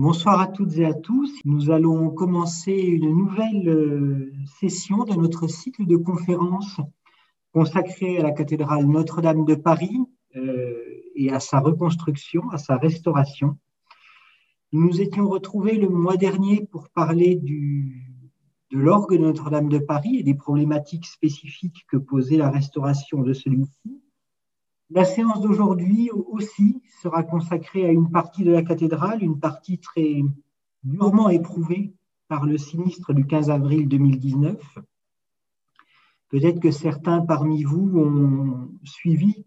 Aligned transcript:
Bonsoir 0.00 0.40
à 0.40 0.46
toutes 0.46 0.76
et 0.76 0.84
à 0.84 0.94
tous. 0.94 1.40
Nous 1.44 1.72
allons 1.72 2.10
commencer 2.10 2.70
une 2.70 3.10
nouvelle 3.16 3.68
euh, 3.68 4.32
session 4.60 5.02
de 5.02 5.14
notre 5.14 5.48
cycle 5.48 5.86
de 5.86 5.96
conférences 5.96 6.76
consacré 7.52 8.16
à 8.16 8.22
la 8.22 8.30
cathédrale 8.30 8.86
Notre-Dame 8.86 9.44
de 9.44 9.56
Paris 9.56 9.98
euh, 10.36 10.84
et 11.16 11.32
à 11.32 11.40
sa 11.40 11.58
reconstruction, 11.58 12.48
à 12.50 12.58
sa 12.58 12.76
restauration. 12.76 13.58
Nous 14.70 14.86
nous 14.86 15.00
étions 15.00 15.28
retrouvés 15.28 15.76
le 15.78 15.88
mois 15.88 16.16
dernier 16.16 16.64
pour 16.70 16.90
parler 16.90 17.34
de 17.34 17.90
l'orgue 18.70 19.14
de 19.14 19.18
Notre-Dame 19.18 19.68
de 19.68 19.80
Paris 19.80 20.14
et 20.20 20.22
des 20.22 20.34
problématiques 20.36 21.06
spécifiques 21.06 21.86
que 21.88 21.96
posait 21.96 22.36
la 22.36 22.50
restauration 22.50 23.22
de 23.22 23.32
celui-ci. 23.32 24.00
La 24.90 25.04
séance 25.04 25.42
d'aujourd'hui 25.42 26.10
aussi 26.10 26.82
sera 27.02 27.22
consacrée 27.22 27.84
à 27.84 27.92
une 27.92 28.10
partie 28.10 28.42
de 28.42 28.52
la 28.52 28.62
cathédrale, 28.62 29.22
une 29.22 29.38
partie 29.38 29.78
très 29.78 30.22
durement 30.82 31.28
éprouvée 31.28 31.92
par 32.28 32.46
le 32.46 32.56
sinistre 32.56 33.12
du 33.12 33.26
15 33.26 33.50
avril 33.50 33.86
2019. 33.86 34.78
Peut-être 36.30 36.60
que 36.60 36.70
certains 36.70 37.20
parmi 37.20 37.64
vous 37.64 37.98
ont 37.98 38.70
suivi 38.84 39.44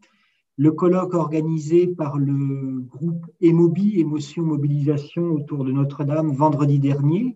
le 0.57 0.71
colloque 0.71 1.15
organisé 1.15 1.87
par 1.87 2.19
le 2.19 2.79
groupe 2.81 3.25
Emobi, 3.39 3.99
Émotion 3.99 4.43
Mobilisation 4.43 5.23
autour 5.23 5.65
de 5.65 5.71
Notre-Dame 5.71 6.33
vendredi 6.33 6.77
dernier. 6.77 7.35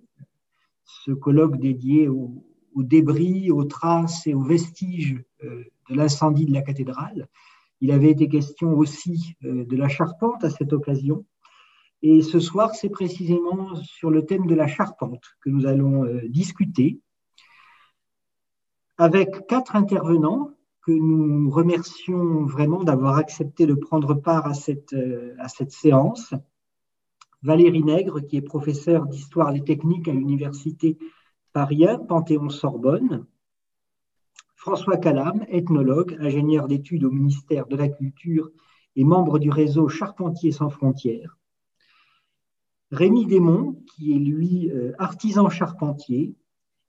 Ce 0.84 1.12
colloque 1.12 1.58
dédié 1.58 2.08
aux, 2.08 2.44
débris, 2.76 3.50
aux 3.50 3.64
traces 3.64 4.28
et 4.28 4.36
aux 4.36 4.44
vestiges 4.44 5.24
euh, 5.44 5.64
de 5.90 5.96
l'incendie 5.96 6.46
de 6.46 6.54
la 6.54 6.62
cathédrale. 6.62 7.28
Il 7.82 7.92
avait 7.92 8.12
été 8.12 8.28
question 8.28 8.74
aussi 8.74 9.36
euh, 9.44 9.66
de 9.66 9.76
la 9.76 9.88
charpente 9.88 10.44
à 10.44 10.50
cette 10.50 10.74
occasion. 10.74 11.26
Et 12.02 12.22
ce 12.22 12.40
soir, 12.40 12.76
c'est 12.76 12.90
précisément 12.90 13.76
sur 13.76 14.10
le 14.10 14.26
thème 14.26 14.48
de 14.48 14.56
la 14.56 14.68
charpente 14.68 15.24
que 15.42 15.50
nous 15.50 15.66
allons 15.66 16.06
euh, 16.06 16.22
discuter 16.30 17.00
avec 18.98 19.48
quatre 19.48 19.76
intervenants 19.76 20.52
que 20.86 20.92
nous 20.92 21.50
remercions 21.50 22.46
vraiment 22.46 22.84
d'avoir 22.84 23.18
accepté 23.18 23.66
de 23.66 23.74
prendre 23.74 24.14
part 24.14 24.46
à 24.46 24.54
cette, 24.54 24.94
euh, 24.94 25.36
séance. 25.70 26.34
Valérie 27.42 27.84
Nègre, 27.84 28.26
qui 28.26 28.38
est 28.38 28.42
professeure 28.42 29.06
d'histoire 29.08 29.52
des 29.52 29.64
techniques 29.64 30.08
à 30.08 30.14
l'Université 30.14 30.98
Paris 31.54 31.86
Panthéon-Sorbonne. 32.08 33.26
François 34.66 34.98
Calam, 34.98 35.46
ethnologue, 35.48 36.18
ingénieur 36.20 36.68
d'études 36.68 37.04
au 37.04 37.12
ministère 37.12 37.68
de 37.68 37.76
la 37.76 37.88
Culture 37.88 38.50
et 38.96 39.04
membre 39.04 39.38
du 39.38 39.52
réseau 39.52 39.90
Charpentiers 39.90 40.52
sans 40.52 40.72
frontières. 40.72 41.38
Rémi 42.90 43.28
Desmond, 43.28 43.80
qui 43.86 44.14
est 44.14 44.18
lui 44.18 44.72
euh, 44.72 44.94
artisan 44.98 45.50
charpentier, 45.50 46.34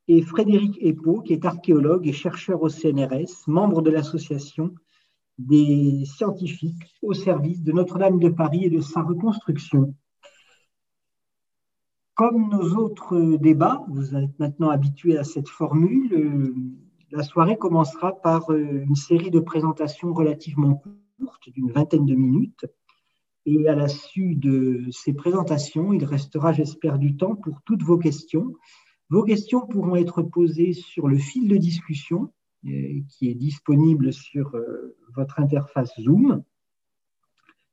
et 0.08 0.22
Frédéric 0.22 0.78
Epo, 0.80 1.20
qui 1.20 1.34
est 1.34 1.44
archéologue 1.44 2.08
et 2.08 2.14
chercheur 2.14 2.62
au 2.62 2.70
CNRS, 2.70 3.46
membre 3.46 3.82
de 3.82 3.90
l'association 3.90 4.74
des 5.36 6.04
scientifiques 6.06 6.96
au 7.02 7.12
service 7.12 7.62
de 7.62 7.72
Notre-Dame 7.72 8.18
de 8.18 8.30
Paris 8.30 8.64
et 8.64 8.70
de 8.70 8.80
sa 8.80 9.02
reconstruction. 9.02 9.94
Comme 12.14 12.48
nos 12.48 12.74
autres 12.76 13.36
débats, 13.36 13.84
vous 13.90 14.16
êtes 14.16 14.38
maintenant 14.38 14.70
habitués 14.70 15.18
à 15.18 15.24
cette 15.24 15.50
formule, 15.50 16.14
euh, 16.14 16.54
la 17.10 17.22
soirée 17.22 17.56
commencera 17.56 18.20
par 18.20 18.50
euh, 18.50 18.84
une 18.86 18.96
série 18.96 19.30
de 19.30 19.40
présentations 19.40 20.12
relativement 20.12 20.82
courtes, 21.18 21.48
d'une 21.50 21.70
vingtaine 21.70 22.06
de 22.06 22.14
minutes. 22.14 22.66
Et 23.44 23.68
à 23.68 23.76
la 23.76 23.88
suite 23.88 24.40
de 24.40 24.84
ces 24.90 25.12
présentations, 25.12 25.92
il 25.92 26.04
restera, 26.04 26.52
j'espère, 26.52 26.98
du 26.98 27.16
temps 27.16 27.36
pour 27.36 27.62
toutes 27.62 27.82
vos 27.82 27.96
questions. 27.96 28.54
Vos 29.08 29.22
questions 29.22 29.66
pourront 29.66 29.94
être 29.94 30.22
posées 30.22 30.72
sur 30.72 31.06
le 31.06 31.16
fil 31.16 31.46
de 31.46 31.56
discussion 31.56 32.32
euh, 32.66 33.00
qui 33.08 33.30
est 33.30 33.34
disponible 33.34 34.12
sur 34.12 34.56
euh, 34.56 34.96
votre 35.14 35.38
interface 35.38 35.92
Zoom. 36.00 36.42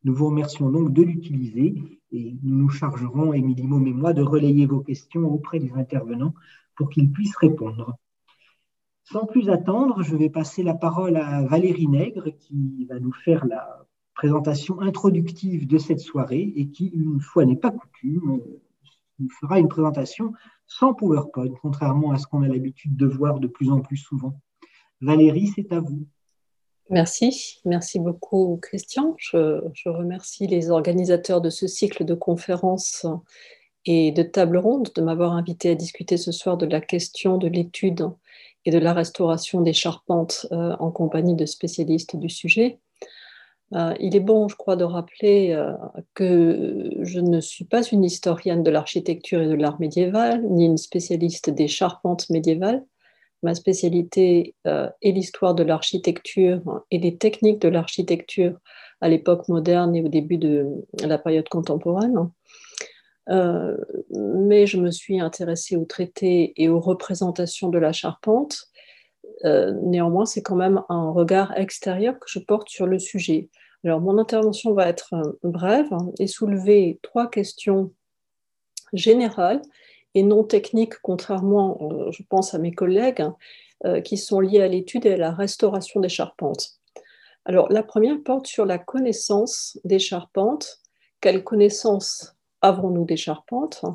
Nous 0.04 0.14
vous 0.14 0.28
remercions 0.28 0.70
donc 0.70 0.94
de 0.94 1.02
l'utiliser 1.02 2.02
et 2.12 2.36
nous 2.44 2.56
nous 2.56 2.70
chargerons, 2.70 3.34
Émilie 3.34 3.66
Môme 3.66 3.88
et 3.88 3.94
moi, 3.94 4.14
de 4.14 4.22
relayer 4.22 4.68
vos 4.68 4.82
questions 4.82 5.26
auprès 5.26 5.60
des 5.60 5.72
intervenants 5.72 6.36
pour 6.76 6.90
qu'ils 6.90 7.12
puissent 7.12 7.38
répondre. 7.38 7.98
Sans 9.04 9.26
plus 9.26 9.50
attendre, 9.50 10.02
je 10.02 10.16
vais 10.16 10.30
passer 10.30 10.64
la 10.64 10.74
parole 10.74 11.18
à 11.18 11.44
Valérie 11.44 11.88
Nègre 11.88 12.30
qui 12.40 12.86
va 12.90 13.00
nous 13.00 13.12
faire 13.12 13.46
la 13.46 13.86
présentation 14.16 14.80
introductive 14.80 15.68
de 15.68 15.78
cette 15.78 16.00
soirée 16.00 16.54
et 16.56 16.70
qui, 16.70 16.88
une 16.88 17.20
fois 17.20 17.46
n'est 17.46 17.58
pas 17.58 17.72
coutume, 17.72 18.42
nous 19.20 19.30
fera 19.30 19.60
une 19.60 19.68
présentation 19.68 20.34
sans 20.68 20.94
PowerPoint, 20.94 21.54
contrairement 21.62 22.12
à 22.12 22.18
ce 22.18 22.28
qu'on 22.28 22.44
a 22.44 22.48
l'habitude 22.48 22.96
de 22.96 23.06
voir 23.06 23.40
de 23.40 23.48
plus 23.48 23.70
en 23.70 23.82
plus 23.82 23.98
souvent. 23.98 24.40
Valérie, 25.02 25.52
c'est 25.54 25.72
à 25.74 25.80
vous. 25.80 26.08
Merci, 26.90 27.60
merci 27.66 28.00
beaucoup 28.00 28.60
Christian. 28.62 29.16
Je, 29.18 29.62
je, 29.74 29.90
remercie 29.90 30.48
les 30.48 30.70
organisateurs 30.70 31.42
de 31.42 31.50
ce 31.50 31.68
cycle 31.68 32.06
de 32.06 32.14
conférences 32.14 33.06
et 33.86 34.12
de 34.12 34.24
table 34.24 34.58
ronde 34.58 34.90
de 34.96 35.02
m'avoir 35.02 35.34
invité 35.34 35.72
à 35.72 35.76
discuter 35.76 36.18
ce 36.18 36.32
soir 36.32 36.58
de 36.58 36.66
la 36.66 36.82
question 36.82 37.38
de 37.38 37.48
l'étude 37.48 38.10
et 38.66 38.72
de 38.72 38.80
la 38.80 38.94
restauration 38.94 39.62
des 39.62 39.74
charpentes 39.74 40.48
euh, 40.52 40.76
en 40.80 40.92
compagnie 40.92 41.36
de 41.36 41.46
spécialistes 41.46 42.16
du 42.16 42.30
sujet. 42.30 42.80
Euh, 43.74 43.94
il 44.00 44.16
est 44.16 44.22
bon, 44.22 44.48
je 44.48 44.56
crois, 44.56 44.76
de 44.76 44.84
rappeler 44.84 45.52
euh, 45.52 45.74
que 46.14 46.92
je 47.02 47.20
ne 47.20 47.42
suis 47.42 47.66
pas 47.66 47.84
une 47.84 48.04
historienne 48.04 48.64
de 48.64 48.72
l'architecture 48.72 49.42
et 49.42 49.48
de 49.48 49.56
l'art 49.56 49.80
médiéval, 49.80 50.44
ni 50.50 50.66
une 50.66 50.78
spécialiste 50.78 51.50
des 51.50 51.68
charpentes 51.68 52.30
médiévales. 52.30 52.84
Ma 53.42 53.56
spécialité 53.56 54.56
est 54.64 55.12
l'histoire 55.12 55.54
de 55.54 55.64
l'architecture 55.64 56.62
et 56.92 56.98
des 56.98 57.18
techniques 57.18 57.60
de 57.60 57.68
l'architecture 57.68 58.58
à 59.02 59.10
l'époque 59.10 59.50
moderne 59.50 59.94
et 59.98 60.02
au 60.02 60.08
début 60.08 60.38
de 60.38 60.66
la 61.06 61.18
période 61.18 61.50
contemporaine. 61.50 62.30
Euh, 63.30 63.78
mais 64.10 64.68
je 64.68 64.78
me 64.78 64.92
suis 64.92 65.20
intéressée 65.20 65.76
aux 65.76 65.86
traités 65.86 66.54
et 66.58 66.70
aux 66.70 66.80
représentations 66.80 67.70
de 67.70 67.78
la 67.78 67.94
charpente. 67.94 68.68
Euh, 69.46 69.74
néanmoins, 69.84 70.26
c'est 70.26 70.42
quand 70.42 70.56
même 70.56 70.82
un 70.90 71.10
regard 71.12 71.58
extérieur 71.58 72.20
que 72.20 72.28
je 72.28 72.40
porte 72.40 72.70
sur 72.70 72.86
le 72.86 73.00
sujet. 73.00 73.50
Alors, 73.84 74.02
mon 74.02 74.18
intervention 74.18 74.74
va 74.74 74.88
être 74.88 75.14
euh, 75.14 75.32
brève 75.44 75.90
et 76.20 76.28
soulever 76.28 77.00
trois 77.02 77.30
questions 77.30 77.94
générales 78.94 79.62
et 80.16 80.24
non 80.24 80.44
techniques, 80.44 81.00
contrairement, 81.02 81.90
je 82.12 82.22
pense, 82.30 82.54
à 82.54 82.60
mes 82.60 82.72
collègues, 82.72 83.26
qui 84.04 84.16
sont 84.16 84.40
liées 84.40 84.62
à 84.62 84.68
l'étude 84.68 85.08
et 85.08 85.14
à 85.14 85.18
la 85.18 85.32
restauration 85.32 86.00
des 86.00 86.08
charpentes. 86.08 86.80
Alors, 87.46 87.68
la 87.72 87.82
première 87.82 88.22
porte 88.24 88.46
sur 88.46 88.66
la 88.66 88.78
connaissance 88.78 89.80
des 89.84 89.98
charpentes. 89.98 90.80
Quelle 91.20 91.44
connaissance 91.44 92.36
avons-nous 92.64 93.06
des 93.06 93.18
charpentes? 93.18 93.86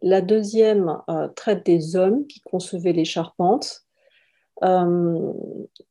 La 0.00 0.20
deuxième 0.20 0.98
euh, 1.10 1.28
traite 1.28 1.66
des 1.66 1.96
hommes 1.96 2.26
qui 2.26 2.40
concevaient 2.40 2.92
les 2.92 3.04
charpentes, 3.04 3.82
euh, 4.62 5.32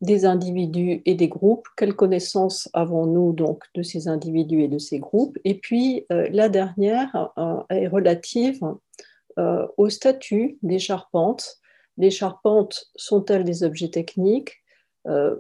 des 0.02 0.26
individus 0.26 1.02
et 1.06 1.14
des 1.14 1.28
groupes. 1.28 1.68
Quelle 1.78 1.96
connaissance 1.96 2.70
avons-nous 2.74 3.34
donc 3.34 3.64
de 3.76 3.84
ces 3.84 4.08
individus 4.08 4.64
et 4.64 4.68
de 4.68 4.80
ces 4.80 5.00
groupes? 5.00 5.38
Et 5.44 5.56
puis 5.56 6.06
euh, 6.12 6.28
la 6.32 6.50
dernière 6.50 7.32
est 7.70 7.88
relative 7.88 8.62
au 9.38 9.90
statut 9.90 10.58
des 10.64 10.80
charpentes. 10.80 11.58
Les 11.98 12.10
charpentes 12.10 12.90
sont-elles 12.96 13.44
des 13.44 13.64
objets 13.64 13.90
techniques 13.90 14.64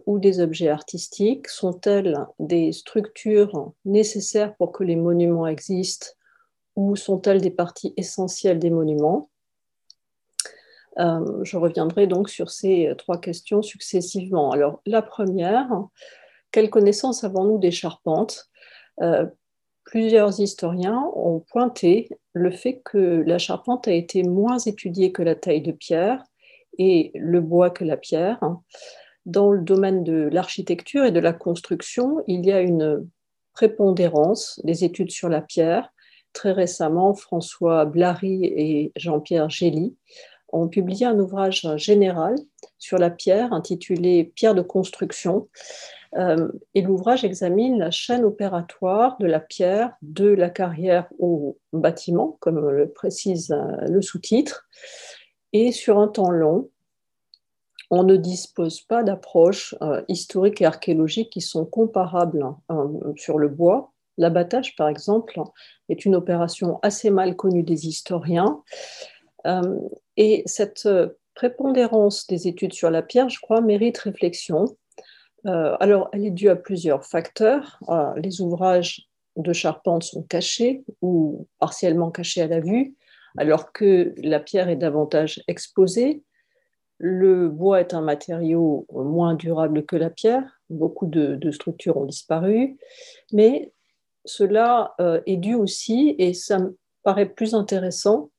ou 0.06 0.19
des 0.19 0.41
objets 0.41 0.68
artistiques? 0.68 1.47
Sont-elles 1.47 2.18
des 2.38 2.74
structures 2.74 3.72
nécessaires 3.85 4.53
pour 4.58 4.74
que 4.74 4.84
les 4.84 4.97
monuments 4.97 5.47
existent? 5.47 6.08
Ou 6.75 6.96
sont-elles 6.96 7.41
des 7.41 7.52
parties 7.52 7.94
essentielles 7.97 8.59
des 8.59 8.70
monuments? 8.70 9.29
Euh, 10.99 11.44
Je 11.44 11.58
reviendrai 11.58 12.08
donc 12.08 12.29
sur 12.29 12.49
ces 12.49 12.94
trois 12.97 13.20
questions 13.20 13.61
successivement. 13.61 14.52
Alors, 14.52 14.82
la 14.85 15.02
première, 15.02 15.70
quelle 16.52 16.70
connaissance 16.70 17.23
avons-nous 17.23 17.58
des 17.58 17.72
charpentes? 17.72 18.49
Euh, 19.02 19.26
Plusieurs 19.85 20.40
historiens 20.40 21.11
ont 21.14 21.41
pointé 21.52 22.09
le 22.34 22.49
fait 22.49 22.82
que 22.84 23.23
la 23.26 23.38
charpente 23.38 23.88
a 23.88 23.91
été 23.91 24.23
moins 24.23 24.58
étudiée 24.58 25.11
que 25.11 25.22
la 25.22 25.35
taille 25.35 25.61
de 25.61 25.72
pierre 25.72 26.23
et 26.79 27.11
le 27.14 27.40
bois 27.40 27.70
que 27.70 27.84
la 27.84 27.96
pierre. 27.96 28.40
Dans 29.28 29.52
le 29.52 29.61
domaine 29.61 30.03
de 30.03 30.28
l'architecture 30.32 31.05
et 31.05 31.11
de 31.11 31.20
la 31.20 31.34
construction, 31.34 32.23
il 32.28 32.44
y 32.46 32.52
a 32.52 32.61
une 32.61 33.08
prépondérance 33.53 34.59
des 34.64 34.84
études 34.84 35.11
sur 35.11 35.29
la 35.29 35.41
pierre 35.41 35.94
très 36.35 36.52
récemment, 36.52 37.16
François 37.16 37.85
Blary 37.85 38.46
et 38.46 38.91
Jean-Pierre 38.96 39.49
Gély 39.49 39.96
ont 40.49 40.67
publié 40.67 41.08
un 41.08 41.17
ouvrage 41.17 41.67
général 41.78 42.35
sur 42.78 42.99
la 42.99 43.09
pierre 43.09 43.52
intitulé 43.53 44.32
Pierre 44.35 44.53
de 44.53 44.61
construction. 44.61 45.47
Euh, 46.17 46.49
et 46.76 46.82
l'ouvrage 46.82 47.26
examine 47.26 47.79
la 47.79 47.91
chaîne 47.91 48.23
opératoire 48.23 49.17
de 49.17 49.26
la 49.26 49.40
pierre 49.40 49.93
de 50.02 50.28
la 50.28 50.49
carrière 50.49 51.08
au 51.20 51.58
bâtiment, 51.73 52.37
comme 52.40 52.70
le 52.70 52.90
précise 52.90 53.52
euh, 53.52 53.87
le 53.90 54.02
sous-titre, 54.02 54.67
et 55.52 55.72
sur 55.72 55.99
un 55.99 56.08
temps 56.08 56.32
long. 56.32 56.70
On 57.91 58.03
ne 58.03 58.16
dispose 58.16 58.82
pas 58.82 59.03
d'approches 59.03 59.76
euh, 59.82 60.02
historiques 60.08 60.61
et 60.61 60.66
archéologiques 60.66 61.32
qui 61.32 61.41
sont 61.41 61.66
comparables 61.66 62.46
sur 63.16 63.37
le 63.37 63.47
bois. 63.47 63.93
L'abattage, 64.17 64.76
par 64.76 64.88
exemple, 64.88 65.40
est 65.90 66.06
une 66.06 66.16
opération 66.16 66.79
assez 66.82 67.09
mal 67.09 67.35
connue 67.35 67.64
des 67.64 67.88
historiens. 67.88 68.62
et 70.17 70.44
cette 70.46 70.88
prépondérance 71.35 72.26
des 72.28 72.47
études 72.47 72.73
sur 72.73 72.90
la 72.90 73.03
pierre, 73.03 73.29
je 73.29 73.40
crois, 73.40 73.62
mérite 73.62 73.97
réflexion. 74.00 74.76
Euh, 75.46 75.76
alors, 75.79 76.09
elle 76.12 76.26
est 76.26 76.32
due 76.32 76.50
à 76.50 76.56
plusieurs 76.56 77.06
facteurs. 77.06 77.79
Euh, 77.90 78.14
les 78.16 78.41
ouvrages 78.41 79.08
de 79.35 79.53
charpente 79.53 80.03
sont 80.03 80.23
cachés 80.23 80.84
ou 81.02 81.47
partiellement 81.59 82.09
cachés 82.09 82.41
à 82.41 82.47
la 82.47 82.61
vue, 82.61 82.96
alors 83.38 83.72
que 83.73 84.16
la 84.18 84.40
pierre 84.40 84.70
est 84.70 84.78
davantage 84.78 85.44
exposée. 85.47 86.23
Le 86.97 87.50
bois 87.50 87.82
est 87.82 87.94
un 87.94 88.02
matériau 88.02 88.88
moins 88.90 89.35
durable 89.35 89.85
que 89.85 89.97
la 89.97 90.09
pierre. 90.09 90.61
Beaucoup 90.70 91.06
de, 91.06 91.52
structures 91.52 91.97
ont 91.97 92.06
disparu. 92.06 92.78
Mais 93.34 93.73
cela 94.25 94.95
euh, 94.99 95.22
est 95.25 95.37
dû 95.37 95.55
aussi, 95.55 96.16
et 96.17 96.33
ça 96.33 96.59
me 96.59 96.77
paraît 97.03 97.29
plus 97.29 97.53
intéressant 97.53 98.29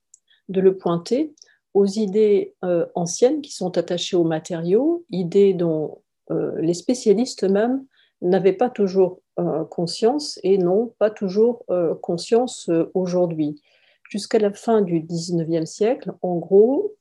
de 0.49 0.61
le 0.61 0.77
pointer, 0.77 1.35
aux 1.75 1.87
idées 1.87 2.55
anciennes 2.95 3.43
qui 3.43 3.53
sont 3.53 3.77
attachées 3.77 4.17
aux 4.17 4.25
matériaux, 4.25 5.05
idées 5.11 5.53
dont 5.53 5.99
euh, 6.31 6.53
les 6.61 6.75
spécialistes 6.75 7.45
eux-mêmes 7.45 7.85
n'avaient 8.23 8.53
pas 8.53 8.71
toujours 8.71 9.21
euh, 9.39 9.65
conscience 9.65 10.41
et 10.43 10.59
n'ont 10.59 10.93
pas 10.99 11.11
toujours 11.11 11.65
euh, 11.71 11.95
conscience 11.95 12.71
aujourd'hui. 12.95 13.61
Jusqu'à 14.09 14.39
la 14.39 14.53
fin 14.53 14.83
du 14.83 15.01
19e 15.01 15.67
siècle, 15.67 16.13
en 16.23 16.37
gros, 16.37 16.95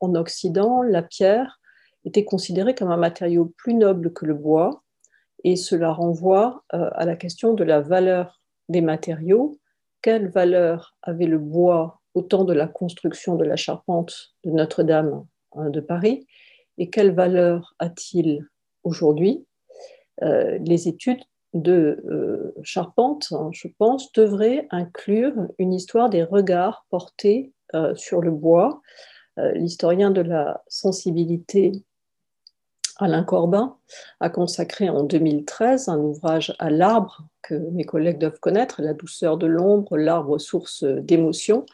en 0.00 0.14
Occident, 0.14 0.82
la 0.82 1.02
pierre 1.02 1.60
était 2.04 2.24
considérée 2.24 2.74
comme 2.74 2.92
un 2.92 2.96
matériau 2.96 3.52
plus 3.56 3.74
noble 3.74 4.12
que 4.12 4.26
le 4.26 4.34
bois, 4.34 4.82
et 5.44 5.56
cela 5.56 5.92
renvoie 5.92 6.64
à 6.70 7.04
la 7.04 7.16
question 7.16 7.54
de 7.54 7.64
la 7.64 7.80
valeur 7.80 8.40
des 8.68 8.80
matériaux. 8.80 9.58
Quelle 10.00 10.28
valeur 10.28 10.96
avait 11.02 11.26
le 11.26 11.38
bois 11.38 12.00
au 12.14 12.22
temps 12.22 12.44
de 12.44 12.52
la 12.52 12.68
construction 12.68 13.36
de 13.36 13.44
la 13.44 13.56
charpente 13.56 14.34
de 14.44 14.50
Notre-Dame 14.50 15.24
hein, 15.54 15.70
de 15.70 15.80
Paris, 15.80 16.26
et 16.78 16.90
quelle 16.90 17.12
valeur 17.12 17.74
a-t-il 17.78 18.46
aujourd'hui, 18.84 19.46
euh, 20.22 20.58
les 20.64 20.88
études 20.88 21.22
de 21.54 22.02
euh, 22.10 22.54
Charpente, 22.62 23.28
hein, 23.32 23.50
je 23.52 23.68
pense, 23.78 24.12
devraient 24.12 24.66
inclure 24.70 25.34
une 25.58 25.72
histoire 25.72 26.08
des 26.08 26.22
regards 26.22 26.86
portés 26.90 27.52
euh, 27.74 27.94
sur 27.94 28.20
le 28.20 28.30
bois. 28.30 28.80
L'historien 29.54 30.10
de 30.10 30.20
la 30.20 30.62
sensibilité 30.68 31.72
Alain 32.98 33.24
Corbin 33.24 33.76
a 34.20 34.30
consacré 34.30 34.88
en 34.88 35.02
2013 35.02 35.88
un 35.88 35.98
ouvrage 35.98 36.54
à 36.58 36.70
l'arbre 36.70 37.22
que 37.42 37.54
mes 37.54 37.84
collègues 37.84 38.18
doivent 38.18 38.40
connaître, 38.40 38.82
La 38.82 38.94
douceur 38.94 39.36
de 39.36 39.46
l'ombre, 39.46 39.96
l'arbre 39.96 40.38
source 40.38 40.84
d'émotion, 40.84 41.66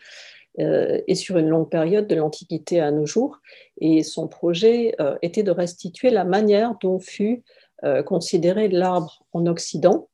euh, 0.60 1.00
et 1.06 1.14
sur 1.14 1.38
une 1.38 1.48
longue 1.48 1.70
période 1.70 2.08
de 2.08 2.16
l'Antiquité 2.16 2.80
à 2.80 2.90
nos 2.90 3.06
jours. 3.06 3.38
Et 3.80 4.02
son 4.02 4.26
projet 4.26 4.94
euh, 5.00 5.16
était 5.22 5.44
de 5.44 5.52
restituer 5.52 6.10
la 6.10 6.24
manière 6.24 6.74
dont 6.80 6.98
fut 6.98 7.44
euh, 7.84 8.02
considéré 8.02 8.68
l'arbre 8.68 9.24
en 9.32 9.46
Occident 9.46 10.08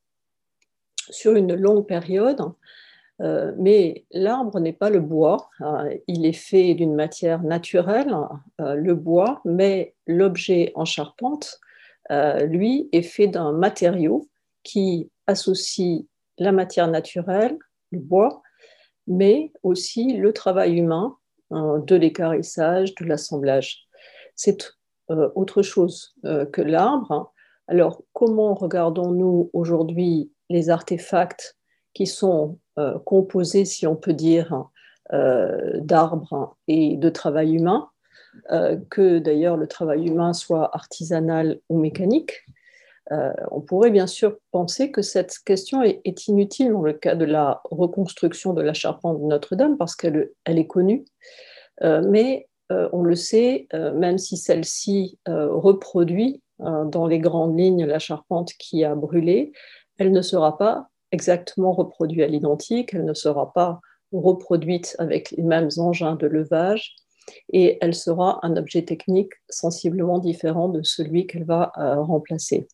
sur 1.09 1.35
une 1.35 1.55
longue 1.55 1.87
période. 1.87 2.41
Mais 3.21 4.05
l'arbre 4.11 4.59
n'est 4.61 4.73
pas 4.73 4.91
le 4.91 5.01
bois, 5.01 5.49
hein. 5.61 5.89
il 6.09 6.27
est 6.27 6.33
fait 6.33 6.75
d'une 6.75 6.95
matière 6.95 7.43
naturelle, 7.43 8.15
le 8.59 8.95
bois, 8.95 9.41
mais 9.45 9.95
l'objet 10.07 10.73
en 10.75 10.85
charpente, 10.85 11.61
lui, 12.11 12.89
est 12.93 13.03
fait 13.03 13.29
d'un 13.29 13.53
matériau 13.53 14.29
qui 14.65 15.11
associe 15.27 16.05
la 16.39 16.53
matière 16.53 16.89
naturelle, 16.89 17.57
le 17.93 18.01
bois, 18.01 18.43
mais 19.07 19.53
aussi 19.63 20.15
le 20.15 20.33
travail 20.33 20.79
humain, 20.79 21.17
hein, 21.51 21.83
de 21.87 21.97
l'écarissage, 21.97 22.95
de 22.95 23.05
l'assemblage. 23.05 23.87
C'est 24.35 24.75
euh, 25.11 25.31
autre 25.35 25.63
chose 25.63 26.15
euh, 26.25 26.47
que 26.47 26.63
l'arbre. 26.63 27.33
Alors, 27.69 28.03
comment 28.13 28.55
regardons-nous 28.55 29.51
aujourd'hui 29.53 30.33
les 30.51 30.71
artefacts 30.71 31.57
qui 31.95 32.07
sont 32.07 32.59
euh, 32.79 32.99
composés, 33.01 33.65
si 33.65 33.87
on 33.87 33.97
peut 33.97 34.15
dire, 34.15 34.69
d'arbres 35.11 36.57
et 36.67 36.97
de 36.97 37.09
travail 37.11 37.57
humain, 37.57 37.91
que 38.91 39.19
d'ailleurs 39.19 39.59
le 39.59 39.67
travail 39.67 40.09
humain 40.09 40.33
soit 40.33 40.75
artisanal 40.75 41.61
ou 41.69 41.79
mécanique. 41.79 42.43
Euh, 43.13 43.33
on 43.51 43.61
pourrait 43.61 43.91
bien 43.91 44.07
sûr 44.07 44.37
penser 44.51 44.91
que 44.91 45.03
cette 45.03 45.39
question 45.45 45.83
est, 45.83 46.27
inutile 46.27 46.73
dans 46.73 46.83
le 46.83 46.95
cas 46.95 47.15
de 47.15 47.25
la 47.25 47.61
reconstruction 47.71 48.55
de 48.55 48.63
la 48.63 48.73
charpente 48.73 49.21
de 49.21 49.27
Notre-Dame 49.27 49.77
parce 49.77 49.95
qu'elle 49.95 50.31
est 50.47 50.67
connue, 50.67 51.05
euh, 51.83 52.03
mais 52.09 52.49
euh, 52.73 52.89
on 52.93 53.03
le 53.03 53.15
sait, 53.15 53.69
même 53.73 54.17
si 54.17 54.37
celle-ci 54.37 55.19
reproduit 55.27 56.43
dans 56.59 57.07
les 57.07 57.19
grandes 57.19 57.59
lignes 57.59 57.85
la 57.85 57.99
charpente 57.99 58.53
qui 58.59 58.85
a 58.85 58.95
brûlé, 58.95 59.53
elle 59.99 60.13
ne 60.13 60.23
sera 60.23 60.57
pas 60.57 60.89
exactement 61.13 61.73
reproduite 61.73 62.23
à 62.23 62.27
l'identique, 62.27 62.95
elle 62.95 63.05
ne 63.05 63.15
sera 63.15 63.53
pas 63.53 63.81
reproduite 64.13 64.97
avec 64.99 65.31
les 65.33 65.43
mêmes 65.43 65.71
engins 65.79 66.17
de 66.17 66.27
levage, 66.27 66.95
et 67.53 67.79
elle 67.81 67.95
sera 67.95 68.39
un 68.43 68.57
objet 68.57 68.83
technique 68.83 69.33
sensiblement 69.49 70.19
différent 70.19 70.69
de 70.69 70.83
celui 70.83 71.27
qu'elle 71.27 71.45
va 71.45 71.73
remplacer. 71.77 72.69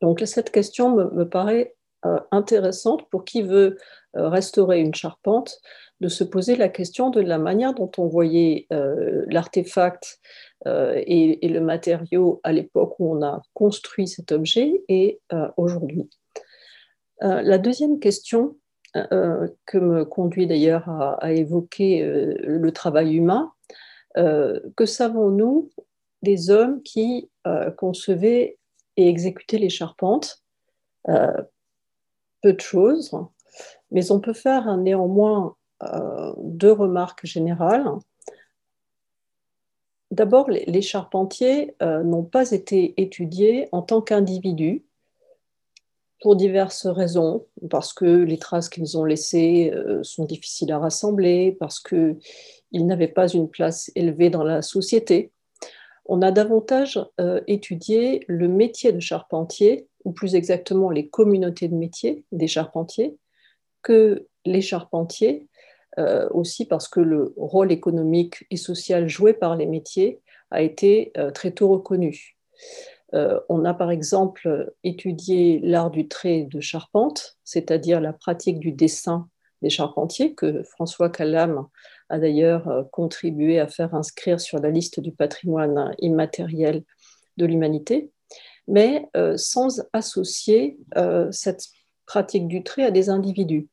Donc 0.00 0.20
cette 0.24 0.50
question 0.50 0.94
me, 0.94 1.28
paraît 1.28 1.74
euh, 2.04 2.20
intéressante 2.30 3.08
pour 3.10 3.24
qui 3.24 3.42
veut 3.42 3.78
euh, 4.16 4.28
restaurer 4.28 4.80
une 4.80 4.94
charpente, 4.94 5.58
de 6.00 6.08
se 6.08 6.24
poser 6.24 6.56
la 6.56 6.68
question 6.68 7.08
de 7.08 7.22
la 7.22 7.38
manière 7.38 7.72
dont 7.72 7.90
on 7.96 8.06
voyait 8.06 8.66
euh, 8.70 9.24
l'artefact 9.28 10.20
et, 10.66 11.48
le 11.48 11.60
matériau 11.60 12.40
à 12.42 12.52
l'époque 12.52 12.96
où 12.98 13.16
on 13.16 13.22
a 13.22 13.40
construit 13.54 14.08
cet 14.08 14.32
objet 14.32 14.82
et 14.88 15.20
aujourd'hui. 15.56 16.10
La 17.20 17.58
deuxième 17.58 17.98
question 17.98 18.56
que 18.94 19.78
me 19.78 20.04
conduit 20.04 20.46
d'ailleurs 20.46 20.88
à, 20.88 21.32
évoquer 21.32 22.02
le 22.02 22.70
travail 22.72 23.16
humain, 23.16 23.52
que 24.14 24.86
savons-nous 24.86 25.70
des 26.22 26.50
hommes 26.50 26.82
qui 26.82 27.30
concevaient 27.76 28.58
et 28.96 29.08
exécuter 29.08 29.58
les 29.58 29.70
charpentes. 29.70 30.42
Euh, 31.08 31.42
peu 32.42 32.52
de 32.52 32.60
choses, 32.60 33.12
mais 33.90 34.10
on 34.10 34.20
peut 34.20 34.32
faire 34.32 34.76
néanmoins 34.76 35.56
euh, 35.82 36.32
deux 36.38 36.72
remarques 36.72 37.24
générales. 37.24 37.86
D'abord, 40.10 40.48
les 40.50 40.82
charpentiers 40.82 41.74
euh, 41.82 42.02
n'ont 42.02 42.24
pas 42.24 42.50
été 42.52 42.94
étudiés 43.00 43.68
en 43.72 43.82
tant 43.82 44.00
qu'individus 44.02 44.84
pour 46.20 46.36
diverses 46.36 46.86
raisons, 46.86 47.46
parce 47.70 47.92
que 47.92 48.04
les 48.04 48.38
traces 48.38 48.68
qu'ils 48.68 48.96
ont 48.96 49.04
laissées 49.04 49.72
sont 50.02 50.24
difficiles 50.24 50.72
à 50.72 50.78
rassembler, 50.78 51.56
parce 51.60 51.78
qu'ils 51.78 52.16
n'avaient 52.72 53.06
pas 53.06 53.28
une 53.28 53.48
place 53.48 53.90
élevée 53.94 54.30
dans 54.30 54.42
la 54.42 54.62
société, 54.62 55.30
on 56.08 56.22
a 56.22 56.30
davantage 56.30 57.00
euh, 57.20 57.40
étudié 57.46 58.24
le 58.28 58.48
métier 58.48 58.92
de 58.92 59.00
charpentier, 59.00 59.88
ou 60.04 60.12
plus 60.12 60.34
exactement 60.34 60.90
les 60.90 61.08
communautés 61.08 61.68
de 61.68 61.74
métiers 61.74 62.24
des 62.32 62.46
charpentiers, 62.46 63.16
que 63.82 64.26
les 64.44 64.62
charpentiers, 64.62 65.48
euh, 65.98 66.28
aussi 66.30 66.66
parce 66.66 66.88
que 66.88 67.00
le 67.00 67.34
rôle 67.36 67.72
économique 67.72 68.44
et 68.50 68.56
social 68.56 69.08
joué 69.08 69.32
par 69.32 69.56
les 69.56 69.66
métiers 69.66 70.20
a 70.50 70.62
été 70.62 71.10
euh, 71.16 71.30
très 71.30 71.50
tôt 71.50 71.68
reconnu. 71.68 72.36
On 73.12 73.64
a 73.64 73.72
par 73.72 73.90
exemple 73.90 74.72
étudié 74.84 75.60
l'art 75.62 75.90
du 75.90 76.08
trait 76.08 76.46
de 76.50 76.60
charpente, 76.60 77.38
c'est-à-dire 77.44 78.00
la 78.00 78.12
pratique 78.12 78.58
du 78.58 78.72
dessin 78.72 79.28
des 79.62 79.70
charpentiers, 79.70 80.34
que 80.34 80.62
François 80.64 81.10
Calam 81.10 81.66
a 82.08 82.18
d'ailleurs 82.18 82.68
euh, 82.68 82.82
contribué 82.92 83.58
à 83.58 83.66
faire 83.66 83.94
inscrire 83.94 84.40
sur 84.40 84.58
la 84.58 84.70
liste 84.70 85.00
du 85.00 85.12
patrimoine 85.12 85.94
immatériel 85.98 86.84
de 87.36 87.46
l'humanité, 87.46 88.10
mais 88.68 89.08
euh, 89.16 89.36
sans 89.36 89.82
associer 89.92 90.78
euh, 90.96 91.30
cette 91.30 91.66
pratique 92.06 92.48
du 92.48 92.62
trait 92.62 92.84
à 92.84 92.90
des 92.90 93.08
individus. 93.08 93.68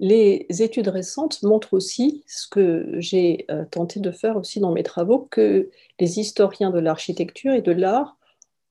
Les 0.00 0.46
études 0.62 0.88
récentes 0.88 1.42
montrent 1.42 1.74
aussi, 1.74 2.24
ce 2.26 2.48
que 2.48 2.86
j'ai 2.96 3.44
euh, 3.50 3.66
tenté 3.70 4.00
de 4.00 4.10
faire 4.10 4.38
aussi 4.38 4.58
dans 4.58 4.72
mes 4.72 4.82
travaux, 4.82 5.28
que 5.30 5.68
les 6.00 6.18
historiens 6.18 6.70
de 6.70 6.78
l'architecture 6.78 7.52
et 7.52 7.60
de 7.60 7.70
l'art 7.70 8.16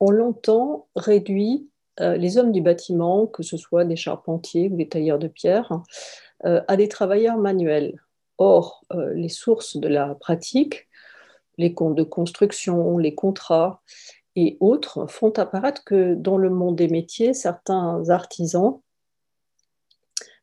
ont 0.00 0.10
longtemps 0.10 0.88
réduit 0.96 1.68
euh, 2.00 2.16
les 2.16 2.36
hommes 2.36 2.50
du 2.50 2.60
bâtiment, 2.60 3.28
que 3.28 3.44
ce 3.44 3.56
soit 3.56 3.84
des 3.84 3.94
charpentiers 3.94 4.70
ou 4.72 4.76
des 4.76 4.88
tailleurs 4.88 5.20
de 5.20 5.28
pierre, 5.28 5.80
euh, 6.46 6.62
à 6.66 6.76
des 6.76 6.88
travailleurs 6.88 7.38
manuels. 7.38 8.02
Or, 8.38 8.84
les 9.14 9.28
sources 9.28 9.76
de 9.76 9.86
la 9.86 10.14
pratique, 10.14 10.88
les 11.58 11.74
comptes 11.74 11.94
de 11.94 12.02
construction, 12.02 12.96
les 12.96 13.14
contrats 13.14 13.82
et 14.34 14.56
autres 14.60 15.06
font 15.10 15.30
apparaître 15.36 15.84
que 15.84 16.14
dans 16.14 16.38
le 16.38 16.48
monde 16.48 16.76
des 16.76 16.88
métiers, 16.88 17.34
certains 17.34 18.08
artisans 18.08 18.80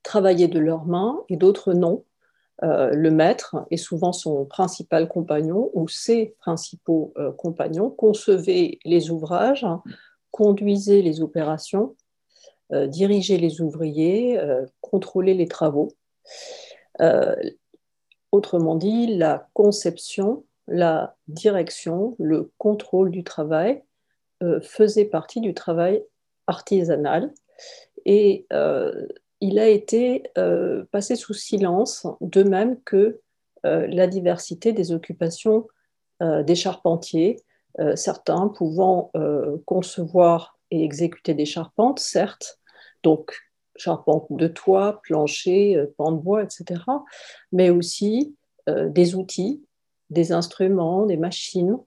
travaillaient 0.08 0.48
de 0.48 0.60
leurs 0.60 0.86
mains 0.86 1.24
et 1.28 1.36
d'autres 1.36 1.74
non. 1.74 2.06
Euh, 2.64 2.90
le 2.92 3.12
maître 3.12 3.68
et 3.70 3.78
souvent 3.78 4.14
son 4.14 4.46
principal 4.46 5.08
compagnon 5.08 5.70
ou 5.74 5.88
ses 5.88 6.34
principaux 6.40 7.14
euh, 7.18 7.32
compagnons 7.32 7.92
concevaient 7.92 8.80
les 8.84 9.12
ouvrages, 9.12 9.68
conduisaient 10.32 11.04
les 11.04 11.22
opérations, 11.22 11.96
euh, 12.72 12.88
dirigeaient 12.88 13.38
les 13.38 13.62
ouvriers, 13.62 14.40
contrôlaient 14.82 15.36
les 15.36 15.48
travaux. 15.48 15.90
autrement 18.32 18.76
dit, 18.76 19.18
la 19.18 19.48
conception, 19.54 20.46
la 20.68 21.16
direction, 21.28 22.16
le 22.18 22.52
contrôle 22.58 23.12
du 23.12 23.24
travail 23.24 23.84
faisaient 24.62 25.06
partie 25.06 25.42
du 25.42 25.54
travail 25.54 26.04
artisanal 26.48 27.32
et 28.06 28.48
il 29.39 29.60
a 29.60 29.67
été 29.67 30.24
euh, 30.38 30.86
passé 30.91 31.15
sous 31.15 31.34
silence, 31.34 32.08
de 32.22 32.44
même 32.44 32.82
que 32.84 33.22
euh, 33.65 33.88
la 33.88 34.08
diversité 34.08 34.74
des 34.74 34.91
occupations 34.91 35.67
euh, 36.22 36.44
des 36.44 36.56
charpentiers, 36.56 37.38
certains 37.94 38.48
pouvant 38.48 39.12
concevoir 39.65 40.58
et 40.72 40.84
exécuter 40.84 41.36
des 41.36 41.46
charpentes, 41.46 42.00
certes, 42.00 42.60
donc 43.03 43.36
charpente 43.75 44.25
de 44.32 44.48
toit, 44.48 45.00
plancher, 45.03 45.86
pan 45.96 46.12
de 46.12 46.17
bois, 46.17 46.41
etc., 46.41 46.82
mais 47.51 47.70
aussi 47.70 48.36
des 48.65 49.13
outils, 49.13 49.63
des 50.10 50.32
instruments, 50.32 51.06
des 51.06 51.17
machines. 51.17 51.77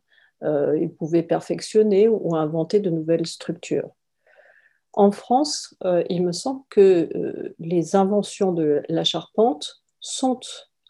ils 0.44 0.94
pouvaient 0.96 1.24
perfectionner 1.24 2.06
ou 2.06 2.36
inventer 2.36 2.78
de 2.78 2.90
nouvelles 2.90 3.26
structures. 3.26 3.90
En 4.92 5.12
France, 5.12 5.76
euh, 5.84 6.02
il 6.08 6.24
me 6.24 6.32
semble 6.32 6.62
que 6.68 7.08
euh, 7.14 7.54
les 7.58 7.94
inventions 7.94 8.52
de 8.52 8.82
la 8.88 9.04
charpente 9.04 9.82
sont 10.00 10.40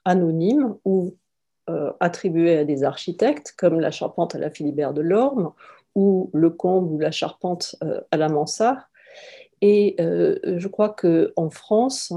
anonymes 0.05 0.77
ou 0.85 1.17
euh, 1.69 1.93
attribuées 2.01 2.59
à 2.59 2.65
des 2.65 2.83
architectes, 2.83 3.55
comme 3.59 3.79
la 3.79 3.91
charpente 3.91 4.35
à 4.35 4.39
la 4.39 4.51
Philibert 4.51 4.95
de 4.95 5.03
Lorme 5.03 5.53
ou 5.95 6.31
le 6.33 6.51
comble 6.51 6.93
ou 6.93 6.99
la 6.99 7.11
charpente 7.11 7.77
à 8.11 8.17
la 8.17 8.29
Mansart. 8.29 8.91
Et 9.61 9.97
je 9.99 10.69
crois 10.69 10.91
qu'en 10.91 11.51
France, 11.51 12.13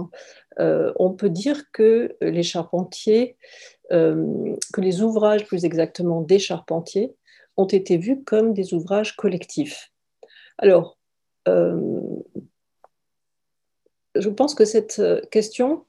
on 0.60 1.12
peut 1.12 1.32
dire 1.32 1.72
que 1.72 2.16
les 2.22 2.44
charpentiers, 2.44 3.36
que 3.90 4.82
les 4.82 5.02
ouvrages 5.02 5.46
plus 5.46 5.66
exactement 5.66 6.22
des 6.22 6.38
charpentiers, 6.38 7.16
ont 7.58 7.66
été 7.66 7.98
vus 7.98 8.24
comme 8.24 8.54
des 8.54 8.76
ouvrages 8.76 9.16
collectifs. 9.16 9.92
Alors, 10.60 10.98
je 14.16 14.30
pense 14.30 14.56
que 14.56 14.66
cette 14.66 15.02
question 15.32 15.86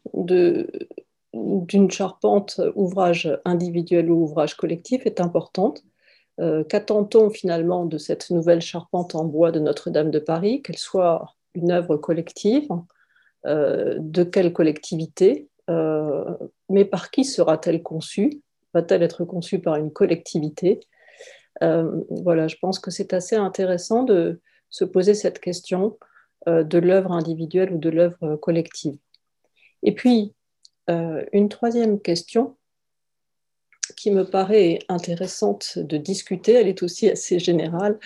d'une 1.34 1.90
charpente 1.90 2.60
ouvrage 2.74 3.38
individuel 3.44 4.10
ou 4.10 4.22
ouvrage 4.22 4.56
collectif 4.56 5.06
est 5.06 5.20
importante. 5.20 5.82
Euh, 6.40 6.64
qu'attend-on 6.64 7.30
finalement 7.30 7.84
de 7.84 7.96
cette 7.98 8.30
nouvelle 8.30 8.60
charpente 8.60 9.14
en 9.14 9.24
bois 9.24 9.52
de 9.52 9.60
Notre-Dame 9.60 10.10
de 10.10 10.18
Paris, 10.18 10.62
qu'elle 10.62 10.78
soit 10.78 11.26
une 11.54 11.70
œuvre 11.70 11.96
collective 11.96 12.68
euh, 13.46 13.96
De 14.00 14.24
quelle 14.24 14.52
collectivité 14.52 15.48
Mais 16.68 16.84
par 16.84 17.10
qui 17.10 17.24
sera-t-elle 17.24 17.82
conçue? 17.82 18.42
Va-t-elle 18.72 19.04
être 19.04 19.24
conçue 19.24 19.60
par 19.60 19.76
une 19.76 19.92
collectivité? 19.92 20.80
Voilà, 21.60 22.48
je 22.48 22.56
pense 22.60 22.80
que 22.80 22.90
c'est 22.90 23.12
assez 23.12 23.36
intéressant 23.36 24.02
de, 24.02 24.40
se 24.74 24.84
poser 24.84 25.14
cette 25.14 25.38
question 25.38 25.96
euh, 26.48 26.64
de 26.64 26.78
l'œuvre 26.78 27.12
individuelle 27.12 27.72
ou 27.72 27.78
de 27.78 27.90
l'œuvre 27.90 28.34
collective. 28.34 28.98
Et 29.84 29.94
puis, 29.94 30.34
euh, 30.90 31.24
une 31.32 31.48
troisième 31.48 32.00
question 32.00 32.56
qui 33.96 34.10
me 34.10 34.24
paraît 34.24 34.80
intéressante 34.88 35.78
de 35.78 35.96
discuter, 35.96 36.54
elle 36.54 36.66
est 36.66 36.82
aussi 36.82 37.08
assez 37.08 37.38
générale, 37.38 38.00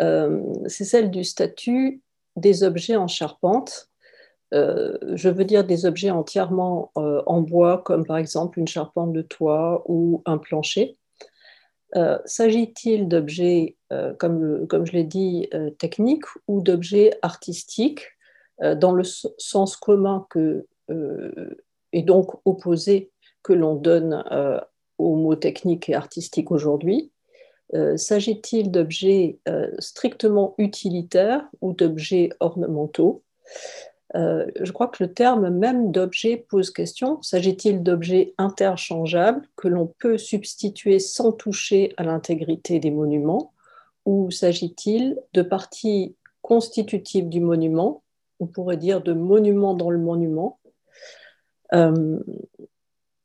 euh, 0.00 0.44
c'est 0.68 0.84
celle 0.84 1.10
du 1.10 1.24
statut 1.24 2.00
des 2.36 2.62
objets 2.62 2.96
en 2.96 3.08
charpente. 3.08 3.90
je 4.52 5.28
veux 5.28 5.44
dire 5.44 5.64
des 5.64 5.86
objets 5.86 6.10
entièrement 6.10 6.92
en 6.94 7.40
bois, 7.40 7.82
comme 7.84 8.06
par 8.06 8.18
exemple 8.18 8.60
une 8.60 8.68
charpente 8.68 9.12
de 9.12 9.22
toit 9.22 9.82
ou 9.86 10.22
un 10.24 10.38
plancher. 10.38 10.96
S'agit-il 12.26 13.08
d'objets, 13.08 13.75
euh, 13.92 14.14
comme, 14.14 14.86
je 14.86 14.92
l'ai 14.92 15.04
dit, 15.04 15.48
euh, 15.54 15.70
techniques 15.70 16.24
ou 16.48 16.60
d'objets 16.60 17.12
artistiques 17.22 18.06
dans 18.58 18.92
le 18.92 19.04
sens 19.04 19.76
commun 19.76 20.26
que, 20.30 20.66
et 21.92 22.02
donc 22.02 22.30
opposé 22.46 23.10
que 23.42 23.52
l'on 23.52 23.74
donne 23.74 24.24
aux 24.96 25.14
mots 25.14 25.36
techniques 25.36 25.90
et 25.90 25.94
artistiques 25.94 26.50
aujourd'hui 26.50 27.12
S'agit-il 27.96 28.70
d'objets 28.70 29.40
strictement 29.78 30.54
utilitaires 30.56 31.46
ou 31.60 31.74
d'objets 31.74 32.30
ornementaux? 32.40 33.24
Euh, 34.14 34.46
je 34.60 34.70
crois 34.72 34.88
que 34.88 35.02
le 35.02 35.12
terme 35.12 35.50
même 35.50 35.90
d'objet 35.90 36.36
pose 36.36 36.70
question. 36.70 37.20
S'agit-il 37.22 37.82
d'objets 37.82 38.34
interchangeables 38.38 39.46
que 39.56 39.68
l'on 39.68 39.92
peut 39.98 40.16
substituer 40.16 40.98
sans 40.98 41.32
toucher 41.32 41.92
à 41.96 42.04
l'intégrité 42.04 42.78
des 42.78 42.90
monuments? 42.90 43.52
Ou 44.06 44.30
s'agit-il 44.30 45.18
de 45.34 45.42
parties 45.42 46.16
constitutives 46.40 47.28
du 47.28 47.40
monument 47.40 48.02
On 48.40 48.46
pourrait 48.46 48.78
dire 48.78 49.02
de 49.02 49.12
monuments 49.12 49.74
dans 49.74 49.90
le 49.90 49.98
monument. 49.98 50.58
Euh, 51.74 52.18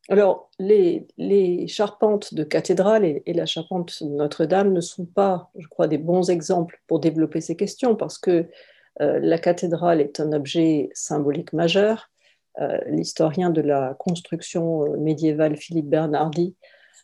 alors, 0.09 0.49
les, 0.59 1.67
charpentes 1.67 2.33
de 2.33 2.43
cathédrale 2.43 3.05
et, 3.05 3.33
la 3.33 3.45
charpente 3.45 4.01
Notre-Dame 4.01 4.73
ne 4.73 4.81
sont 4.81 5.05
pas, 5.05 5.51
je 5.57 5.67
crois, 5.67 5.87
des 5.87 5.99
bons 5.99 6.29
exemples 6.29 6.81
pour 6.87 6.99
développer 6.99 7.39
ces 7.39 7.55
questions 7.55 7.95
parce 7.95 8.17
que 8.17 8.49
euh, 8.99 9.19
la 9.21 9.37
cathédrale 9.37 10.01
est 10.01 10.19
un 10.19 10.33
objet 10.33 10.89
symbolique 10.93 11.53
majeur. 11.53 12.09
Euh, 12.59 12.79
l'historien 12.87 13.51
de 13.51 13.61
la 13.61 13.95
construction 13.99 14.97
médiévale 14.97 15.55
Philippe 15.55 15.87
Bernardi 15.87 16.55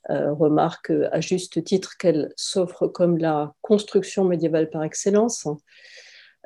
remarque 0.10 0.92
à 1.12 1.20
juste 1.20 1.64
titre 1.64 1.98
qu'elle 1.98 2.32
s'offre 2.36 2.88
comme 2.88 3.18
la 3.18 3.54
construction 3.62 4.24
médiévale 4.24 4.70
par 4.70 4.84
excellence. 4.84 5.48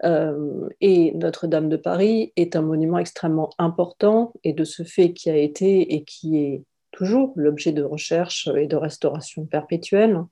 et 0.03 1.11
Notre-Dame 1.13 1.69
de 1.69 1.77
Paris 1.77 2.33
est 2.35 2.55
un 2.55 2.61
monument 2.61 2.97
extrêmement 2.97 3.51
important 3.57 4.33
et 4.43 4.53
de 4.53 4.63
ce 4.63 4.83
fait 4.83 5.13
qui 5.13 5.29
a 5.29 5.37
été 5.37 5.93
et 5.93 6.03
qui 6.03 6.37
est 6.37 6.63
toujours 6.91 7.33
l'objet 7.35 7.71
de 7.71 7.83
recherche 7.83 8.49
et 8.57 8.67
de 8.67 8.75
restauration 8.75 9.45
perpétuelle. 9.45 10.23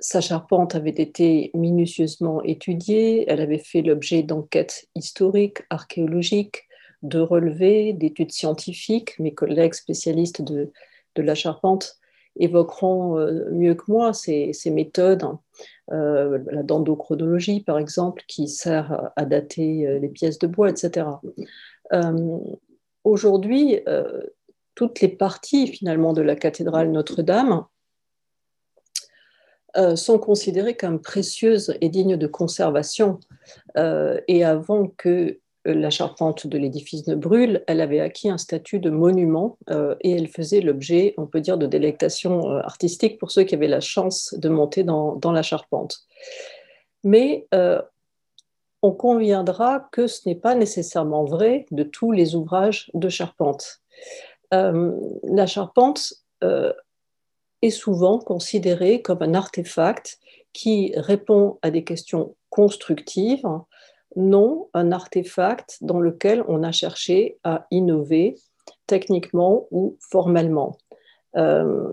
Sa 0.00 0.20
charpente 0.20 0.74
avait 0.74 0.90
été 0.90 1.50
minutieusement 1.54 2.42
étudiée, 2.42 3.24
elle 3.26 3.40
avait 3.40 3.58
fait 3.58 3.80
l'objet 3.80 4.22
d'enquêtes 4.22 4.86
historiques, 4.94 5.62
archéologiques, 5.70 6.64
de 7.02 7.20
relevés, 7.20 7.92
d'études 7.92 8.32
scientifiques. 8.32 9.18
Mes 9.18 9.32
collègues 9.32 9.74
spécialistes 9.74 10.42
de, 10.42 10.72
la 11.22 11.34
charpente 11.34 11.98
évoqueront 12.36 13.18
euh, 13.18 13.48
mieux 13.50 13.74
que 13.74 13.84
moi 13.88 14.12
ces, 14.12 14.52
méthodes, 14.66 15.24
euh, 15.92 16.38
la 16.50 16.62
dendrochronologie 16.62 17.60
par 17.60 17.78
exemple, 17.78 18.22
qui 18.26 18.48
sert 18.48 19.12
à 19.16 19.24
dater 19.24 19.86
euh, 19.86 19.98
les 19.98 20.08
pièces 20.08 20.38
de 20.38 20.46
bois, 20.46 20.70
etc. 20.70 21.06
Aujourd'hui, 23.04 23.80
toutes 24.74 25.00
les 25.02 25.08
parties 25.08 25.66
finalement 25.66 26.14
de 26.14 26.22
la 26.22 26.34
cathédrale 26.34 26.90
Notre-Dame 26.90 27.66
sont 29.94 30.18
considérées 30.18 30.76
comme 30.76 31.02
précieuses 31.02 31.76
et 31.82 31.90
dignes 31.90 32.16
de 32.16 32.26
conservation. 32.26 33.20
Et 33.76 34.42
avant 34.42 34.88
que 34.96 35.38
la 35.64 35.90
charpente 35.90 36.46
de 36.46 36.58
l'édifice 36.58 37.06
ne 37.06 37.14
brûle, 37.14 37.64
elle 37.66 37.80
avait 37.80 38.00
acquis 38.00 38.28
un 38.28 38.38
statut 38.38 38.80
de 38.80 38.90
monument 38.90 39.58
euh, 39.70 39.94
et 40.00 40.12
elle 40.12 40.28
faisait 40.28 40.60
l'objet, 40.60 41.14
on 41.16 41.26
peut 41.26 41.40
dire, 41.40 41.58
de 41.58 41.66
délectation 41.66 42.48
artistique 42.58 43.18
pour 43.18 43.30
ceux 43.30 43.44
qui 43.44 43.54
avaient 43.54 43.66
la 43.66 43.80
chance 43.80 44.34
de 44.36 44.48
monter 44.48 44.84
dans, 44.84 45.32
la 45.32 45.42
charpente. 45.42 46.00
Mais 47.02 47.46
on 48.84 48.92
conviendra 48.92 49.88
que 49.92 50.06
ce 50.06 50.28
n'est 50.28 50.34
pas 50.34 50.54
nécessairement 50.54 51.24
vrai 51.24 51.64
de 51.70 51.84
tous 51.84 52.12
les 52.12 52.34
ouvrages 52.34 52.90
de 52.92 53.08
charpente. 53.08 53.80
Euh, 54.52 54.92
la 55.22 55.46
charpente 55.46 56.12
euh, 56.42 56.70
est 57.62 57.70
souvent 57.70 58.18
considérée 58.18 59.00
comme 59.00 59.22
un 59.22 59.32
artefact 59.32 60.18
qui 60.52 60.92
répond 60.96 61.58
à 61.62 61.70
des 61.70 61.82
questions 61.82 62.36
constructives, 62.50 63.48
non 64.16 64.68
un 64.74 64.92
artefact 64.92 65.78
dans 65.80 66.00
lequel 66.00 66.44
on 66.48 66.62
a 66.62 66.72
cherché 66.72 67.38
à 67.44 67.66
innover 67.70 68.36
techniquement 68.86 69.66
ou 69.70 69.96
formellement. 70.00 70.78
Euh, 71.36 71.92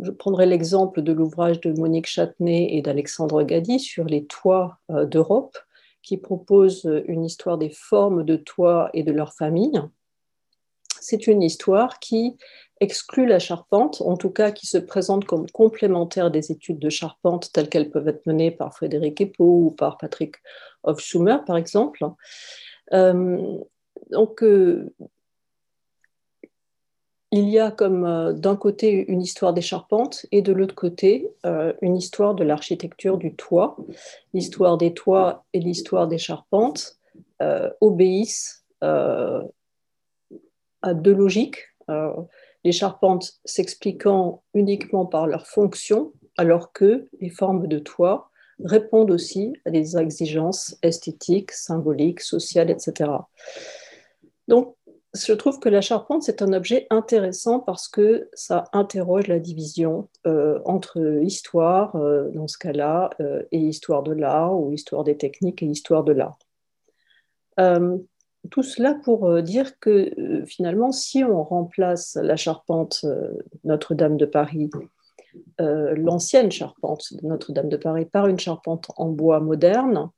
je 0.00 0.10
prendrai 0.10 0.46
l'exemple 0.46 1.02
de 1.02 1.12
l'ouvrage 1.12 1.60
de 1.60 1.72
Monique 1.72 2.06
Châtenay 2.06 2.76
et 2.76 2.82
d'Alexandre 2.82 3.42
Gadi 3.42 3.80
sur 3.80 4.04
les 4.04 4.26
toits 4.26 4.78
d'Europe 4.90 5.56
qui 6.02 6.18
propose 6.18 6.90
une 7.06 7.24
histoire 7.24 7.56
des 7.56 7.70
formes 7.70 8.24
de 8.24 8.36
toits 8.36 8.90
et 8.92 9.02
de 9.02 9.12
leur 9.12 9.32
famille. 9.32 9.80
C'est 11.02 11.26
une 11.26 11.42
histoire 11.42 11.98
qui 11.98 12.36
exclut 12.78 13.26
la 13.26 13.40
charpente, 13.40 14.00
en 14.02 14.16
tout 14.16 14.30
cas 14.30 14.52
qui 14.52 14.68
se 14.68 14.78
présente 14.78 15.24
comme 15.24 15.50
complémentaire 15.50 16.30
des 16.30 16.52
études 16.52 16.78
de 16.78 16.90
charpente 16.90 17.52
telles 17.52 17.68
qu'elles 17.68 17.90
peuvent 17.90 18.06
être 18.06 18.24
menées 18.24 18.52
par 18.52 18.72
Frédéric 18.72 19.20
Epo 19.20 19.44
ou 19.44 19.70
par 19.72 19.98
Patrick 19.98 20.36
Hofschumer, 20.84 21.38
par 21.44 21.56
exemple. 21.56 22.04
Euh, 22.92 23.58
donc, 24.12 24.44
euh, 24.44 24.94
il 27.32 27.48
y 27.48 27.58
a 27.58 27.72
comme 27.72 28.04
euh, 28.04 28.32
d'un 28.32 28.54
côté 28.54 29.04
une 29.08 29.22
histoire 29.22 29.52
des 29.52 29.60
charpentes 29.60 30.26
et 30.30 30.40
de 30.40 30.52
l'autre 30.52 30.76
côté 30.76 31.32
une 31.82 31.96
histoire 31.96 32.36
de 32.36 32.44
l'architecture 32.44 33.18
du 33.18 33.34
toit. 33.34 33.76
L'histoire 34.34 34.78
des 34.78 34.94
toits 34.94 35.44
et 35.52 35.58
l'histoire 35.58 36.06
des 36.06 36.18
charpentes 36.18 36.96
obéissent 37.80 38.64
deux 40.94 41.14
logiques. 41.14 41.58
les 42.64 42.72
charpentes 42.72 43.40
s'expliquant 43.44 44.42
uniquement 44.54 45.06
par 45.06 45.26
leur 45.26 45.46
fonction, 45.46 46.12
alors 46.36 46.72
que 46.72 47.08
les 47.20 47.30
formes 47.30 47.66
de 47.66 47.78
toit 47.78 48.30
répondent 48.64 49.10
aussi 49.10 49.52
à 49.64 49.70
des 49.70 49.96
exigences 49.96 50.76
esthétiques, 50.82 51.52
symboliques, 51.52 52.20
sociales, 52.20 52.70
etc. 52.70 53.10
Donc, 54.48 54.76
je 55.14 55.32
trouve 55.34 55.58
que 55.58 55.68
la 55.68 55.82
charpente, 55.82 56.22
c'est 56.22 56.40
un 56.40 56.52
objet 56.54 56.86
intéressant 56.88 57.60
parce 57.60 57.86
que 57.86 58.30
ça 58.32 58.64
interroge 58.72 59.26
la 59.26 59.38
division 59.38 60.08
euh, 60.26 60.58
entre 60.64 61.20
histoire, 61.22 61.96
euh, 61.96 62.30
dans 62.30 62.48
ce 62.48 62.56
cas-là, 62.56 63.10
euh, 63.20 63.42
et 63.52 63.58
histoire 63.58 64.02
de 64.02 64.12
l'art, 64.12 64.58
ou 64.58 64.72
histoire 64.72 65.04
des 65.04 65.18
techniques 65.18 65.62
et 65.62 65.66
histoire 65.66 66.02
de 66.04 66.12
l'art. 66.12 66.38
Tout 68.50 68.62
cela 68.62 68.94
pour 68.94 69.42
dire 69.42 69.78
que 69.78 70.10
finalement, 70.46 70.92
si 70.92 71.24
on 71.24 71.42
remplace 71.42 72.16
la 72.20 72.36
charpente 72.36 73.04
Notre-Dame 73.64 74.16
de 74.16 74.26
Paris, 74.26 74.70
l'ancienne 75.58 76.50
charpente 76.50 77.14
de 77.14 77.26
Notre-Dame 77.26 77.68
de 77.68 77.76
Paris, 77.76 78.04
par 78.04 78.26
une 78.26 78.38
charpente 78.38 78.86
en 78.96 79.08
bois 79.08 79.40
moderne, 79.40 80.10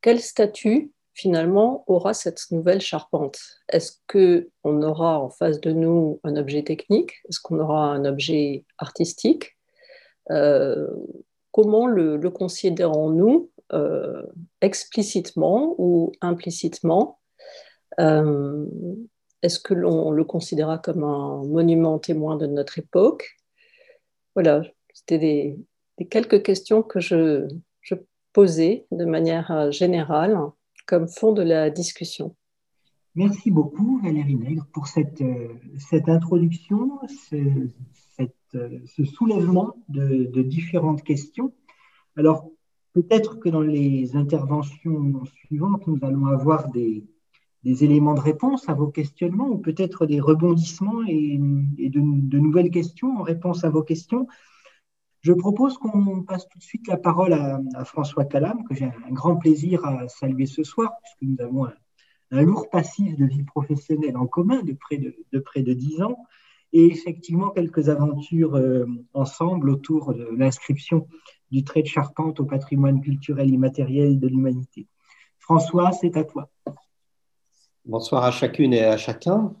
quel 0.00 0.20
statut 0.20 0.92
finalement 1.14 1.84
aura 1.86 2.14
cette 2.14 2.50
nouvelle 2.50 2.80
charpente? 2.80 3.38
Est-ce 3.68 3.92
qu'on 4.06 4.82
aura 4.82 5.18
en 5.18 5.30
face 5.30 5.60
de 5.60 5.72
nous 5.72 6.20
un 6.24 6.36
objet 6.36 6.62
technique? 6.62 7.12
Est-ce 7.28 7.40
qu'on 7.40 7.58
aura 7.58 7.86
un 7.86 8.04
objet 8.04 8.64
artistique? 8.78 9.56
Euh, 10.30 10.86
Comment 11.52 11.86
le, 11.86 12.18
considérons-nous? 12.30 13.50
Euh, 13.72 14.22
explicitement 14.60 15.74
ou 15.78 16.12
implicitement 16.20 17.20
euh, 17.98 18.66
Est-ce 19.42 19.60
que 19.60 19.74
l'on 19.74 20.10
le 20.10 20.24
considérera 20.24 20.78
comme 20.78 21.04
un 21.04 21.44
monument 21.44 21.98
témoin 21.98 22.36
de 22.36 22.46
notre 22.46 22.78
époque? 22.78 23.36
Voilà, 24.34 24.62
c'était 24.92 25.18
des, 25.18 25.58
quelques 26.06 26.42
questions 26.42 26.82
que 26.82 27.00
je, 27.00 27.48
posais 28.32 28.86
de 28.92 29.04
manière 29.04 29.72
générale 29.72 30.38
comme 30.86 31.08
fond 31.08 31.32
de 31.32 31.42
la 31.42 31.68
discussion. 31.68 32.36
Merci 33.16 33.50
beaucoup 33.50 34.00
Valérie 34.04 34.36
Nègre 34.36 34.66
pour 34.72 34.86
cette, 34.86 35.20
euh, 35.20 35.48
introduction, 36.06 37.00
ce, 37.08 37.36
euh, 38.54 38.78
ce 38.86 39.04
soulèvement 39.04 39.74
de, 39.88 40.26
de, 40.26 40.42
différentes 40.42 41.02
questions. 41.02 41.52
Alors 42.16 42.50
peut-être 42.92 43.38
que 43.38 43.48
dans 43.48 43.60
les 43.60 44.16
interventions 44.16 45.24
suivantes, 45.24 45.86
nous 45.86 45.98
allons 46.02 46.26
avoir 46.26 46.70
des, 46.70 47.04
éléments 47.64 48.14
de 48.14 48.20
réponse 48.20 48.68
à 48.68 48.74
vos 48.74 48.88
questionnements 48.88 49.48
ou 49.48 49.58
peut-être 49.58 50.06
des 50.06 50.20
rebondissements 50.20 51.02
et, 51.06 51.38
de, 51.38 52.38
nouvelles 52.38 52.70
questions 52.70 53.18
en 53.18 53.22
réponse 53.22 53.64
à 53.64 53.70
vos 53.70 53.82
questions. 53.82 54.26
Je 55.20 55.32
propose 55.34 55.76
qu'on 55.76 56.22
passe 56.22 56.48
tout 56.48 56.58
de 56.58 56.64
suite 56.64 56.88
la 56.88 56.96
parole 56.96 57.34
à, 57.34 57.84
François 57.84 58.24
Calam, 58.24 58.64
que 58.64 58.74
j'ai 58.74 58.86
un 58.86 59.12
grand 59.12 59.36
plaisir 59.36 59.84
à 59.84 60.08
saluer 60.08 60.46
ce 60.46 60.62
soir, 60.62 60.92
puisque 61.02 61.22
nous 61.22 61.44
avons 61.44 61.66
un, 61.66 62.42
lourd 62.42 62.70
passif 62.70 63.16
de 63.16 63.26
vie 63.26 63.42
professionnelle 63.42 64.16
en 64.16 64.26
commun 64.26 64.62
de 64.62 64.72
près 64.72 64.96
de, 64.96 65.14
de 65.32 65.38
près 65.38 65.62
de 65.62 65.74
10 65.74 66.02
ans, 66.02 66.16
et 66.72 66.86
effectivement 66.86 67.50
quelques 67.50 67.88
aventures 67.88 68.54
euh, 68.54 68.86
ensemble 69.12 69.70
autour 69.70 70.14
de 70.14 70.28
l'inscription 70.36 71.08
du 71.50 71.64
trait 71.64 71.82
de 71.82 71.88
charpente 71.88 72.40
au 72.40 72.44
patrimoine 72.44 73.00
culturel 73.00 73.50
immatériel 73.50 74.18
de 74.18 74.28
l'humanité. 74.28 74.86
François, 75.38 75.90
c'est 75.92 76.16
à 76.16 76.24
toi. 76.24 76.48
Bonsoir 77.84 78.24
à 78.24 78.30
chacune 78.30 78.72
et 78.72 78.84
à 78.84 78.96
chacun. 78.96 79.54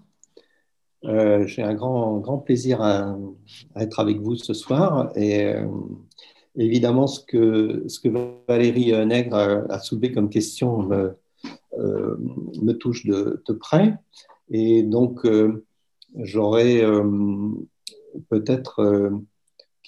Euh, 1.04 1.46
j'ai 1.46 1.62
un 1.62 1.74
grand, 1.74 2.18
grand 2.18 2.38
plaisir 2.38 2.82
à, 2.82 3.16
être 3.76 4.00
avec 4.00 4.20
vous 4.20 4.36
ce 4.36 4.54
soir. 4.54 5.10
Et 5.16 5.46
euh, 5.46 5.66
évidemment, 6.56 7.06
ce 7.06 7.20
que, 7.24 7.86
Valérie 8.46 8.92
Nègre 9.06 9.66
a, 9.68 9.78
soulevé 9.80 10.12
comme 10.12 10.28
question 10.28 10.82
me, 10.82 11.16
euh, 11.78 12.16
me 12.62 12.72
touche 12.72 13.06
de, 13.06 13.42
de, 13.46 13.52
près. 13.52 13.94
Et 14.50 14.82
donc, 14.82 15.26
j'aurais 16.16 16.82
peut-être 18.28 19.10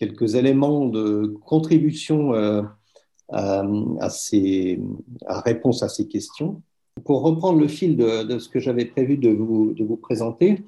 quelques 0.02 0.34
éléments 0.34 0.86
de 0.86 1.36
contribution 1.46 2.34
à, 2.34 3.64
à, 4.00 4.10
ces, 4.10 4.80
à 5.26 5.40
réponse 5.40 5.84
à 5.84 5.88
ces 5.88 6.08
questions. 6.08 6.60
Pour 7.04 7.22
reprendre 7.22 7.60
le 7.60 7.68
fil 7.68 7.96
de, 7.96 8.24
de 8.24 8.40
ce 8.40 8.48
que 8.48 8.58
j'avais 8.58 8.84
prévu 8.84 9.16
de 9.16 9.30
vous, 9.30 9.72
de 9.74 9.84
vous 9.84 9.96
présenter, 9.96 10.64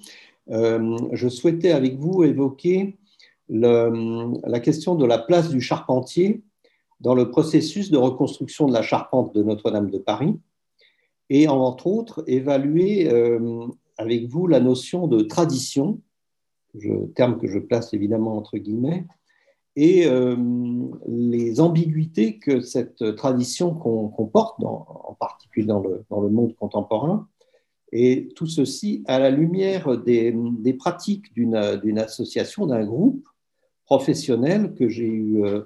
euh, 0.51 0.97
je 1.11 1.29
souhaitais 1.29 1.73
avec 1.73 1.99
vous 1.99 2.23
évoquer 2.23 2.97
la 3.49 4.61
question 4.61 4.95
de 4.95 5.05
la 5.05 5.19
place 5.19 5.51
du 5.51 5.61
charpentier 5.61 6.43
dans 7.01 7.17
le 7.17 7.29
processus 7.33 7.91
de 7.91 7.99
reconstruction 7.99 8.69
de 8.69 8.73
la 8.73 8.83
charpente 8.83 9.35
de 9.35 9.43
Notre-Dame 9.43 9.91
de 9.91 9.99
Paris 9.99 10.39
et 11.29 11.49
entre 11.49 11.89
autres 11.89 12.23
évaluer 12.29 13.13
euh, 13.13 13.67
avec 13.99 14.29
vous 14.29 14.47
la 14.47 14.61
notion 14.61 15.09
de 15.09 15.23
tradition, 15.23 15.99
terme 17.17 17.37
que 17.39 17.49
je 17.49 17.59
place 17.59 17.93
évidemment 17.95 18.37
entre 18.37 18.59
guillemets, 18.59 19.05
et 19.77 20.07
euh, 20.07 20.37
les 21.07 21.61
ambiguïtés 21.61 22.39
que 22.39 22.61
cette 22.61 23.17
tradition 23.17 23.75
comporte, 23.75 24.63
en 24.63 25.17
particulier 25.19 25.67
dans 25.67 25.81
le, 25.81 26.05
dans 26.11 26.21
le 26.21 26.29
monde 26.29 26.55
contemporain, 26.55 27.29
et 27.97 28.29
tout 28.35 28.47
ceci 28.47 29.05
à 29.07 29.21
la 29.21 29.31
lumière 29.31 29.97
des, 29.97 30.35
pratiques 30.77 31.33
d'une 31.33 31.55
association, 31.99 32.67
d'un 32.67 32.85
groupe 32.85 33.25
professionnel 33.87 34.75
que 34.75 34.89
j'ai 34.89 35.07
eu, 35.07 35.45
euh, 35.45 35.61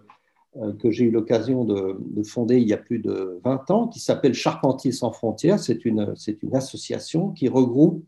j'ai 0.84 1.04
eu 1.04 1.10
l'occasion 1.10 1.64
de, 1.64 2.22
fonder 2.24 2.58
il 2.58 2.68
y 2.68 2.74
a 2.74 2.78
plus 2.78 2.98
de 2.98 3.40
20 3.44 3.70
ans, 3.70 3.88
qui 3.88 3.98
s'appelle 3.98 4.34
Charpentiers 4.34 4.92
sans 4.92 5.10
frontières. 5.10 5.58
C'est 5.58 5.86
une, 5.86 6.14
une 6.42 6.54
association 6.54 7.30
qui 7.30 7.48
regroupe 7.48 8.04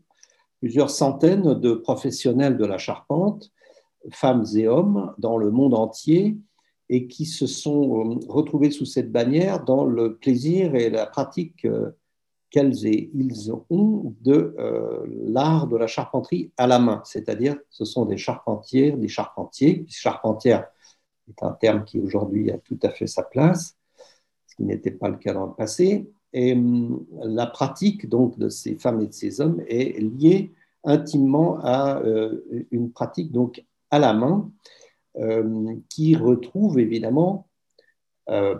plusieurs 0.59 0.91
centaines 0.91 1.55
de 1.55 1.73
professionnels 1.73 2.57
de 2.57 2.65
la 2.65 2.77
charpente, 2.77 3.51
femmes 4.11 4.45
et 4.55 4.67
hommes, 4.67 5.13
dans 5.17 5.37
le 5.37 5.51
monde 5.51 5.73
entier, 5.73 6.37
et 6.91 7.07
qui 7.07 7.25
se 7.25 7.47
sont 7.47 8.05
euh, 8.05 8.19
retrouvés 8.27 8.69
sous 8.69 8.85
cette 8.85 9.11
bannière 9.11 9.63
dans 9.63 9.85
le 9.85 10.17
plaisir 10.17 10.75
et 10.75 10.89
la 10.89 11.07
pratique 11.07 11.65
euh, 11.65 11.91
qu'elles 12.49 12.85
et 12.85 13.09
ils 13.13 13.51
ont 13.69 14.13
de 14.21 14.53
euh, 14.59 15.05
l'art 15.07 15.67
de 15.67 15.77
la 15.77 15.87
charpenterie 15.87 16.51
à 16.57 16.67
la 16.67 16.79
main, 16.79 17.01
c'est-à-dire 17.05 17.55
ce 17.69 17.85
sont 17.85 18.03
des 18.05 18.17
charpentiers, 18.17 18.91
des 18.91 19.07
charpentiers. 19.07 19.85
Charpentière 19.87 20.67
est 21.29 21.41
un 21.43 21.53
terme 21.53 21.85
qui 21.85 21.97
aujourd'hui 22.01 22.51
a 22.51 22.57
tout 22.57 22.79
à 22.83 22.89
fait 22.89 23.07
sa 23.07 23.23
place, 23.23 23.77
ce 24.47 24.57
qui 24.57 24.63
n'était 24.63 24.91
pas 24.91 25.07
le 25.07 25.15
cas 25.15 25.33
dans 25.33 25.45
le 25.45 25.53
passé. 25.53 26.11
Et 26.33 26.51
hum, 26.51 27.05
la 27.23 27.45
pratique 27.45 28.09
donc 28.09 28.37
de 28.37 28.49
ces 28.49 28.75
femmes 28.75 28.99
et 28.99 29.07
de 29.07 29.13
ces 29.13 29.39
hommes 29.39 29.61
est 29.69 29.97
liée 29.97 30.51
intimement 30.83 31.59
à 31.61 32.01
une 32.71 32.91
pratique 32.91 33.31
donc 33.31 33.63
à 33.91 33.99
la 33.99 34.13
main 34.13 34.51
euh, 35.17 35.75
qui 35.89 36.15
retrouve 36.15 36.79
évidemment 36.79 37.47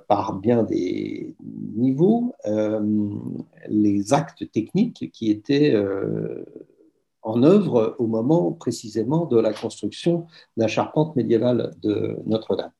par 0.09 0.33
bien 0.33 0.63
des 0.63 1.33
niveaux 1.75 2.33
les 3.69 4.11
actes 4.11 4.51
techniques 4.51 5.09
qui 5.13 5.31
étaient 5.31 5.73
en 7.21 7.43
œuvre 7.43 7.95
au 7.97 8.07
moment 8.07 8.51
précisément 8.51 9.25
de 9.25 9.39
la 9.39 9.53
construction 9.53 10.27
de 10.57 10.63
la 10.63 10.67
charpente 10.67 11.15
médiévale 11.15 11.73
de 11.81 12.17
Notre-Dame. 12.25 12.71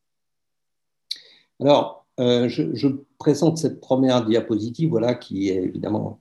Alors, 1.61 2.01
euh, 2.19 2.49
je, 2.49 2.87
présente 3.21 3.59
cette 3.59 3.79
première 3.79 4.25
diapositive, 4.25 4.89
voilà, 4.89 5.13
qui 5.13 5.49
est 5.49 5.63
évidemment, 5.63 6.17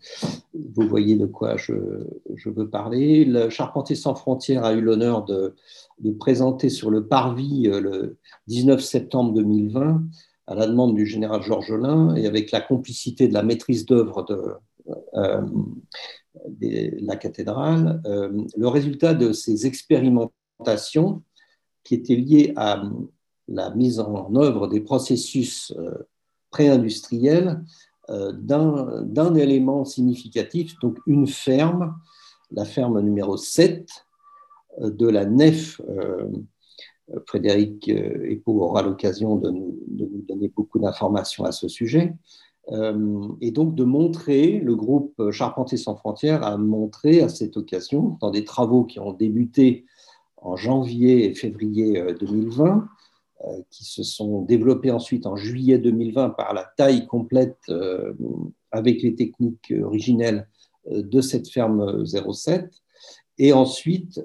vous 0.52 0.86
voyez 0.86 1.16
de 1.16 1.24
quoi 1.24 1.56
je, 1.56 1.72
veux 2.44 2.68
parler. 2.68 3.24
Le 3.24 3.48
Charpentier 3.48 3.96
sans 3.96 4.14
frontières 4.14 4.66
a 4.66 4.74
eu 4.74 4.82
l'honneur 4.82 5.24
de, 5.24 5.54
présenter 6.18 6.68
sur 6.68 6.90
le 6.90 7.06
parvis 7.06 7.68
euh, 7.68 7.80
le 7.80 8.18
19 8.48 8.82
septembre 8.82 9.32
2020, 9.32 10.02
à 10.46 10.54
la 10.54 10.66
demande 10.66 10.94
du 10.94 11.06
général 11.06 11.40
Georges 11.40 11.72
Lain 11.72 12.14
et 12.16 12.26
avec 12.26 12.50
la 12.50 12.60
complicité 12.60 13.28
de 13.28 13.32
la 13.32 13.42
maîtrise 13.42 13.86
d'œuvre 13.86 14.22
de, 14.26 14.54
euh, 15.14 15.40
la 17.00 17.16
cathédrale, 17.16 18.02
le 18.04 18.68
résultat 18.68 19.14
de 19.14 19.32
ces 19.32 19.66
expérimentations 19.66 21.22
qui 21.82 21.94
étaient 21.94 22.16
liées 22.16 22.52
à 22.56 22.82
la 23.48 23.70
mise 23.74 24.00
en 24.00 24.34
œuvre 24.36 24.68
des 24.68 24.80
processus 24.80 25.72
euh, 25.78 25.90
pré-industriels 26.50 27.62
euh, 28.10 28.32
d'un 28.32 29.34
élément 29.34 29.84
significatif, 29.84 30.78
donc 30.80 30.98
une 31.06 31.26
ferme, 31.26 31.96
la 32.50 32.64
ferme 32.64 33.00
numéro 33.00 33.36
7 33.36 33.88
euh, 34.80 34.90
de 34.90 35.08
la 35.08 35.24
nef. 35.24 35.80
Frédéric 37.26 37.88
Epo 37.88 38.62
aura 38.62 38.82
l'occasion 38.82 39.34
de, 39.34 39.50
nous, 39.50 39.76
donner 40.28 40.46
beaucoup 40.46 40.78
d'informations 40.78 41.44
à 41.44 41.50
ce 41.50 41.66
sujet. 41.66 42.14
et 43.40 43.50
donc 43.50 43.74
de 43.74 43.82
montrer, 43.82 44.60
le 44.60 44.76
groupe 44.76 45.20
Charpentier 45.32 45.76
sans 45.76 45.96
frontières 45.96 46.44
a 46.44 46.56
montré 46.56 47.20
à 47.20 47.28
cette 47.28 47.56
occasion, 47.56 48.16
dans 48.20 48.30
des 48.30 48.44
travaux 48.44 48.84
qui 48.84 49.00
ont 49.00 49.12
débuté 49.12 49.86
en 50.42 50.56
janvier 50.56 51.26
et 51.26 51.34
février 51.34 52.02
2020, 52.20 52.64
euh, 52.64 52.80
qui 53.70 53.84
se 53.84 54.02
sont 54.02 54.42
développés 54.42 54.90
ensuite 54.90 55.26
en 55.26 55.36
juillet 55.36 55.78
2020 55.78 56.30
par 56.30 56.54
la 56.54 56.64
taille 56.76 57.06
complète 57.06 57.58
euh, 57.68 58.12
avec 58.70 59.02
les 59.02 59.14
techniques 59.14 59.72
originelles 59.82 60.48
euh, 60.90 61.02
de 61.02 61.20
cette 61.20 61.48
ferme 61.48 62.04
07. 62.04 62.70
Et 63.38 63.54
ensuite, 63.54 64.20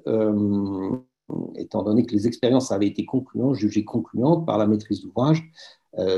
étant 1.55 1.83
donné 1.83 2.05
que 2.05 2.11
les 2.11 2.27
expériences 2.27 2.73
avaient 2.73 2.87
été 2.87 3.05
concluantes, 3.05 3.55
jugées 3.55 3.85
concluantes 3.85 4.45
par 4.45 4.57
la 4.57 4.67
maîtrise 4.67 4.99
d'ouvrage, 4.99 5.41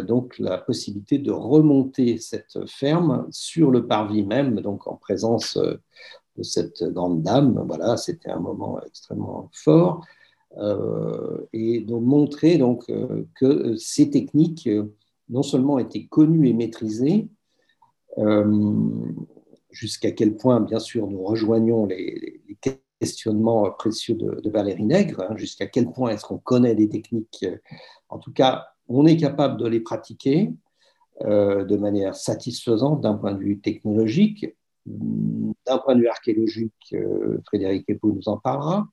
donc 0.08 0.40
la 0.40 0.58
possibilité 0.58 1.20
de 1.20 1.30
remonter 1.30 2.18
cette 2.18 2.66
ferme 2.66 3.28
sur 3.30 3.70
le 3.70 3.86
parvis 3.86 4.24
même, 4.24 4.62
donc 4.62 4.88
en 4.88 4.96
présence 4.96 5.60
de 5.60 6.42
cette 6.42 6.84
grande 6.86 7.22
dame. 7.22 7.64
Voilà, 7.68 7.98
c'était 7.98 8.32
un 8.32 8.40
moment 8.40 8.82
extrêmement 8.82 9.52
fort. 9.54 10.04
Euh, 10.60 11.46
et 11.54 11.82
donc 11.82 12.04
montrer 12.04 12.58
donc, 12.58 12.90
euh, 12.90 13.26
que 13.36 13.76
ces 13.76 14.10
techniques 14.10 14.68
euh, 14.68 14.96
non 15.30 15.44
seulement 15.44 15.78
étaient 15.78 16.06
connues 16.06 16.48
et 16.50 16.54
maîtrisées, 16.54 17.30
jusqu'à 19.70 20.10
quel 20.10 20.38
point, 20.38 20.60
bien 20.60 20.80
sûr, 20.80 21.06
nous 21.06 21.24
rejoignons 21.24 21.86
les, 21.86 22.42
questionnements 23.00 23.70
précieux 23.70 24.16
de, 24.16 24.50
Valérie 24.50 24.86
Nègre, 24.86 25.22
hein, 25.30 25.38
jusqu'à 25.38 25.68
quel 25.68 25.92
point 25.92 26.10
est-ce 26.10 26.26
qu'on 26.26 26.40
connaît 26.40 26.74
des 26.74 26.90
techniques, 26.90 27.46
en 28.10 28.18
tout 28.18 28.34
cas, 28.34 28.70
on 28.88 29.06
est 29.06 29.18
capable 29.18 29.62
de 29.62 29.68
les 29.68 29.82
pratiquer 29.82 30.52
de 31.24 31.78
manière 31.78 32.16
satisfaisante 32.16 33.02
d'un 33.02 33.14
point 33.14 33.34
de 33.34 33.40
vue 33.40 33.60
technologique, 33.60 34.48
d'un 34.88 35.78
point 35.78 35.94
de 35.94 36.02
vue 36.02 36.08
archéologique, 36.08 36.96
Frédéric 37.46 37.88
Epou 37.88 38.14
nous 38.14 38.30
en 38.30 38.38
parlera, 38.38 38.88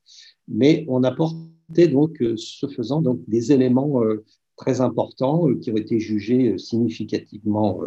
mais 0.48 0.85
on 0.88 1.03
apportait 1.03 1.54
donc, 1.68 2.20
euh, 2.22 2.37
ce 2.37 2.66
faisant, 2.66 3.03
donc, 3.03 3.20
des 3.27 3.53
éléments 3.53 4.03
euh, 4.03 4.24
très 4.57 4.81
importants 4.81 5.48
euh, 5.48 5.59
qui 5.59 5.70
ont 5.70 5.77
été 5.77 5.98
jugés 5.98 6.59
significativement 6.59 7.81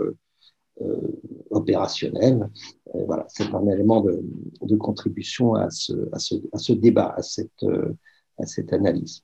opérationnels. 1.50 2.52
voilà, 2.94 3.26
c'est 3.30 3.52
un 3.52 3.66
élément 3.68 4.02
de, 4.02 4.76
contribution 4.76 5.56
à 5.56 5.72
ce, 5.72 6.74
débat, 6.74 7.16
à 7.18 7.24
cette, 7.24 8.74
analyse. 8.74 9.24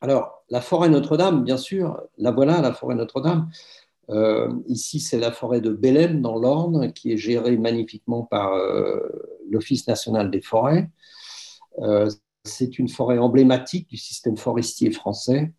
Alors, 0.00 0.44
la 0.50 0.60
forêt 0.60 0.88
Notre-Dame, 0.88 1.42
bien 1.42 1.56
sûr, 1.56 2.00
la 2.16 2.30
voilà, 2.30 2.60
la 2.60 2.72
forêt 2.72 2.94
Notre-Dame. 2.94 3.50
ici, 4.68 5.00
c'est 5.00 5.18
la 5.18 5.32
forêt 5.32 5.60
de 5.60 5.70
Bélem 5.70 6.22
dans 6.22 6.38
l'Orne, 6.38 6.92
qui 6.92 7.10
est 7.10 7.16
gérée 7.16 7.56
magnifiquement 7.56 8.22
par 8.22 8.52
l'Office 9.50 9.88
national 9.88 10.30
des 10.30 10.42
forêts 10.42 10.88
c'est 12.44 12.78
une 12.78 12.88
forêt 12.88 13.18
emblématique 13.18 13.88
du 13.88 13.96
système 13.96 14.36
forestier 14.36 14.90
français 14.90 15.52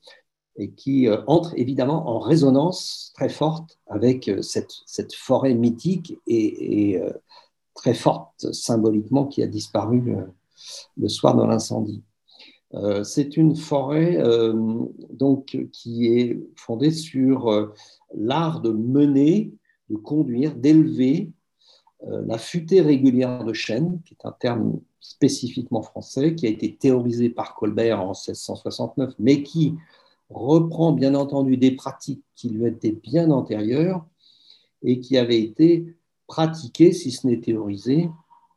et 0.56 0.72
qui 0.72 1.08
euh, 1.08 1.22
entre 1.28 1.54
évidemment 1.58 2.10
en 2.10 2.20
résonance 2.20 3.12
très 3.16 3.30
forte 3.30 3.80
avec 3.88 4.28
euh, 4.28 4.42
cette, 4.42 5.14
forêt 5.16 5.54
mythique 5.54 6.20
et, 6.28 7.00
euh, 7.02 7.12
très 7.74 7.94
forte 7.94 8.52
symboliquement 8.54 9.26
qui 9.26 9.42
a 9.42 9.48
disparu 9.48 10.16
le, 10.98 11.10
soir 11.10 11.36
de 11.36 11.44
l'incendie. 11.44 12.04
c'est 13.04 13.36
une 13.36 13.56
forêt 13.56 14.22
donc 15.10 15.58
qui 15.72 16.08
est 16.08 16.40
fondée 16.56 16.92
sur 16.92 17.74
l'art 18.14 18.62
de 18.62 18.70
mener, 18.70 19.52
de 19.90 19.96
conduire, 19.98 20.56
d'élever 20.56 21.32
la 22.06 22.38
futée 22.38 22.82
régulière 22.82 23.44
de 23.44 23.54
chêne, 23.54 24.00
qui 24.06 24.14
est 24.14 24.26
un 24.26 24.32
terme 24.32 24.80
spécifiquement 25.00 25.82
français, 25.82 26.36
qui 26.36 26.48
a 26.48 26.50
été 26.50 26.76
théorisé 26.76 27.30
par 27.30 27.56
Colbert 27.56 28.02
en 28.02 28.12
1669, 28.12 29.14
mais 29.20 29.44
qui 29.44 29.76
reprend 30.30 30.92
bien 30.92 31.16
entendu 31.16 31.58
des 31.58 31.72
pratiques 31.72 32.24
qui 32.36 32.50
lui 32.50 32.68
étaient 32.68 32.92
bien 32.92 33.32
antérieures 33.32 34.06
et 34.82 35.00
qui 35.00 35.18
avaient 35.18 35.42
été 35.42 35.96
pratiquées, 36.28 36.92
si 36.92 37.12
ce 37.12 37.28
n'est 37.28 37.40
théorisées, 37.40 38.10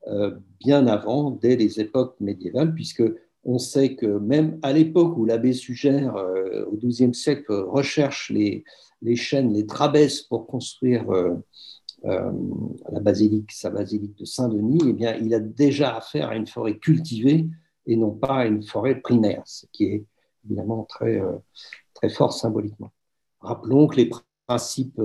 euh, 0.08 0.36
bien 0.60 0.86
avant, 0.86 1.30
dès 1.30 1.56
les 1.56 1.80
époques 1.80 2.16
médiévales, 2.20 2.74
puisque 2.74 3.02
on 3.44 3.58
sait 3.58 3.94
que 3.94 4.06
même 4.06 4.58
à 4.62 4.72
l'époque 4.72 5.16
où 5.16 5.24
l'abbé 5.24 5.52
Sugère, 5.52 6.16
euh, 6.16 6.64
au 6.66 6.76
XIIe 6.76 7.14
siècle, 7.14 7.52
recherche 7.52 8.30
les, 8.30 8.64
les 9.02 9.16
chênes, 9.16 9.52
les 9.52 9.66
trabesses 9.66 10.22
pour 10.22 10.46
construire 10.46 11.10
euh, 11.10 11.34
euh, 12.06 12.32
la 12.90 13.00
basilique, 13.00 13.52
sa 13.52 13.70
basilique 13.70 14.16
de 14.18 14.24
Saint-Denis, 14.24 14.80
eh 14.86 14.92
bien, 14.92 15.14
il 15.16 15.34
a 15.34 15.40
déjà 15.40 15.96
affaire 15.96 16.28
à 16.28 16.36
une 16.36 16.46
forêt 16.46 16.78
cultivée 16.78 17.46
et 17.86 17.96
non 17.96 18.10
pas 18.10 18.38
à 18.38 18.46
une 18.46 18.62
forêt 18.62 19.00
primaire, 19.00 19.42
ce 19.44 19.66
qui 19.72 19.84
est 19.84 20.04
évidemment 20.44 20.84
très, 20.84 21.20
euh, 21.20 21.36
très 21.94 22.08
fort 22.08 22.32
symboliquement. 22.32 22.92
Rappelons 23.40 23.86
que 23.86 23.96
les 23.96 24.10
principes 24.46 25.00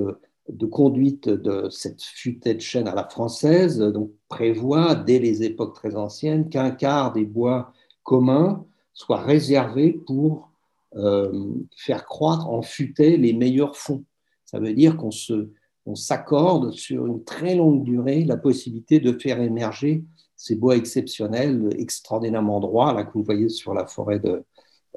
de 0.50 0.66
conduite 0.66 1.30
de 1.30 1.70
cette 1.70 2.02
futaie 2.02 2.56
de 2.56 2.62
chêne 2.62 2.88
à 2.88 2.96
la 2.96 3.08
française 3.08 3.80
donc, 3.80 4.12
prévoient, 4.28 4.96
dès 4.96 5.20
les 5.20 5.44
époques 5.44 5.76
très 5.76 5.96
anciennes, 5.96 6.50
qu'un 6.50 6.72
quart 6.72 7.14
des 7.14 7.26
bois 7.26 7.74
communs 8.04 8.66
soit 8.94 9.22
réservé 9.22 9.94
pour 9.94 10.52
euh, 10.96 11.54
faire 11.76 12.06
croître 12.06 12.50
en 12.50 12.62
futaie 12.62 13.18
les 13.18 13.34
meilleurs 13.34 13.78
fonds. 13.78 14.04
Ça 14.46 14.60
veut 14.60 14.74
dire 14.74 14.98
qu'on 14.98 15.12
se 15.12 15.50
on 15.86 15.96
s'accorde 15.96 16.72
sur 16.72 17.06
une 17.08 17.24
très 17.24 17.56
longue 17.56 17.84
durée 17.84 18.24
la 18.24 18.38
possibilité 18.38 19.00
de 19.00 19.18
faire 19.18 19.42
émerger 19.42 20.04
ces 20.36 20.56
bois 20.56 20.76
exceptionnels, 20.76 21.70
extraordinairement 21.78 22.60
droits, 22.60 22.94
là 22.94 23.04
que 23.04 23.14
vous 23.14 23.24
voyez 23.24 23.50
sur 23.50 23.74
la 23.74 23.86
forêt 23.86 24.20
de, 24.20 24.44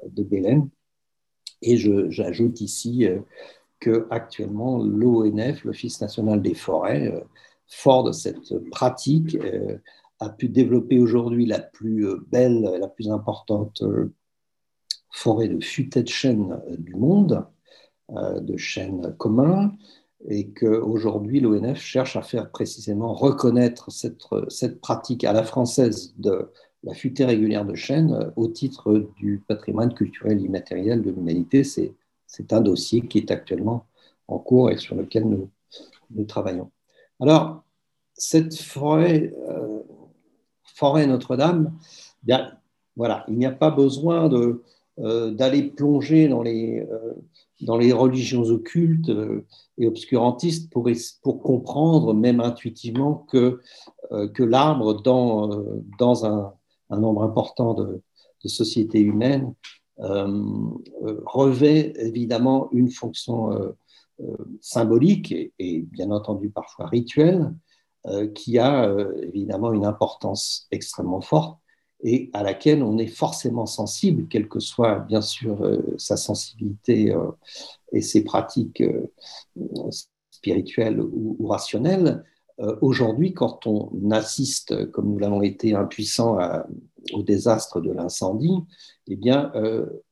de 0.07 0.23
Bélem. 0.23 0.69
Et 1.63 1.77
j'ajoute 1.77 2.61
ici 2.61 3.07
euh, 3.07 3.21
que 3.81 4.07
actuellement 4.11 4.83
l'ONF, 4.83 5.65
l'Office 5.65 6.01
national 6.01 6.43
des 6.43 6.55
forêts, 6.55 7.13
euh, 7.13 7.21
fort 7.67 8.05
de 8.05 8.13
cette 8.13 8.59
pratique, 8.71 9.35
euh, 9.37 9.79
a 10.21 10.29
pu 10.29 10.49
développer 10.49 10.99
aujourd'hui 10.99 11.47
la 11.47 11.61
plus 11.61 12.07
belle, 12.29 12.63
la 12.81 12.89
plus 12.89 13.11
importante 13.11 13.83
forêt 15.11 15.49
de 15.49 15.63
futaies 15.63 16.05
de 16.05 16.09
chêne 16.09 16.61
du 16.79 16.95
monde, 16.95 17.45
de 18.11 18.57
chênes 18.57 19.15
communs, 19.19 19.73
et 20.29 20.49
qu'aujourd'hui 20.49 21.41
l'ONF 21.41 21.79
cherche 21.81 22.17
à 22.17 22.23
faire 22.23 22.51
précisément 22.51 23.13
reconnaître 23.13 23.91
cette, 23.91 24.81
pratique 24.81 25.25
à 25.25 25.33
la 25.33 25.43
française 25.43 26.15
de 26.19 26.51
la 26.83 26.95
futée 26.95 27.25
régulière 27.25 27.65
de 27.65 27.75
chêne 27.75 28.13
euh, 28.13 28.31
au 28.37 28.49
titre 28.49 29.09
du 29.17 29.43
patrimoine 29.47 29.95
culturel 29.95 30.41
immatériel 30.41 31.03
de 31.03 31.11
l'humanité. 31.11 31.65
C'est, 31.65 31.95
un 32.51 32.61
dossier 32.61 33.03
qui 33.07 33.19
est 33.19 33.31
actuellement 33.31 33.87
en 34.27 34.39
cours 34.39 34.71
et 34.71 34.77
sur 34.77 34.97
lequel 34.97 35.25
nous, 35.25 36.25
travaillons. 36.25 36.69
Alors, 37.21 37.63
cette 38.13 38.57
forêt, 38.57 39.33
euh, 39.49 39.79
forêt 40.65 41.07
Notre-Dame, 41.07 41.73
voilà, 42.97 43.25
il 43.29 43.39
n'y 43.39 43.47
a 43.47 43.53
pas 43.53 43.71
besoin 43.71 44.29
de, 44.29 44.65
d'aller 44.99 45.63
plonger 45.65 46.29
dans 46.29 46.43
les, 46.43 46.87
dans 47.63 47.77
les 47.77 47.93
religions 47.93 48.45
occultes 48.45 49.11
et 49.79 49.87
obscurantistes 49.87 50.71
pour, 50.73 50.89
pour 51.23 51.43
comprendre, 51.43 52.15
même 52.15 52.41
intuitivement, 52.41 53.27
que, 53.31 53.61
que 54.35 54.43
l'arbre, 54.43 55.03
dans, 55.03 55.65
dans 55.99 56.27
un, 56.27 56.55
nombre 56.91 57.25
important 57.25 57.75
de, 57.75 58.03
sociétés 58.47 59.01
humaines, 59.01 59.55
revêt 59.99 61.95
évidemment 61.97 62.69
une 62.73 62.91
fonction 62.91 63.75
symbolique 64.61 65.35
et, 65.59 65.81
bien 65.81 66.11
entendu 66.11 66.51
parfois 66.51 66.87
rituelle, 66.87 67.53
qui 68.35 68.59
a 68.59 68.95
évidemment 69.23 69.73
une 69.73 69.87
importance 69.87 70.69
extrêmement 70.71 71.23
forte 71.23 71.59
et 72.03 72.31
à 72.33 72.43
laquelle 72.43 72.83
on 72.83 72.99
est 72.99 73.07
forcément 73.07 73.67
sensible, 73.67 74.27
quelle 74.29 74.49
que 74.49 74.61
soit 74.61 75.01
bien 75.01 75.23
sûr 75.23 75.63
euh, 75.65 75.79
sa 75.97 76.17
sensibilité 76.17 77.13
euh, 77.13 77.31
et 77.93 78.03
ses 78.03 78.25
pratiques 78.25 78.83
euh, 78.83 79.11
spirituelles 80.31 81.01
ou, 81.01 81.47
rationnelles. 81.47 82.25
Aujourd'hui, 82.83 83.35
quand 83.35 83.67
on 83.67 84.11
assiste, 84.13 84.89
comme 84.93 85.11
nous 85.11 85.19
l'avons 85.19 85.43
été 85.43 85.75
impuissants 85.75 86.39
au 87.13 87.23
désastre 87.25 87.81
de 87.81 87.91
l'incendie, 87.91 88.61
eh 89.09 89.17
bien, 89.17 89.53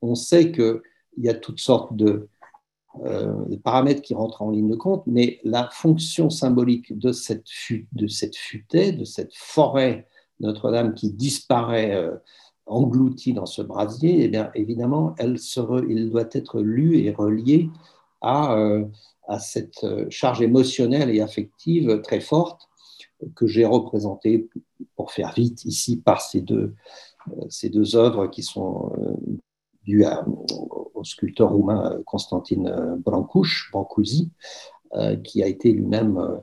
on 0.01 0.16
sait 0.16 0.51
qu'il 0.51 0.81
y 1.18 1.29
a 1.29 1.35
toutes 1.35 1.61
sortes 1.61 1.95
de, 1.95 2.29
paramètres 3.62 4.03
qui 4.03 4.14
rentrent 4.14 4.42
en 4.42 4.51
ligne 4.51 4.71
de 4.71 4.75
compte, 4.75 5.05
mais 5.07 5.38
la 5.45 5.68
fonction 5.71 6.31
symbolique 6.31 6.99
de 6.99 7.12
cette 7.12 7.47
futaie, 7.49 8.90
de 8.90 9.05
cette 9.05 9.35
forêt 9.35 10.09
notre-Dame 10.42 10.94
qui 10.94 11.11
disparaît 11.11 11.94
euh, 11.94 12.16
engloutie 12.66 13.33
dans 13.33 13.46
ce 13.46 13.62
brasier, 13.62 14.24
eh 14.24 14.28
bien, 14.28 14.50
évidemment, 14.55 15.14
elle 15.18 15.37
il 15.88 16.11
doit 16.11 16.28
être 16.33 16.61
lu 16.61 16.98
et 16.98 17.11
relié 17.12 17.70
à, 18.20 18.57
euh, 18.57 18.85
cette 19.40 19.85
euh, 19.85 20.07
charge 20.11 20.42
émotionnelle 20.42 21.11
et 21.11 21.20
affective 21.20 22.00
très 22.02 22.20
forte 22.20 22.68
que 23.35 23.46
j'ai 23.46 23.64
représentée, 23.64 24.48
pour 24.96 25.12
faire 25.12 25.33
vite, 25.33 25.64
ici 25.64 25.96
par 25.96 26.20
ces 26.20 26.40
deux, 26.40 26.74
ces 27.48 27.68
deux 27.68 27.94
œuvres 27.94 28.26
qui 28.26 28.42
sont 28.42 28.92
dues 29.85 30.05
au 30.94 31.05
sculpteur 31.05 31.52
roumain 31.52 32.00
Constantine 32.05 32.96
Brancusi, 32.98 34.33
qui 35.22 35.40
a 35.40 35.46
été 35.46 35.70
lui-même 35.70 36.42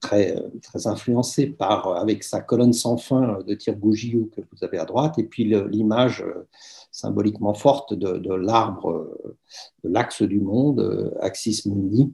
très, 0.00 0.36
très 0.62 0.86
influencé 0.86 1.46
par, 1.46 1.96
avec 1.96 2.22
sa 2.22 2.40
colonne 2.40 2.72
sans 2.72 2.96
fin 2.96 3.38
de 3.46 3.54
Tir 3.54 3.76
Bougiou 3.76 4.30
que 4.34 4.40
vous 4.40 4.64
avez 4.64 4.78
à 4.78 4.84
droite, 4.84 5.18
et 5.18 5.24
puis 5.24 5.44
l'image 5.44 6.22
euh, 6.22 6.46
symboliquement 6.90 7.54
forte 7.54 7.94
de, 7.94 8.34
l'arbre, 8.34 9.16
de 9.84 9.88
l'axe 9.88 10.22
du 10.22 10.40
monde, 10.40 11.14
Axis 11.20 11.62
Mundi, 11.66 12.12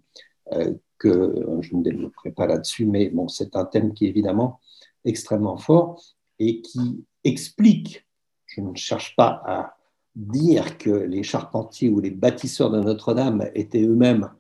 euh, 0.53 0.75
que 0.99 1.35
je 1.61 1.77
ne 1.77 1.83
développerai 1.83 2.31
pas 2.31 2.47
là-dessus, 2.47 2.87
mais 2.87 3.11
bon, 3.11 3.29
c'est 3.29 3.57
un 3.57 3.65
thème 3.65 3.93
qui 3.93 4.07
est 4.07 4.11
évidemment 4.11 4.61
extrêmement 5.05 5.59
fort 5.59 6.03
et 6.39 6.63
qui 6.63 7.05
explique, 7.25 8.07
je 8.47 8.61
ne 8.61 8.75
cherche 8.75 9.15
pas 9.17 9.43
à 9.45 9.77
dire 10.15 10.79
que 10.79 10.91
les 10.91 11.23
charpentiers 11.23 11.91
ou 11.91 12.01
les 12.01 12.11
bâtisseurs 12.11 12.71
de 12.71 12.81
Notre-Dame 12.81 13.51
étaient 13.55 13.83
eux-mêmes 13.83 14.31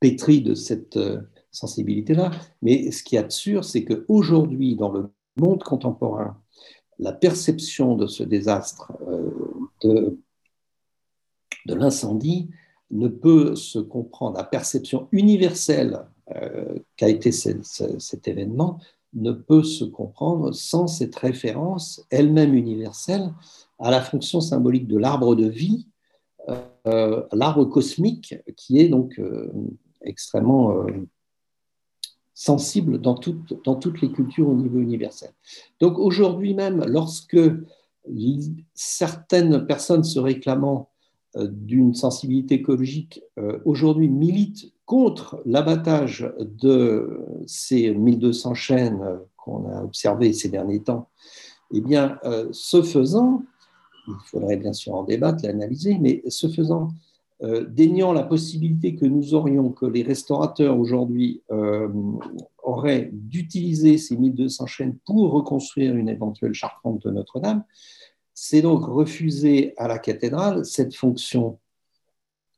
pétri 0.00 0.42
de 0.42 0.54
cette 0.54 0.96
euh, 0.96 1.20
sensibilité-là. 1.50 2.30
Mais 2.62 2.90
ce 2.90 3.02
qui 3.02 3.16
est 3.16 3.30
sûr, 3.30 3.64
c'est 3.64 3.84
qu'aujourd'hui, 3.84 4.76
dans 4.76 4.92
le 4.92 5.10
monde 5.36 5.62
contemporain, 5.62 6.40
la 6.98 7.12
perception 7.12 7.94
de 7.96 8.06
ce 8.06 8.22
désastre, 8.22 8.92
euh, 9.08 10.18
de, 11.66 11.74
l'incendie, 11.74 12.48
ne 12.90 13.08
peut 13.08 13.56
se 13.56 13.78
comprendre, 13.78 14.36
la 14.36 14.44
perception 14.44 15.08
universelle 15.12 16.04
euh, 16.34 16.78
qu'a 16.96 17.08
été 17.08 17.32
cet 17.32 18.28
événement 18.28 18.78
ne 19.14 19.32
peut 19.32 19.62
se 19.62 19.84
comprendre 19.84 20.52
sans 20.52 20.86
cette 20.86 21.16
référence, 21.16 22.06
elle-même 22.10 22.54
universelle, 22.54 23.32
à 23.78 23.90
la 23.90 24.00
fonction 24.00 24.40
symbolique 24.40 24.86
de 24.86 24.98
l'arbre 24.98 25.34
de 25.34 25.46
vie, 25.46 25.88
l'arbre 26.84 27.64
cosmique, 27.64 28.36
qui 28.56 28.78
est 28.78 28.88
donc 28.88 29.18
extrêmement 30.06 30.70
euh, 30.72 31.06
sensible 32.34 33.00
dans, 33.00 33.18
dans 33.64 33.74
toutes 33.74 34.00
les 34.00 34.10
cultures 34.10 34.48
au 34.48 34.54
niveau 34.54 34.78
universel. 34.78 35.30
Donc 35.80 35.98
aujourd'hui 35.98 36.54
même, 36.54 36.84
lorsque 36.86 37.38
certaines 38.74 39.66
personnes 39.66 40.04
se 40.04 40.18
réclamant 40.18 40.90
euh, 41.36 41.48
d'une 41.50 41.94
sensibilité 41.94 42.56
écologique 42.56 43.22
euh, 43.38 43.58
aujourd'hui 43.64 44.08
militent 44.08 44.72
contre 44.84 45.42
l'abattage 45.44 46.32
de 46.38 47.20
ces 47.46 47.92
1200 47.92 48.54
chaînes 48.54 49.18
qu'on 49.36 49.68
a 49.68 49.82
observées 49.82 50.32
ces 50.32 50.48
derniers 50.48 50.82
temps, 50.82 51.08
eh 51.74 51.80
bien, 51.80 52.20
ce 52.52 52.80
faisant, 52.80 53.42
il 54.06 54.14
faudrait 54.26 54.56
bien 54.56 54.72
sûr 54.72 54.94
en 54.94 55.02
débattre, 55.02 55.44
l'analyser, 55.44 55.98
mais 55.98 56.22
ce 56.28 56.46
faisant, 56.46 56.90
déniant 57.42 58.12
la 58.14 58.22
possibilité 58.22 58.96
que 58.96 59.04
nous 59.04 59.34
aurions, 59.34 59.70
que 59.70 59.84
les 59.84 60.02
restaurateurs 60.02 60.78
aujourd'hui 60.78 61.42
euh, 61.50 61.88
auraient 62.62 63.10
d'utiliser 63.12 63.98
ces 63.98 64.16
1200 64.16 64.66
chaînes 64.66 64.96
pour 65.04 65.32
reconstruire 65.32 65.94
une 65.96 66.08
éventuelle 66.08 66.54
charpente 66.54 67.02
de 67.02 67.10
Notre-Dame, 67.10 67.64
c'est 68.32 68.62
donc 68.62 68.84
refuser 68.84 69.74
à 69.76 69.86
la 69.86 69.98
cathédrale 69.98 70.64
cette 70.64 70.94
fonction 70.94 71.58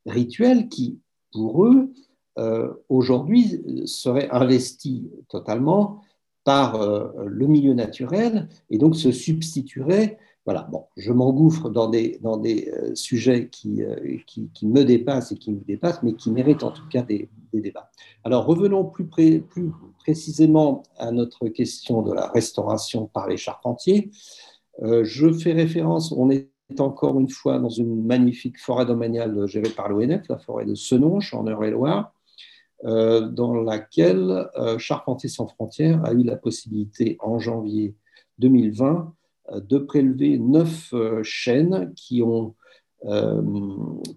rituelle 0.07 0.69
qui, 0.69 1.01
pour 1.33 1.65
eux, 1.65 1.93
euh, 2.39 2.73
aujourd'hui, 2.89 3.61
serait 3.85 4.31
investie 4.31 5.11
totalement 5.29 6.03
par 6.45 6.81
le 7.19 7.47
milieu 7.47 7.75
naturel 7.75 8.49
et 8.71 8.79
donc 8.79 8.97
se 8.97 9.13
substituerait 9.13 10.19
voilà, 10.45 10.63
bon, 10.63 10.87
je 10.97 11.13
m'engouffre 11.13 11.69
dans 11.69 11.89
des, 11.89 12.19
dans 12.23 12.39
des 12.39 12.71
euh, 12.73 12.95
sujets 12.95 13.49
qui, 13.49 13.83
euh, 13.83 14.17
qui, 14.27 14.49
qui, 14.55 14.67
me 14.67 14.83
dépassent 14.83 15.31
et 15.31 15.37
qui 15.37 15.51
nous 15.51 15.63
dépassent, 15.67 16.03
mais 16.03 16.15
qui 16.15 16.31
méritent 16.31 16.63
en 16.63 16.71
tout 16.71 16.89
cas 16.89 17.03
des, 17.03 17.29
débats. 17.53 17.91
Alors 18.25 18.47
revenons 18.47 18.85
plus, 18.85 19.09
précisément 19.99 20.83
à 20.97 21.11
notre 21.11 21.49
question 21.49 22.03
de 22.03 22.13
la 22.13 22.29
restauration 22.29 23.07
par 23.07 23.29
les 23.29 23.37
charpentiers. 23.37 24.11
Euh, 24.83 25.03
je 25.05 25.33
fais 25.33 25.53
référence, 25.53 26.13
on 26.13 26.31
est 26.31 26.51
encore 26.79 27.19
une 27.21 27.31
fois 27.31 27.59
dans 27.59 27.69
une 27.69 28.05
magnifique 28.05 28.59
forêt 28.59 28.87
domaniale 28.87 29.47
gérée 29.47 29.71
par 29.71 29.89
l'ONF, 29.89 30.29
la 30.29 30.39
forêt 30.39 30.67
de 30.67 30.75
Senonche 30.75 31.35
en 31.35 31.47
Eure-et-Loire, 31.47 32.13
dans 32.85 33.55
laquelle 33.55 34.49
Charpentiers 34.79 35.31
sans 35.31 35.49
frontières 35.49 36.05
a 36.05 36.13
eu 36.13 36.23
la 36.23 36.37
possibilité 36.37 37.17
en 37.21 37.39
janvier 37.39 37.97
2020 38.39 39.15
de 39.55 39.79
prélever 39.79 40.39
neuf 40.39 40.93
euh, 40.93 41.23
chaînes 41.23 41.93
qui 41.95 42.23
ont 42.23 42.55
euh, 43.05 43.43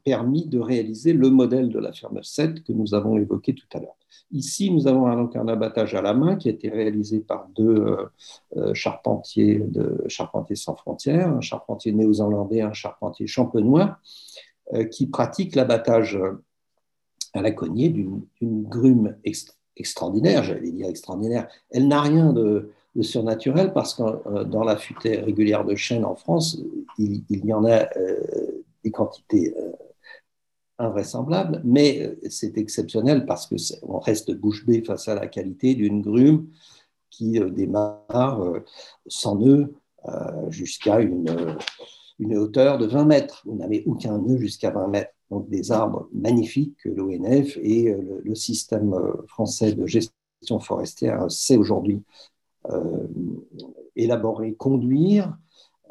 permis 0.03 0.47
de 0.47 0.59
réaliser 0.59 1.13
le 1.13 1.29
modèle 1.29 1.69
de 1.69 1.79
la 1.79 1.93
ferme 1.93 2.21
7 2.21 2.63
que 2.63 2.73
nous 2.73 2.93
avons 2.93 3.17
évoqué 3.17 3.53
tout 3.53 3.67
à 3.73 3.79
l'heure. 3.79 3.95
Ici, 4.31 4.71
nous 4.71 4.87
avons 4.87 5.07
un 5.07 5.47
abattage 5.47 5.93
à 5.93 6.01
la 6.01 6.13
main 6.13 6.35
qui 6.35 6.49
a 6.49 6.51
été 6.51 6.69
réalisé 6.69 7.19
par 7.19 7.47
deux 7.55 7.97
euh, 8.57 8.73
charpentiers 8.73 9.59
de 9.59 10.03
Charpentiers 10.07 10.55
sans 10.55 10.75
frontières, 10.75 11.29
un 11.29 11.41
charpentier 11.41 11.91
néo-zélandais, 11.91 12.61
un 12.61 12.73
charpentier 12.73 13.27
champenois, 13.27 13.99
qui 14.89 15.07
pratiquent 15.07 15.55
l'abattage 15.55 16.17
à 17.33 17.41
la 17.41 17.51
cognée 17.51 17.89
d'une 17.89 18.23
grume 18.41 19.17
extraordinaire, 19.75 20.43
j'allais 20.43 20.71
dire 20.71 20.87
extraordinaire. 20.87 21.49
Elle 21.71 21.89
n'a 21.89 21.99
rien 22.01 22.31
de, 22.31 22.71
surnaturel 22.99 23.73
parce 23.73 23.93
que 23.93 24.03
euh, 24.03 24.43
dans 24.43 24.63
la 24.63 24.77
futaie 24.77 25.19
régulière 25.19 25.63
de 25.63 25.75
chêne 25.75 26.05
en 26.05 26.15
France, 26.15 26.57
il, 26.97 27.23
y 27.29 27.53
en 27.53 27.63
a 27.63 27.87
euh, 27.97 28.63
des 28.83 28.91
quantités 28.91 29.55
euh, 29.57 29.71
invraisemblables, 30.77 31.61
mais 31.63 32.17
c'est 32.29 32.57
exceptionnel 32.57 33.25
parce 33.25 33.47
qu'on 33.47 33.99
reste 33.99 34.31
bouche 34.31 34.65
bée 34.65 34.83
face 34.83 35.07
à 35.07 35.15
la 35.15 35.27
qualité 35.27 35.75
d'une 35.75 36.01
grume 36.01 36.47
qui 37.11 37.39
démarre 37.51 38.41
sans 39.05 39.35
nœud 39.35 39.75
jusqu'à 40.49 41.01
une, 41.01 41.55
hauteur 42.35 42.79
de 42.79 42.87
20 42.87 43.05
mètres. 43.05 43.43
Vous 43.45 43.55
n'avez 43.55 43.83
aucun 43.85 44.17
nœud 44.17 44.37
jusqu'à 44.37 44.71
20 44.71 44.87
mètres. 44.87 45.11
Donc 45.29 45.47
des 45.49 45.71
arbres 45.71 46.09
magnifiques 46.13 46.77
que 46.83 46.89
l'ONF 46.89 47.57
et 47.61 47.93
le, 48.23 48.33
système 48.33 48.95
français 49.27 49.73
de 49.73 49.85
gestion 49.85 50.59
forestière 50.59 51.29
sait 51.29 51.57
aujourd'hui 51.57 52.01
élaborer, 53.95 54.53
conduire, 54.53 55.37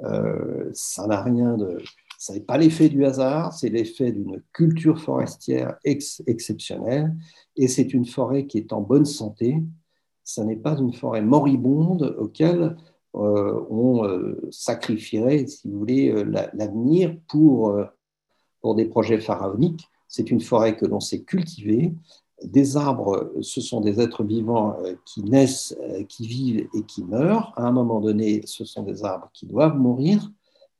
euh, 0.04 0.70
ça 0.72 1.06
n'a 1.06 1.22
rien 1.22 1.56
de. 1.56 1.78
Ça 2.18 2.34
n'est 2.34 2.40
pas 2.40 2.58
l'effet 2.58 2.90
du 2.90 3.06
hasard, 3.06 3.54
c'est 3.54 3.70
l'effet 3.70 4.12
d'une 4.12 4.42
culture 4.52 5.00
forestière 5.00 5.78
exceptionnelle. 5.84 7.16
Et 7.56 7.66
c'est 7.66 7.94
une 7.94 8.04
forêt 8.04 8.46
qui 8.46 8.58
est 8.58 8.74
en 8.74 8.82
bonne 8.82 9.06
santé. 9.06 9.56
Ça 10.22 10.44
n'est 10.44 10.56
pas 10.56 10.76
une 10.76 10.92
forêt 10.92 11.22
moribonde 11.22 12.14
auquel 12.18 12.76
on 13.14 14.36
sacrifierait, 14.50 15.46
si 15.46 15.66
vous 15.66 15.78
voulez, 15.78 16.24
l'avenir 16.52 17.16
pour, 17.26 17.74
pour 18.60 18.74
des 18.74 18.84
projets 18.84 19.18
pharaoniques. 19.18 19.88
C'est 20.06 20.30
une 20.30 20.42
forêt 20.42 20.76
que 20.76 20.84
l'on 20.84 21.00
sait 21.00 21.22
cultiver. 21.22 21.94
Des 22.44 22.76
arbres, 22.76 23.32
ce 23.42 23.60
sont 23.60 23.80
des 23.80 24.00
êtres 24.00 24.24
vivants 24.24 24.76
qui 25.04 25.22
naissent, 25.22 25.76
qui 26.08 26.26
vivent 26.26 26.68
et 26.74 26.84
qui 26.84 27.04
meurent. 27.04 27.52
À 27.56 27.66
un 27.66 27.72
moment 27.72 28.00
donné, 28.00 28.42
ce 28.46 28.64
sont 28.64 28.82
des 28.82 29.04
arbres 29.04 29.30
qui 29.34 29.46
doivent 29.46 29.76
mourir 29.76 30.30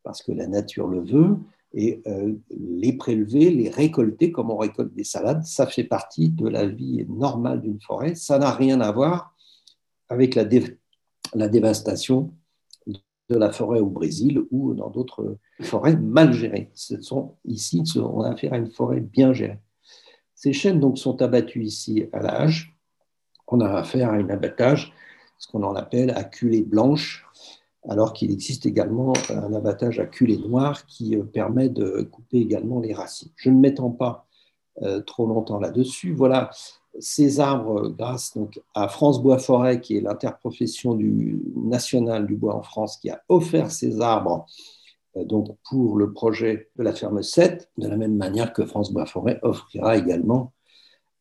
parce 0.03 0.23
que 0.23 0.33
la 0.33 0.46
nature 0.46 0.88
le 0.88 1.01
veut 1.01 1.37
et 1.73 2.03
euh, 2.07 2.35
les 2.51 2.92
prélever, 2.92 3.51
les 3.51 3.68
récolter 3.68 4.33
comme 4.33 4.51
on 4.51 4.57
récolte 4.57 4.92
des 4.94 5.05
salades, 5.05 5.44
ça 5.44 5.66
fait 5.66 5.85
partie 5.85 6.31
de 6.31 6.49
la 6.49 6.66
vie 6.66 7.07
normale 7.09 7.61
d'une 7.61 7.81
forêt. 7.81 8.14
Ça 8.14 8.38
n'a 8.38 8.51
rien 8.51 8.81
à 8.81 8.90
voir 8.90 9.35
avec 10.09 10.35
la, 10.35 10.44
la, 11.35 11.49
dévastation 11.49 12.35
de 12.87 13.37
la 13.37 13.53
forêt 13.53 13.79
au 13.79 13.87
Brésil 13.87 14.42
ou 14.51 14.75
dans 14.75 14.90
d'autres 14.90 15.37
forêts 15.61 15.96
mal 15.96 16.33
gérées. 16.33 16.70
Ce 16.75 17.01
sont, 17.01 17.37
ici, 17.44 17.85
on 17.96 18.23
a 18.23 18.31
affaire 18.31 18.53
à 18.53 18.59
une 18.59 18.70
forêt 18.70 19.01
bien 19.01 19.33
gérée. 19.33 19.61
Ces 20.42 20.55
chênes 20.55 20.81
donc, 20.81 20.96
sont 20.96 21.20
abattus 21.20 21.66
ici 21.66 22.07
à 22.14 22.20
l'âge. 22.20 22.74
On 23.46 23.61
a 23.61 23.68
affaire 23.74 24.09
à 24.09 24.14
un 24.14 24.31
abattage, 24.31 24.90
ce 25.37 25.46
qu'on 25.46 25.62
en 25.62 25.74
appelle 25.74 26.12
à 26.12 26.24
culée 26.24 26.62
blanche, 26.62 27.26
alors 27.87 28.14
qu'il 28.14 28.31
existe 28.31 28.64
également 28.64 29.12
un 29.29 29.53
abattage 29.53 30.00
à 30.00 30.07
culée 30.07 30.38
noire 30.38 30.87
qui 30.87 31.14
euh, 31.14 31.24
permet 31.24 31.68
de 31.68 32.09
couper 32.11 32.38
également 32.38 32.81
les 32.81 32.94
racines. 32.94 33.29
Je 33.37 33.50
ne 33.50 33.59
m'étends 33.59 33.90
pas 33.90 34.26
euh, 34.81 35.03
trop 35.03 35.26
longtemps 35.26 35.61
là-dessus. 35.61 36.14
Voilà 36.14 36.48
ces 36.98 37.38
arbres, 37.38 37.90
grâce 37.90 38.35
donc 38.35 38.62
à 38.74 38.88
France 38.88 39.22
Bois 39.22 39.38
Forêt, 39.38 39.83
qui 39.83 39.98
est 39.98 40.00
l'interprofession 40.00 40.98
nationale 41.55 42.26
du 42.26 42.37
bois 42.37 42.55
en 42.55 42.62
France, 42.62 42.96
qui 42.96 43.11
a 43.11 43.20
offert 43.29 43.70
ces 43.70 44.00
arbres 44.00 44.46
euh, 44.46 44.80
donc 45.16 45.57
pour 45.68 45.96
le 45.96 46.12
projet 46.12 46.70
de 46.77 46.83
la 46.83 46.92
ferme 46.92 47.23
7, 47.23 47.70
de 47.79 47.88
la 47.88 47.96
même 47.96 48.16
manière 48.16 48.53
que 48.53 48.64
France 48.64 48.92
Bois 48.92 49.07
Forêt 49.07 49.38
offrira 49.42 49.96
également, 49.96 50.53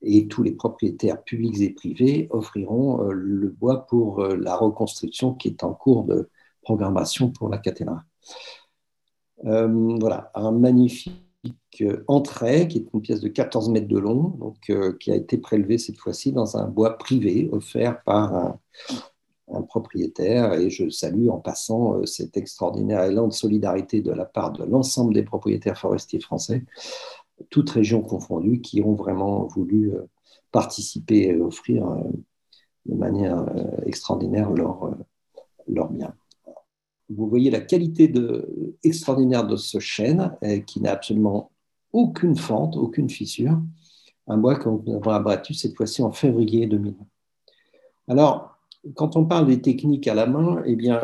et 0.01 0.27
tous 0.27 0.43
les 0.43 0.51
propriétaires 0.51 1.23
publics 1.23 1.59
et 1.59 1.71
privés 1.71 2.27
offriront 2.31 3.03
le 3.09 3.49
bois 3.49 3.85
pour 3.85 4.23
la 4.23 4.55
reconstruction 4.55 5.33
qui 5.33 5.49
est 5.49 5.63
en 5.63 5.73
cours 5.73 6.05
de, 6.05 6.29
programmation 6.69 7.31
pour 7.31 7.49
la 7.49 7.57
cathédrale. 7.57 8.03
Euh, 9.45 9.97
voilà, 9.99 10.31
un 10.35 10.51
magnifique 10.51 11.15
entrée 12.07 12.67
qui 12.67 12.79
est 12.79 12.85
une 12.93 13.01
pièce 13.01 13.21
de 13.21 13.29
14 13.29 13.69
mètres 13.69 13.87
de 13.87 13.97
long, 13.97 14.35
donc, 14.37 14.69
euh, 14.69 14.95
qui 14.99 15.11
a 15.11 15.15
été 15.15 15.37
prélevée 15.37 15.77
cette 15.79 15.97
fois-ci 15.97 16.31
dans 16.31 16.57
un 16.57 16.67
bois 16.67 16.97
privé 16.97 17.49
offert 17.51 18.03
par 18.03 18.35
un, 18.35 18.59
propriétaire. 19.67 20.53
Et 20.53 20.69
je 20.69 20.89
salue 20.89 21.29
en 21.29 21.39
passant 21.39 21.95
euh, 21.95 22.05
cet 22.05 22.37
extraordinaire 22.37 23.03
élan 23.03 23.27
de 23.27 23.33
solidarité 23.33 24.01
de 24.01 24.11
la 24.11 24.25
part 24.25 24.51
de 24.51 24.63
l'ensemble 24.63 25.13
des 25.13 25.23
propriétaires 25.23 25.77
forestiers 25.77 26.19
français, 26.19 26.63
toutes 27.49 27.69
régions 27.69 28.01
confondues, 28.01 28.61
qui 28.61 28.81
ont 28.81 28.95
vraiment 28.95 29.45
voulu 29.45 29.93
participer 30.51 31.27
et 31.27 31.41
offrir 31.41 31.87
de 32.85 32.95
manière 32.95 33.45
extraordinaire 33.85 34.51
leur, 34.51 34.91
leur 35.67 35.89
bien 35.89 36.13
vous 37.09 37.27
voyez 37.27 37.49
la 37.49 37.59
qualité 37.59 38.11
extraordinaire 38.83 39.45
de 39.45 39.55
ce 39.55 39.79
chêne 39.79 40.35
euh, 40.43 40.59
qui 40.59 40.79
n'a 40.81 40.91
absolument 40.91 41.51
aucune 41.91 42.35
fente, 42.35 42.77
aucune 42.77 43.09
fissure. 43.09 43.59
Un 44.27 44.37
bois 44.37 44.55
que 44.55 44.69
nous 44.69 44.83
avons 44.95 45.11
abattu 45.11 45.55
cette 45.55 45.75
fois-ci 45.75 46.03
en 46.03 46.11
février 46.11 46.67
2020. 46.67 46.95
Alors, 48.09 48.58
quand 48.95 49.15
on 49.15 49.25
parle 49.25 49.47
des 49.47 49.61
techniques 49.61 50.07
à 50.07 50.13
la 50.13 50.25
main, 50.25 50.61
eh 50.65 50.75
bien, 50.75 51.01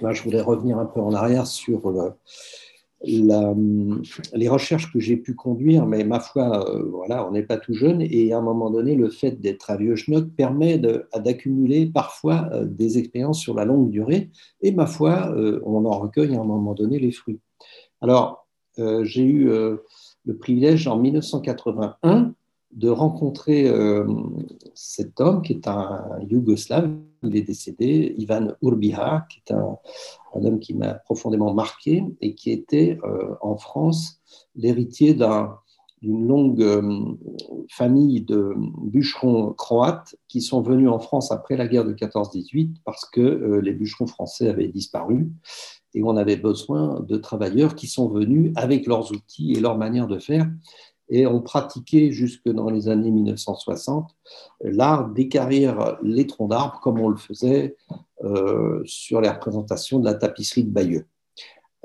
là, 0.00 0.12
je 0.12 0.22
voudrais 0.22 0.42
revenir 0.42 0.78
un 0.78 0.86
peu 0.86 1.00
en 1.00 1.12
arrière 1.12 1.46
sur 1.46 1.90
le, 1.90 2.12
les 3.02 4.48
recherches 4.48 4.92
que 4.92 5.00
j'ai 5.00 5.16
pu 5.16 5.34
conduire, 5.34 5.86
mais 5.86 6.04
ma 6.04 6.20
foi, 6.20 6.68
euh, 6.68 6.84
voilà, 6.90 7.26
on 7.26 7.32
n'est 7.32 7.42
pas 7.42 7.56
tout 7.56 7.72
jeune, 7.72 8.02
et 8.02 8.32
à 8.32 8.38
un 8.38 8.42
moment 8.42 8.70
donné, 8.70 8.94
le 8.94 9.08
fait 9.08 9.40
d'être 9.40 9.70
à 9.70 9.76
vieux 9.76 9.96
schnock 9.96 10.28
permet 10.36 10.78
d'accumuler 10.78 11.86
parfois 11.86 12.48
euh, 12.52 12.64
des 12.64 12.98
expériences 12.98 13.40
sur 13.40 13.54
la 13.54 13.64
longue 13.64 13.90
durée, 13.90 14.30
et 14.60 14.72
ma 14.72 14.86
foi, 14.86 15.32
euh, 15.34 15.60
on 15.64 15.84
en 15.86 15.98
recueille 15.98 16.36
à 16.36 16.40
un 16.40 16.44
moment 16.44 16.74
donné 16.74 16.98
les 16.98 17.12
fruits. 17.12 17.40
Alors, 18.00 18.46
j'ai 19.02 19.24
eu 19.24 19.50
le 19.50 20.36
privilège 20.38 20.86
en 20.86 20.96
1981 20.96 22.32
de 22.72 22.88
rencontrer 22.88 23.70
cet 24.74 25.20
homme 25.20 25.42
qui 25.42 25.52
est 25.54 25.66
un 25.66 26.04
Yougoslave, 26.28 26.90
il 27.22 27.36
est 27.36 27.42
décédé, 27.42 28.14
Ivan 28.18 28.52
Urbiha, 28.62 29.26
qui 29.28 29.42
est 29.46 29.52
un, 29.52 29.78
homme 30.34 30.60
qui 30.60 30.74
m'a 30.74 30.94
profondément 30.94 31.52
marqué 31.52 32.04
et 32.20 32.34
qui 32.34 32.50
était 32.50 32.98
euh, 33.04 33.34
en 33.40 33.56
France 33.56 34.20
l'héritier 34.54 35.14
d'une 35.14 36.26
longue 36.26 36.62
euh, 36.62 37.04
famille 37.68 38.22
de 38.22 38.54
bûcherons 38.82 39.52
croates 39.52 40.14
qui 40.28 40.40
sont 40.40 40.62
venus 40.62 40.88
en 40.88 40.98
France 40.98 41.32
après 41.32 41.56
la 41.56 41.66
guerre 41.66 41.84
de 41.84 41.92
14-18 41.92 42.76
parce 42.84 43.04
que 43.10 43.20
euh, 43.20 43.60
les 43.60 43.72
bûcherons 43.72 44.06
français 44.06 44.48
avaient 44.48 44.68
disparu 44.68 45.30
et 45.92 46.02
on 46.04 46.16
avait 46.16 46.36
besoin 46.36 47.00
de 47.00 47.16
travailleurs 47.16 47.74
qui 47.74 47.88
sont 47.88 48.08
venus 48.08 48.52
avec 48.54 48.86
leurs 48.86 49.10
outils 49.10 49.52
et 49.52 49.60
leur 49.60 49.76
manière 49.76 50.06
de 50.06 50.18
faire 50.18 50.48
et 51.10 51.26
ont 51.26 51.42
pratiqué 51.42 52.12
jusque 52.12 52.48
dans 52.48 52.70
les 52.70 52.88
années 52.88 53.10
1960 53.10 54.16
l'art 54.62 55.08
d'écarrir 55.10 55.98
les 56.02 56.26
troncs 56.26 56.50
d'arbres 56.50 56.80
comme 56.80 57.00
on 57.00 57.08
le 57.08 57.16
faisait 57.16 57.76
euh, 58.24 58.82
sur 58.84 59.20
les 59.20 59.28
représentations 59.28 59.98
de 59.98 60.04
la 60.04 60.14
tapisserie 60.14 60.64
de 60.64 60.70
Bayeux. 60.70 61.06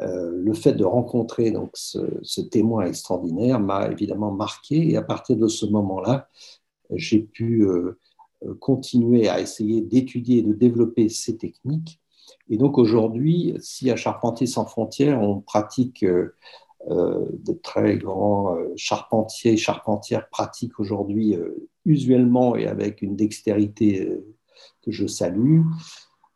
Euh, 0.01 0.31
le 0.35 0.53
fait 0.53 0.73
de 0.73 0.83
rencontrer 0.83 1.51
donc 1.51 1.71
ce, 1.73 2.41
témoin 2.41 2.85
extraordinaire 2.85 3.59
m'a 3.59 3.89
évidemment 3.89 4.31
marqué 4.31 4.91
et 4.91 4.97
à 4.97 5.01
partir 5.01 5.37
de 5.37 5.47
ce 5.47 5.65
moment-là, 5.65 6.29
j'ai 6.91 7.19
pu 7.19 7.65
euh, 7.65 7.97
continuer 8.59 9.27
à 9.27 9.39
essayer 9.39 9.81
d'étudier 9.81 10.39
et 10.39 10.43
de 10.43 10.53
développer 10.53 11.09
ces 11.09 11.37
techniques. 11.37 11.99
Et 12.49 12.57
donc 12.57 12.77
aujourd'hui, 12.77 13.55
si 13.59 13.89
à 13.89 13.95
Charpentier 13.95 14.45
sans 14.45 14.65
frontières, 14.65 15.21
on 15.21 15.39
pratique 15.39 16.05
de 16.87 17.53
très 17.63 17.97
grands 17.97 18.55
charpentiers 18.75 19.53
et 19.53 19.57
charpentières 19.57 20.29
pratiquent 20.29 20.79
aujourd'hui 20.79 21.35
usuellement 21.85 22.55
et 22.55 22.67
avec 22.67 23.01
une 23.01 23.15
dextérité 23.15 24.21
que 24.83 24.91
je 24.91 25.07
salue, 25.07 25.61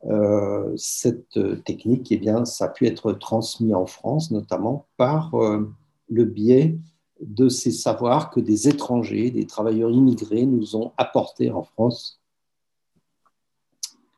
euh, 0.06 0.72
cette 0.78 1.40
technique, 1.66 2.12
eh 2.12 2.18
bien, 2.18 2.46
ça 2.46 2.66
a 2.66 2.70
pu 2.70 2.88
être 2.88 3.12
transmis 3.14 3.74
en 3.74 3.86
France, 3.86 4.32
notamment 4.32 4.88
par 4.98 5.36
euh, 5.36 5.70
le 6.10 6.26
biais 6.26 6.78
de 7.22 7.50
ces 7.50 7.72
savoirs 7.72 8.30
que 8.30 8.40
des 8.40 8.70
étrangers, 8.70 9.30
des 9.30 9.46
travailleurs 9.46 9.92
immigrés 9.92 10.46
nous 10.46 10.78
ont 10.78 10.94
apportés 10.98 11.52
en 11.52 11.64
France 11.64 12.22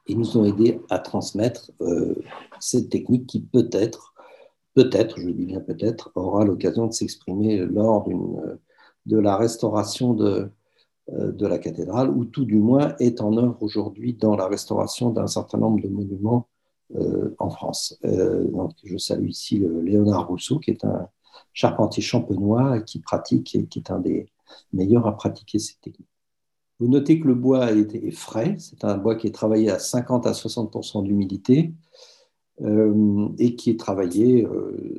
et 0.06 0.14
nous 0.14 0.38
ont 0.38 0.46
aidés 0.46 0.80
à 0.92 1.00
transmettre 1.00 1.72
euh, 1.82 2.16
cette 2.60 2.90
technique 2.90 3.26
qui 3.26 3.40
peut-être, 3.40 4.11
peut-être, 4.74 5.20
je 5.20 5.30
dis 5.30 5.46
bien 5.46 5.60
peut-être, 5.60 6.12
aura 6.16 6.46
l'occasion 6.46 6.88
de 6.88 6.94
s'exprimer 6.94 7.58
lors 7.58 8.08
de 9.06 9.18
la 9.18 9.36
restauration 9.36 10.14
de, 10.14 10.52
euh, 11.14 11.32
de 11.32 11.48
la 11.48 11.58
cathédrale, 11.58 12.10
ou 12.10 12.26
tout 12.26 12.46
du 12.46 12.60
moins 12.60 12.96
est 13.00 13.22
en 13.22 13.36
œuvre 13.36 13.58
aujourd'hui 13.62 14.14
dans 14.14 14.36
la 14.36 14.48
restauration 14.48 15.10
d'un 15.10 15.28
certain 15.28 15.58
nombre 15.58 15.82
de 15.82 15.88
monuments 15.88 16.48
euh, 16.96 17.36
en 17.40 17.50
France. 17.50 17.98
Euh, 18.06 18.46
donc, 18.46 18.74
je 18.84 18.98
salue 18.98 19.30
ici 19.30 19.60
Léonard 19.84 20.28
Rousseau, 20.28 20.60
qui 20.60 20.72
est 20.72 20.86
un 20.86 21.10
charpentier 21.54 22.04
champenois 22.04 22.82
qui 22.82 23.00
pratique 23.00 23.56
et 23.56 23.66
qui 23.66 23.80
est 23.80 23.92
un 23.92 24.00
des 24.00 24.28
meilleurs 24.74 25.08
à 25.08 25.18
pratiquer 25.18 25.60
cette 25.60 25.82
technique. 25.82 26.08
Vous 26.80 26.88
notez 26.88 27.20
que 27.20 27.28
le 27.28 27.36
bois 27.36 27.72
est, 27.72 28.12
frais, 28.12 28.56
c'est 28.60 28.84
un 28.84 28.98
bois 28.98 29.16
qui 29.16 29.28
est 29.28 29.36
travaillé 29.36 29.70
à 29.70 29.80
50 29.80 30.28
à 30.28 30.32
60% 30.32 31.04
d'humidité 31.04 31.74
et 32.60 33.56
qui 33.56 33.72
est 33.72 33.80
travaillé 33.80 34.48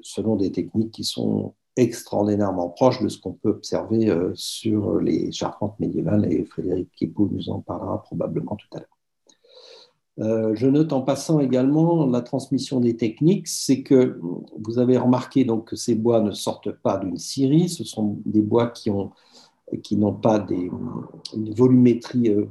selon 0.03 0.37
des 0.37 0.51
techniques 0.51 0.91
qui 0.91 1.05
sont 1.05 1.55
extraordinairement 1.77 2.69
proche 2.69 3.03
de 3.03 3.09
ce 3.09 3.19
qu'on 3.19 3.33
peut 3.33 3.51
observer 3.51 4.11
euh, 4.11 4.33
sur 4.35 5.01
les 5.01 5.33
charpentes 5.33 5.79
médiévales 5.81 6.31
et 6.31 6.45
Frédéric 6.45 6.91
Kipou 6.97 7.31
nous 7.33 7.49
en 7.49 7.61
parlera 7.61 8.03
probablement 8.03 8.57
tout 8.57 8.67
à 8.77 8.81
l'heure. 8.81 8.88
Euh, 10.19 10.55
je 10.55 10.67
note 10.67 10.93
en 10.93 11.01
passant 11.01 11.41
également 11.41 12.05
la 12.07 12.21
transmission 12.21 12.81
des 12.81 12.97
techniques, 12.97 13.49
c'est 13.49 13.83
que 13.83 14.21
vous 14.59 14.79
avez 14.79 14.99
remarqué 14.99 15.47
donc 15.47 15.69
que 15.69 15.77
ces 15.77 15.95
bois 15.95 16.21
ne 16.21 16.33
sortent 16.33 16.73
pas 16.73 16.99
d'une 16.99 17.17
scierie, 17.17 17.71
ce 17.71 17.85
sont 17.85 18.19
des 18.27 18.42
bois 18.42 18.69
qui 18.69 18.90
n'ont 18.90 19.13
qui 19.83 19.98
pas 20.23 20.38
des, 20.38 20.71
une 21.35 21.55
volumétrie 21.55 22.29
euh, 22.29 22.44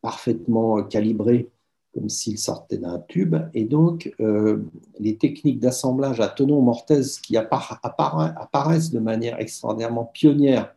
parfaitement 0.00 0.82
calibrée 0.84 1.50
comme 1.94 2.08
s'il 2.08 2.38
sortait 2.38 2.78
d'un 2.78 2.98
tube. 2.98 3.36
Et 3.54 3.64
donc, 3.64 4.12
euh, 4.20 4.64
les 4.98 5.16
techniques 5.16 5.60
d'assemblage 5.60 6.20
à 6.20 6.28
tenon 6.28 6.60
mortaise 6.60 7.20
qui 7.20 7.36
apparaissent 7.36 8.90
de 8.90 8.98
manière 8.98 9.40
extraordinairement 9.40 10.04
pionnière 10.04 10.74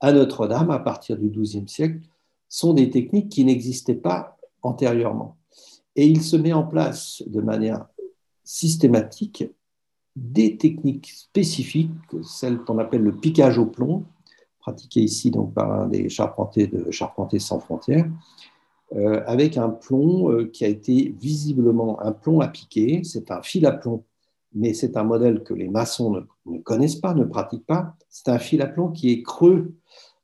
à 0.00 0.12
Notre-Dame 0.12 0.70
à 0.70 0.78
partir 0.78 1.18
du 1.18 1.28
XIIe 1.28 1.68
siècle 1.68 2.00
sont 2.48 2.74
des 2.74 2.90
techniques 2.90 3.28
qui 3.28 3.44
n'existaient 3.44 3.94
pas 3.94 4.36
antérieurement. 4.62 5.36
Et 5.96 6.06
il 6.06 6.22
se 6.22 6.36
met 6.36 6.52
en 6.52 6.64
place 6.64 7.22
de 7.26 7.40
manière 7.40 7.86
systématique 8.44 9.44
des 10.14 10.56
techniques 10.56 11.10
spécifiques, 11.10 11.90
celles 12.22 12.58
qu'on 12.58 12.78
appelle 12.78 13.02
le 13.02 13.16
piquage 13.16 13.58
au 13.58 13.66
plomb, 13.66 14.04
pratiqué 14.60 15.00
ici 15.00 15.30
donc 15.30 15.54
par 15.54 15.72
un 15.72 15.88
des 15.88 16.08
charpentiers 16.08 16.66
de 16.66 16.90
Charpentiers 16.90 17.38
sans 17.38 17.58
frontières, 17.58 18.08
euh, 18.94 19.22
avec 19.26 19.56
un 19.56 19.70
plomb 19.70 20.30
euh, 20.30 20.44
qui 20.44 20.66
a 20.66 20.68
été 20.68 21.14
visiblement 21.18 22.00
un 22.02 22.12
plomb 22.12 22.40
à 22.40 22.48
piquer. 22.48 23.02
C'est 23.04 23.30
un 23.30 23.40
fil 23.40 23.64
à 23.64 23.72
plomb, 23.72 24.04
mais 24.54 24.74
c'est 24.74 24.98
un 24.98 25.04
modèle 25.04 25.42
que 25.42 25.54
les 25.54 25.68
maçons 25.68 26.24
ne, 26.44 26.58
connaissent 26.58 26.96
pas, 26.96 27.14
ne 27.14 27.24
pratiquent 27.24 27.66
pas. 27.66 27.96
C'est 28.10 28.28
un 28.28 28.38
fil 28.38 28.60
à 28.60 28.66
plomb 28.66 28.88
qui 28.88 29.10
est 29.10 29.22
creux 29.22 29.72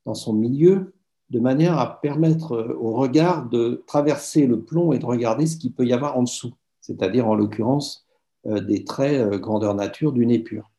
dans 0.05 0.13
son 0.13 0.35
milieu, 0.35 0.93
de 1.31 1.41
manière 1.41 1.79
à 1.79 2.01
permettre 2.01 2.53
euh, 2.53 2.77
au 2.79 2.93
regard 2.93 3.49
de 3.49 3.83
traverser 3.87 4.47
le 4.47 4.61
plomb 4.61 4.93
et 4.93 4.99
de 4.99 5.07
regarder 5.07 5.47
ce 5.47 5.57
qu'il 5.57 5.73
peut 5.73 5.87
y 5.87 5.95
avoir 5.95 6.19
en 6.19 6.25
dessous, 6.25 6.53
c'est-à-dire 6.83 7.27
en 7.27 7.35
l'occurrence 7.35 8.05
des 8.45 8.85
traits 8.85 9.29
grandeur 9.41 9.75
nature 9.75 10.13
d'une 10.13 10.31
épure. 10.31 10.71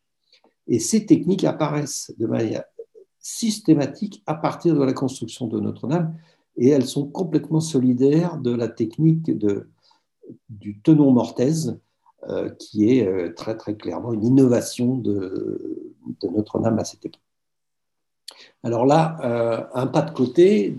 Et 0.68 0.80
ces 0.80 1.06
techniques 1.06 1.44
apparaissent 1.44 2.14
de 2.18 2.26
manière 2.26 2.64
systématique 3.20 4.24
à 4.26 4.34
partir 4.34 4.76
de 4.76 4.84
la 4.84 4.94
construction 4.94 5.48
de 5.48 5.60
Notre-Dame 5.60 6.16
et 6.60 6.70
elles 6.70 6.86
sont 6.86 7.08
complètement 7.08 7.62
solidaires 7.62 8.38
de 8.38 8.54
la 8.54 8.68
technique 8.68 9.36
de, 9.36 9.70
du 10.50 10.80
tenon 10.82 11.12
mortaise, 11.12 11.80
euh, 12.28 12.50
qui 12.60 12.90
est 12.90 13.08
euh, 13.08 13.34
très 13.34 13.56
très 13.56 13.76
clairement 13.76 14.12
une 14.12 14.26
innovation 14.26 14.96
de, 14.98 15.96
Notre-Dame 16.24 16.78
à 16.78 16.84
cette 16.84 17.06
époque. 17.06 17.22
Alors 18.62 18.86
là, 18.86 19.18
euh, 19.24 19.64
un 19.74 19.88
pas 19.88 20.02
de 20.02 20.12
côté 20.12 20.76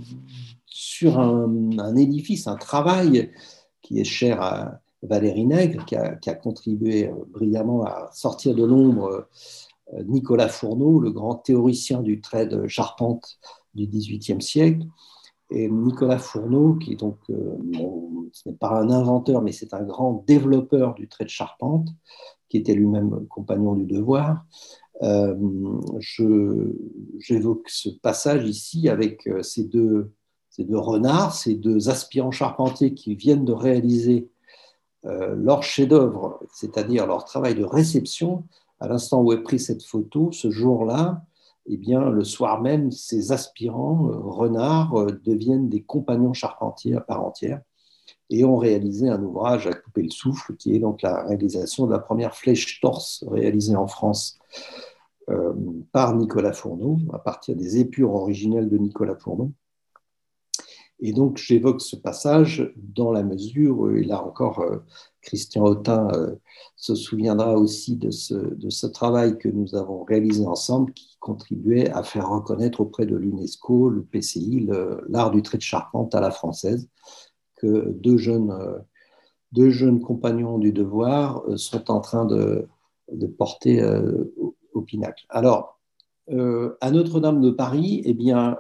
sur 0.67 1.19
un, 1.19 1.97
édifice, 1.97 2.47
un 2.47 2.57
travail 2.57 3.33
qui 3.81 4.01
est 4.01 4.05
cher 4.05 4.43
à 4.43 4.81
Valérie 5.03 5.47
Nègre, 5.47 5.87
qui 5.87 5.97
a, 5.97 6.15
qui 6.17 6.29
a 6.29 6.35
contribué 6.35 7.11
brillamment 7.29 7.85
à 7.85 8.11
sortir 8.13 8.55
de 8.55 8.65
l'ombre 8.65 9.29
Nicolas 10.05 10.49
Fourneau, 10.49 11.01
le 11.01 11.11
grand 11.11 11.37
théoricien 11.37 12.03
du 12.03 12.21
trait 12.21 12.47
de 12.47 12.69
charpente 12.69 13.39
du 13.75 13.87
XVIIIe 13.87 14.43
siècle, 14.43 14.87
et 15.51 15.69
Nicolas 15.69 16.19
Fourneau, 16.19 16.75
qui 16.75 16.97
donc, 16.97 17.19
euh, 17.31 17.57
ce 18.33 18.49
n'est 18.49 18.55
pas 18.55 18.81
un 18.81 18.91
inventeur, 18.91 19.43
mais 19.43 19.53
c'est 19.53 19.75
un 19.75 19.83
grand 19.83 20.25
développeur 20.27 20.95
du 20.95 21.09
trait 21.09 21.25
de 21.25 21.31
charpente, 21.31 21.89
qui 22.49 22.57
était 22.57 22.75
lui-même 22.75 23.27
compagnon 23.29 23.75
du 23.75 23.85
devoir. 23.85 24.45
Euh, 25.03 25.35
J'évoque 27.19 27.69
ce 27.69 27.89
passage 27.89 28.49
ici 28.49 28.89
avec 28.89 29.27
euh, 29.27 29.43
ces 29.43 29.65
deux, 29.65 30.13
ces 30.51 30.65
deux 30.65 30.79
renards, 30.79 31.35
ces 31.35 31.55
deux 31.55 31.89
aspirants 31.89 32.31
charpentiers 32.31 32.95
qui 32.95 33.15
viennent 33.15 33.45
de 33.45 33.53
réaliser 33.53 34.29
leur 35.03 35.63
chef-d'œuvre, 35.63 36.41
c'est-à-dire 36.53 37.07
leur 37.07 37.25
travail 37.25 37.55
de 37.55 37.65
réception. 37.65 38.45
À 38.81 38.87
l'instant 38.87 39.23
où 39.23 39.33
est 39.33 39.43
prise 39.43 39.65
cette 39.65 39.83
photo, 39.83 40.31
ce 40.31 40.51
jour-là, 40.51 41.25
eh 41.73 41.95
le 41.95 42.25
soir 42.25 42.61
même, 42.61 42.91
ces 42.91 43.33
aspirants 43.33 44.09
euh, 44.09 44.17
renards 44.17 44.99
euh, 44.99 45.21
deviennent 45.25 45.69
des 45.69 45.83
compagnons 45.83 46.33
charpentiers 46.33 46.97
à 46.97 47.01
part 47.01 47.25
entière 47.25 47.61
et 48.29 48.45
ont 48.45 48.57
réalisé 48.57 49.09
un 49.09 49.23
ouvrage 49.23 49.67
à 49.67 49.73
couper 49.73 50.03
le 50.03 50.11
souffle, 50.11 50.57
qui 50.57 50.75
est 50.75 50.79
donc 50.79 51.03
la 51.03 51.25
réalisation 51.25 51.87
de 51.87 51.93
la 51.93 51.99
première 51.99 52.35
flèche 52.35 52.81
torse 52.81 53.25
réalisée 53.29 53.77
en 53.77 53.87
France 53.87 54.39
euh, 55.29 55.53
par 55.93 56.17
Nicolas 56.17 56.53
Fourneau, 56.53 56.99
à 57.13 57.19
partir 57.19 57.57
des 57.57 57.79
épures 57.79 58.15
originelles 58.15 58.69
de 58.69 58.79
Nicolas 58.79 59.17
Fourneau. 59.17 59.53
Et 61.01 61.13
donc, 61.13 61.39
j'évoque 61.39 61.81
ce 61.81 61.97
passage 61.97 62.73
dans 62.77 63.11
la 63.11 63.23
mesure 63.23 63.91
et 63.93 64.05
là 64.05 64.23
encore, 64.23 64.65
Christian 65.23 65.65
Autin 65.65 66.09
se 66.77 66.95
souviendra 66.95 67.57
aussi 67.57 67.97
de 67.97 68.11
ce, 68.11 68.87
travail 68.87 69.39
que 69.39 69.49
nous 69.49 69.75
avons 69.75 70.03
réalisé 70.05 70.47
ensemble, 70.47 70.93
qui 70.95 71.17
contribuait 71.21 71.91
à 71.91 72.03
faire 72.03 72.31
reconnaître 72.31 72.81
auprès 72.81 73.07
de 73.07 73.17
l'UNESCO, 73.17 73.91
le 73.91 74.03
PCI, 74.03 74.67
l'art 75.09 75.31
du 75.31 75.43
trait 75.43 75.59
de 75.59 75.63
charpente 75.63 76.15
à 76.15 76.21
la 76.21 76.31
française, 76.31 76.89
que 77.61 77.91
deux 77.91 78.17
jeunes, 78.17 78.51
euh, 78.51 78.79
deux 79.53 79.71
jeunes 79.71 80.01
compagnons 80.01 80.59
du 80.59 80.73
devoir 80.73 81.43
euh, 81.49 81.57
sont 81.57 81.91
en 81.91 82.01
train 82.01 82.25
de, 82.25 82.67
porter 83.39 83.83
euh, 83.83 84.35
au, 84.73 84.83
pinacle. 84.83 85.27
Alors, 85.29 85.79
à 86.81 86.91
Notre-Dame 86.93 87.41
de 87.41 87.51
Paris, 87.51 88.03
eh 88.05 88.15
bien, 88.15 88.57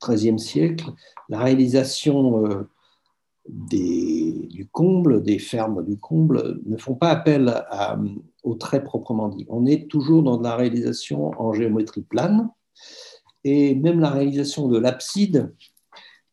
XIIIe 0.00 0.38
siècle, 0.38 0.92
la 1.28 1.40
réalisation 1.40 2.66
du 3.48 4.68
comble, 4.70 5.22
des 5.22 5.38
fermes 5.38 5.84
du 5.84 5.98
comble, 5.98 6.60
ne 6.66 6.76
font 6.76 6.94
pas 6.94 7.10
appel 7.10 7.48
à, 7.48 7.98
au 8.42 8.54
trait 8.54 8.84
proprement 8.84 9.28
dit. 9.28 9.46
On 9.48 9.66
est 9.66 9.90
toujours 9.90 10.22
dans 10.22 10.36
de 10.36 10.44
la 10.44 10.56
réalisation 10.56 11.30
en 11.40 11.52
géométrie 11.52 12.02
plane, 12.02 12.50
et 13.44 13.74
même 13.74 14.00
la 14.00 14.10
réalisation 14.10 14.68
de 14.68 14.78
l'abside, 14.78 15.54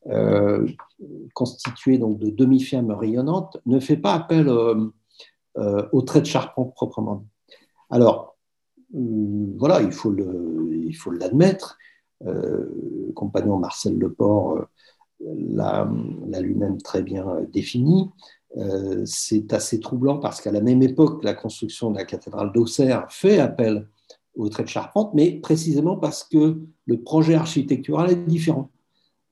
euh, 0.08 0.68
constituée 1.34 1.98
donc 1.98 2.20
de 2.20 2.30
demi-fermes 2.30 2.92
rayonnantes, 2.92 3.58
ne 3.66 3.80
fait 3.80 3.98
pas 3.98 4.14
appel 4.14 4.48
euh, 4.48 4.88
euh, 5.58 5.88
au 5.94 6.02
trait 6.02 6.22
de 6.22 6.28
charpente 6.28 6.74
proprement 6.76 7.16
dit. 7.16 7.28
Alors, 7.90 8.38
voilà, 8.94 9.82
il 9.82 9.92
faut 9.92 10.12
l'admettre. 11.12 11.78
Le 12.24 13.12
compagnon 13.14 13.58
Marcel 13.58 13.98
Leport 13.98 14.68
l'a 15.20 15.88
lui-même 16.42 16.82
très 16.82 17.02
bien 17.02 17.26
défini. 17.52 18.10
Euh, 18.58 19.04
c'est 19.06 19.52
assez 19.54 19.80
troublant 19.80 20.18
parce 20.18 20.42
qu'à 20.42 20.52
la 20.52 20.62
même 20.62 20.82
époque, 20.82 21.24
la 21.24 21.34
construction 21.34 21.92
de 21.92 21.98
la 21.98 22.06
cathédrale 22.06 22.52
d'Auxerre 22.54 23.06
fait 23.10 23.40
appel 23.40 23.88
au 24.36 24.50
trait 24.50 24.64
de 24.64 24.70
charpente, 24.70 25.14
mais 25.14 25.32
précisément 25.40 25.98
parce 25.98 26.24
que 26.24 26.60
le 26.86 27.02
projet 27.02 27.36
architectural 27.36 28.12
est 28.12 28.26
différent. 28.28 28.70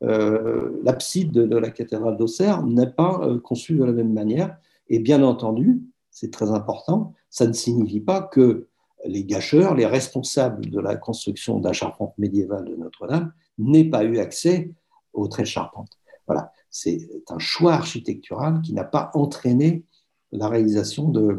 Euh, 0.03 0.71
l'abside 0.83 1.31
de, 1.31 1.57
la 1.57 1.69
cathédrale 1.69 2.17
d'Auxerre 2.17 2.63
n'est 2.63 2.89
pas 2.89 3.21
euh, 3.23 3.39
conçue 3.39 3.75
de 3.75 3.83
la 3.85 3.93
même 3.93 4.11
manière. 4.11 4.57
Et 4.89 4.99
bien 4.99 5.23
entendu, 5.23 5.81
c'est 6.11 6.31
très 6.31 6.51
important, 6.51 7.13
ça 7.29 7.47
ne 7.47 7.53
signifie 7.53 8.01
pas 8.01 8.21
que 8.21 8.67
les 9.05 9.23
gâcheurs, 9.23 9.75
les 9.75 9.85
responsables 9.85 10.69
de 10.69 10.79
la 10.79 10.95
construction 10.95 11.59
de 11.59 11.67
la 11.67 11.73
charpente 11.73 12.17
médiévale 12.17 12.65
de 12.65 12.75
Notre-Dame, 12.75 13.33
n'aient 13.57 13.89
pas 13.89 14.03
eu 14.03 14.19
accès 14.19 14.71
au 15.13 15.27
trait 15.27 15.43
de 15.43 15.47
charpente. 15.47 15.99
Voilà, 16.27 16.51
c'est 16.69 17.09
un 17.29 17.39
choix 17.39 17.73
architectural 17.73 18.61
qui 18.61 18.73
n'a 18.73 18.83
pas 18.83 19.11
entraîné 19.13 19.83
la 20.31 20.47
réalisation 20.47 21.09
de, 21.09 21.37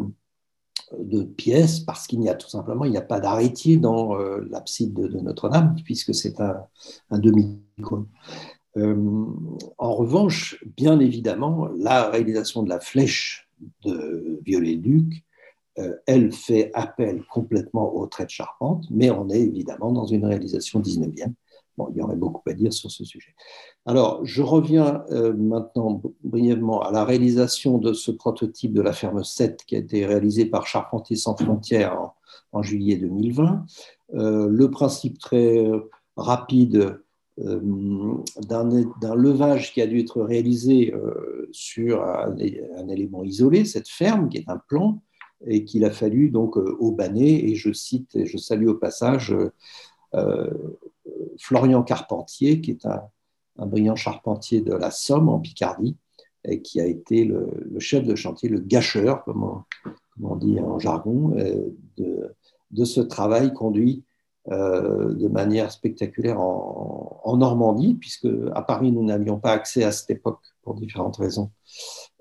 pièces 1.36 1.80
parce 1.80 2.06
qu'il 2.06 2.20
n'y 2.20 2.28
a 2.28 2.34
tout 2.34 2.48
simplement 2.48 2.84
il 2.84 2.92
n'y 2.92 2.96
a 2.96 3.02
pas 3.02 3.18
d'arrêtier 3.18 3.78
dans 3.78 4.16
euh, 4.16 4.46
l'abside 4.48 4.92
de, 4.94 5.18
Notre-Dame 5.18 5.74
puisque 5.84 6.14
c'est 6.14 6.38
un, 6.40 6.68
demi-cône. 7.10 8.06
Euh, 8.76 9.24
en 9.78 9.94
revanche, 9.94 10.62
bien 10.76 11.00
évidemment, 11.00 11.68
la 11.76 12.10
réalisation 12.10 12.62
de 12.62 12.68
la 12.68 12.78
flèche 12.78 13.48
de 13.84 14.40
Viollet-Duc, 14.44 15.23
euh, 15.78 15.96
elle 16.06 16.32
fait 16.32 16.70
appel 16.74 17.24
complètement 17.24 17.96
au 17.96 18.06
trait 18.06 18.26
de 18.26 18.30
charpente, 18.30 18.84
mais 18.90 19.10
on 19.10 19.28
est 19.28 19.40
évidemment 19.40 19.90
dans 19.90 20.06
une 20.06 20.24
réalisation 20.24 20.80
19e 20.80 21.32
Bon, 21.76 21.88
il 21.90 21.98
y 21.98 22.02
aurait 22.02 22.14
beaucoup 22.14 22.48
à 22.48 22.52
dire 22.52 22.72
sur 22.72 22.88
ce 22.88 23.04
sujet. 23.04 23.34
Alors, 23.84 24.24
je 24.24 24.42
reviens 24.42 25.04
euh, 25.10 25.34
maintenant 25.34 26.00
brièvement 26.22 26.80
à 26.82 26.92
la 26.92 27.04
réalisation 27.04 27.78
de 27.78 27.92
ce 27.92 28.12
prototype 28.12 28.72
de 28.72 28.80
la 28.80 28.92
ferme 28.92 29.24
7 29.24 29.64
qui 29.66 29.74
a 29.74 29.80
été 29.80 30.06
réalisé 30.06 30.46
par 30.46 30.68
Charpentier 30.68 31.16
sans 31.16 31.36
frontières 31.36 32.12
en, 32.52 32.62
juillet 32.62 32.96
2020. 32.96 33.66
Euh, 34.14 34.46
le 34.48 34.70
principe 34.70 35.18
très 35.18 35.68
rapide 36.16 37.00
d'un 37.36 39.14
levage 39.16 39.72
qui 39.72 39.82
a 39.82 39.88
dû 39.88 39.98
être 39.98 40.22
réalisé 40.22 40.94
sur 41.50 42.04
un, 42.04 42.36
élément 42.88 43.24
isolé, 43.24 43.64
cette 43.64 43.88
ferme 43.88 44.28
qui 44.28 44.38
est 44.38 44.48
un 44.48 44.60
plan, 44.68 45.02
et 45.46 45.64
qu'il 45.64 45.84
a 45.84 45.90
fallu 45.90 46.30
donc 46.30 46.56
au 46.56 46.92
Banet, 46.92 47.44
et 47.44 47.54
je 47.54 47.72
cite 47.72 48.16
et 48.16 48.26
je 48.26 48.36
salue 48.36 48.68
au 48.68 48.74
passage 48.74 49.34
Florian 51.38 51.82
Carpentier, 51.82 52.60
qui 52.60 52.72
est 52.72 52.86
un, 52.86 53.66
brillant 53.66 53.96
charpentier 53.96 54.60
de 54.60 54.74
la 54.74 54.90
Somme 54.90 55.28
en 55.28 55.38
Picardie, 55.38 55.96
et 56.44 56.60
qui 56.60 56.80
a 56.80 56.86
été 56.86 57.24
le, 57.24 57.48
chef 57.78 58.04
de 58.04 58.14
chantier, 58.14 58.48
le 58.48 58.60
gâcheur, 58.60 59.24
comme 59.24 59.62
on, 60.22 60.36
dit 60.36 60.60
en 60.60 60.78
jargon, 60.78 61.34
euh, 61.38 61.70
de, 61.96 62.84
ce 62.84 63.00
travail 63.00 63.52
conduit 63.54 64.04
euh, 64.50 65.14
de 65.14 65.28
manière 65.28 65.70
spectaculaire 65.70 66.40
en, 66.40 67.36
Normandie, 67.36 67.94
puisque 67.94 68.28
à 68.54 68.62
Paris, 68.62 68.92
nous 68.92 69.02
n'avions 69.02 69.40
pas 69.40 69.50
accès 69.50 69.82
à 69.82 69.90
cette 69.90 70.10
époque 70.10 70.38
pour 70.62 70.74
différentes 70.74 71.16
raisons. 71.16 71.50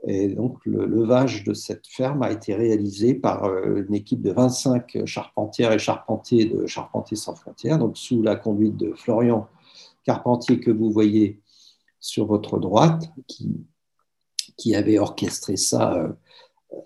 Et 0.06 0.28
donc, 0.28 0.58
le 0.66 0.86
levage 0.86 1.44
de 1.46 1.54
cette 1.54 1.88
ferme 1.88 2.24
a 2.24 2.32
été 2.32 2.54
réalisé 2.54 3.14
par 3.14 3.46
euh, 3.46 3.84
une 3.88 3.96
équipe 3.96 4.22
de 4.22 4.32
25 4.32 5.06
charpentières 5.06 5.72
et 5.72 5.80
charpentiers 5.80 6.46
de 6.46 6.66
Charpentiers 6.68 7.18
sans 7.18 7.36
frontières, 7.36 7.80
donc 7.80 7.98
sous 7.98 8.22
la 8.22 8.36
conduite 8.36 8.76
de 8.76 8.94
Florian 8.94 9.48
Carpentier 10.04 10.60
que 10.60 10.72
vous 10.72 10.92
voyez 10.92 11.40
sur 12.02 12.26
votre 12.26 12.60
droite, 12.60 13.10
qui 14.58 14.76
avait 14.76 15.00
orchestré 15.00 15.56
ça 15.56 16.14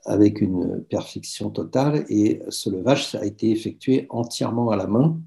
avec 0.05 0.41
une 0.41 0.83
perfection 0.83 1.49
totale. 1.49 2.05
Et 2.09 2.43
ce 2.49 2.69
levage 2.69 3.15
a 3.15 3.25
été 3.25 3.49
effectué 3.49 4.05
entièrement 4.09 4.69
à 4.69 4.75
la 4.75 4.85
main, 4.85 5.19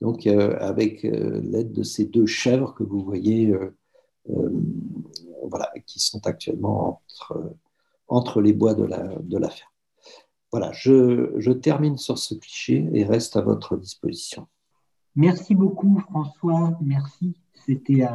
donc 0.00 0.26
avec 0.26 1.04
l'aide 1.04 1.70
de 1.70 1.84
ces 1.84 2.06
deux 2.06 2.26
chèvres 2.26 2.74
que 2.74 2.82
vous 2.82 3.04
voyez, 3.04 3.54
voilà, 5.44 5.70
qui 5.86 6.00
sont 6.00 6.26
actuellement 6.26 7.02
entre, 7.04 7.54
entre 8.08 8.40
les 8.40 8.52
bois 8.52 8.74
de 8.74 8.84
la, 8.84 9.02
de. 9.20 9.38
Voilà, 10.50 10.72
je, 10.72 11.34
je 11.36 11.52
termine 11.52 11.98
sur 11.98 12.18
ce 12.18 12.34
cliché 12.34 12.88
et 12.92 13.04
reste 13.04 13.36
à 13.36 13.42
votre 13.42 13.76
disposition. 13.76 14.46
Merci 15.14 15.54
beaucoup, 15.54 15.98
François. 16.00 16.78
Merci. 16.80 17.36
C'était, 17.66 18.06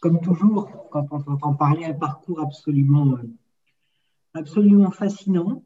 comme 0.00 0.20
toujours, 0.20 0.88
quand 0.90 1.06
on 1.12 1.22
entend 1.32 1.54
parler, 1.54 1.84
un 1.84 1.94
parcours 1.94 2.40
absolument, 2.40 3.16
absolument 4.34 4.90
fascinant. 4.90 5.62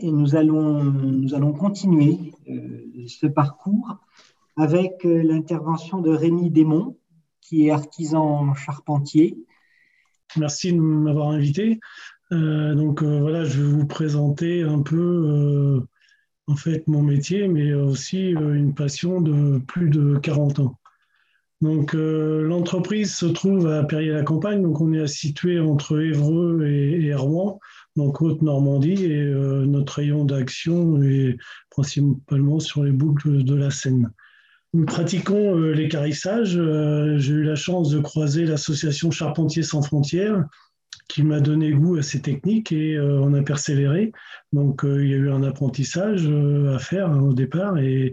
Et 0.00 0.10
nous 0.10 0.36
allons, 0.36 0.84
nous 0.84 1.34
allons 1.34 1.52
continuer 1.52 2.32
euh, 2.48 3.06
ce 3.06 3.26
parcours 3.26 3.98
avec 4.56 5.04
euh, 5.04 5.22
l'intervention 5.22 6.00
de 6.00 6.10
Rémi 6.10 6.50
Desmond, 6.50 6.96
qui 7.40 7.66
est 7.66 7.70
artisan 7.70 8.54
charpentier. 8.54 9.44
Merci 10.36 10.72
de 10.72 10.78
m'avoir 10.78 11.28
invité. 11.28 11.80
Euh, 12.32 12.74
donc 12.74 13.02
voilà, 13.02 13.44
je 13.44 13.60
vais 13.60 13.68
vous 13.68 13.86
présenter 13.86 14.62
un 14.62 14.80
peu 14.80 15.82
en 16.46 16.56
fait 16.56 16.86
mon 16.86 17.02
métier, 17.02 17.48
mais 17.48 17.72
aussi 17.72 18.34
euh, 18.34 18.54
une 18.54 18.74
passion 18.74 19.20
de 19.20 19.58
plus 19.58 19.90
de 19.90 20.18
40 20.18 20.60
ans. 20.60 20.78
Donc 21.60 21.94
euh, 21.94 22.42
l'entreprise 22.42 23.14
se 23.14 23.26
trouve 23.26 23.68
à 23.68 23.84
Perrier-la-Campagne, 23.84 24.62
donc 24.62 24.80
on 24.80 24.92
est 24.92 25.06
situé 25.06 25.60
entre 25.60 26.00
Évreux 26.00 26.66
et, 26.66 27.14
Rouen, 27.14 27.60
donc 27.94 28.20
Haute-Normandie, 28.20 29.04
et 29.04 29.22
euh, 29.22 29.64
notre 29.64 29.94
rayon 29.94 30.24
d'action 30.24 31.00
est 31.02 31.36
principalement 31.70 32.58
sur 32.58 32.82
les 32.82 32.90
boucles 32.90 33.44
de 33.44 33.54
la 33.54 33.70
Seine. 33.70 34.10
Nous 34.74 34.86
pratiquons 34.86 35.54
l'écarissage. 35.56 36.52
J'ai 37.18 37.32
eu 37.32 37.42
la 37.42 37.56
chance 37.56 37.90
de 37.90 38.00
croiser 38.00 38.46
l'association 38.46 39.10
Charpentiers 39.10 39.62
sans 39.62 39.82
frontières, 39.82 40.46
qui 41.12 41.22
m'a 41.22 41.40
donné 41.40 41.72
goût 41.72 41.96
à 41.96 42.02
ces 42.02 42.22
techniques 42.22 42.72
et 42.72 42.96
euh, 42.96 43.20
on 43.20 43.34
a 43.34 43.42
persévéré. 43.42 44.12
Donc 44.52 44.84
euh, 44.84 45.04
il 45.04 45.10
y 45.10 45.14
a 45.14 45.18
eu 45.18 45.30
un 45.30 45.42
apprentissage 45.42 46.26
euh, 46.26 46.74
à 46.74 46.78
faire 46.78 47.10
hein, 47.10 47.20
au 47.20 47.34
départ 47.34 47.78
et, 47.78 48.12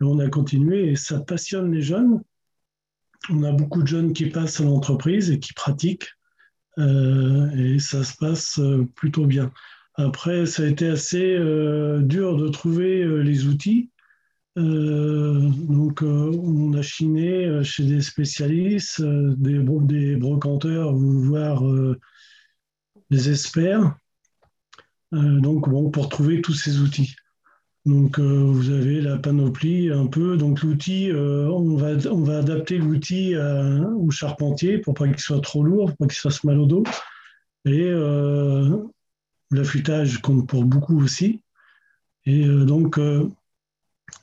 on 0.00 0.20
a 0.20 0.28
continué 0.28 0.90
et 0.90 0.94
ça 0.94 1.18
passionne 1.18 1.72
les 1.72 1.82
jeunes. 1.82 2.22
On 3.30 3.42
a 3.42 3.50
beaucoup 3.50 3.82
de 3.82 3.88
jeunes 3.88 4.12
qui 4.12 4.26
passent 4.26 4.60
à 4.60 4.64
l'entreprise 4.64 5.32
et 5.32 5.40
qui 5.40 5.52
pratiquent 5.54 6.08
et 6.76 7.78
ça 7.80 8.04
se 8.04 8.16
passe 8.16 8.60
plutôt 8.94 9.26
bien. 9.26 9.50
Après, 9.96 10.46
ça 10.46 10.62
a 10.62 10.66
été 10.66 10.86
assez 10.86 11.36
dur 12.02 12.36
de 12.36 12.46
trouver 12.46 13.04
les 13.24 13.48
outils. 13.48 13.90
Donc, 14.58 16.02
on 16.02 16.72
a 16.74 16.82
chiné 16.82 17.62
chez 17.62 17.84
des 17.84 18.00
spécialistes, 18.00 19.02
des, 19.02 19.58
des 19.62 20.16
brocanteurs, 20.16 20.94
voire 20.94 21.62
des 23.10 23.30
experts. 23.30 23.94
Euh, 25.14 25.40
donc, 25.40 25.68
bon, 25.68 25.90
pour 25.90 26.08
trouver 26.08 26.40
tous 26.40 26.54
ces 26.54 26.80
outils. 26.80 27.14
Donc, 27.86 28.18
euh, 28.18 28.42
vous 28.44 28.70
avez 28.70 29.00
la 29.00 29.16
panoplie 29.16 29.90
un 29.90 30.06
peu. 30.06 30.36
Donc, 30.36 30.62
l'outil, 30.62 31.10
euh, 31.10 31.48
on, 31.48 31.76
va, 31.76 32.38
adapter 32.38 32.78
l'outil 32.78 33.34
au 33.36 34.10
charpentier 34.10 34.78
pour 34.78 34.94
pas 34.94 35.06
qu'il 35.08 35.18
soit 35.18 35.40
trop 35.40 35.62
lourd, 35.62 35.88
pour 35.88 35.96
pas 35.96 36.06
qu'il 36.06 36.16
se 36.16 36.20
fasse 36.20 36.44
mal 36.44 36.58
au 36.58 36.66
dos. 36.66 36.84
Et 37.64 37.90
l'affûtage 39.50 40.20
compte 40.20 40.46
pour 40.46 40.64
beaucoup 40.64 41.02
aussi. 41.02 41.42
Et 42.24 42.44
donc, 42.46 43.00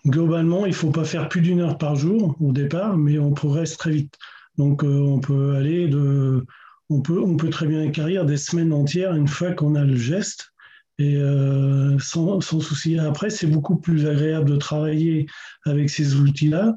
globalement, 0.06 0.66
il 0.66 0.70
ne 0.70 0.76
faut 0.76 0.92
pas 0.92 1.06
faire 1.06 1.30
plus 1.30 1.42
d'une 1.42 1.62
heure 1.62 1.78
par 1.78 1.96
jour 1.96 2.36
au 2.40 2.52
départ, 2.52 2.98
mais 2.98 3.18
on 3.20 3.32
progresse 3.32 3.78
très 3.78 3.92
vite. 3.92 4.18
Donc, 4.58 4.84
on 4.84 5.20
peut 5.20 5.56
aller 5.56 5.88
de 5.88 6.46
on 6.90 7.02
peut, 7.02 7.20
on 7.20 7.36
peut 7.36 7.50
très 7.50 7.68
bien 7.68 7.82
écarrir 7.82 8.26
des 8.26 8.38
semaines 8.38 8.74
entières 8.74 9.16
une 9.16 9.28
fois 9.28 9.54
qu'on 9.54 9.76
a 9.76 9.84
le 9.84 9.96
geste 9.96 10.52
et 10.98 11.18
euh, 11.18 11.98
sans, 12.00 12.40
souci. 12.42 12.98
Après, 13.00 13.30
c'est 13.30 13.48
beaucoup 13.48 13.76
plus 13.78 14.08
agréable 14.08 14.50
de 14.50 14.58
travailler 14.58 15.26
avec 15.66 15.90
ces 15.90 16.16
outils-là 16.16 16.76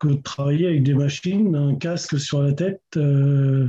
que 0.00 0.08
de 0.08 0.22
travailler 0.22 0.66
avec 0.66 0.82
des 0.82 0.94
machines, 0.94 1.56
un 1.56 1.74
casque 1.74 2.20
sur 2.20 2.42
la 2.42 2.52
tête, 2.52 2.82
euh, 2.96 3.68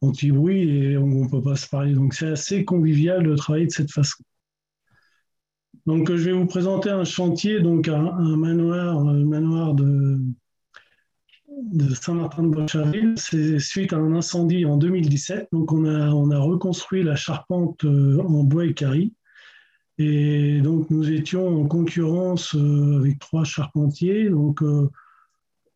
anti-bruit 0.00 0.68
et 0.68 0.96
on 0.96 1.06
ne 1.06 1.28
peut 1.28 1.42
pas 1.42 1.56
se 1.56 1.68
parler. 1.68 1.92
Donc, 1.92 2.14
c'est 2.14 2.28
assez 2.28 2.64
convivial 2.64 3.22
de 3.22 3.36
travailler 3.36 3.66
de 3.66 3.72
cette 3.72 3.92
façon. 3.92 4.24
Donc, 5.86 6.12
je 6.12 6.30
vais 6.30 6.32
vous 6.32 6.46
présenter 6.46 6.90
un 6.90 7.04
chantier, 7.04 7.60
donc 7.60 7.88
un 7.88 8.36
manoir, 8.36 9.04
manoir 9.04 9.74
de, 9.74 10.18
de 11.72 11.94
Saint-Martin-de-Bocharville, 11.94 13.14
c'est 13.16 13.58
suite 13.58 13.92
à 13.92 13.96
un 13.96 14.14
incendie 14.14 14.64
en 14.64 14.76
2017. 14.76 15.48
Donc, 15.52 15.72
on 15.72 15.84
a, 15.84 16.10
on 16.10 16.30
a 16.30 16.38
reconstruit 16.38 17.02
la 17.02 17.16
charpente 17.16 17.84
euh, 17.84 18.20
en 18.20 18.44
bois 18.44 18.66
et 18.66 18.74
carry. 18.74 19.14
Et 19.98 20.60
donc, 20.60 20.90
nous 20.90 21.10
étions 21.10 21.62
en 21.62 21.66
concurrence 21.66 22.54
euh, 22.54 22.98
avec 22.98 23.18
trois 23.18 23.44
charpentiers. 23.44 24.28
Donc, 24.28 24.62
euh, 24.62 24.90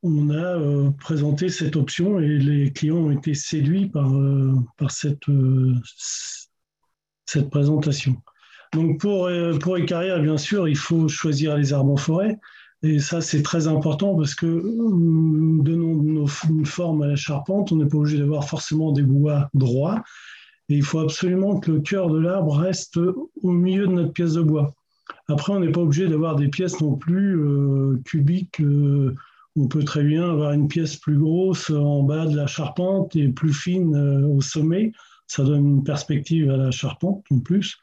on 0.02 0.30
a 0.30 0.90
présenté 0.98 1.50
cette 1.50 1.76
option 1.76 2.20
et 2.20 2.38
les 2.38 2.72
clients 2.72 2.96
ont 2.96 3.10
été 3.10 3.34
séduits 3.34 3.86
par, 3.86 4.10
par 4.78 4.90
cette, 4.90 5.26
cette 7.26 7.50
présentation. 7.50 8.16
Donc, 8.72 9.00
pour, 9.00 9.28
pour 9.60 9.76
écarrir, 9.78 10.20
bien 10.20 10.36
sûr, 10.36 10.68
il 10.68 10.76
faut 10.76 11.08
choisir 11.08 11.56
les 11.56 11.72
arbres 11.72 11.92
en 11.92 11.96
forêt. 11.96 12.38
Et 12.82 12.98
ça, 12.98 13.20
c'est 13.20 13.42
très 13.42 13.68
important 13.68 14.16
parce 14.16 14.34
que 14.34 14.46
nous 14.46 15.62
donnons 15.62 16.26
une 16.48 16.66
forme 16.66 17.02
à 17.02 17.08
la 17.08 17.16
charpente. 17.16 17.72
On 17.72 17.76
n'est 17.76 17.88
pas 17.88 17.98
obligé 17.98 18.18
d'avoir 18.18 18.48
forcément 18.48 18.92
des 18.92 19.02
bois 19.02 19.50
droits. 19.52 20.02
Et 20.70 20.76
il 20.76 20.82
faut 20.82 21.00
absolument 21.00 21.58
que 21.58 21.72
le 21.72 21.80
cœur 21.80 22.08
de 22.08 22.18
l'arbre 22.18 22.56
reste 22.56 22.96
au 22.96 23.50
milieu 23.50 23.86
de 23.86 23.92
notre 23.92 24.12
pièce 24.12 24.34
de 24.34 24.42
bois. 24.42 24.72
Après, 25.28 25.52
on 25.52 25.60
n'est 25.60 25.72
pas 25.72 25.80
obligé 25.80 26.08
d'avoir 26.08 26.36
des 26.36 26.48
pièces 26.48 26.80
non 26.80 26.94
plus 26.94 27.38
euh, 27.38 28.00
cubiques. 28.04 28.60
Euh, 28.60 29.14
on 29.56 29.68
peut 29.68 29.82
très 29.82 30.04
bien 30.04 30.30
avoir 30.30 30.52
une 30.52 30.68
pièce 30.68 30.96
plus 30.96 31.18
grosse 31.18 31.70
en 31.70 32.04
bas 32.04 32.26
de 32.26 32.36
la 32.36 32.46
charpente 32.46 33.14
et 33.16 33.28
plus 33.28 33.52
fine 33.52 33.94
euh, 33.94 34.26
au 34.28 34.40
sommet. 34.40 34.92
Ça 35.26 35.44
donne 35.44 35.66
une 35.66 35.84
perspective 35.84 36.50
à 36.50 36.56
la 36.56 36.70
charpente 36.70 37.24
en 37.30 37.40
plus. 37.40 37.78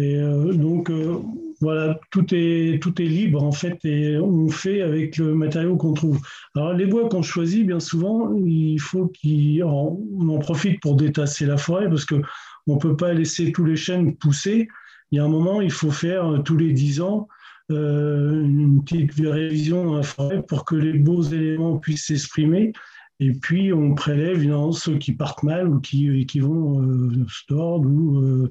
Et 0.00 0.16
euh, 0.16 0.54
donc, 0.54 0.88
euh, 0.88 1.18
voilà, 1.60 2.00
tout 2.10 2.24
est, 2.32 2.82
tout 2.82 3.02
est 3.02 3.06
libre 3.06 3.42
en 3.44 3.52
fait 3.52 3.78
et 3.84 4.16
on 4.18 4.48
fait 4.48 4.80
avec 4.80 5.18
le 5.18 5.34
matériau 5.34 5.76
qu'on 5.76 5.92
trouve. 5.92 6.18
Alors, 6.56 6.72
les 6.72 6.86
bois 6.86 7.08
qu'on 7.10 7.20
choisit, 7.20 7.66
bien 7.66 7.80
souvent, 7.80 8.34
il 8.34 8.78
faut 8.78 9.12
qu'on 9.22 10.28
en 10.28 10.38
profite 10.38 10.80
pour 10.80 10.96
détasser 10.96 11.44
la 11.44 11.58
forêt 11.58 11.86
parce 11.90 12.06
qu'on 12.06 12.22
ne 12.66 12.78
peut 12.78 12.96
pas 12.96 13.12
laisser 13.12 13.52
tous 13.52 13.66
les 13.66 13.76
chênes 13.76 14.16
pousser. 14.16 14.68
Il 15.12 15.16
y 15.16 15.18
a 15.18 15.24
un 15.24 15.28
moment, 15.28 15.60
il 15.60 15.70
faut 15.70 15.90
faire 15.90 16.32
euh, 16.32 16.38
tous 16.38 16.56
les 16.56 16.72
10 16.72 17.02
ans 17.02 17.28
une 17.72 18.82
petite 18.82 19.12
révision 19.20 19.84
dans 19.84 19.94
la 19.94 20.02
forêt 20.02 20.42
pour 20.42 20.64
que 20.64 20.74
les 20.74 20.98
beaux 20.98 21.22
éléments 21.22 21.78
puissent 21.78 22.06
s'exprimer. 22.06 22.72
Et 23.20 23.30
puis, 23.30 23.72
on 23.72 23.94
prélève 23.94 24.38
évidemment 24.38 24.72
ceux 24.72 24.98
qui 24.98 25.12
partent 25.12 25.44
mal 25.44 25.68
ou 25.68 25.78
qui, 25.78 26.26
qui 26.26 26.40
vont 26.40 26.82
se 27.28 27.46
tordre 27.46 27.88
ou 27.88 28.48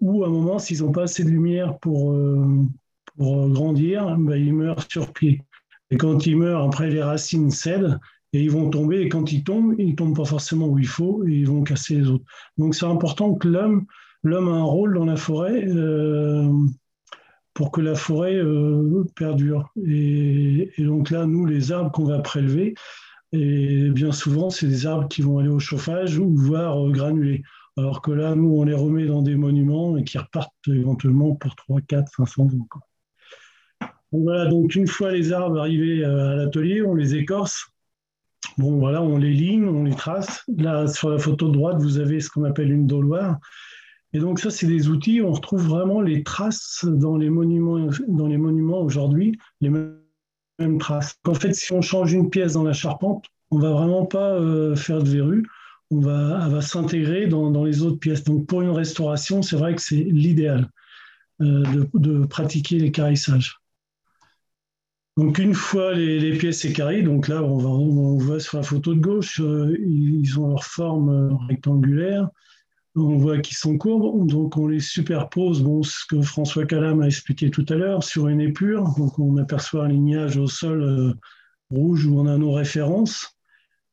ou 0.00 0.24
à 0.24 0.28
un 0.28 0.30
moment, 0.30 0.58
s'ils 0.58 0.82
n'ont 0.82 0.92
pas 0.92 1.04
assez 1.04 1.24
de 1.24 1.30
lumière 1.30 1.78
pour, 1.78 2.12
euh, 2.12 2.64
pour 3.16 3.48
grandir, 3.48 4.16
ben, 4.18 4.36
ils 4.36 4.54
meurent 4.54 4.84
sur 4.90 5.12
pied. 5.12 5.42
Et 5.90 5.96
quand 5.96 6.26
ils 6.26 6.36
meurent, 6.36 6.64
après, 6.64 6.90
les 6.90 7.02
racines 7.02 7.50
cèdent 7.50 7.98
et 8.32 8.42
ils 8.42 8.50
vont 8.50 8.70
tomber. 8.70 9.00
Et 9.00 9.08
quand 9.08 9.32
ils 9.32 9.44
tombent, 9.44 9.74
ils 9.78 9.90
ne 9.90 9.94
tombent 9.94 10.16
pas 10.16 10.24
forcément 10.24 10.66
où 10.66 10.78
il 10.78 10.86
faut 10.86 11.26
et 11.26 11.32
ils 11.32 11.46
vont 11.46 11.62
casser 11.62 11.96
les 11.96 12.08
autres. 12.08 12.24
Donc 12.58 12.74
c'est 12.74 12.86
important 12.86 13.34
que 13.34 13.48
l'homme, 13.48 13.86
l'homme 14.22 14.48
a 14.48 14.56
un 14.56 14.62
rôle 14.62 14.94
dans 14.94 15.06
la 15.06 15.16
forêt 15.16 15.66
euh, 15.66 16.52
pour 17.54 17.72
que 17.72 17.80
la 17.80 17.94
forêt 17.94 18.36
euh, 18.36 19.04
perdure. 19.16 19.72
Et, 19.84 20.70
et, 20.76 20.84
donc 20.84 21.10
là, 21.10 21.26
nous, 21.26 21.46
les 21.46 21.72
arbres 21.72 21.90
qu'on 21.90 22.04
va 22.04 22.18
prélever, 22.18 22.74
et 23.32 23.90
bien 23.90 24.12
souvent, 24.12 24.50
c'est 24.50 24.68
des 24.68 24.86
arbres 24.86 25.08
qui 25.08 25.22
vont 25.22 25.38
aller 25.38 25.48
au 25.48 25.58
chauffage 25.58 26.18
ou 26.18 26.34
voire 26.34 26.88
granuler. 26.90 27.42
Alors 27.78 28.02
que 28.02 28.10
là, 28.10 28.34
nous, 28.34 28.56
on 28.56 28.64
les 28.64 28.74
remet 28.74 29.06
dans 29.06 29.22
des 29.22 29.36
monuments 29.36 29.96
et 29.96 30.02
qui 30.02 30.18
repartent 30.18 30.52
éventuellement 30.66 31.36
pour 31.36 31.54
3, 31.54 31.80
4, 31.82 32.12
500 32.16 32.42
ans. 32.42 32.46
Donc 32.46 32.68
voilà, 34.10 34.46
donc 34.46 34.74
une 34.74 34.88
fois 34.88 35.12
les 35.12 35.32
arbres 35.32 35.60
arrivés 35.60 36.04
euh, 36.04 36.32
à 36.32 36.34
l'atelier, 36.34 36.82
on 36.82 36.94
les 36.96 37.14
écorce. 37.14 37.68
Bon, 38.56 38.78
voilà, 38.78 39.00
on 39.00 39.16
les 39.16 39.32
ligne, 39.32 39.68
on 39.68 39.84
les 39.84 39.94
trace. 39.94 40.42
Là, 40.56 40.88
sur 40.88 41.10
la 41.10 41.18
photo 41.18 41.46
de 41.46 41.52
droite, 41.52 41.76
vous 41.80 41.98
avez 41.98 42.18
ce 42.18 42.30
qu'on 42.30 42.42
appelle 42.42 42.72
une 42.72 42.88
doloire. 42.88 43.38
Et 44.12 44.18
donc 44.18 44.40
ça, 44.40 44.50
c'est 44.50 44.66
des 44.66 44.88
outils, 44.88 45.22
on 45.22 45.30
retrouve 45.30 45.64
vraiment 45.68 46.00
les 46.00 46.24
traces 46.24 46.84
dans 46.84 47.16
les 47.16 47.30
monuments, 47.30 47.90
monuments 48.08 48.80
aujourd'hui, 48.80 49.38
les 49.60 49.70
mêmes 49.70 50.78
traces. 50.80 51.16
En 51.26 51.34
fait, 51.34 51.54
si 51.54 51.72
on 51.72 51.82
change 51.82 52.12
une 52.12 52.28
pièce 52.28 52.54
dans 52.54 52.64
la 52.64 52.72
charpente, 52.72 53.26
on 53.52 53.58
va 53.58 53.70
vraiment 53.70 54.04
pas 54.04 54.32
euh, 54.32 54.74
faire 54.74 55.00
de 55.00 55.08
verrues 55.08 55.46
on 55.90 56.00
va, 56.00 56.40
elle 56.44 56.52
va 56.52 56.60
s'intégrer 56.60 57.26
dans, 57.26 57.64
les 57.64 57.82
autres 57.82 57.98
pièces. 57.98 58.24
Donc 58.24 58.46
pour 58.46 58.62
une 58.62 58.70
restauration, 58.70 59.42
c'est 59.42 59.56
vrai 59.56 59.74
que 59.74 59.82
c'est 59.82 59.96
l'idéal 59.96 60.68
de, 61.40 61.88
de, 61.94 62.26
pratiquer 62.26 62.78
les 62.78 62.90
carissages. 62.90 63.58
Donc 65.16 65.38
une 65.38 65.54
fois 65.54 65.94
les, 65.94 66.36
pièces 66.38 66.64
écarrées, 66.64 67.02
donc 67.02 67.28
là 67.28 67.42
on, 67.42 67.58
va, 67.58 67.68
on 67.68 68.18
voit 68.18 68.40
sur 68.40 68.58
la 68.58 68.62
photo 68.62 68.94
de 68.94 69.00
gauche, 69.00 69.40
ils 69.40 70.38
ont 70.38 70.48
leur 70.48 70.64
forme 70.64 71.36
rectangulaire. 71.48 72.28
On 72.94 73.16
voit 73.16 73.38
qu'ils 73.38 73.56
sont 73.56 73.78
courbes, 73.78 74.28
donc 74.28 74.56
on 74.56 74.66
les 74.66 74.80
superpose, 74.80 75.62
bon, 75.62 75.82
ce 75.82 76.04
que 76.08 76.20
François 76.20 76.66
Calam 76.66 77.00
a 77.00 77.06
expliqué 77.06 77.50
tout 77.50 77.64
à 77.68 77.74
l'heure, 77.74 78.02
sur 78.02 78.28
une 78.28 78.40
épure, 78.40 78.92
donc 78.96 79.18
on 79.18 79.36
aperçoit 79.36 79.84
un 79.84 79.88
lignage 79.88 80.36
au 80.36 80.48
sol 80.48 80.82
euh, 80.82 81.12
rouge 81.70 82.06
où 82.06 82.18
on 82.18 82.26
a 82.26 82.36
nos 82.36 82.52
références 82.52 83.37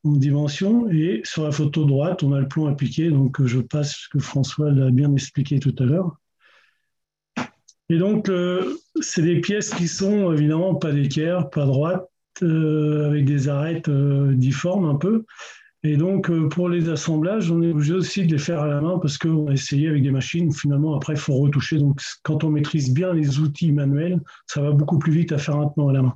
en 0.05 0.13
dimension, 0.13 0.89
et 0.89 1.21
sur 1.23 1.43
la 1.43 1.51
photo 1.51 1.85
droite, 1.85 2.23
on 2.23 2.31
a 2.33 2.39
le 2.39 2.47
plan 2.47 2.67
appliqué, 2.67 3.09
donc 3.09 3.43
je 3.45 3.59
passe 3.59 3.95
ce 3.95 4.09
que 4.09 4.19
François 4.19 4.71
l'a 4.71 4.91
bien 4.91 5.11
expliqué 5.13 5.59
tout 5.59 5.75
à 5.79 5.83
l'heure. 5.83 6.15
Et 7.89 7.97
donc, 7.97 8.29
euh, 8.29 8.77
c'est 9.01 9.21
des 9.21 9.41
pièces 9.41 9.71
qui 9.71 9.87
sont 9.87 10.31
évidemment 10.31 10.75
pas 10.75 10.91
d'équerre, 10.91 11.49
pas 11.49 11.65
droites, 11.65 12.07
euh, 12.41 13.07
avec 13.07 13.25
des 13.25 13.47
arêtes 13.49 13.89
difformes 13.89 14.85
un 14.85 14.95
peu, 14.95 15.25
et 15.85 15.97
donc, 15.97 16.31
euh, 16.31 16.49
pour 16.49 16.67
les 16.67 16.89
assemblages, 16.89 17.51
on 17.51 17.61
est 17.61 17.69
obligé 17.69 17.93
aussi 17.93 18.25
de 18.25 18.31
les 18.31 18.39
faire 18.39 18.59
à 18.59 18.67
la 18.67 18.81
main 18.81 18.97
parce 18.97 19.19
qu'on 19.19 19.49
a 19.49 19.53
essayé 19.53 19.87
avec 19.87 20.01
des 20.01 20.09
machines. 20.09 20.51
Finalement, 20.51 20.95
après, 20.95 21.13
il 21.13 21.19
faut 21.19 21.35
retoucher. 21.35 21.77
Donc, 21.77 22.01
quand 22.23 22.43
on 22.43 22.49
maîtrise 22.49 22.91
bien 22.91 23.13
les 23.13 23.37
outils 23.37 23.71
manuels, 23.71 24.19
ça 24.47 24.61
va 24.61 24.71
beaucoup 24.71 24.97
plus 24.97 25.11
vite 25.11 25.31
à 25.31 25.37
faire 25.37 25.57
maintenant 25.57 25.89
à 25.89 25.93
la 25.93 26.01
main. 26.01 26.15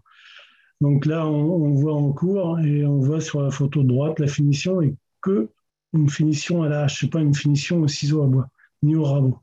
Donc 0.82 1.06
là, 1.06 1.28
on, 1.28 1.74
voit 1.76 1.96
en 1.96 2.12
cours 2.14 2.60
et 2.60 2.86
on 2.86 3.00
voit 3.00 3.20
sur 3.22 3.42
la 3.42 3.52
photo 3.52 3.84
de 3.84 3.88
droite 3.88 4.20
la 4.20 4.28
finition 4.28 4.82
et 4.82 4.96
que 5.22 5.50
une 5.94 6.10
finition 6.10 6.64
à 6.64 6.70
la 6.70 6.84
hache, 6.84 7.10
pas 7.10 7.20
une 7.20 7.34
finition 7.34 7.82
au 7.82 7.88
ciseau 7.88 8.24
à 8.24 8.28
bois, 8.28 8.48
ni 8.84 8.96
au 8.96 9.04
rabot. 9.04 9.38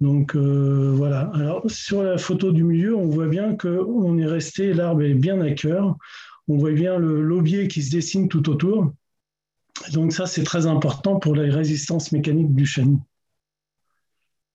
Donc 0.00 0.34
euh, 0.34 0.92
voilà. 0.96 1.30
Alors 1.34 1.62
sur 1.70 2.02
la 2.02 2.18
photo 2.18 2.50
du 2.50 2.64
milieu, 2.64 2.96
on 2.96 3.08
voit 3.08 3.28
bien 3.28 3.56
qu'on 3.56 4.18
est 4.18 4.26
resté, 4.26 4.72
l'arbre 4.72 5.02
est 5.02 5.14
bien 5.14 5.40
à 5.40 5.52
cœur. 5.52 5.96
On 6.48 6.56
voit 6.56 6.72
bien 6.72 6.98
le 6.98 7.22
lobier 7.22 7.68
qui 7.68 7.82
se 7.82 7.92
dessine 7.92 8.28
tout 8.28 8.50
autour. 8.50 8.92
Donc 9.92 10.12
ça, 10.12 10.26
c'est 10.26 10.42
très 10.42 10.66
important 10.66 11.18
pour 11.18 11.36
la 11.36 11.44
résistance 11.54 12.10
mécanique 12.10 12.54
du 12.54 12.66
chêne. 12.66 13.00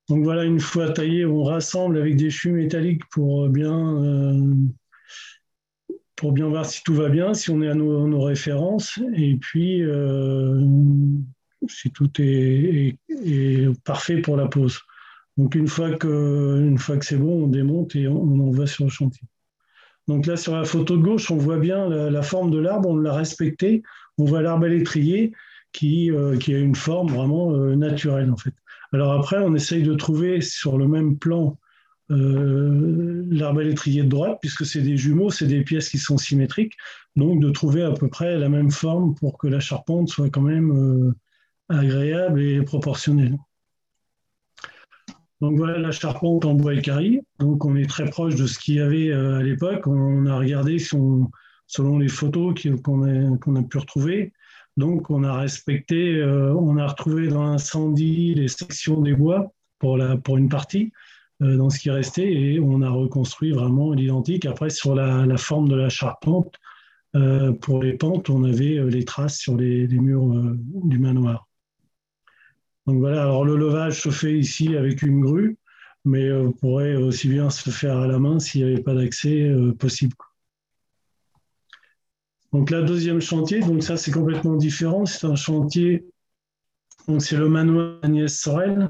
Donc 0.08 0.24
voilà, 0.24 0.44
une 0.44 0.60
fois 0.60 0.90
taillé, 0.90 1.24
on 1.24 1.42
rassemble 1.42 1.98
avec 1.98 2.16
des 2.16 2.30
chutes 2.30 2.52
métalliques 2.52 3.04
pour 3.10 3.48
bien, 3.48 4.02
euh, 4.02 4.54
pour 6.18 6.32
bien 6.32 6.48
voir 6.48 6.66
si 6.66 6.82
tout 6.82 6.94
va 6.94 7.08
bien, 7.08 7.32
si 7.32 7.48
on 7.50 7.62
est 7.62 7.68
à 7.68 7.74
nos, 7.74 8.20
références, 8.20 8.98
et 9.14 9.36
puis 9.36 9.82
euh, 9.82 10.60
si 11.68 11.90
tout 11.92 12.10
est, 12.18 12.98
parfait 13.84 14.20
pour 14.20 14.36
la 14.36 14.48
pose. 14.48 14.80
Donc 15.36 15.54
une 15.54 15.68
fois 15.68 15.92
que, 15.92 16.60
une 16.60 16.78
fois 16.78 16.96
que 16.96 17.04
c'est 17.04 17.16
bon, 17.16 17.44
on 17.44 17.46
démonte 17.46 17.94
et 17.94 18.08
on, 18.08 18.50
va 18.50 18.66
sur 18.66 18.84
le 18.84 18.90
chantier. 18.90 19.28
Donc 20.08 20.26
là, 20.26 20.36
sur 20.36 20.56
la 20.56 20.64
photo 20.64 20.96
de 20.96 21.02
gauche, 21.02 21.30
on 21.30 21.36
voit 21.36 21.58
bien 21.58 21.88
la, 21.88 22.22
forme 22.22 22.50
de 22.50 22.58
l'arbre, 22.58 22.88
on 22.88 22.96
l'a 22.96 23.14
respecté. 23.14 23.84
On 24.18 24.24
voit 24.24 24.42
l'arbre 24.42 24.64
à 24.64 24.68
l'étrier 24.68 25.32
qui, 25.72 26.10
euh, 26.10 26.36
qui, 26.36 26.52
a 26.52 26.58
une 26.58 26.74
forme 26.74 27.12
vraiment 27.12 27.54
euh, 27.54 27.76
naturelle, 27.76 28.30
en 28.32 28.36
fait. 28.36 28.54
Alors 28.92 29.12
après, 29.12 29.38
on 29.38 29.54
essaye 29.54 29.84
de 29.84 29.94
trouver 29.94 30.40
sur 30.40 30.78
le 30.78 30.88
même 30.88 31.16
plan 31.16 31.56
euh, 32.10 33.26
l'arbre 33.30 33.60
à 33.60 33.64
l'étrier 33.64 34.02
de 34.02 34.08
droite, 34.08 34.38
puisque 34.40 34.64
c'est 34.64 34.82
des 34.82 34.96
jumeaux, 34.96 35.30
c'est 35.30 35.46
des 35.46 35.62
pièces 35.62 35.88
qui 35.88 35.98
sont 35.98 36.18
symétriques, 36.18 36.74
donc 37.16 37.40
de 37.40 37.50
trouver 37.50 37.82
à 37.82 37.92
peu 37.92 38.08
près 38.08 38.38
la 38.38 38.48
même 38.48 38.70
forme 38.70 39.14
pour 39.14 39.38
que 39.38 39.48
la 39.48 39.60
charpente 39.60 40.08
soit 40.08 40.30
quand 40.30 40.42
même 40.42 41.14
agréable 41.68 42.40
et 42.40 42.62
proportionnelle. 42.62 43.36
Donc 45.40 45.56
voilà 45.56 45.78
la 45.78 45.92
charpente 45.92 46.44
en 46.44 46.54
bois 46.54 46.74
écari. 46.74 47.20
Donc 47.38 47.64
on 47.64 47.76
est 47.76 47.88
très 47.88 48.06
proche 48.06 48.34
de 48.34 48.46
ce 48.46 48.58
qu'il 48.58 48.76
y 48.76 48.80
avait 48.80 49.10
euh, 49.10 49.38
à 49.38 49.42
l'époque. 49.42 49.86
On 49.86 50.26
a 50.26 50.36
regardé 50.36 50.78
selon 50.78 51.98
les 51.98 52.08
photos 52.08 52.54
qu'on 52.82 53.56
a, 53.56 53.62
pu 53.62 53.78
retrouver. 53.78 54.32
Donc 54.76 55.10
on 55.10 55.22
a 55.22 55.32
respecté, 55.38 56.16
euh, 56.16 56.54
on 56.54 56.76
a 56.76 56.86
retrouvé 56.86 57.28
dans 57.28 57.44
l'incendie 57.44 58.34
les 58.34 58.48
sections 58.48 59.00
des 59.00 59.14
bois 59.14 59.52
pour, 59.78 59.98
pour 60.24 60.38
une 60.38 60.48
partie 60.48 60.86
euh, 60.86 61.07
dans 61.40 61.70
ce 61.70 61.78
qui 61.78 61.90
restait 61.90 62.32
et 62.32 62.60
on 62.60 62.82
a 62.82 62.90
reconstruit 62.90 63.52
vraiment 63.52 63.92
l'identique. 63.92 64.44
Après 64.46 64.70
sur 64.70 64.94
la, 64.94 65.36
forme 65.36 65.68
de 65.68 65.76
la 65.76 65.88
charpente, 65.88 66.56
pour 67.60 67.82
les 67.82 67.92
pentes, 67.94 68.28
on 68.30 68.44
avait 68.44 68.82
les 68.88 69.04
traces 69.04 69.38
sur 69.38 69.56
les 69.56 69.86
murs 69.86 70.26
du 70.84 70.98
manoir. 70.98 71.48
Donc 72.88 73.00
voilà, 73.00 73.20
alors 73.20 73.44
le 73.44 73.54
levage 73.58 74.00
se 74.00 74.08
fait 74.08 74.38
ici 74.38 74.74
avec 74.74 75.02
une 75.02 75.20
grue, 75.20 75.58
mais 76.06 76.24
euh, 76.24 76.50
pourrait 76.58 76.96
aussi 76.96 77.28
bien 77.28 77.50
se 77.50 77.68
faire 77.68 77.98
à 77.98 78.06
la 78.06 78.18
main 78.18 78.38
s'il 78.38 78.64
n'y 78.64 78.72
avait 78.72 78.82
pas 78.82 78.94
d'accès 78.94 79.42
euh, 79.42 79.74
possible. 79.74 80.16
Donc 82.54 82.70
la 82.70 82.80
deuxième 82.80 83.20
chantier, 83.20 83.60
donc 83.60 83.82
ça 83.82 83.98
c'est 83.98 84.10
complètement 84.10 84.56
différent, 84.56 85.04
c'est 85.04 85.26
un 85.26 85.34
chantier, 85.34 86.06
donc 87.08 87.20
c'est 87.20 87.36
le 87.36 87.50
manoir 87.50 87.98
Agnès 88.02 88.34
Sorel, 88.34 88.88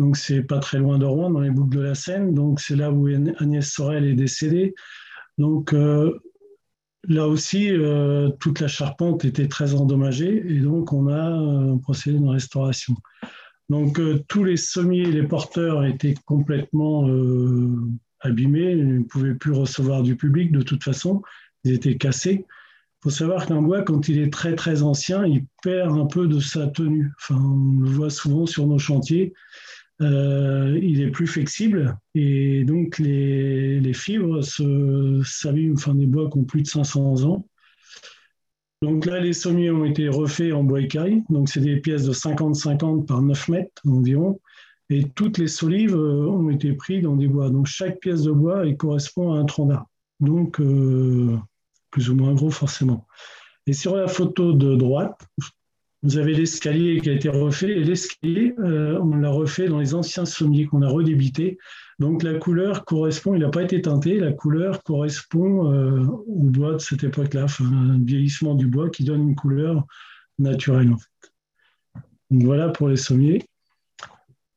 donc 0.00 0.16
c'est 0.16 0.42
pas 0.42 0.58
très 0.58 0.78
loin 0.78 0.98
de 0.98 1.04
Rouen, 1.04 1.30
dans 1.30 1.40
les 1.40 1.50
boucles 1.50 1.76
de 1.76 1.82
la 1.82 1.94
Seine, 1.94 2.34
donc 2.34 2.60
c'est 2.60 2.76
là 2.76 2.90
où 2.90 3.06
Agnès 3.38 3.68
Sorel 3.68 4.04
est 4.06 4.14
décédée. 4.14 4.74
Donc 5.38 5.72
euh, 5.72 6.18
là 7.04 7.28
aussi, 7.28 7.70
toute 8.40 8.60
la 8.60 8.68
charpente 8.68 9.24
était 9.24 9.48
très 9.48 9.74
endommagée 9.74 10.44
et 10.46 10.60
donc 10.60 10.92
on 10.92 11.08
a 11.08 11.78
procédé 11.82 12.16
à 12.16 12.20
une 12.20 12.28
restauration. 12.28 12.94
Donc 13.70 14.00
euh, 14.00 14.20
tous 14.26 14.42
les 14.42 14.56
sommiers, 14.56 15.04
les 15.04 15.22
porteurs 15.22 15.84
étaient 15.84 16.16
complètement 16.26 17.08
euh, 17.08 17.70
abîmés, 18.18 18.72
ils 18.72 18.98
ne 18.98 19.04
pouvaient 19.04 19.36
plus 19.36 19.52
recevoir 19.52 20.02
du 20.02 20.16
public 20.16 20.50
de 20.50 20.60
toute 20.60 20.82
façon, 20.82 21.22
ils 21.62 21.72
étaient 21.72 21.96
cassés. 21.96 22.44
Il 22.48 23.04
faut 23.04 23.10
savoir 23.10 23.46
qu'un 23.46 23.62
bois, 23.62 23.82
quand 23.82 24.08
il 24.08 24.18
est 24.18 24.30
très 24.30 24.56
très 24.56 24.82
ancien, 24.82 25.24
il 25.24 25.46
perd 25.62 25.96
un 25.96 26.04
peu 26.06 26.26
de 26.26 26.40
sa 26.40 26.66
tenue. 26.66 27.12
Enfin, 27.16 27.40
on 27.40 27.80
le 27.80 27.88
voit 27.88 28.10
souvent 28.10 28.44
sur 28.44 28.66
nos 28.66 28.78
chantiers. 28.78 29.32
Euh, 30.00 30.78
il 30.82 31.02
est 31.02 31.10
plus 31.10 31.26
flexible 31.26 31.98
et 32.14 32.64
donc 32.64 32.98
les, 32.98 33.80
les 33.80 33.92
fibres 33.92 34.40
s'abîment, 34.42 35.74
enfin 35.74 35.94
des 35.94 36.06
bois 36.06 36.30
qui 36.30 36.38
ont 36.38 36.44
plus 36.44 36.62
de 36.62 36.66
500 36.66 37.24
ans 37.24 37.44
donc 38.82 39.04
là, 39.04 39.20
les 39.20 39.34
sommiers 39.34 39.70
ont 39.70 39.84
été 39.84 40.08
refaits 40.08 40.54
en 40.54 40.64
bois 40.64 40.80
écaillé. 40.80 41.22
Donc 41.28 41.50
c'est 41.50 41.60
des 41.60 41.76
pièces 41.76 42.04
de 42.04 42.12
50-50 42.12 43.04
par 43.04 43.20
9 43.20 43.48
mètres 43.48 43.82
environ. 43.86 44.40
Et 44.88 45.04
toutes 45.04 45.38
les 45.38 45.48
solives 45.48 45.94
euh, 45.94 46.26
ont 46.26 46.50
été 46.50 46.72
prises 46.72 47.02
dans 47.02 47.16
des 47.16 47.28
bois. 47.28 47.50
Donc 47.50 47.66
chaque 47.66 48.00
pièce 48.00 48.22
de 48.22 48.32
bois 48.32 48.64
correspond 48.74 49.32
à 49.34 49.38
un 49.38 49.44
tronc 49.44 49.66
d'arbre. 49.66 49.90
Donc 50.20 50.60
euh, 50.60 51.36
plus 51.90 52.08
ou 52.08 52.14
moins 52.14 52.34
gros 52.34 52.50
forcément. 52.50 53.06
Et 53.66 53.74
sur 53.74 53.96
la 53.96 54.08
photo 54.08 54.54
de 54.54 54.74
droite, 54.76 55.20
vous 56.02 56.16
avez 56.16 56.34
l'escalier 56.34 57.00
qui 57.00 57.10
a 57.10 57.12
été 57.12 57.28
refait. 57.28 57.70
Et 57.70 57.84
l'escalier, 57.84 58.54
euh, 58.58 58.98
on 59.00 59.16
l'a 59.16 59.30
refait 59.30 59.68
dans 59.68 59.78
les 59.78 59.94
anciens 59.94 60.24
sommiers 60.24 60.66
qu'on 60.66 60.82
a 60.82 60.88
redébités. 60.88 61.58
Donc 61.98 62.22
la 62.22 62.34
couleur 62.34 62.84
correspond, 62.84 63.34
il 63.34 63.40
n'a 63.40 63.50
pas 63.50 63.62
été 63.62 63.82
teinté, 63.82 64.18
la 64.18 64.32
couleur 64.32 64.82
correspond 64.82 65.70
euh, 65.70 66.06
au 66.06 66.44
bois 66.44 66.72
de 66.72 66.78
cette 66.78 67.04
époque-là, 67.04 67.46
un 67.60 67.98
vieillissement 67.98 68.54
du 68.54 68.66
bois 68.66 68.88
qui 68.88 69.04
donne 69.04 69.28
une 69.28 69.34
couleur 69.34 69.84
naturelle 70.38 70.92
en 70.92 70.96
fait. 70.96 71.32
Donc 72.30 72.44
voilà 72.44 72.70
pour 72.70 72.88
les 72.88 72.96
sommiers. 72.96 73.44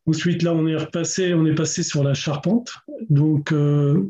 Ensuite 0.06 0.44
là 0.44 0.54
on 0.54 0.68
est 0.68 0.76
repassé, 0.78 1.34
on 1.34 1.46
est 1.46 1.56
passé 1.56 1.84
sur 1.84 2.04
la 2.04 2.14
charpente. 2.14 2.74
Donc 3.10 3.52
euh, 3.52 4.10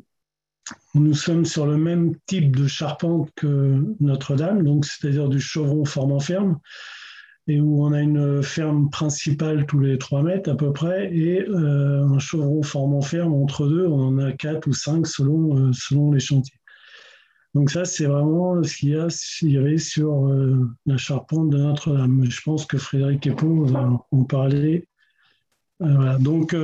nous 0.93 1.15
sommes 1.15 1.45
sur 1.45 1.65
le 1.65 1.77
même 1.77 2.15
type 2.27 2.55
de 2.55 2.67
charpente 2.67 3.31
que 3.35 3.83
Notre-Dame, 3.99 4.83
c'est-à-dire 4.83 5.27
du 5.27 5.39
chevron 5.39 5.85
formant 5.85 6.19
ferme 6.19 6.59
et 7.47 7.59
où 7.59 7.83
on 7.83 7.91
a 7.91 8.01
une 8.01 8.41
ferme 8.41 8.89
principale 8.89 9.65
tous 9.65 9.79
les 9.79 9.97
3 9.97 10.23
mètres 10.23 10.49
à 10.49 10.55
peu 10.55 10.71
près 10.71 11.13
et 11.13 11.41
euh, 11.41 12.05
un 12.05 12.19
chevron 12.19 12.63
formant 12.63 13.01
ferme 13.01 13.33
entre 13.33 13.67
deux, 13.67 13.85
on 13.85 14.07
en 14.07 14.17
a 14.19 14.31
4 14.31 14.67
ou 14.67 14.73
5 14.73 15.05
selon, 15.05 15.57
euh, 15.57 15.71
selon 15.73 16.11
les 16.11 16.19
chantiers. 16.19 16.59
Donc 17.53 17.69
ça, 17.69 17.85
c'est 17.85 18.05
vraiment 18.05 18.63
ce 18.63 18.77
qu'il 18.77 18.89
y, 18.89 19.51
y, 19.51 19.57
avait 19.57 19.77
sur 19.77 20.27
euh, 20.27 20.67
la 20.87 20.97
charpente 20.97 21.49
de 21.49 21.57
Notre-Dame. 21.57 22.25
Je 22.27 22.41
pense 22.41 22.65
que 22.65 22.77
Frédéric 22.77 23.27
Epon 23.27 23.67
en 24.11 24.23
parler. 24.23 24.87
Voilà. 25.79 26.17
Donc 26.17 26.55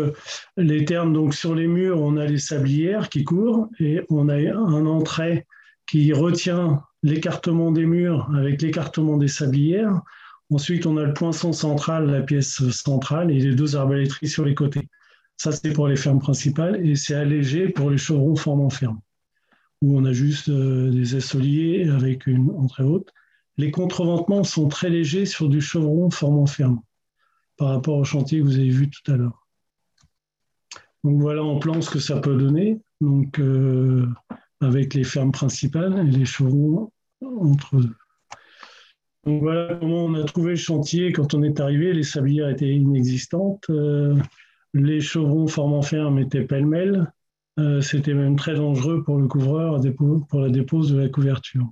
les 0.56 0.86
termes, 0.86 1.14
donc 1.14 1.36
sur 1.36 1.54
les 1.54 1.68
murs, 1.68 2.02
on 2.02 2.16
a 2.16 2.26
les 2.26 2.38
sablières 2.38 3.10
qui 3.10 3.24
courent 3.24 3.68
et 3.80 4.02
on 4.10 4.30
a 4.30 4.36
un 4.38 4.86
entrée 4.86 5.46
qui 5.88 6.14
retient 6.14 6.82
l'écartement 7.04 7.72
des 7.72 7.86
murs 7.86 8.30
avec 8.36 8.62
l'écartement 8.62 9.18
des 9.18 9.28
sablières. 9.28 10.02
Ensuite, 10.52 10.86
on 10.88 10.98
a 10.98 11.04
le 11.04 11.14
poinçon 11.14 11.54
central, 11.54 12.10
la 12.10 12.22
pièce 12.22 12.68
centrale, 12.72 13.32
et 13.32 13.40
les 13.40 13.54
deux 13.54 13.76
arbalétries 13.76 14.28
sur 14.28 14.46
les 14.46 14.56
côtés. 14.56 14.90
Ça, 15.38 15.52
c'est 15.52 15.74
pour 15.74 15.88
les 15.88 15.96
fermes 15.96 16.20
principales, 16.20 16.86
et 16.86 16.96
c'est 16.96 17.14
allégé 17.14 17.70
pour 17.70 17.92
les 17.92 17.98
chevrons 17.98 18.36
formant 18.36 18.70
ferme, 18.70 19.00
où 19.82 19.98
on 19.98 20.06
a 20.06 20.12
juste 20.12 20.50
euh, 20.50 20.90
des 20.90 21.16
essoliers 21.16 21.88
avec 21.90 22.28
une 22.28 22.50
entrée 22.52 22.84
haute. 22.84 23.14
les 23.58 23.72
contreventements 23.72 24.44
sont 24.44 24.70
très 24.70 24.90
légers 24.90 25.26
sur 25.26 25.50
du 25.50 25.62
chevron 25.62 26.10
formant 26.10 26.46
ferme 26.46 26.82
par 27.58 27.70
rapport 27.70 27.98
au 27.98 28.06
chantier 28.06 28.40
que 28.40 28.46
vous 28.46 28.58
avez 28.58 28.70
vu 28.70 28.90
tout 28.90 29.12
à 29.12 29.18
l'heure. 29.18 29.48
Donc 31.04 31.22
voilà 31.22 31.44
en 31.44 31.60
plan 31.60 31.82
ce 31.82 31.90
que 31.90 32.00
ça 32.00 32.20
peut 32.20 32.38
donner, 32.38 32.82
donc 33.02 33.40
euh, 33.40 34.08
avec 34.62 34.94
les 34.94 35.04
fermes 35.04 35.32
principales 35.32 36.08
et 36.08 36.12
les 36.12 36.26
chevrons 36.26 36.92
entre 37.22 37.78
eux. 37.78 37.96
Donc 39.26 39.42
voilà 39.42 39.76
comment 39.76 40.06
on 40.06 40.14
a 40.16 40.24
trouvé 40.24 40.52
le 40.52 40.56
chantier 40.56 41.12
quand 41.12 41.34
on 41.34 41.44
est 41.44 41.60
arrivé. 41.60 41.94
Les 41.94 42.04
sablières 42.04 42.50
étaient 42.50 42.74
inexistantes, 42.74 43.66
euh, 43.70 44.16
les 44.74 45.02
chevrons 45.02 45.48
formant 45.48 45.82
ferme 45.82 46.20
étaient 46.20 46.44
pêle-mêle. 46.44 47.12
Euh, 47.60 47.82
c'était 47.82 48.14
même 48.14 48.38
très 48.38 48.56
dangereux 48.56 49.04
pour 49.04 49.18
le 49.18 49.28
couvreur 49.28 49.82
pour 50.30 50.40
la 50.40 50.50
dépose 50.50 50.94
de 50.94 51.00
la 51.00 51.10
couverture. 51.10 51.68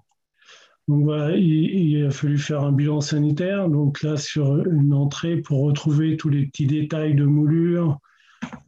Donc 0.90 1.04
voilà, 1.04 1.36
il, 1.36 2.06
a 2.06 2.12
fallu 2.12 2.38
faire 2.38 2.64
un 2.64 2.72
bilan 2.72 3.02
sanitaire. 3.02 3.70
Donc 3.70 4.02
là, 4.04 4.18
sur 4.18 4.58
une 4.68 4.94
entrée, 4.94 5.38
pour 5.38 5.62
retrouver 5.62 6.18
tous 6.18 6.30
les 6.30 6.48
petits 6.48 6.68
détails 6.68 7.16
de 7.16 7.26
moulure, 7.26 8.00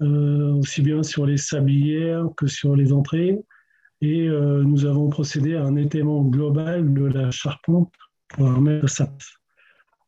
euh, 0.02 0.54
aussi 0.54 0.82
bien 0.82 1.04
sur 1.04 1.26
les 1.26 1.38
sablières 1.38 2.28
que 2.38 2.48
sur 2.48 2.76
les 2.76 2.94
entrées. 2.94 3.40
Et 4.02 4.30
nous 4.30 4.86
avons 4.86 5.10
procédé 5.10 5.56
à 5.56 5.64
un 5.66 5.76
étaiement 5.76 6.24
global 6.24 6.94
de 6.94 7.04
la 7.04 7.32
charpente 7.32 7.92
remettre 8.38 8.90
sa 8.90 9.08
place. 9.08 9.34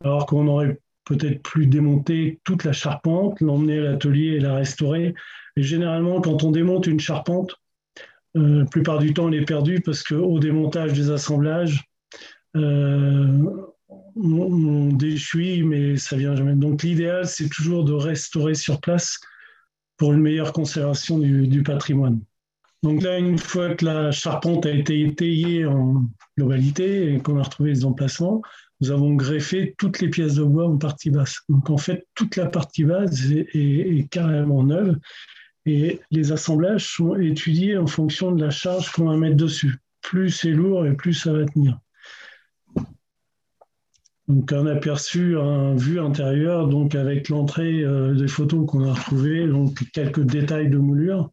Alors 0.03 0.25
qu'on 0.25 0.47
aurait 0.47 0.79
peut-être 1.05 1.41
plus 1.41 1.67
démonter 1.67 2.39
toute 2.43 2.63
la 2.63 2.73
charpente, 2.73 3.39
l'emmener 3.41 3.79
à 3.79 3.81
l'atelier 3.81 4.35
et 4.35 4.39
la 4.39 4.55
restaurer. 4.55 5.13
Et 5.55 5.63
généralement, 5.63 6.21
quand 6.21 6.43
on 6.43 6.51
démonte 6.51 6.87
une 6.87 6.99
charpente, 6.99 7.55
euh, 8.37 8.59
la 8.59 8.65
plupart 8.65 8.99
du 8.99 9.13
temps, 9.13 9.27
elle 9.27 9.41
est 9.41 9.45
perdue 9.45 9.81
parce 9.81 10.03
qu'au 10.03 10.39
démontage 10.39 10.93
des 10.93 11.09
assemblages, 11.09 11.83
euh, 12.55 13.67
on, 14.15 14.87
déchuit, 14.93 15.63
mais 15.63 15.97
ça 15.97 16.15
vient 16.15 16.35
jamais. 16.35 16.55
Donc 16.55 16.83
l'idéal, 16.83 17.27
c'est 17.27 17.49
toujours 17.49 17.83
de 17.83 17.93
restaurer 17.93 18.53
sur 18.53 18.79
place 18.79 19.19
pour 19.97 20.13
une 20.13 20.21
meilleure 20.21 20.53
conservation 20.53 21.19
du, 21.19 21.63
patrimoine. 21.63 22.21
Donc 22.83 23.03
là, 23.03 23.19
une 23.19 23.37
fois 23.37 23.75
que 23.75 23.85
la 23.85 24.11
charpente 24.11 24.65
a 24.65 24.71
été 24.71 25.01
étayée 25.01 25.65
en 25.65 26.03
globalité 26.37 27.13
et 27.13 27.19
qu'on 27.19 27.37
a 27.37 27.43
retrouvé 27.43 27.69
les 27.69 27.85
emplacements, 27.85 28.41
nous 28.79 28.89
avons 28.89 29.13
greffé 29.13 29.75
toutes 29.77 29.99
les 29.99 30.09
pièces 30.09 30.35
de 30.35 30.43
bois 30.43 30.67
en 30.67 30.77
partie 30.77 31.11
basse. 31.11 31.41
Donc 31.47 31.69
en 31.69 31.77
fait, 31.77 32.07
toute 32.15 32.35
la 32.35 32.47
partie 32.47 32.83
basse 32.83 33.21
est, 33.29 34.09
carrément 34.09 34.63
neuve 34.63 34.97
et 35.67 35.99
les 36.09 36.31
assemblages 36.31 36.87
sont 36.87 37.15
étudiés 37.15 37.77
en 37.77 37.85
fonction 37.85 38.31
de 38.31 38.43
la 38.43 38.49
charge 38.49 38.91
qu'on 38.91 39.05
va 39.05 39.17
mettre 39.17 39.35
dessus. 39.35 39.75
Plus 40.01 40.31
c'est 40.31 40.49
lourd 40.49 40.87
et 40.87 40.95
plus 40.95 41.13
ça 41.13 41.31
va 41.31 41.45
tenir. 41.45 41.77
Donc 44.27 44.51
un 44.53 44.65
aperçu, 44.65 45.37
un 45.37 45.75
vue 45.75 45.99
intérieur, 45.99 46.67
donc 46.67 46.95
avec 46.95 47.29
l'entrée 47.29 47.83
euh, 47.83 48.15
des 48.15 48.27
photos 48.27 48.65
qu'on 48.65 48.87
a 48.89 48.93
retrouvées, 48.93 49.45
donc 49.45 49.83
quelques 49.91 50.21
détails 50.21 50.69
de 50.69 50.77
moulure, 50.77 51.31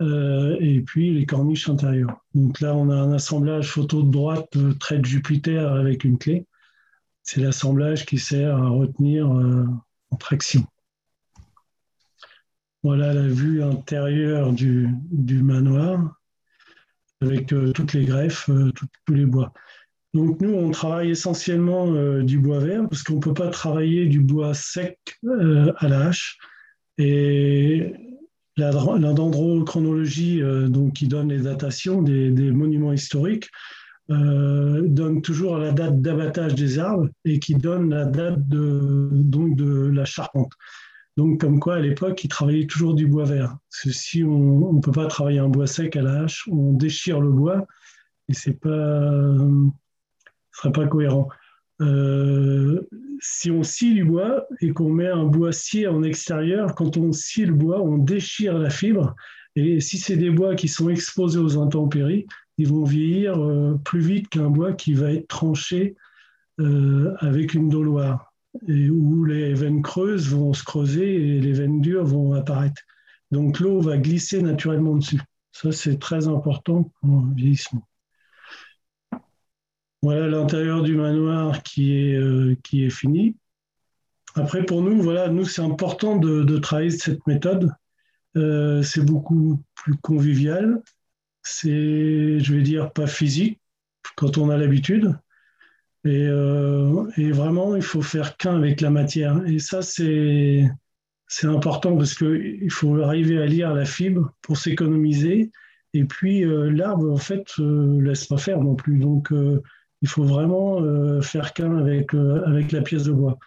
euh, 0.00 0.56
et 0.60 0.80
puis 0.80 1.12
les 1.12 1.26
corniches 1.26 1.68
intérieures. 1.68 2.24
Donc 2.34 2.60
là, 2.60 2.74
on 2.74 2.90
a 2.90 2.94
un 2.94 3.12
assemblage 3.12 3.70
photo 3.70 4.02
de 4.02 4.10
droite, 4.10 4.56
euh, 4.56 4.74
trait 4.74 4.98
de 4.98 5.04
Jupiter 5.04 5.72
avec 5.72 6.04
une 6.04 6.18
clé. 6.18 6.46
C'est 7.22 7.40
l'assemblage 7.40 8.06
qui 8.06 8.18
sert 8.18 8.56
à 8.56 8.68
retenir 8.68 9.28
en 9.28 10.16
traction. 10.16 10.64
Voilà 12.82 13.12
la 13.12 13.28
vue 13.28 13.62
intérieure 13.62 14.52
du, 14.52 14.88
du 15.12 15.42
manoir 15.42 16.16
avec 17.20 17.54
toutes 17.74 17.92
les 17.92 18.06
greffes, 18.06 18.48
tous 18.74 19.14
les 19.14 19.26
bois. 19.26 19.52
Donc 20.12 20.40
nous, 20.40 20.54
on 20.54 20.70
travaille 20.70 21.10
essentiellement 21.10 21.92
euh, 21.92 22.22
du 22.22 22.38
bois 22.38 22.58
vert 22.58 22.88
parce 22.88 23.02
qu'on 23.02 23.16
ne 23.16 23.20
peut 23.20 23.34
pas 23.34 23.48
travailler 23.48 24.06
du 24.06 24.20
bois 24.20 24.54
sec 24.54 24.98
euh, 25.24 25.72
à 25.76 25.88
la 25.88 26.08
hache. 26.08 26.38
Et 26.98 27.94
la, 28.56 28.72
dendrochronologie 28.72 30.42
euh, 30.42 30.68
donc, 30.68 30.94
qui 30.94 31.08
donne 31.08 31.28
les 31.28 31.40
datations 31.40 32.02
des, 32.02 32.30
monuments 32.52 32.92
historiques 32.92 33.48
donne 34.08 35.22
toujours 35.22 35.56
la 35.56 35.70
date 35.70 36.02
d'abattage 36.02 36.56
des 36.56 36.80
arbres 36.80 37.08
et 37.24 37.38
qui 37.38 37.54
donne 37.54 37.90
la 37.90 38.04
date 38.06 38.48
de, 38.48 39.08
donc, 39.12 39.54
de 39.54 39.86
la 39.86 40.04
charpente. 40.04 40.50
Donc 41.16 41.40
comme 41.40 41.60
quoi, 41.60 41.76
à 41.76 41.78
l'époque, 41.80 42.24
ils 42.24 42.28
travaillaient 42.28 42.66
toujours 42.66 42.94
du 42.94 43.06
bois 43.06 43.24
vert. 43.24 43.56
si 43.70 44.24
on 44.24 44.72
ne 44.72 44.80
peut 44.80 44.90
pas 44.90 45.06
travailler 45.06 45.38
un 45.38 45.48
bois 45.48 45.68
sec 45.68 45.94
à 45.94 46.02
la 46.02 46.22
hache, 46.22 46.48
on 46.50 46.72
déchire 46.72 47.20
le 47.20 47.30
bois 47.30 47.66
et 48.28 48.34
ce 48.34 48.50
serait 50.52 50.72
pas 50.72 50.86
cohérent. 50.86 51.28
Euh, 51.80 52.86
si 53.20 53.50
on 53.50 53.62
scie 53.62 53.94
du 53.94 54.04
bois 54.04 54.46
et 54.60 54.70
qu'on 54.70 54.90
met 54.90 55.08
un 55.08 55.24
boissier 55.24 55.86
en 55.86 56.02
extérieur, 56.02 56.74
quand 56.74 56.96
on 56.96 57.12
scie 57.12 57.46
le 57.46 57.54
bois, 57.54 57.80
on 57.80 57.98
déchire 57.98 58.58
la 58.58 58.70
fibre. 58.70 59.14
Et 59.56 59.80
si 59.80 59.98
c'est 59.98 60.16
des 60.16 60.30
bois 60.30 60.54
qui 60.54 60.68
sont 60.68 60.88
exposés 60.88 61.38
aux 61.38 61.58
intempéries, 61.58 62.26
ils 62.58 62.68
vont 62.68 62.84
vieillir 62.84 63.42
euh, 63.42 63.78
plus 63.84 64.00
vite 64.00 64.28
qu'un 64.28 64.50
bois 64.50 64.72
qui 64.72 64.94
va 64.94 65.12
être 65.12 65.28
tranché 65.28 65.96
euh, 66.60 67.14
avec 67.18 67.54
une 67.54 67.68
doloire, 67.68 68.32
où 68.68 69.24
les 69.24 69.54
veines 69.54 69.82
creuses 69.82 70.28
vont 70.28 70.52
se 70.52 70.64
creuser 70.64 71.36
et 71.36 71.40
les 71.40 71.52
veines 71.52 71.80
dures 71.80 72.04
vont 72.04 72.34
apparaître. 72.34 72.82
Donc 73.30 73.60
l'eau 73.60 73.80
va 73.80 73.96
glisser 73.96 74.42
naturellement 74.42 74.96
dessus. 74.96 75.20
Ça, 75.52 75.72
c'est 75.72 75.98
très 75.98 76.28
important 76.28 76.92
pour 77.00 77.22
le 77.22 77.34
vieillissement. 77.34 77.86
Voilà 80.02 80.28
l'intérieur 80.28 80.82
du 80.82 80.96
manoir 80.96 81.62
qui 81.62 81.94
est, 81.94 82.14
euh, 82.14 82.56
qui 82.62 82.84
est 82.84 82.90
fini. 82.90 83.36
Après, 84.34 84.64
pour 84.64 84.80
nous, 84.80 85.02
voilà, 85.02 85.28
nous, 85.28 85.44
c'est 85.44 85.60
important 85.60 86.16
de, 86.16 86.42
de, 86.42 86.58
travailler 86.58 86.90
cette 86.90 87.26
méthode. 87.26 87.70
Euh, 88.36 88.82
c'est 88.82 89.04
beaucoup 89.04 89.62
plus 89.74 89.96
convivial. 89.96 90.80
C'est, 91.42 92.38
je 92.40 92.54
vais 92.54 92.62
dire, 92.62 92.92
pas 92.92 93.06
physique 93.06 93.60
quand 94.16 94.38
on 94.38 94.48
a 94.48 94.56
l'habitude. 94.56 95.18
Et, 96.04 96.26
euh, 96.28 97.06
et, 97.18 97.30
vraiment, 97.30 97.76
il 97.76 97.82
faut 97.82 98.02
faire 98.02 98.38
qu'un 98.38 98.56
avec 98.56 98.80
la 98.80 98.88
matière. 98.88 99.44
Et 99.46 99.58
ça, 99.58 99.82
c'est, 99.82 100.66
c'est 101.26 101.46
important 101.46 101.94
parce 101.96 102.14
qu'il 102.14 102.70
faut 102.70 103.02
arriver 103.02 103.42
à 103.42 103.46
lire 103.46 103.74
la 103.74 103.84
fibre 103.84 104.32
pour 104.40 104.56
s'économiser. 104.56 105.50
Et 105.92 106.04
puis, 106.04 106.44
l'arbre, 106.46 107.10
en 107.10 107.18
fait, 107.18 107.50
ne 107.58 108.00
laisse 108.00 108.24
pas 108.26 108.38
faire 108.38 108.60
non 108.60 108.76
plus. 108.76 108.98
Donc, 108.98 109.30
il 110.02 110.08
faut 110.08 110.24
vraiment 110.24 110.80
euh, 110.82 111.20
faire 111.20 111.52
qu'un 111.52 111.76
avec, 111.76 112.14
euh, 112.14 112.42
avec 112.46 112.72
la 112.72 112.82
pièce 112.82 113.04
de 113.04 113.12
bois. 113.12 113.38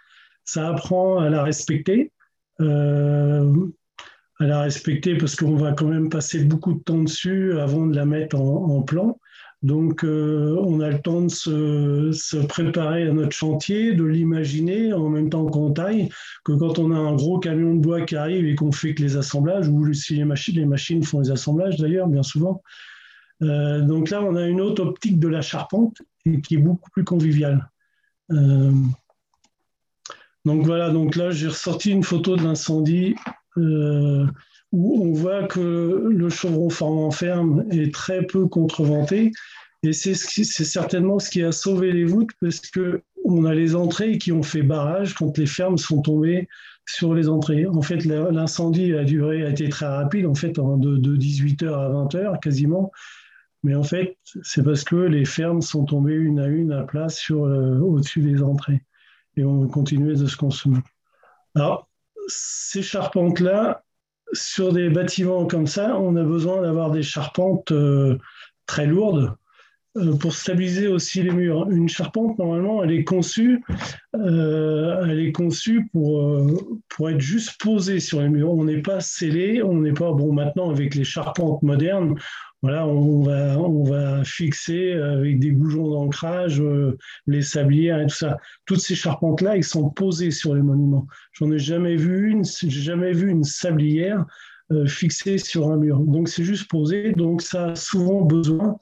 Ça 0.45 0.70
apprend 0.70 1.20
à 1.20 1.30
la 1.30 1.43
respecter, 1.43 2.12
euh, 2.62 3.68
à 4.39 4.45
la 4.45 4.62
respecter 4.62 5.18
parce 5.18 5.36
qu'on 5.36 5.56
va 5.56 5.72
quand 5.74 5.88
même 5.88 6.10
passer 6.10 6.43
beaucoup 6.43 6.74
de 6.74 6.84
temps 6.84 7.01
dessus 7.01 7.58
avant 7.60 7.88
de 7.88 7.95
la 7.95 8.06
mettre 8.06 8.39
en, 8.39 8.82
plan. 8.82 9.20
Donc, 9.62 10.04
on 10.04 10.82
a 10.82 10.89
le 10.89 10.99
temps 10.99 11.22
de 11.22 11.30
se, 11.30 12.12
se, 12.12 12.36
préparer 12.36 13.08
à 13.08 13.14
notre 13.14 13.32
chantier, 13.32 13.93
de 13.93 14.04
l'imaginer 14.04 14.91
en 14.91 15.08
même 15.08 15.30
temps 15.30 15.45
qu'on 15.45 15.72
taille, 15.72 16.10
que 16.43 16.51
quand 16.51 16.80
on 16.80 16.91
a 16.91 16.97
un 16.97 17.16
gros 17.16 17.39
camion 17.39 17.74
de 17.76 17.80
bois 17.80 18.01
qui 18.01 18.18
arrive 18.18 18.45
et 18.45 18.56
qu'on 18.56 18.74
fait 18.74 18.93
que 18.93 19.01
les 19.01 19.16
assemblages, 19.16 19.70
ou 19.70 19.93
si 19.93 20.16
les 20.16 20.26
machines, 20.26 20.56
les 20.56 20.66
machines 20.66 21.01
font 21.01 21.22
les 21.22 21.32
assemblages 21.32 21.78
d'ailleurs, 21.78 22.10
bien 22.10 22.24
souvent, 22.24 22.62
donc 23.39 24.10
là, 24.10 24.22
on 24.22 24.36
a 24.36 24.45
une 24.45 24.60
autre 24.60 24.84
optique 24.84 25.20
de 25.20 25.30
la 25.30 25.41
charpente 25.41 26.01
qui 26.43 26.55
est 26.55 26.59
beaucoup 26.59 26.89
plus 26.91 27.03
conviviale. 27.03 27.69
Euh, 28.32 28.71
donc 30.45 30.65
voilà, 30.65 30.89
donc 30.89 31.15
là, 31.15 31.32
j'ai 31.32 31.47
ressorti 31.47 31.91
une 31.91 32.03
photo 32.03 32.36
de 32.36 32.43
l'incendie 32.43 33.15
euh, 33.57 34.26
où 34.71 35.05
on 35.05 35.13
voit 35.13 35.43
que 35.47 36.09
le 36.09 36.30
chevron 36.30 36.69
formant 36.69 37.11
ferme 37.11 37.65
est 37.71 37.93
très 37.93 38.26
peu 38.26 38.47
contreventé. 38.47 39.32
Et 39.84 39.91
c'est 39.91 40.15
certainement 40.15 41.19
ce 41.19 41.30
qui 41.30 41.43
a 41.43 41.51
sauvé 41.51 41.91
les 41.91 42.05
voûtes 42.05 42.32
parce 42.39 42.61
qu'on 42.71 43.45
a 43.45 43.53
les 43.53 43.76
entrées 43.76 44.17
qui 44.17 44.32
ont 44.32 44.43
fait 44.43 44.63
barrage 44.63 45.13
quand 45.13 45.38
les 45.38 45.45
fermes 45.45 45.78
sont 45.78 46.01
tombées 46.01 46.47
sur 46.86 47.13
les 47.13 47.28
entrées. 47.28 47.65
En 47.67 47.82
fait, 47.82 48.05
l'incendie 48.05 48.93
a 48.93 49.03
duré, 49.03 49.45
a 49.45 49.49
été 49.49 49.67
très 49.67 49.86
rapide, 49.86 50.26
en 50.26 50.36
fait, 50.36 50.53
de, 50.53 50.97
de 50.97 51.17
18h 51.17 51.67
à 51.67 51.89
20h 51.89 52.39
quasiment. 52.39 52.91
Mais 53.64 53.76
en 53.76 53.84
fait, 53.84 54.18
c'est 54.43 54.64
parce 54.64 54.84
que 54.84 54.95
les 54.95 55.26
fermes 55.26 55.61
sont 55.61 55.86
tombées 55.86 56.16
une 56.16 56.39
à 56.39 56.47
une 56.47 56.74
à 56.74 56.84
plat 56.84 57.09
sur, 57.09 57.45
euh, 57.45 57.80
au-dessus 57.80 58.22
des 58.22 58.43
entrées. 58.43 58.84
Et 59.38 59.45
on 59.45 59.68
continuait 59.68 60.16
de 60.16 60.28
se 60.28 60.38
consommer. 60.38 60.80
Alors, 61.55 61.89
ces 62.28 62.82
charpentes-là, 62.82 63.84
sur 64.34 64.74
des 64.74 64.89
bâtiments 64.89 65.45
comme 65.45 65.68
ça, 65.68 65.97
on 65.97 66.16
a 66.16 66.24
besoin 66.24 66.61
d'avoir 66.61 66.91
des 66.91 67.03
charpentes 67.03 67.72
euh, 67.72 68.18
très 68.66 68.86
lourdes 68.86 69.36
pour 70.20 70.34
stabiliser 70.34 70.88
aussi 70.88 71.22
les 71.22 71.32
murs. 71.32 71.70
Une 71.70 71.88
charpente, 71.88 72.38
normalement, 72.39 72.84
elle 72.84 72.91
est 72.91 73.04
conçue, 73.04 73.64
euh, 74.16 75.06
elle 75.08 75.20
est 75.20 75.32
conçue 75.32 75.88
pour, 75.91 76.22
euh, 76.22 76.58
pour 76.89 77.10
être 77.10 77.20
juste 77.20 77.60
posée 77.62 78.00
sur 78.00 78.22
les 78.22 78.30
murs. 78.30 78.52
On 78.52 78.64
n'est 78.64 78.82
pas 78.82 79.02
scellé, 79.02 79.62
on 79.62 79.76
n'est 79.76 79.94
pas, 79.94 80.12
bon, 80.12 80.34
maintenant, 80.34 80.72
avec 80.72 80.96
les 80.96 81.04
charpentes 81.04 81.62
modernes, 81.62 82.16
voilà, 82.64 82.88
on 82.88 83.22
va, 83.24 83.60
on 83.60 83.84
va 83.84 84.24
fixer 84.24 84.94
avec 84.94 85.38
des 85.39 85.52
boujons 85.52 85.91
d'ancrage 85.91 86.64
les 87.28 87.41
sablières 87.41 88.00
et 88.00 88.08
tout 88.08 88.16
ça. 88.16 88.38
Toutes 88.66 88.80
ces 88.80 88.96
charpentes-là, 88.96 89.58
ils 89.58 89.66
sont 89.66 89.89
posées 89.89 90.32
sur 90.32 90.56
les 90.56 90.62
monuments. 90.62 91.06
J'en 91.34 91.52
ai 91.52 91.60
jamais 91.60 91.98
vu 91.98 92.32
une, 92.32 92.46
j'ai 92.46 92.70
jamais 92.70 93.12
vu 93.12 93.30
une 93.30 93.44
sablière 93.44 94.26
fixée 94.88 95.38
sur 95.38 95.70
un 95.72 95.76
mur. 95.76 96.00
Donc 96.00 96.30
c'est 96.30 96.46
juste 96.46 96.70
posé. 96.70 97.12
Donc 97.12 97.41
ça 97.41 97.72
a 97.72 97.76
souvent 97.76 98.22
besoin 98.22 98.78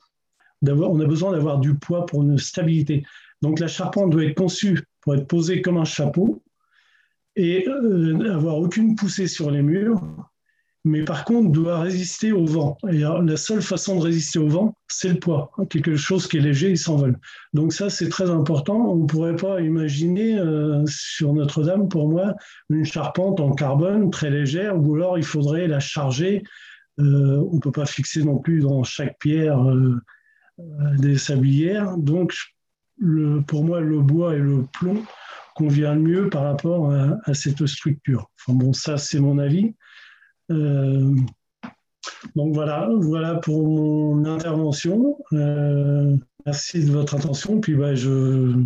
on 0.68 1.00
a 1.00 1.06
besoin 1.06 1.32
d'avoir 1.32 1.60
du 1.60 1.76
poids 1.76 2.06
pour 2.06 2.24
une 2.24 2.38
stabilité. 2.38 3.04
Donc 3.42 3.60
la 3.60 3.68
charpente 3.68 4.12
doit 4.12 4.26
être 4.26 4.38
conçue 4.38 4.84
pour 5.02 5.16
être 5.16 5.28
posée 5.28 5.62
comme 5.62 5.78
un 5.78 5.86
chapeau 5.86 6.44
et 7.36 7.68
euh, 7.68 8.34
avoir 8.34 8.58
aucune 8.58 8.96
poussée 8.96 9.28
sur 9.28 9.52
les 9.52 9.62
murs, 9.62 10.02
mais 10.84 11.04
par 11.04 11.26
contre 11.26 11.52
doit 11.52 11.80
résister 11.80 12.32
au 12.32 12.46
vent. 12.46 12.78
Et 12.90 13.00
la 13.00 13.38
seule 13.38 13.62
façon 13.62 13.98
de 13.98 14.02
résister 14.04 14.40
au 14.40 14.48
vent, 14.48 14.76
c'est 14.88 15.10
le 15.10 15.20
poids. 15.20 15.52
Quelque 15.70 15.96
chose 15.96 16.28
qui 16.28 16.38
est 16.38 16.42
léger, 16.42 16.72
il 16.72 16.78
s'envole. 16.78 17.20
Donc 17.54 17.74
ça, 17.74 17.90
c'est 17.90 18.10
très 18.10 18.30
important. 18.30 18.92
On 18.92 18.98
ne 18.98 19.06
pourrait 19.06 19.36
pas 19.36 19.62
imaginer 19.62 20.38
euh, 20.38 20.84
sur 20.88 21.34
Notre-Dame, 21.34 21.88
pour 21.88 22.10
moi, 22.10 22.36
une 22.70 22.86
charpente 22.86 23.40
en 23.40 23.54
carbone 23.54 24.10
très 24.10 24.30
légère, 24.30 24.78
ou 24.78 24.96
alors 24.96 25.18
il 25.18 25.24
faudrait 25.24 25.68
la 25.68 25.80
charger. 25.80 26.44
Euh, 27.00 27.48
on 27.52 27.56
ne 27.56 27.60
peut 27.60 27.72
pas 27.72 27.86
fixer 27.86 28.24
non 28.24 28.38
plus 28.40 28.62
dans 28.62 28.84
chaque 28.84 29.18
pierre 29.20 29.64
euh, 29.70 30.02
des 30.58 31.18
sablières. 31.18 31.98
Donc, 31.98 32.34
pour 33.48 33.64
moi, 33.64 33.82
le 33.82 34.02
bois 34.02 34.36
et 34.36 34.40
le 34.40 34.66
plomb 34.74 35.04
convient 35.56 35.96
mieux 35.96 36.30
par 36.30 36.44
rapport 36.44 36.92
à, 36.92 37.34
cette 37.34 37.66
structure. 37.66 38.30
Bon, 38.48 38.74
ça, 38.74 38.98
c'est 38.98 39.20
mon 39.20 39.38
avis. 39.38 39.76
Euh, 40.52 41.16
donc 42.36 42.54
voilà, 42.54 42.90
voilà 43.00 43.36
pour 43.36 43.68
mon 43.68 44.26
intervention. 44.26 45.18
Euh, 45.34 46.16
merci 46.46 46.84
de 46.86 46.92
votre 46.92 47.16
attention. 47.16 47.60
Puis 47.60 47.76
bah, 47.76 47.96
je 47.96 48.64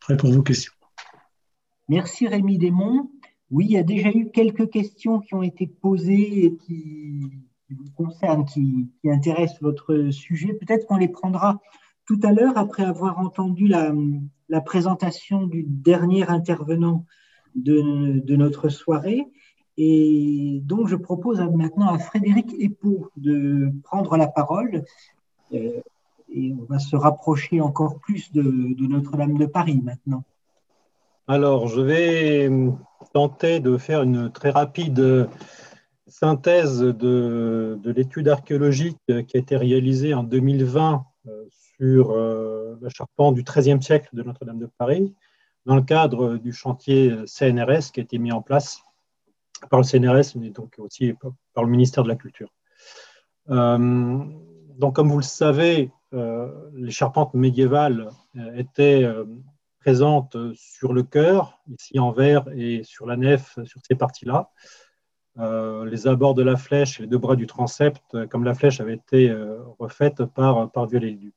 prêt 0.00 0.16
pour 0.16 0.30
vos 0.30 0.42
questions. 0.42 0.72
Merci 1.88 2.28
Rémi 2.28 2.58
Desmond. 2.58 3.10
Oui, 3.50 3.66
il 3.66 3.72
y 3.72 3.78
a 3.78 3.82
déjà 3.82 4.10
eu 4.10 4.30
quelques 4.30 4.70
questions 4.70 5.20
qui 5.20 5.34
ont 5.34 5.42
été 5.42 5.66
posées 5.66 6.44
et 6.44 6.56
qui, 6.56 7.30
qui 7.68 7.74
vous 7.74 7.90
concernent, 7.96 8.46
qui, 8.46 8.88
qui 9.00 9.10
intéressent 9.10 9.60
votre 9.60 10.10
sujet. 10.10 10.54
Peut-être 10.54 10.86
qu'on 10.86 10.96
les 10.96 11.08
prendra 11.08 11.60
tout 12.06 12.18
à 12.22 12.32
l'heure 12.32 12.56
après 12.56 12.84
avoir 12.84 13.18
entendu 13.18 13.68
la, 13.68 13.92
présentation 14.62 15.46
du 15.46 15.62
dernier 15.62 16.26
intervenant 16.26 17.04
de, 17.54 18.34
notre 18.36 18.70
soirée. 18.70 19.26
Et 19.76 20.60
donc, 20.64 20.88
je 20.88 20.96
propose 20.96 21.38
maintenant 21.40 21.92
à 21.92 21.98
Frédéric 21.98 22.54
Epo 22.58 23.10
de 23.16 23.70
prendre 23.84 24.16
la 24.16 24.26
parole. 24.26 24.84
Euh, 25.52 25.80
et 26.32 26.54
on 26.58 26.64
va 26.64 26.78
se 26.78 26.96
rapprocher 26.96 27.60
encore 27.60 27.98
plus 27.98 28.32
de, 28.32 28.42
de 28.42 28.86
Notre-Dame 28.86 29.36
de 29.36 29.46
Paris 29.46 29.80
maintenant. 29.82 30.24
Alors, 31.26 31.68
je 31.68 31.80
vais 31.82 32.50
tenter 33.12 33.60
de 33.60 33.76
faire 33.76 34.02
une 34.02 34.30
très 34.30 34.50
rapide 34.50 35.28
synthèse 36.08 36.80
de, 36.80 37.78
l'étude 37.84 38.28
archéologique 38.28 38.98
qui 39.06 39.36
a 39.36 39.40
été 39.40 39.56
réalisée 39.56 40.14
en 40.14 40.22
2020 40.22 41.04
euh, 41.26 41.44
sur 41.76 42.10
euh, 42.10 42.76
la 42.80 42.88
charpente 42.88 43.34
du 43.34 43.42
XIIIe 43.42 43.82
siècle 43.82 44.08
de 44.12 44.22
Notre-Dame 44.22 44.58
de 44.58 44.68
Paris, 44.78 45.14
dans 45.66 45.76
le 45.76 45.82
cadre 45.82 46.36
du 46.36 46.52
chantier 46.52 47.14
CNRS 47.26 47.92
qui 47.92 48.00
a 48.00 48.02
été 48.02 48.18
mis 48.18 48.32
en 48.32 48.42
place 48.42 48.82
par 49.70 49.80
le 49.80 49.84
CNRS, 49.84 50.36
mais 50.36 50.50
donc 50.50 50.74
aussi 50.78 51.14
par 51.54 51.64
le 51.64 51.70
ministère 51.70 52.04
de 52.04 52.08
la 52.08 52.16
Culture. 52.16 52.52
Euh, 53.50 54.24
donc, 54.78 54.94
comme 54.94 55.10
vous 55.10 55.18
le 55.18 55.22
savez, 55.22 55.90
les 56.12 56.90
charpentes 56.90 57.34
médiévales 57.34 58.08
étaient 58.56 59.04
présentes 59.80 60.36
sur 60.54 60.92
le 60.92 61.02
chœur, 61.02 61.60
ici 61.68 61.98
en 61.98 62.12
vert, 62.12 62.44
et 62.54 62.82
sur 62.84 63.04
la 63.04 63.16
nef, 63.16 63.58
sur 63.64 63.80
ces 63.86 63.96
parties-là. 63.96 64.50
Euh, 65.38 65.84
les 65.84 66.08
abords 66.08 66.34
de 66.34 66.42
la 66.42 66.56
flèche 66.56 66.98
et 66.98 67.04
les 67.04 67.08
deux 67.08 67.18
bras 67.18 67.36
du 67.36 67.46
transept, 67.46 68.02
euh, 68.14 68.26
comme 68.26 68.42
la 68.42 68.54
flèche 68.54 68.80
avait 68.80 68.94
été 68.94 69.30
euh, 69.30 69.58
refaite 69.78 70.24
par, 70.24 70.70
par 70.72 70.86
Viollet-le-Duc. 70.86 71.34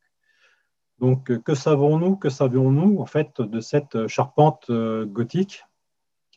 Donc, 0.99 1.35
que 1.43 1.55
savons-nous 1.55 2.15
Que 2.15 2.29
savions-nous 2.29 2.99
en 2.99 3.05
fait 3.05 3.41
de 3.41 3.59
cette 3.59 4.07
charpente 4.07 4.71
gothique 4.71 5.65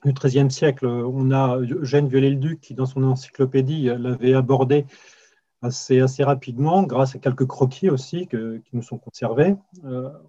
du 0.05 0.15
XIIIe 0.15 0.51
siècle? 0.51 0.87
On 0.87 1.31
a 1.33 1.59
Eugène 1.59 2.09
Viollet-le-Duc 2.09 2.61
qui, 2.61 2.75
dans 2.75 2.87
son 2.87 3.03
encyclopédie, 3.05 3.91
l'avait 3.99 4.33
abordé 4.33 4.87
assez, 5.61 6.01
assez 6.01 6.25
rapidement, 6.25 6.83
grâce 6.85 7.15
à 7.15 7.19
quelques 7.19 7.47
croquis 7.47 7.91
aussi 7.91 8.27
qui 8.27 8.63
nous 8.73 8.81
sont 8.81 8.97
conservés. 8.97 9.55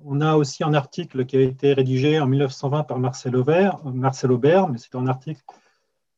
on 0.04 0.20
a 0.20 0.36
aussi 0.36 0.66
un 0.66 0.74
article 0.74 1.26
qui 1.26 1.38
a 1.38 1.42
été 1.42 1.72
rédigé 1.72 2.20
en 2.20 2.28
1920 2.28 2.84
par 2.84 3.00
Marcel 3.00 3.38
Aubert, 3.38 3.86
Marcel 3.86 4.34
Aubert 4.34 4.68
mais 4.68 4.78
c'est 4.78 4.96
un 4.96 5.08
article 5.08 5.46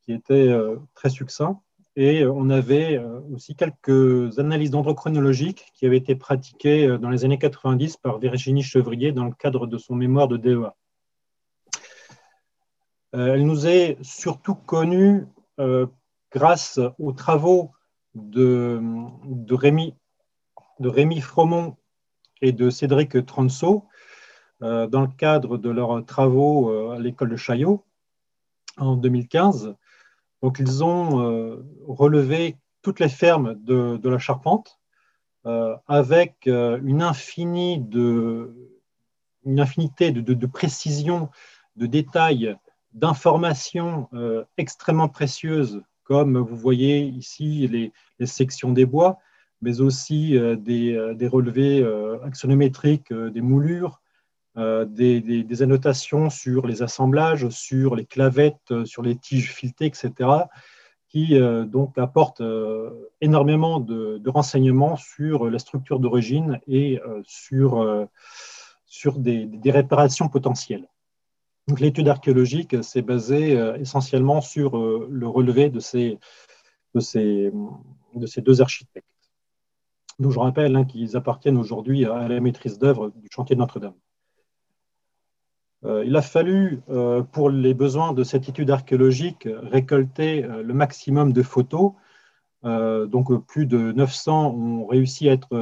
qui 0.07 0.13
était 0.13 0.47
euh, 0.47 0.77
très 0.95 1.09
succinct. 1.09 1.59
Et 1.97 2.21
euh, 2.21 2.31
on 2.31 2.49
avait 2.49 2.97
euh, 2.97 3.19
aussi 3.33 3.55
quelques 3.55 4.39
analyses 4.39 4.71
dendrochronologiques 4.71 5.65
qui 5.73 5.85
avaient 5.85 5.97
été 5.97 6.15
pratiquées 6.15 6.97
dans 6.97 7.09
les 7.09 7.25
années 7.25 7.37
90 7.37 7.97
par 7.97 8.17
Virginie 8.17 8.63
Chevrier 8.63 9.11
dans 9.11 9.25
le 9.25 9.33
cadre 9.33 9.67
de 9.67 9.77
son 9.77 9.95
mémoire 9.95 10.29
de 10.29 10.37
DEA. 10.37 10.73
Elle 13.13 13.45
nous 13.45 13.67
est 13.67 13.97
surtout 14.03 14.53
connue 14.53 15.25
grâce 16.31 16.79
aux 16.99 17.13
travaux 17.13 17.71
de, 18.13 18.79
Rémi, 19.49 19.95
de 20.79 20.89
Rémi 20.89 21.21
Fromont 21.21 21.77
et 22.41 22.51
de 22.51 22.69
Cédric 22.69 23.25
Transo 23.25 23.85
dans 24.59 25.01
le 25.01 25.17
cadre 25.17 25.57
de 25.57 25.69
leurs 25.69 26.05
travaux 26.05 26.91
à 26.91 26.99
l'école 26.99 27.29
de 27.29 27.37
Chaillot 27.37 27.85
en 28.77 28.97
2015. 28.97 29.75
Donc, 30.41 30.59
ils 30.59 30.83
ont 30.83 31.21
euh, 31.21 31.65
relevé 31.87 32.57
toutes 32.81 32.99
les 32.99 33.09
fermes 33.09 33.55
de, 33.63 33.99
la 34.03 34.19
Charpente 34.19 34.79
euh, 35.45 35.75
avec 35.87 36.47
euh, 36.47 36.79
une, 36.83 37.01
infinie 37.01 37.79
de, 37.79 38.53
infinité 39.45 40.11
de, 40.11 40.21
de, 40.21 40.45
précisions, 40.45 41.29
de 41.75 41.85
détails, 41.85 42.55
d'informations 42.93 44.09
extrêmement 44.57 45.09
précieuses, 45.09 45.83
comme 46.03 46.37
vous 46.37 46.55
voyez 46.55 47.01
ici 47.01 47.67
les, 47.67 47.91
sections 48.25 48.71
des 48.71 48.85
bois, 48.85 49.19
mais 49.61 49.81
aussi 49.81 50.31
des, 50.57 51.27
relevés 51.27 51.85
axonométriques 52.23 53.13
des 53.13 53.41
moulures, 53.41 54.01
euh, 54.57 54.85
des, 54.85 55.61
annotations 55.61 56.31
sur 56.31 56.65
les 56.65 56.81
assemblages, 56.81 57.47
sur 57.49 57.95
les 57.95 58.05
clavettes, 58.05 58.71
euh, 58.71 58.85
sur 58.85 59.03
les 59.03 59.15
tiges 59.15 59.53
filetées, 59.53 59.85
etc., 59.85 60.11
qui 61.09 61.37
euh, 61.37 61.63
donc 61.63 61.95
apportent 61.99 62.41
énormément 63.21 63.79
de, 63.79 64.21
renseignements 64.27 64.95
sur 64.95 65.49
la 65.49 65.59
structure 65.59 65.99
d'origine 65.99 66.59
et 66.67 66.99
sur, 67.23 68.07
sur 68.85 69.19
des, 69.19 69.47
réparations 69.65 70.27
potentielles. 70.27 70.87
Donc, 71.67 71.79
l'étude 71.79 72.07
archéologique 72.07 72.83
s'est 72.83 73.01
basée 73.01 73.53
essentiellement 73.79 74.41
sur 74.41 74.77
le 74.77 75.27
relevé 75.27 75.69
de 75.69 75.79
ces, 75.79 76.17
de 76.95 76.99
ces, 76.99 77.51
de 78.15 78.25
ces 78.25 78.41
deux 78.41 78.61
architectes. 78.61 79.07
Donc, 80.19 80.31
je 80.31 80.39
rappelle 80.39 80.75
hein, 80.75 80.85
qu'ils 80.85 81.15
appartiennent 81.15 81.57
aujourd'hui 81.57 82.05
à 82.05 82.27
la 82.27 82.39
maîtrise 82.39 82.79
d'œuvre 82.79 83.11
du 83.15 83.27
chantier 83.31 83.55
de 83.55 83.61
Notre-Dame. 83.61 83.93
Euh, 85.85 86.03
il 86.05 86.15
a 86.15 86.21
fallu, 86.21 86.81
euh, 86.89 87.21
pour 87.23 87.49
les 87.49 87.73
besoins 87.73 88.13
de 88.13 88.23
cette 88.23 88.49
étude 88.49 88.71
archéologique, 88.71 89.47
récolter 89.63 90.43
euh, 90.43 90.63
le 90.63 90.73
maximum 90.73 91.33
de 91.33 91.43
photos. 91.43 91.93
donc, 92.63 93.45
plus 93.45 93.65
de 93.65 93.91
900 93.93 94.53
ont 94.53 94.87
réussi 94.87 95.29
à 95.29 95.33
être 95.33 95.55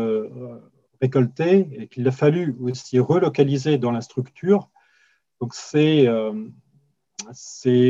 récoltées 1.01 1.68
et 1.74 1.88
qu'il 1.88 2.07
a 2.07 2.11
fallu 2.11 2.55
aussi 2.59 2.97
relocaliser 2.99 3.78
dans 3.78 3.91
la 3.91 4.01
structure. 4.01 4.70
Donc, 5.39 5.53
ces, 5.53 6.09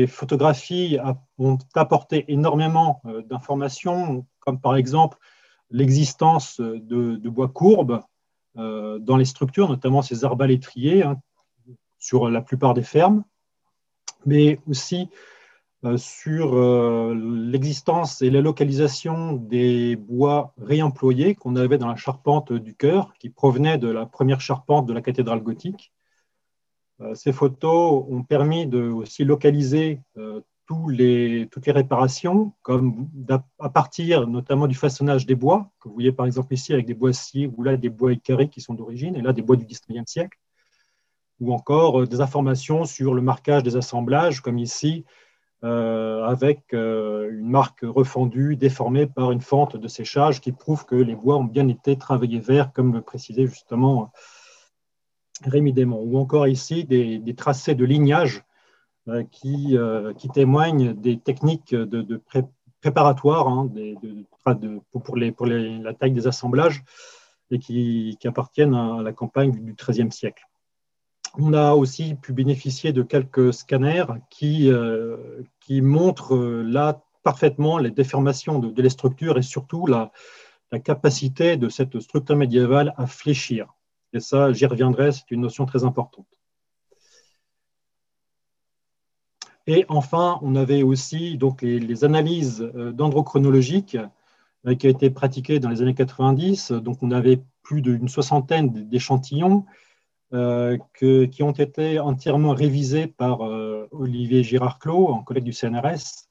photographies 0.06 0.98
ont 1.38 1.58
apporté 1.74 2.30
énormément 2.30 3.00
d'informations, 3.30 4.26
comme 4.40 4.60
par 4.60 4.76
exemple 4.76 5.16
l'existence 5.70 6.60
de, 6.60 7.28
bois 7.30 7.48
courbes 7.48 8.02
dans 8.54 9.16
les 9.16 9.24
structures, 9.24 9.68
notamment 9.70 10.02
ces 10.02 10.24
arbalétriers, 10.26 11.04
hein, 11.04 11.16
sur 12.06 12.30
la 12.30 12.40
plupart 12.40 12.72
des 12.72 12.84
fermes, 12.84 13.24
mais 14.26 14.60
aussi 14.68 15.08
sur 15.96 16.54
l'existence 17.14 18.22
et 18.22 18.30
la 18.30 18.40
localisation 18.40 19.32
des 19.32 19.96
bois 19.96 20.54
réemployés 20.56 21.34
qu'on 21.34 21.56
avait 21.56 21.78
dans 21.78 21.88
la 21.88 21.96
charpente 21.96 22.52
du 22.52 22.74
chœur, 22.74 23.12
qui 23.18 23.28
provenaient 23.28 23.78
de 23.78 23.88
la 23.88 24.06
première 24.06 24.40
charpente 24.40 24.86
de 24.86 24.92
la 24.92 25.02
cathédrale 25.02 25.42
gothique. 25.42 25.92
Ces 27.14 27.32
photos 27.32 28.04
ont 28.08 28.22
permis 28.22 28.68
de 28.68 28.82
aussi 28.88 29.24
localiser 29.24 30.00
toutes 30.66 30.92
les 30.96 31.48
réparations, 31.66 32.52
comme 32.62 33.08
à 33.58 33.68
partir 33.68 34.28
notamment 34.28 34.68
du 34.68 34.76
façonnage 34.76 35.26
des 35.26 35.34
bois, 35.34 35.70
que 35.80 35.88
vous 35.88 35.94
voyez 35.94 36.12
par 36.12 36.26
exemple 36.26 36.54
ici 36.54 36.72
avec 36.72 36.86
des 36.86 36.94
bois 36.94 37.12
scies 37.12 37.50
ou 37.56 37.64
là 37.64 37.76
des 37.76 37.90
bois 37.90 38.14
carrés 38.14 38.48
qui 38.48 38.60
sont 38.60 38.74
d'origine, 38.74 39.16
et 39.16 39.22
là 39.22 39.32
des 39.32 39.42
bois 39.42 39.56
du 39.56 39.64
19e 39.64 40.06
siècle, 40.06 40.38
ou 41.40 41.52
encore 41.52 42.02
euh, 42.02 42.06
des 42.06 42.20
informations 42.20 42.84
sur 42.84 43.14
le 43.14 43.22
marquage 43.22 43.62
des 43.62 43.76
assemblages, 43.76 44.40
comme 44.40 44.58
ici, 44.58 45.04
euh, 45.64 46.24
avec 46.24 46.74
euh, 46.74 47.30
une 47.30 47.48
marque 47.48 47.80
refendue, 47.82 48.56
déformée 48.56 49.06
par 49.06 49.32
une 49.32 49.40
fente 49.40 49.76
de 49.76 49.88
séchage 49.88 50.40
qui 50.40 50.52
prouve 50.52 50.84
que 50.84 50.94
les 50.94 51.14
bois 51.14 51.36
ont 51.36 51.44
bien 51.44 51.68
été 51.68 51.96
travaillés 51.96 52.40
vert, 52.40 52.72
comme 52.72 52.92
le 52.92 53.02
précisait 53.02 53.46
justement 53.46 54.12
Rémi 55.44 55.72
Desmond, 55.72 56.02
ou 56.02 56.18
encore 56.18 56.46
ici 56.46 56.84
des, 56.84 57.34
tracés 57.36 57.74
de 57.74 57.84
lignage 57.84 58.42
qui, 59.30 59.76
qui, 60.16 60.28
témoignent 60.30 60.94
des 60.94 61.18
techniques 61.18 61.74
de, 61.74 62.22
préparatoires 62.80 63.46
hein, 63.46 63.70
pour, 64.90 65.16
la 65.16 65.94
taille 65.94 66.12
des 66.12 66.26
assemblages 66.26 66.82
et 67.50 67.58
qui, 67.58 68.18
appartiennent 68.24 68.74
à 68.74 69.02
la 69.02 69.12
campagne 69.12 69.52
du 69.52 69.74
XIIIe 69.74 70.10
siècle. 70.10 70.42
On 71.38 71.52
a 71.52 71.74
aussi 71.74 72.14
pu 72.14 72.32
bénéficier 72.32 72.92
de 72.92 73.02
quelques 73.02 73.52
scanners 73.52 74.06
qui, 74.30 74.70
euh, 74.70 75.42
montrent 75.68 76.36
là 76.36 77.02
parfaitement 77.22 77.78
les 77.78 77.90
déformations 77.90 78.58
de, 78.58 78.80
les 78.80 78.88
structures 78.88 79.36
et 79.36 79.42
surtout 79.42 79.86
la, 79.86 80.12
capacité 80.84 81.56
de 81.56 81.68
cette 81.68 82.00
structure 82.00 82.36
médiévale 82.36 82.92
à 82.96 83.06
fléchir. 83.06 83.74
Et 84.12 84.20
ça, 84.20 84.52
j'y 84.52 84.66
reviendrai, 84.66 85.12
c'est 85.12 85.30
une 85.30 85.40
notion 85.40 85.64
très 85.64 85.84
importante. 85.84 86.26
Et 89.66 89.84
enfin, 89.88 90.38
on 90.42 90.54
avait 90.54 90.82
aussi 90.82 91.36
donc, 91.36 91.62
les, 91.62 92.04
analyses 92.04 92.62
euh, 92.74 92.92
dendrochronologiques 92.92 93.96
euh, 94.66 94.74
qui 94.74 94.86
ont 94.86 94.90
été 94.90 95.10
pratiquées 95.10 95.60
dans 95.60 95.70
les 95.70 95.82
années 95.82 95.94
90. 95.94 96.72
Donc, 96.72 97.02
on 97.02 97.10
avait 97.10 97.42
plus 97.62 97.82
d'une 97.82 98.08
soixantaine 98.08 98.70
d'échantillons 98.88 99.64
euh, 100.32 100.76
qui 100.94 101.42
ont 101.42 101.52
été 101.52 101.98
entièrement 101.98 102.52
révisés 102.52 103.06
par 103.06 103.40
Olivier 103.90 104.42
Girard-Clos, 104.42 105.08
en 105.08 105.22
collègue 105.22 105.44
du 105.44 105.52
CNRS, 105.52 106.28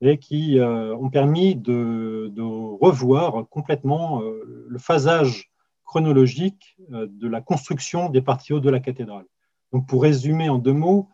et 0.00 0.18
qui 0.18 0.58
ont 0.60 1.10
permis 1.10 1.56
de, 1.56 2.32
revoir 2.80 3.48
complètement 3.48 4.20
le 4.20 4.78
phasage 4.78 5.50
chronologique 5.84 6.76
de 6.88 7.28
la 7.28 7.40
construction 7.40 8.08
des 8.08 8.22
parties 8.22 8.52
hautes 8.52 8.62
de 8.62 8.70
la 8.70 8.80
cathédrale. 8.80 9.24
Donc, 9.72 9.86
pour 9.88 10.02
résumer 10.02 10.48
en 10.48 10.58
deux 10.58 10.72
mots, 10.72 11.08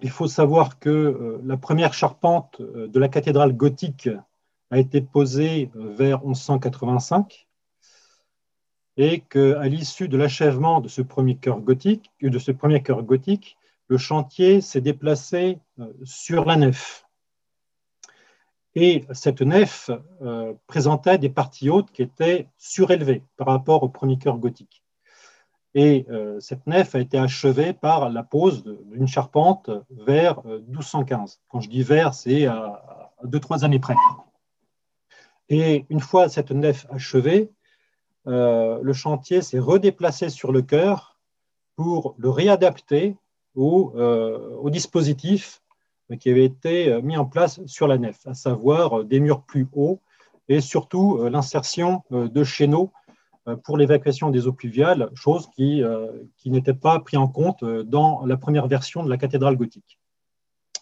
il 0.00 0.10
faut 0.10 0.28
savoir 0.28 0.78
que 0.78 0.88
euh, 0.88 1.40
la 1.44 1.56
première 1.56 1.94
charpente 1.94 2.60
euh, 2.60 2.88
de 2.88 2.98
la 2.98 3.08
cathédrale 3.08 3.52
gothique 3.52 4.08
a 4.70 4.78
été 4.78 5.00
posée 5.00 5.70
euh, 5.76 5.94
vers 5.94 6.24
1185 6.24 7.47
et 8.98 9.20
qu'à 9.20 9.64
l'issue 9.66 10.08
de 10.08 10.18
l'achèvement 10.18 10.82
de 10.82 10.88
ce 10.88 11.00
premier 11.00 11.36
cœur 11.36 11.60
gothique, 11.60 12.10
de 12.20 12.38
ce 12.38 12.52
premier 12.52 12.82
cœur 12.82 13.02
gothique, 13.02 13.56
le 13.86 13.96
chantier 13.96 14.60
s'est 14.60 14.82
déplacé 14.82 15.58
sur 16.04 16.44
la 16.44 16.56
nef. 16.56 17.06
Et 18.74 19.04
cette 19.12 19.40
nef 19.40 19.90
présentait 20.66 21.16
des 21.16 21.30
parties 21.30 21.70
hautes 21.70 21.90
qui 21.92 22.02
étaient 22.02 22.48
surélevées 22.58 23.22
par 23.38 23.46
rapport 23.46 23.82
au 23.82 23.88
premier 23.88 24.18
cœur 24.18 24.36
gothique. 24.36 24.82
Et 25.74 26.06
euh, 26.10 26.40
cette 26.40 26.66
nef 26.66 26.94
a 26.94 27.00
été 27.00 27.18
achevée 27.18 27.72
par 27.72 28.10
la 28.10 28.22
pose 28.22 28.64
d'une 28.64 29.06
charpente 29.06 29.70
vers 29.90 30.44
1215. 30.44 31.32
Euh, 31.32 31.44
Quand 31.48 31.60
je 31.60 31.68
dis 31.68 31.82
vers, 31.82 32.14
c'est 32.14 32.46
à 32.46 33.12
deux, 33.22 33.40
trois 33.40 33.64
années 33.64 33.78
près. 33.78 33.94
Et 35.48 35.86
une 35.88 36.00
fois 36.00 36.28
cette 36.28 36.50
nef 36.50 36.86
achevée, 36.90 37.50
euh, 38.26 38.78
le 38.82 38.92
chantier 38.92 39.42
s'est 39.42 39.58
redéplacé 39.58 40.28
sur 40.28 40.52
le 40.52 40.62
cœur 40.62 41.18
pour 41.76 42.14
le 42.18 42.28
réadapter 42.28 43.16
au, 43.54 43.92
au, 43.92 44.70
dispositif 44.70 45.62
qui 46.20 46.30
avait 46.30 46.44
été 46.44 47.00
mis 47.02 47.16
en 47.16 47.24
place 47.24 47.64
sur 47.66 47.86
la 47.88 47.98
nef, 47.98 48.26
à 48.26 48.34
savoir 48.34 49.04
des 49.04 49.20
murs 49.20 49.42
plus 49.42 49.66
hauts 49.72 50.00
et 50.48 50.60
surtout 50.60 51.28
l'insertion 51.28 52.02
de 52.10 52.44
chéneaux 52.44 52.92
euh, 53.48 53.56
pour 53.56 53.76
l'évacuation 53.76 54.30
des 54.30 54.46
eaux 54.46 54.52
pluviales, 54.52 55.10
chose 55.14 55.48
qui, 55.54 55.82
euh, 55.82 56.12
qui 56.36 56.50
n'était 56.50 56.74
pas 56.74 56.98
prise 57.00 57.18
en 57.18 57.28
compte 57.28 57.62
euh, 57.62 57.82
dans 57.82 58.24
la 58.26 58.36
première 58.36 58.66
version 58.66 59.02
de 59.02 59.08
la 59.08 59.16
cathédrale 59.16 59.56
gothique. 59.56 59.98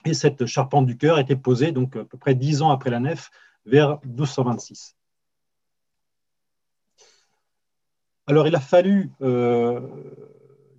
Et 0.04 0.14
cette 0.14 0.46
charpente 0.46 0.86
du 0.86 0.96
chœur 0.96 1.16
a 1.16 1.20
été 1.20 1.36
posée 1.36 1.72
donc, 1.72 1.96
à 1.96 2.04
peu 2.04 2.18
près 2.18 2.34
dix 2.34 2.62
ans 2.62 2.70
après 2.70 2.90
la 2.90 3.00
nef, 3.00 3.30
vers 3.64 3.98
1226. 4.04 4.96
Alors 8.26 8.46
il 8.48 8.54
a 8.56 8.60
fallu, 8.60 9.12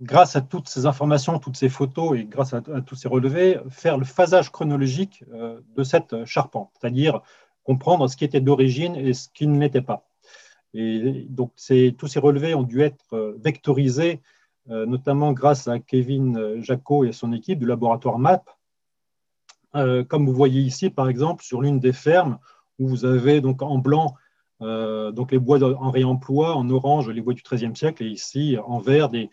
grâce 0.02 0.36
à 0.36 0.42
toutes 0.42 0.68
ces 0.68 0.86
informations, 0.86 1.40
toutes 1.40 1.58
ces 1.58 1.70
photos 1.70 2.18
et 2.18 2.26
grâce 2.26 2.54
à, 2.54 2.62
tous 2.62 2.96
ces 2.96 3.08
relevés, 3.08 3.60
faire 3.70 3.98
le 3.98 4.06
phasage 4.06 4.52
chronologique 4.52 5.24
de 5.32 5.84
cette 5.84 6.26
charpente, 6.26 6.72
c'est-à-dire 6.80 7.22
comprendre 7.64 8.08
ce 8.08 8.16
qui 8.16 8.24
était 8.24 8.42
d'origine 8.42 8.96
et 8.96 9.14
ce 9.14 9.28
qui 9.34 9.48
ne 9.48 9.60
l'était 9.60 9.82
pas. 9.82 10.08
Et 10.74 11.26
donc, 11.30 11.52
tous 11.98 12.08
ces 12.08 12.20
relevés 12.20 12.54
ont 12.54 12.64
dû 12.64 12.82
être 12.82 13.14
euh, 13.14 13.38
vectorisés, 13.44 14.22
euh, 14.70 14.86
notamment 14.86 15.34
grâce 15.34 15.68
à 15.68 15.80
Kevin 15.80 16.38
euh, 16.38 16.62
Jacot 16.62 17.04
et 17.04 17.12
son 17.12 17.34
équipe 17.34 17.60
du 17.60 17.66
laboratoire 17.66 18.20
MAP. 18.20 18.50
comme 20.08 20.26
vous 20.26 20.34
voyez 20.34 20.62
ici, 20.62 20.90
par 20.90 21.10
exemple, 21.10 21.44
sur 21.44 21.62
l'une 21.62 21.80
des 21.80 21.94
fermes, 21.94 22.40
où 22.80 22.88
vous 22.88 23.06
avez 23.06 23.42
donc 23.42 23.62
en 23.62 23.78
blanc 23.78 24.16
donc 24.60 25.32
les 25.32 25.40
bois 25.40 25.62
en 25.62 25.92
réemploi, 25.92 26.56
en 26.56 26.70
orange 26.70 27.10
les 27.10 27.22
bois 27.22 27.34
du 27.34 27.44
XIIIe 27.44 27.76
siècle, 27.76 28.04
et 28.04 28.08
ici 28.08 28.58
en 28.66 28.80
vert 28.80 29.10
des, 29.10 29.30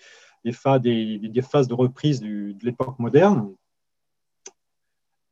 phases 0.52 1.68
de 1.68 1.74
reprise 1.74 2.20
de 2.20 2.54
l'époque 2.62 2.98
moderne, 2.98 3.54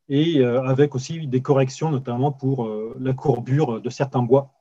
et 0.08 0.44
avec 0.44 0.94
aussi 0.94 1.26
des 1.26 1.42
corrections, 1.42 1.90
notamment 1.90 2.32
pour 2.32 2.68
la 2.98 3.12
courbure 3.12 3.80
de 3.80 3.90
certains 3.90 4.22
bois. 4.22 4.52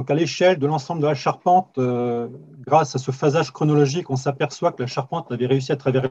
Donc 0.00 0.10
à 0.10 0.14
l'échelle 0.14 0.58
de 0.58 0.66
l'ensemble 0.66 1.02
de 1.02 1.06
la 1.06 1.14
charpente, 1.14 1.76
euh, 1.76 2.26
grâce 2.60 2.94
à 2.94 2.98
ce 2.98 3.10
phasage 3.10 3.50
chronologique, 3.50 4.08
on 4.08 4.16
s'aperçoit 4.16 4.72
que 4.72 4.82
la 4.82 4.86
charpente 4.86 5.30
avait 5.30 5.44
réussi 5.44 5.72
à 5.72 5.76
traverser 5.76 6.10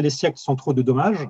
les 0.00 0.10
siècles 0.10 0.38
sans 0.38 0.56
trop 0.56 0.72
de 0.72 0.80
dommages. 0.80 1.28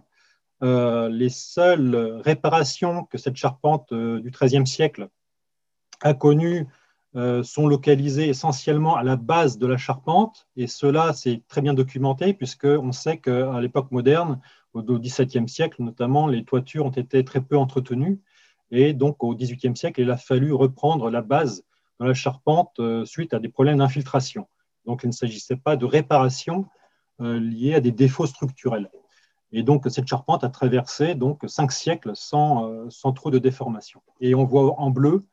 Euh, 0.63 1.09
les 1.09 1.31
seules 1.31 2.21
réparations 2.23 3.05
que 3.05 3.19
cette 3.19 3.37
charpente 3.37 3.93
euh, 3.93 4.21
du 4.21 4.31
XIIIe 4.31 4.67
siècle 4.67 5.09
a 6.03 6.15
connues 6.15 6.67
sont 7.43 7.67
localisées 7.67 8.29
essentiellement 8.29 8.95
à 8.95 9.03
la 9.03 9.17
base 9.17 9.59
de 9.59 9.67
la 9.67 9.77
charpente, 9.77 10.47
et 10.57 10.69
cela 10.69 11.13
c'est 11.13 11.43
très 11.49 11.61
bien 11.61 11.75
documenté 11.75 12.35
puisqu'on 12.35 12.93
sait 12.93 13.19
qu'à 13.19 13.61
l'époque 13.61 13.91
moderne, 13.91 14.41
au 14.75 14.83
XVIIe 14.83 15.49
siècle 15.49 15.83
notamment, 15.83 16.29
les 16.29 16.45
toitures 16.45 16.87
ont 16.87 16.91
été 16.91 17.25
très 17.25 17.41
peu 17.41 17.59
entretenues 17.59 18.21
et 18.71 18.93
donc, 18.93 19.23
au 19.23 19.35
XVIIIe 19.35 19.77
siècle, 19.77 20.01
il 20.01 20.11
a 20.11 20.17
fallu 20.17 20.53
reprendre 20.53 21.11
la 21.11 21.23
base 21.23 21.65
dans 21.99 22.07
la 22.07 22.15
charpente 22.15 22.79
euh, 22.79 23.05
suite 23.05 23.35
à 23.35 23.39
des 23.39 23.49
problèmes 23.49 23.79
d'infiltration. 23.79 24.49
Donc, 24.87 25.01
il 25.03 25.09
ne 25.09 25.13
s'agissait 25.13 25.57
pas 25.57 25.77
de 25.77 25.85
réparation 25.85 26.67
euh, 27.21 27.39
liée 27.39 27.75
à 27.75 27.81
des 27.81 27.91
défauts 27.91 28.27
structurels. 28.27 28.91
Et 29.53 29.63
donc, 29.63 29.87
cette 29.89 30.07
charpente 30.07 30.45
a 30.45 30.49
traversé 30.49 31.15
donc 31.15 31.43
cinq 31.49 31.73
siècles 31.73 32.13
sans, 32.15 32.69
euh, 32.69 32.87
sans 32.91 33.13
trop 33.13 33.31
de 33.31 33.39
déformation. 33.39 34.03
Et 34.21 34.35
on 34.35 34.45
voit 34.45 34.79
en 34.81 34.91
bleu 34.91 35.25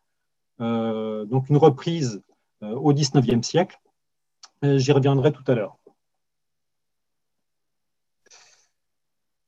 donc 0.60 1.50
une 1.50 1.58
reprise 1.58 2.24
au 2.62 2.92
XIXe 2.92 3.48
siècle. 3.48 3.80
J'y 4.64 4.92
reviendrai 4.92 5.32
tout 5.32 5.44
à 5.46 5.54
l'heure. 5.54 5.78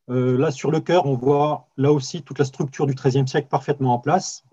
Euh, 0.09 0.37
là, 0.37 0.49
sur 0.51 0.71
le 0.71 0.79
cœur, 0.79 1.05
on 1.05 1.15
voit 1.15 1.67
là 1.77 1.91
aussi 1.91 2.23
toute 2.23 2.39
la 2.39 2.45
structure 2.45 2.87
du 2.87 2.95
XIIIe 2.95 3.27
siècle 3.27 3.47
parfaitement 3.47 3.93
en 3.93 3.99
place, 3.99 4.43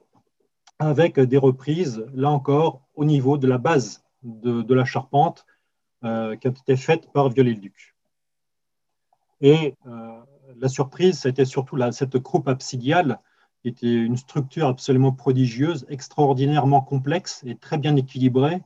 avec 0.79 1.19
des 1.19 1.39
reprises, 1.39 2.05
là 2.12 2.31
encore, 2.31 2.83
au 2.95 3.07
niveau 3.07 3.39
de 3.39 3.47
la 3.47 3.57
base 3.57 4.05
de, 4.23 4.75
la 4.75 4.85
charpente 4.85 5.47
euh, 6.05 6.37
qui 6.37 6.49
a 6.49 6.51
été 6.51 6.77
faite 6.77 7.11
par 7.12 7.31
Viollet-le-Duc. 7.31 7.95
Et 9.41 9.74
euh, 9.87 10.20
la 10.57 10.68
surprise, 10.68 11.20
c'était 11.20 11.45
surtout 11.45 11.78
cette 11.93 12.18
croupe 12.20 12.49
absidiale, 12.49 13.20
qui 13.61 13.68
était 13.68 13.93
une 13.93 14.16
structure 14.16 14.68
absolument 14.68 15.12
prodigieuse, 15.12 15.87
extraordinairement 15.89 16.80
complexe 16.80 17.43
et 17.45 17.57
très 17.57 17.78
bien 17.78 17.97
équilibrée, 17.97 18.62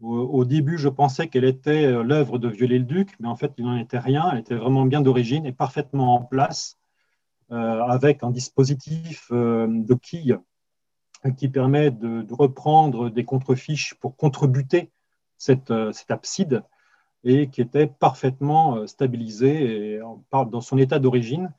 Au, 0.00 0.44
début, 0.44 0.78
je 0.78 0.88
pensais 0.88 1.28
qu'elle 1.28 1.44
était 1.44 1.86
euh, 1.86 2.02
l'œuvre 2.02 2.38
de 2.38 2.48
Viollet-le-Duc, 2.48 3.14
mais 3.20 3.28
en 3.28 3.36
fait, 3.36 3.52
il 3.56 3.64
n'en 3.64 3.76
était 3.76 4.00
rien. 4.00 4.30
Elle 4.32 4.40
était 4.40 4.56
vraiment 4.56 4.84
bien 4.84 5.00
d'origine 5.00 5.46
et 5.46 5.52
parfaitement 5.52 6.16
en 6.16 6.22
place, 6.24 6.78
euh, 7.52 7.82
avec 7.84 8.22
un 8.24 8.30
dispositif 8.30 9.30
de 9.30 9.94
quille 9.94 10.36
qui 11.36 11.48
permet 11.48 11.92
de, 11.92 12.26
reprendre 12.32 13.10
des 13.10 13.24
contrefiches 13.24 13.94
pour 13.94 14.16
contrebuter 14.16 14.90
cette, 15.38 15.72
cette, 15.92 16.10
abside 16.10 16.64
et 17.24 17.48
qui 17.48 17.60
était 17.60 17.86
parfaitement 17.86 18.86
stabilisée 18.86 19.94
et 19.94 20.00
dans 20.32 20.60
son 20.60 20.78
état 20.78 20.98
d'origine. 20.98 21.52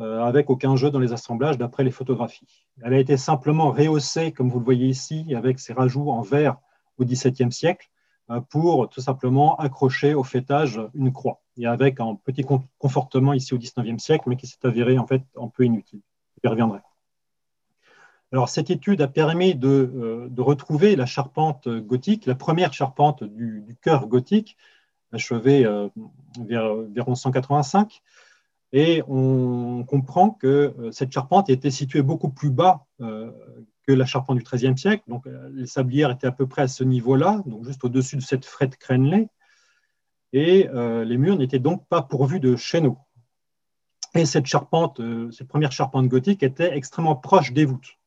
Euh, 0.00 0.22
avec 0.22 0.48
aucun 0.48 0.76
jeu 0.76 0.90
dans 0.90 0.98
les 0.98 1.12
assemblages 1.12 1.58
d'après 1.58 1.84
les 1.84 1.90
photographies. 1.90 2.64
Elle 2.82 2.94
a 2.94 2.98
été 2.98 3.18
simplement 3.18 3.70
rehaussée, 3.70 4.32
comme 4.32 4.48
vous 4.48 4.58
le 4.58 4.64
voyez 4.64 4.86
ici, 4.86 5.34
avec 5.34 5.58
ses 5.58 5.74
rajouts 5.74 6.10
en 6.10 6.22
verre 6.22 6.56
au 6.96 7.04
XVIIe 7.04 7.52
siècle, 7.52 7.90
euh, 8.30 8.40
pour 8.40 8.88
tout 8.88 9.02
simplement 9.02 9.56
accrocher 9.56 10.14
au 10.14 10.24
fêtage 10.24 10.80
une 10.94 11.12
croix, 11.12 11.42
et 11.58 11.66
avec 11.66 12.00
un 12.00 12.14
petit 12.14 12.46
confortement 12.78 13.34
ici 13.34 13.52
au 13.52 13.58
XIXe 13.58 14.02
siècle, 14.02 14.24
mais 14.26 14.36
qui 14.36 14.46
s'est 14.46 14.64
avéré 14.64 14.96
en 14.98 15.06
fait 15.06 15.22
un 15.38 15.48
peu 15.48 15.64
inutile. 15.66 16.00
J'y 16.42 16.48
reviendrai. 16.48 16.78
Alors, 18.32 18.48
cette 18.48 18.70
étude 18.70 19.02
a 19.02 19.08
permis 19.08 19.54
de, 19.54 19.68
euh, 19.68 20.42
retrouver 20.42 20.96
la 20.96 21.04
charpente 21.04 21.68
gothique, 21.68 22.24
la 22.24 22.36
première 22.36 22.72
charpente 22.72 23.22
du, 23.22 23.60
du 23.66 23.76
chœur 23.76 24.06
gothique, 24.06 24.56
achevée 25.12 25.62
vers, 25.62 26.74
vers 26.74 27.08
1185, 27.08 28.02
et 28.72 29.02
on 29.08 29.84
comprend 29.84 30.30
que 30.30 30.74
euh, 30.78 30.92
cette 30.92 31.12
charpente 31.12 31.50
était 31.50 31.70
située 31.70 32.02
beaucoup 32.02 32.30
plus 32.30 32.50
bas 32.50 32.86
euh, 33.00 33.30
que 33.86 33.92
la 33.92 34.06
charpente 34.06 34.38
du 34.38 34.44
XIIIe 34.44 34.78
siècle. 34.78 35.02
Donc, 35.08 35.26
euh, 35.26 35.50
les 35.52 35.66
sablières 35.66 36.10
étaient 36.10 36.28
à 36.28 36.32
peu 36.32 36.46
près 36.46 36.62
à 36.62 36.68
ce 36.68 36.84
niveau-là, 36.84 37.42
donc 37.46 37.64
juste 37.64 37.82
au-dessus 37.84 38.16
de 38.16 38.22
cette 38.22 38.44
frette 38.44 38.76
crénelée. 38.76 39.28
Et 40.32 40.68
les 40.72 41.16
murs 41.16 41.36
n'étaient 41.36 41.58
donc 41.58 41.88
pas 41.88 42.02
pourvus 42.02 42.38
de 42.38 42.54
chéneaux. 42.54 42.98
Et 44.14 44.24
cette 44.26 44.46
charpente, 44.46 45.00
cette 45.32 45.48
première 45.48 45.72
charpente 45.72 46.06
gothique 46.06 46.44
était 46.44 46.72
extrêmement 46.76 47.16
proche 47.16 47.52
des 47.52 47.64
voûtes. 47.64 47.98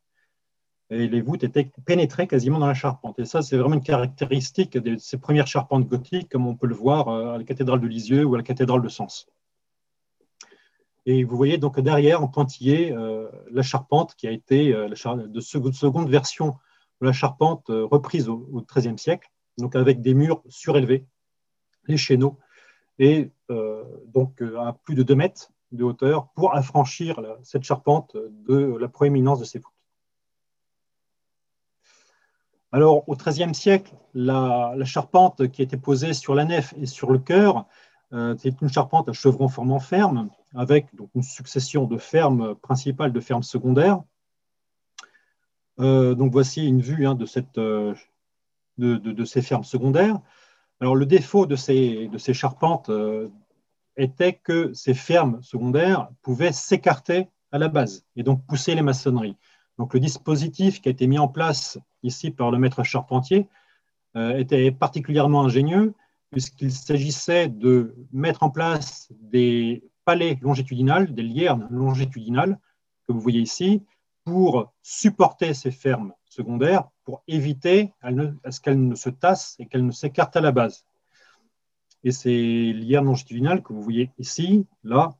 Les 0.96 1.22
voûtes 1.22 1.44
étaient 1.44 1.72
pénétrées 1.86 2.28
quasiment 2.28 2.60
dans 2.60 2.68
la 2.68 2.74
charpente. 2.74 3.18
Et 3.20 3.26
ça, 3.26 3.42
c'est 3.42 3.58
vraiment 3.58 3.76
une 3.76 3.84
caractéristique 3.84 4.78
de 4.78 4.98
ces 4.98 5.18
premières 5.18 5.48
charpentes 5.48 5.88
gothiques, 5.88 6.30
comme 6.30 6.46
on 6.46 6.56
peut 6.56 6.68
le 6.68 6.76
voir 6.76 7.10
à 7.10 7.38
la 7.38 7.44
cathédrale 7.44 7.80
de 7.80 7.88
Lisieux 7.88 8.26
ou 8.26 8.36
à 8.36 8.38
la 8.38 8.44
cathédrale 8.44 8.82
de 8.82 8.90
Sens. 8.90 9.28
Et 11.06 11.24
vous 11.24 11.36
voyez 11.36 11.58
donc 11.58 11.80
derrière, 11.80 12.24
en 12.24 12.28
pointillé, 12.28 12.94
euh, 12.94 13.30
la 13.52 13.62
charpente 13.62 14.16
qui 14.16 14.28
a 14.28 14.32
été 14.32 14.74
euh, 14.74 14.88
la 14.88 15.16
de 15.16 15.40
seconde, 15.42 16.10
version 16.10 16.56
de 17.02 17.08
la 17.08 17.12
charpente 17.12 17.70
euh, 17.70 17.86
reprise 17.86 18.30
au 18.30 18.66
XIIIe 18.74 18.98
siècle, 18.98 19.30
avec 19.74 20.02
des 20.02 20.14
murs 20.14 20.42
surélevés, 20.48 21.06
les 21.88 21.98
chéneaux, 21.98 22.40
et 23.00 23.32
donc 24.08 24.42
à 24.42 24.74
plus 24.84 24.96
de 24.96 25.04
2 25.04 25.16
mètres 25.16 25.52
de 25.72 25.84
hauteur 25.84 26.30
pour 26.34 26.56
affranchir 26.56 27.20
cette 27.44 27.64
charpente 27.64 28.16
de 28.16 28.78
la 28.80 28.88
proéminence 28.88 29.40
de 29.40 29.46
ses 29.46 29.60
voûtes. 29.60 29.73
Alors, 32.74 33.08
au 33.08 33.16
XIIIe 33.16 33.56
siècle, 33.56 33.94
la, 34.14 34.76
charpente 34.84 35.48
qui 35.50 35.62
était 35.62 35.78
posée 35.78 36.14
sur 36.14 36.36
la 36.36 36.44
nef 36.44 36.74
et 36.82 36.86
sur 36.86 37.12
le 37.12 37.20
chœur, 37.20 37.66
c'est 38.38 38.62
une 38.62 38.70
charpente 38.70 39.10
à 39.10 39.14
chevron 39.14 39.48
formant 39.48 39.80
ferme, 39.80 40.30
avec 40.54 40.88
une 41.16 41.24
succession 41.24 41.86
de 41.86 41.98
fermes 41.98 42.56
principales, 42.56 43.14
de 43.14 43.20
fermes 43.20 43.44
secondaires. 43.44 44.02
Euh, 45.80 46.14
donc 46.16 46.32
voici 46.32 46.68
une 46.68 46.82
vue 46.82 47.08
hein, 47.08 47.16
de, 47.16 47.26
cette, 47.26 47.58
euh, 47.58 47.96
de, 48.78 49.26
ces 49.26 49.42
fermes 49.42 49.64
secondaires. 49.64 50.20
Alors 50.80 50.96
le 50.96 51.06
défaut 51.06 51.46
de 51.46 51.56
ces, 51.56 52.08
de 52.08 52.18
ces 52.18 52.34
charpentes 52.34 52.90
euh, 52.90 53.30
était 53.98 54.34
que 54.34 54.74
ces 54.74 54.94
fermes 54.94 55.42
secondaires 55.42 56.10
pouvaient 56.22 56.52
s'écarter 56.52 57.28
à 57.52 57.58
la 57.58 57.70
base 57.70 58.06
et 58.16 58.24
donc 58.24 58.46
pousser 58.46 58.76
les 58.76 58.82
maçonneries. 58.82 59.38
Donc 59.78 59.94
le 59.94 60.00
dispositif 60.00 60.82
qui 60.82 60.90
a 60.90 60.92
été 60.92 61.08
mis 61.08 61.20
en 61.20 61.28
place 61.28 61.78
ici 62.04 62.32
par 62.32 62.52
le 62.52 62.58
maître 62.58 62.84
charpentier 62.84 63.48
était 64.16 64.72
particulièrement 64.72 65.44
ingénieux 65.44 65.96
puisqu'il 66.34 66.72
s'agissait 66.72 67.48
de 67.48 67.96
mettre 68.12 68.44
en 68.44 68.50
place 68.50 69.08
des 69.12 69.84
palais 70.04 70.38
longitudinales, 70.42 71.14
des 71.14 71.22
liernes 71.22 71.68
longitudinales, 71.70 72.60
que 73.08 73.14
vous 73.14 73.22
voyez 73.22 73.40
ici, 73.40 73.84
pour 74.26 74.74
supporter 74.82 75.54
ces 75.54 75.72
fermes 75.72 76.14
secondaires, 76.26 76.90
pour 77.04 77.24
éviter 77.28 77.94
à 78.02 78.12
ce 78.52 78.60
qu'elles 78.60 78.88
ne 78.88 78.96
se 78.96 79.10
tassent 79.10 79.56
et 79.60 79.68
qu'elles 79.68 79.86
ne 79.86 79.92
s'écartent 79.92 80.36
à 80.36 80.42
la 80.42 80.52
base. 80.52 80.86
Et 82.04 82.12
ces 82.12 82.74
liernes 82.74 83.06
longitudinales 83.06 83.62
que 83.62 83.72
vous 83.72 83.84
voyez 83.84 84.12
ici, 84.18 84.66
là, 84.84 85.14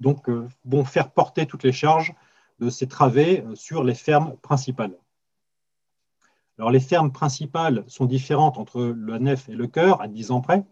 donc, 0.00 0.28
euh, 0.28 0.48
vont 0.64 0.84
faire 0.84 1.10
porter 1.10 1.44
toutes 1.44 1.64
les 1.64 1.72
charges 1.72 2.14
de 2.58 2.70
ces 2.70 2.88
travées 2.88 3.42
euh, 3.42 3.54
sur 3.54 3.84
les 3.84 3.94
fermes 3.94 4.36
principales. 4.38 4.96
Alors, 6.58 6.70
les 6.70 6.80
fermes 6.80 7.12
principales 7.12 7.84
sont 7.86 8.06
différentes 8.06 8.58
entre 8.58 8.82
la 8.82 9.18
nef 9.18 9.48
et 9.48 9.54
le 9.54 9.68
chœur, 9.68 10.00
à 10.02 10.08
10 10.08 10.32
ans 10.32 10.40
près 10.40 10.64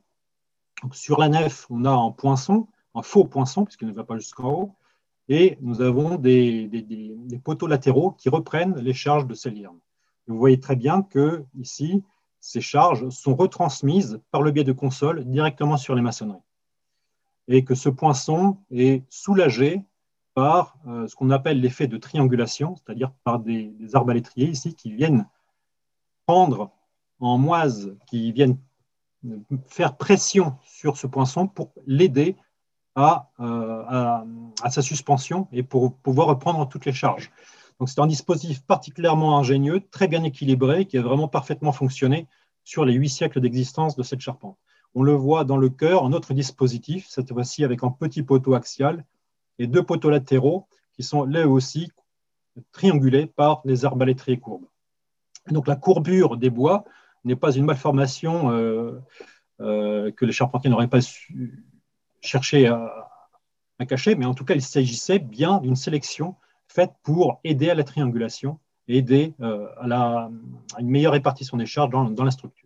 sur 0.93 1.19
la 1.19 1.29
nef, 1.29 1.67
on 1.71 1.85
a 1.85 1.91
un 1.91 2.11
poinçon, 2.11 2.69
un 2.95 3.03
faux 3.03 3.25
poinçon, 3.25 3.65
puisqu'il 3.65 3.89
ne 3.89 3.93
va 3.93 4.05
pas 4.05 4.17
jusqu'en 4.17 4.51
haut, 4.51 4.75
et 5.29 5.59
nous 5.61 5.81
avons 5.81 6.17
des, 6.17 6.71
poteaux 7.45 7.67
latéraux 7.67 8.13
qui 8.13 8.29
reprennent 8.29 8.77
les 8.77 8.95
charges 8.95 9.27
de 9.27 9.35
ces 9.35 9.51
liernes. 9.51 9.79
Vous 10.29 10.39
voyez 10.39 10.61
très 10.61 10.77
bien 10.77 11.03
que 11.03 11.45
ici, 11.55 12.05
ces 12.41 12.61
charges 12.61 13.09
sont 13.09 13.35
retransmises 13.35 14.21
par 14.31 14.43
le 14.43 14.51
biais 14.51 14.65
de 14.65 14.73
consoles 14.73 15.25
directement 15.25 15.77
sur 15.77 15.95
les 15.95 16.03
maçonneries. 16.03 16.39
Et 17.49 17.65
que 17.65 17.75
ce 17.75 17.89
poinçon 17.89 18.59
est 18.71 19.05
soulagé 19.09 19.83
par 20.37 20.77
euh, 20.87 21.09
ce 21.09 21.17
qu'on 21.17 21.31
appelle 21.31 21.63
l'effet 21.63 21.87
de 21.87 21.97
triangulation, 21.97 22.77
c'est-à-dire 22.77 23.11
par 23.25 23.39
des, 23.39 23.69
des 23.81 23.97
arbalétriers 23.97 24.51
ici 24.51 24.75
qui 24.75 24.93
viennent 24.93 25.27
prendre 26.27 26.71
en 27.21 27.39
moise, 27.39 27.97
qui 28.07 28.33
viennent 28.33 28.59
faire 29.67 29.97
pression 29.97 30.59
sur 30.63 30.99
ce 30.99 31.07
poinçon 31.07 31.49
pour 31.49 31.73
l'aider 31.87 32.37
à, 32.97 33.31
euh, 33.41 33.83
à, 34.63 34.71
sa 34.71 34.83
suspension 34.83 35.49
et 35.53 35.63
pour 35.63 35.97
pouvoir 35.97 36.29
reprendre 36.29 36.69
toutes 36.69 36.85
les 36.85 36.93
charges. 36.93 37.31
Donc 37.81 37.89
c'est 37.89 38.01
un 38.01 38.07
dispositif 38.07 38.63
particulièrement 38.63 39.39
ingénieux, 39.39 39.81
très 39.91 40.07
bien 40.07 40.23
équilibré, 40.23 40.85
qui 40.85 40.99
a 40.99 41.03
vraiment 41.03 41.29
parfaitement 41.29 41.73
fonctionné 41.73 42.27
sur 42.63 42.85
les 42.85 42.93
huit 42.93 43.09
siècles 43.09 43.41
d'existence 43.41 43.97
de 43.97 44.03
cette 44.03 44.21
charpente. 44.21 44.59
On 44.95 45.03
le 45.03 45.15
voit 45.15 45.45
dans 45.45 45.57
le 45.57 45.71
cœur, 45.71 46.05
un 46.05 46.13
autre 46.13 46.35
dispositif, 46.35 47.07
cette 47.09 47.33
fois-ci 47.33 47.65
avec 47.65 47.83
un 47.85 47.91
petit 47.91 48.23
poteau 48.23 48.53
axial 48.53 49.03
et 49.59 49.67
deux 49.67 49.83
poteaux 49.83 50.11
latéraux 50.11 50.67
qui 50.93 51.03
sont 51.03 51.25
là 51.25 51.47
aussi 51.47 51.91
triangulés 52.73 53.27
par 53.27 53.61
les 53.65 53.85
arbalétriers 53.85 54.39
courbes. 54.39 54.67
Donc 55.51 55.67
la 55.67 55.77
courbure 55.77 56.37
des 56.37 56.51
bois 56.51 56.85
n'est 57.25 57.37
pas 57.37 57.53
une 57.53 57.65
malformation 57.65 58.51
euh, 58.51 59.01
euh, 59.61 60.11
que 60.13 60.25
les 60.25 60.33
charpentiers 60.33 60.71
n'auraient 60.71 60.89
pas 60.89 61.01
su 61.01 61.65
chercher 62.21 62.67
à, 62.67 63.09
cacher, 63.87 64.15
mais 64.15 64.25
en 64.25 64.35
tout 64.35 64.45
cas, 64.45 64.55
il 64.55 64.63
s'agissait 64.63 65.19
bien 65.19 65.59
d'une 65.59 65.77
sélection 65.77 66.35
faite 66.67 66.93
pour 67.03 67.41
aider 67.45 67.69
à 67.71 67.75
la 67.75 67.85
triangulation 67.85 68.59
aider 68.89 69.35
euh, 69.41 69.69
à, 69.81 70.31
une 70.79 70.89
meilleure 70.89 71.13
répartition 71.13 71.57
des 71.57 71.67
charges 71.67 71.91
dans, 71.91 72.25
la 72.25 72.31
structure. 72.31 72.66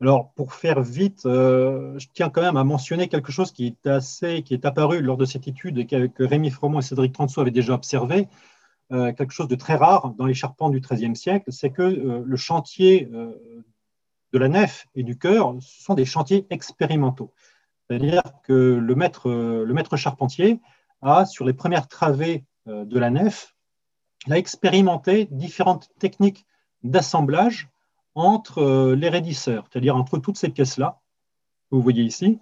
Alors, 0.00 0.32
pour 0.32 0.54
faire 0.54 0.80
vite, 0.82 1.22
je 1.24 2.06
tiens 2.14 2.30
quand 2.30 2.40
même 2.40 2.56
à 2.56 2.64
mentionner 2.64 3.08
quelque 3.08 3.32
chose 3.32 3.52
qui 3.52 3.66
est, 3.66 3.86
assez, 3.86 4.42
qui 4.42 4.54
est 4.54 4.64
apparu 4.64 5.02
lors 5.02 5.18
de 5.18 5.26
cette 5.26 5.46
étude 5.46 5.76
et 5.78 5.86
que, 5.86 6.24
Rémi 6.24 6.50
Fromont 6.50 6.78
et 6.78 6.82
Cédric 6.82 7.12
Transo 7.12 7.40
avaient 7.40 7.50
déjà 7.50 7.74
observé, 7.74 8.26
euh, 8.92 9.12
quelque 9.12 9.32
chose 9.32 9.46
de 9.46 9.54
très 9.54 9.76
rare 9.76 10.14
dans 10.18 10.26
les 10.26 10.34
charpents 10.34 10.68
du 10.68 10.80
XIIIe 10.80 11.14
siècle, 11.14 11.52
c'est 11.52 11.70
que 11.70 11.82
euh, 11.82 12.22
le 12.26 12.36
chantier 12.36 13.08
euh, 13.14 13.36
de 14.32 14.38
la 14.38 14.48
nef 14.48 14.88
et 14.96 15.04
du 15.04 15.16
chœur 15.16 15.54
sont 15.60 15.94
des 15.94 16.04
chantiers 16.04 16.44
expérimentaux. 16.50 17.32
C'est-à-dire 17.86 18.22
que 18.42 18.52
le 18.52 18.94
maître, 18.96 19.30
le 19.30 19.72
maître 19.74 19.96
charpentier 19.96 20.60
a, 21.02 21.24
sur 21.24 21.44
les 21.44 21.52
premières 21.52 21.88
travées 21.88 22.44
de 22.66 22.98
la 23.00 23.10
nef, 23.10 23.56
a 24.30 24.38
expérimenté 24.38 25.26
différentes 25.32 25.88
techniques 25.98 26.46
d'assemblage 26.84 27.68
entre 28.14 28.92
les 28.92 29.08
raidisseurs, 29.08 29.66
c'est-à-dire 29.70 29.96
entre 29.96 30.18
toutes 30.18 30.36
ces 30.36 30.48
pièces-là, 30.48 31.00
que 31.70 31.76
vous 31.76 31.82
voyez 31.82 32.02
ici. 32.02 32.38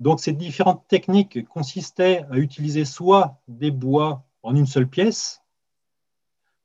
Donc, 0.00 0.20
ces 0.20 0.32
différentes 0.32 0.86
techniques 0.88 1.46
consistaient 1.48 2.24
à 2.30 2.38
utiliser 2.38 2.84
soit 2.84 3.40
des 3.48 3.70
bois 3.70 4.24
en 4.42 4.56
une 4.56 4.66
seule 4.66 4.88
pièce, 4.88 5.42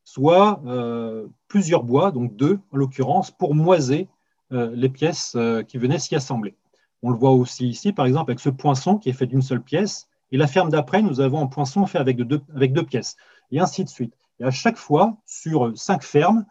soit 0.04 0.62
euh, 0.66 1.28
plusieurs 1.48 1.84
bois, 1.84 2.12
donc 2.12 2.36
deux 2.36 2.60
en 2.72 2.78
l'occurrence, 2.78 3.32
pour 3.32 3.54
moiser 3.54 4.08
euh, 4.54 4.72
les 4.74 4.90
pièces 4.90 5.34
euh, 5.36 5.64
qui 5.64 5.78
venaient 5.78 6.00
s'y 6.00 6.16
assembler. 6.16 6.56
On 7.04 7.10
le 7.10 7.18
voit 7.18 7.32
aussi 7.32 7.68
ici, 7.68 7.92
par 7.92 8.06
exemple, 8.06 8.32
avec 8.32 8.40
ce 8.40 8.50
poinçon 8.50 8.98
qui 8.98 9.10
est 9.10 9.14
fait 9.14 9.28
d'une 9.28 9.42
seule 9.42 9.62
pièce. 9.62 10.08
Et 10.32 10.38
la 10.38 10.48
ferme 10.48 10.70
d'après, 10.70 11.02
nous 11.02 11.20
avons 11.20 11.42
un 11.42 11.48
poinçon 11.48 11.86
fait 11.86 11.98
avec 11.98 12.18
deux, 12.18 12.42
avec 12.56 12.72
deux 12.72 12.86
pièces, 12.86 13.18
et 13.52 13.60
ainsi 13.60 13.84
de 13.84 13.90
suite. 13.90 14.14
Et 14.40 14.44
à 14.44 14.52
chaque 14.52 14.78
fois, 14.78 15.18
sur 15.26 15.78
cinq 15.78 16.04
fermes, 16.04 16.46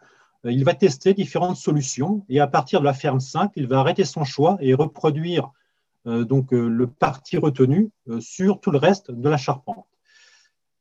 il 0.44 0.64
va 0.64 0.74
tester 0.74 1.14
différentes 1.14 1.56
solutions 1.56 2.24
et 2.28 2.40
à 2.40 2.46
partir 2.46 2.80
de 2.80 2.84
la 2.84 2.92
ferme 2.92 3.20
5, 3.20 3.52
il 3.56 3.66
va 3.66 3.80
arrêter 3.80 4.04
son 4.04 4.24
choix 4.24 4.56
et 4.60 4.74
reproduire 4.74 5.50
donc, 6.06 6.52
le 6.52 6.86
parti 6.86 7.38
retenu 7.38 7.90
sur 8.20 8.60
tout 8.60 8.70
le 8.70 8.76
reste 8.76 9.10
de 9.10 9.28
la 9.28 9.38
charpente. 9.38 9.86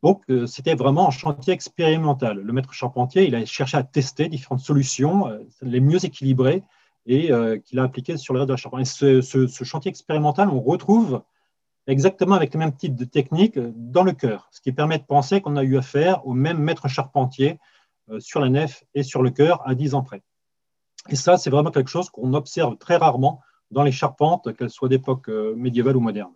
Donc, 0.01 0.21
c'était 0.47 0.75
vraiment 0.75 1.07
un 1.07 1.11
chantier 1.11 1.53
expérimental. 1.53 2.39
Le 2.39 2.51
maître 2.51 2.73
charpentier, 2.73 3.25
il 3.25 3.35
a 3.35 3.45
cherché 3.45 3.77
à 3.77 3.83
tester 3.83 4.27
différentes 4.27 4.59
solutions, 4.59 5.29
les 5.61 5.79
mieux 5.79 6.03
équilibrées, 6.03 6.61
et 7.05 7.31
qu'il 7.63 7.79
a 7.79 7.83
appliquées 7.83 8.17
sur 8.17 8.33
le 8.33 8.41
reste 8.41 8.49
de 8.49 8.53
la 8.53 8.57
charpente. 8.57 8.81
Et 8.81 9.21
ce, 9.21 9.21
ce 9.21 9.63
chantier 9.63 9.87
expérimental, 9.87 10.49
on 10.49 10.59
retrouve 10.59 11.21
exactement 11.87 12.35
avec 12.35 12.53
le 12.53 12.59
même 12.59 12.75
type 12.75 12.95
de 12.95 13.05
technique 13.05 13.57
dans 13.57 14.03
le 14.03 14.13
cœur, 14.13 14.47
ce 14.51 14.61
qui 14.61 14.71
permet 14.71 14.97
de 14.97 15.03
penser 15.03 15.41
qu'on 15.41 15.57
a 15.57 15.63
eu 15.63 15.77
affaire 15.77 16.25
au 16.25 16.33
même 16.33 16.57
maître 16.57 16.87
charpentier 16.87 17.51
euh, 17.51 17.57
sur 18.19 18.39
la 18.39 18.49
nef 18.49 18.83
et 18.93 19.03
sur 19.03 19.21
le 19.21 19.29
cœur 19.29 19.61
à 19.67 19.75
10 19.75 19.95
ans 19.95 20.03
près. 20.03 20.23
Et 21.09 21.15
ça, 21.15 21.37
c'est 21.37 21.49
vraiment 21.49 21.71
quelque 21.71 21.89
chose 21.89 22.09
qu'on 22.09 22.33
observe 22.33 22.77
très 22.77 22.97
rarement 22.97 23.41
dans 23.71 23.83
les 23.83 23.91
charpentes, 23.91 24.55
qu'elles 24.55 24.69
soient 24.69 24.89
d'époque 24.89 25.29
euh, 25.29 25.55
médiévale 25.55 25.97
ou 25.97 25.99
moderne. 25.99 26.33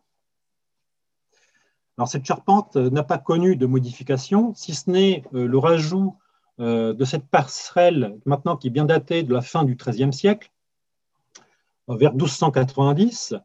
Alors, 1.98 2.08
cette 2.08 2.26
charpente 2.26 2.76
n'a 2.76 3.04
pas 3.04 3.18
connu 3.18 3.56
de 3.56 3.66
modification, 3.66 4.54
si 4.56 4.74
ce 4.76 4.90
n'est 4.90 5.24
euh, 5.34 5.48
le 5.48 5.58
rajout 5.58 6.18
de 6.60 7.06
cette 7.06 7.28
passerelle, 7.28 8.18
maintenant 8.26 8.58
qui 8.58 8.66
est 8.66 8.72
bien 8.72 8.86
datée 8.86 9.22
de 9.22 9.32
la 9.32 9.42
fin 9.42 9.64
du 9.64 9.76
XIIIe 9.76 10.12
siècle, 10.12 10.52
vers 11.88 12.14
1290, 12.14 13.36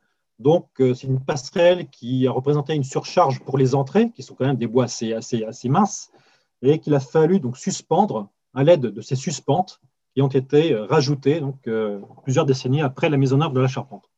donc, 0.42 0.68
euh, 0.80 0.92
c'est 0.92 1.06
une 1.06 1.20
passerelle 1.20 1.88
qui 1.88 2.26
a 2.26 2.32
représenté 2.32 2.74
une 2.74 2.82
surcharge 2.82 3.40
pour 3.40 3.58
les 3.58 3.76
entrées, 3.76 4.10
qui 4.10 4.24
sont 4.24 4.34
quand 4.34 4.44
même 4.44 4.56
des 4.56 4.66
bois 4.66 4.86
assez 4.86 5.68
minces, 5.68 6.10
et 6.62 6.78
qu'il 6.78 6.94
a 6.94 7.00
fallu 7.00 7.40
donc 7.40 7.56
suspendre 7.58 8.30
à 8.54 8.64
l'aide 8.64 8.80
de 8.80 9.00
ces 9.00 9.16
suspentes 9.16 9.80
qui 10.14 10.22
ont 10.22 10.28
été 10.28 10.72
euh, 10.72 10.84
rajoutées 10.84 11.42
euh, 11.66 12.00
plusieurs 12.22 12.46
décennies 12.46 12.82
après 12.82 13.08
la 13.08 13.16
mise 13.16 13.32
en 13.32 13.40
œuvre 13.40 13.52
de 13.52 13.60
la 13.60 13.68
charpente. 13.68 14.08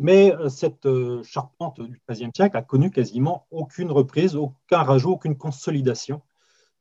Mais 0.00 0.32
cette 0.48 0.88
charpente 1.22 1.80
du 1.80 2.00
XIIIe 2.08 2.32
siècle 2.34 2.56
a 2.56 2.62
connu 2.62 2.90
quasiment 2.90 3.46
aucune 3.52 3.92
reprise, 3.92 4.34
aucun 4.34 4.82
rajout, 4.82 5.12
aucune 5.12 5.36
consolidation. 5.36 6.20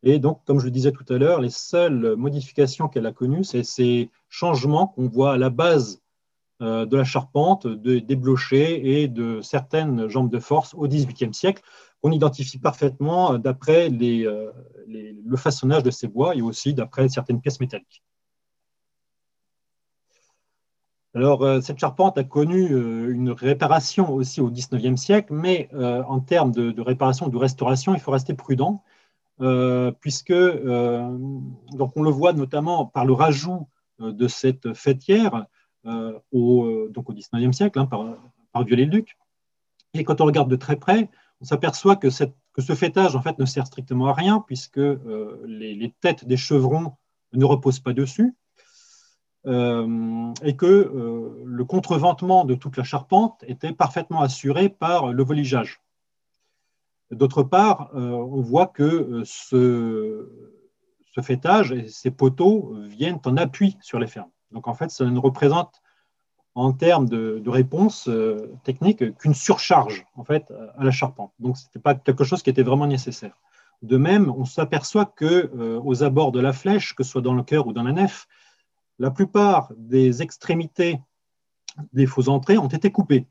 Et 0.01 0.17
donc, 0.17 0.41
comme 0.45 0.59
je 0.59 0.65
le 0.65 0.71
disais 0.71 0.91
tout 0.91 1.05
à 1.09 1.19
l'heure, 1.19 1.39
les 1.39 1.51
seules 1.51 2.15
modifications 2.15 2.87
qu'elle 2.87 3.05
a 3.05 3.11
connues, 3.11 3.43
c'est 3.43 3.61
ces 3.61 4.09
changements 4.29 4.87
qu'on 4.87 5.07
voit 5.07 5.33
à 5.33 5.37
la 5.37 5.51
base 5.51 6.01
euh, 6.61 6.85
de 6.85 6.95
la 6.95 7.03
charpente, 7.03 7.67
de, 7.67 7.99
des 7.99 8.15
blochers 8.15 8.81
et 8.83 9.07
de 9.07 9.41
certaines 9.41 10.07
jambes 10.07 10.29
de 10.29 10.39
force 10.39 10.73
au 10.75 10.87
XVIIIe 10.87 11.33
siècle, 11.33 11.63
qu'on 12.03 12.11
identifie 12.11 12.59
parfaitement 12.59 13.37
d'après 13.37 13.89
euh, 13.89 14.51
le 14.87 15.37
façonnage 15.37 15.83
de 15.83 15.91
ces 15.91 16.07
bois 16.07 16.35
et 16.35 16.41
aussi 16.41 16.73
d'après 16.73 17.07
certaines 17.09 17.39
pièces 17.39 17.59
métalliques. 17.59 18.03
Alors, 21.15 21.43
euh, 21.43 21.61
cette 21.61 21.79
charpente 21.79 22.17
a 22.17 22.23
connu 22.23 22.67
une 23.11 23.29
réparation 23.31 24.11
aussi 24.11 24.41
au 24.41 24.49
XIXe 24.49 24.99
siècle, 24.99 25.33
mais 25.33 25.69
en 25.73 26.19
termes 26.19 26.51
de, 26.51 26.81
réparation 26.81 27.27
de 27.27 27.37
restauration, 27.37 27.93
il 27.93 27.99
faut 27.99 28.11
rester 28.11 28.33
prudent, 28.33 28.83
puisque, 29.99 30.33
donc 30.33 31.91
on 31.95 32.01
le 32.03 32.09
voit 32.09 32.33
notamment 32.33 32.85
par 32.85 33.05
le 33.05 33.13
rajout 33.13 33.67
de 33.99 34.27
cette 34.27 34.73
fêtière, 34.73 35.45
euh, 35.85 36.17
au, 36.31 36.63
euh, 36.63 36.93
au 36.95 37.13
19e 37.13 37.51
siècle 37.51 37.77
hein, 37.77 37.85
par, 37.85 38.05
par 38.53 38.63
Viollet-le-Duc. 38.63 39.17
Et 39.95 40.05
quand 40.05 40.21
on 40.21 40.25
regarde 40.25 40.49
de 40.49 40.55
très 40.55 40.77
près, 40.77 41.09
on 41.43 41.45
s'aperçoit 41.45 41.97
que, 41.97 42.09
ce 42.09 42.73
fêtage 42.73 43.17
en 43.17 43.21
fait, 43.21 43.37
ne 43.37 43.45
sert 43.45 43.67
strictement 43.67 44.07
à 44.07 44.13
rien 44.13 44.41
puisque 44.47 44.79
euh, 44.79 45.43
les, 45.45 45.93
têtes 45.99 46.25
des 46.25 46.37
chevrons 46.37 46.93
ne 47.33 47.43
reposent 47.43 47.81
pas 47.81 47.93
dessus 47.93 48.35
et 49.45 50.55
que 50.55 51.43
le 51.45 51.65
contreventement 51.65 52.45
de 52.45 52.55
toute 52.55 52.77
la 52.77 52.85
charpente 52.85 53.43
était 53.45 53.73
parfaitement 53.73 54.21
assuré 54.21 54.69
par 54.69 55.11
le 55.11 55.21
voligeage. 55.21 55.81
D'autre 57.11 57.43
part, 57.43 57.89
on 57.93 58.39
voit 58.39 58.67
que 58.67 59.21
ce, 59.25 60.29
ce 61.13 61.19
fêtage 61.19 61.73
et 61.73 61.89
ces 61.89 62.09
poteaux 62.09 62.73
viennent 62.87 63.19
en 63.25 63.35
appui 63.35 63.75
sur 63.81 63.99
les 63.99 64.07
fermes. 64.07 64.31
Donc 64.51 64.69
en 64.69 64.75
fait, 64.75 64.89
ça 64.91 65.03
ne 65.03 65.19
représente 65.19 65.82
en 66.55 66.71
termes 66.71 67.09
de, 67.09 67.41
réponse 67.47 68.07
euh, 68.07 68.51
technique 68.63 69.17
qu'une 69.17 69.33
surcharge 69.33 70.05
en 70.15 70.23
fait 70.23 70.51
à 70.77 70.83
la 70.83 70.91
charpente. 70.91 71.31
Donc 71.39 71.57
ce 71.57 71.65
n'était 71.65 71.79
pas 71.79 71.95
quelque 71.95 72.23
chose 72.23 72.43
qui 72.43 72.49
était 72.49 72.63
vraiment 72.63 72.87
nécessaire. 72.87 73.37
De 73.83 73.97
même, 73.97 74.29
on 74.29 74.45
s'aperçoit 74.45 75.05
que 75.05 75.51
euh, 75.55 75.79
aux 75.83 76.03
abords 76.03 76.31
de 76.31 76.39
la 76.39 76.53
flèche, 76.53 76.95
que 76.95 77.03
ce 77.03 77.11
soit 77.11 77.21
dans 77.21 77.33
le 77.33 77.43
cœur 77.43 77.67
ou 77.67 77.73
dans 77.73 77.83
la 77.83 77.91
nef, 77.91 78.27
la 78.97 79.11
plupart 79.11 79.73
des 79.77 80.21
extrémités 80.21 81.01
des 81.91 82.05
faux 82.05 82.29
entrées 82.29 82.57
ont 82.57 82.69
été 82.69 82.91
coupées, 82.91 83.27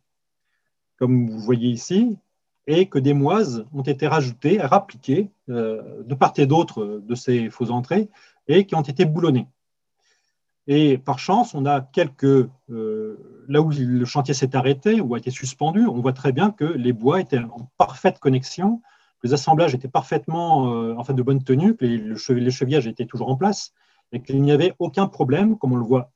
comme 0.99 1.31
vous 1.31 1.41
voyez 1.41 1.69
ici, 1.69 2.19
et 2.67 2.87
que 2.87 2.99
des 2.99 3.15
moises 3.15 3.65
ont 3.73 3.83
été 3.83 4.07
rajoutées, 4.07 4.61
rappliquées 4.61 5.31
euh, 5.49 6.03
de 6.05 6.15
part 6.15 6.35
et 6.37 6.47
d'autre 6.47 7.01
de 7.03 7.15
ces 7.15 7.49
faux 7.49 7.71
entrées 7.71 8.11
et 8.47 8.67
qui 8.67 8.75
ont 8.75 8.83
été 8.83 9.07
boulonnées. 9.07 9.49
Et 10.69 10.97
par 10.99 11.19
chance, 11.19 11.55
on 11.55 11.67
a 11.67 11.81
quelques. 11.81 12.49
Euh, 12.71 13.45
là 13.49 13.61
où 13.61 13.71
le 13.71 14.05
chantier 14.05 14.35
s'est 14.35 14.55
arrêté 14.55 15.01
ou 15.01 15.15
a 15.15 15.19
été 15.19 15.31
suspendu, 15.31 15.87
on 15.87 16.01
voit 16.01 16.13
très 16.13 16.33
bien 16.33 16.51
que 16.51 16.65
les 16.65 16.93
bois 16.93 17.21
étaient 17.21 17.39
en 17.39 17.69
parfaite 17.77 18.19
connexion, 18.21 18.81
les 19.25 19.33
assemblages 19.33 19.75
étaient 19.75 19.89
parfaitement 19.89 20.73
euh, 20.73 21.13
de 21.13 21.23
bonne 21.23 21.43
tenue, 21.43 21.77
que 21.77 21.85
les, 21.85 21.99
le 21.99 22.17
chevilles 22.51 22.89
étaient 22.89 23.07
toujours 23.07 23.29
en 23.29 23.37
place 23.37 23.73
et 24.13 24.23
qu'il 24.23 24.41
n'y 24.43 24.53
avait 24.53 24.75
aucun 24.79 25.07
problème, 25.07 25.59
comme 25.59 25.73
on 25.73 25.77
le 25.77 25.85
voit 25.85 26.11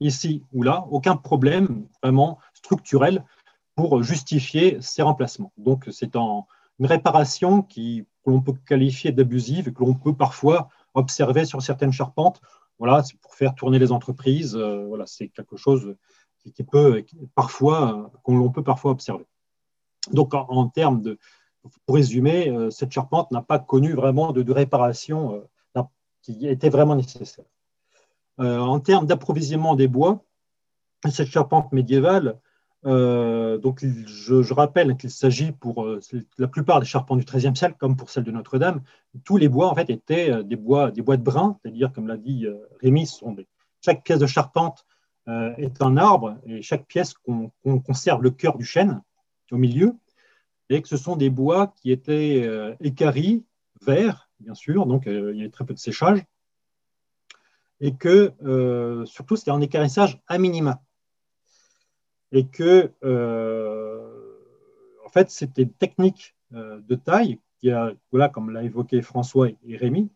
ici 0.00 0.44
ou 0.52 0.62
là, 0.62 0.86
aucun 0.90 1.16
problème 1.16 1.86
vraiment 2.02 2.38
structurel 2.52 3.24
pour 3.74 4.02
justifier 4.02 4.78
ces 4.80 5.02
remplacements. 5.02 5.52
Donc, 5.56 5.88
c'est 5.90 6.14
une 6.16 6.86
réparation 6.86 7.62
qui, 7.62 8.06
que 8.24 8.30
l'on 8.30 8.40
peut 8.40 8.54
qualifier 8.66 9.12
d'abusive 9.12 9.68
et 9.68 9.72
que 9.72 9.80
l'on 9.80 9.94
peut 9.94 10.14
parfois 10.14 10.68
observer 10.94 11.44
sur 11.44 11.62
certaines 11.62 11.92
charpentes 11.92 12.40
voilà, 12.78 13.02
c'est 13.02 13.18
pour 13.20 13.34
faire 13.34 13.54
tourner 13.54 13.78
les 13.78 13.92
entreprises. 13.92 14.56
Euh, 14.56 14.84
voilà, 14.86 15.06
c'est 15.06 15.28
quelque 15.28 15.56
chose 15.56 15.96
qui, 16.38 16.62
peut 16.62 17.04
parfois, 17.34 18.10
qu'on 18.22 18.50
peut 18.50 18.62
parfois 18.62 18.90
observer. 18.90 19.26
Donc, 20.12 20.34
en, 20.34 20.68
termes 20.68 21.00
de, 21.00 21.18
pour 21.86 21.94
résumer, 21.94 22.50
euh, 22.50 22.70
cette 22.70 22.92
charpente 22.92 23.30
n'a 23.30 23.40
pas 23.40 23.58
connu 23.58 23.94
vraiment 23.94 24.32
de, 24.32 24.52
réparation 24.52 25.34
euh, 25.34 25.82
qui 26.20 26.46
était 26.46 26.70
vraiment 26.70 26.96
nécessaire. 26.96 27.44
en 28.38 28.80
termes 28.80 29.06
d'approvisionnement 29.06 29.74
des 29.74 29.88
bois, 29.88 30.24
cette 31.10 31.28
charpente 31.28 31.70
médiévale 31.72 32.40
euh, 32.86 33.56
donc, 33.58 33.84
je, 33.84 34.52
rappelle 34.52 34.96
qu'il 34.96 35.10
s'agit 35.10 35.52
pour 35.52 35.84
euh, 35.84 36.00
la 36.38 36.48
plupart 36.48 36.80
des 36.80 36.86
charpents 36.86 37.16
du 37.16 37.24
XIIIe 37.24 37.56
siècle, 37.56 37.76
comme 37.78 37.96
pour 37.96 38.10
celle 38.10 38.24
de 38.24 38.30
Notre-Dame, 38.30 38.82
tous 39.24 39.36
les 39.36 39.48
bois 39.48 39.68
en 39.68 39.74
fait 39.74 39.88
étaient 39.90 40.30
euh, 40.30 40.42
des 40.42 40.56
bois, 40.56 40.90
des 40.90 41.00
bois 41.00 41.16
de 41.16 41.22
brun, 41.22 41.58
c'est-à-dire, 41.62 41.92
comme 41.92 42.06
l'a 42.06 42.16
dit 42.16 42.46
Rémi, 42.82 43.08
chaque 43.80 44.04
pièce 44.04 44.18
de 44.18 44.26
charpente 44.26 44.86
est 45.26 45.80
un 45.80 45.96
arbre 45.96 46.36
et 46.44 46.60
chaque 46.60 46.86
pièce 46.86 47.14
qu'on 47.14 47.50
conserve 47.80 48.22
le 48.22 48.30
cœur 48.30 48.58
du 48.58 48.64
chêne 48.64 49.00
au 49.50 49.56
milieu, 49.56 49.94
et 50.68 50.82
que 50.82 50.88
ce 50.88 50.98
sont 50.98 51.16
des 51.16 51.30
bois 51.30 51.72
qui 51.76 51.90
étaient 51.90 52.46
écaris, 52.80 53.42
verts, 53.80 54.28
bien 54.40 54.54
sûr, 54.54 54.84
donc 54.84 55.04
il 55.06 55.36
y 55.36 55.40
avait 55.40 55.48
très 55.48 55.64
peu 55.64 55.72
de 55.72 55.78
séchage, 55.78 56.22
et 57.80 57.94
que 57.94 58.34
surtout 59.06 59.36
c'était 59.36 59.50
un 59.50 59.62
écarissage 59.62 60.20
à 60.28 60.36
minima 60.36 60.82
et 62.34 62.46
que, 62.46 62.92
euh, 63.04 64.02
en 65.06 65.08
fait, 65.08 65.30
c'était 65.30 65.62
une 65.62 65.72
technique 65.72 66.34
euh, 66.52 66.80
de 66.86 66.96
taille, 66.96 67.38
qui 67.58 67.70
voilà, 68.10 68.28
comme 68.28 68.50
l'a 68.50 68.62
évoqué 68.62 69.00
François 69.00 69.48
et 69.48 69.76
Rémi, 69.76 70.10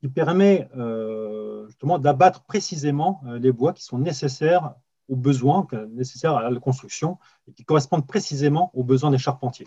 qui 0.00 0.08
permet 0.08 0.68
euh, 0.76 1.66
justement 1.66 1.98
d'abattre 1.98 2.42
précisément 2.44 3.20
les 3.26 3.52
bois 3.52 3.74
qui 3.74 3.82
sont 3.82 3.98
nécessaires 3.98 4.74
aux 5.08 5.16
besoins, 5.16 5.66
nécessaires 5.90 6.36
à 6.36 6.48
la 6.48 6.60
construction, 6.60 7.18
et 7.48 7.52
qui 7.52 7.64
correspondent 7.64 8.06
précisément 8.06 8.70
aux 8.72 8.84
besoins 8.84 9.10
des 9.10 9.18
charpentiers. 9.18 9.66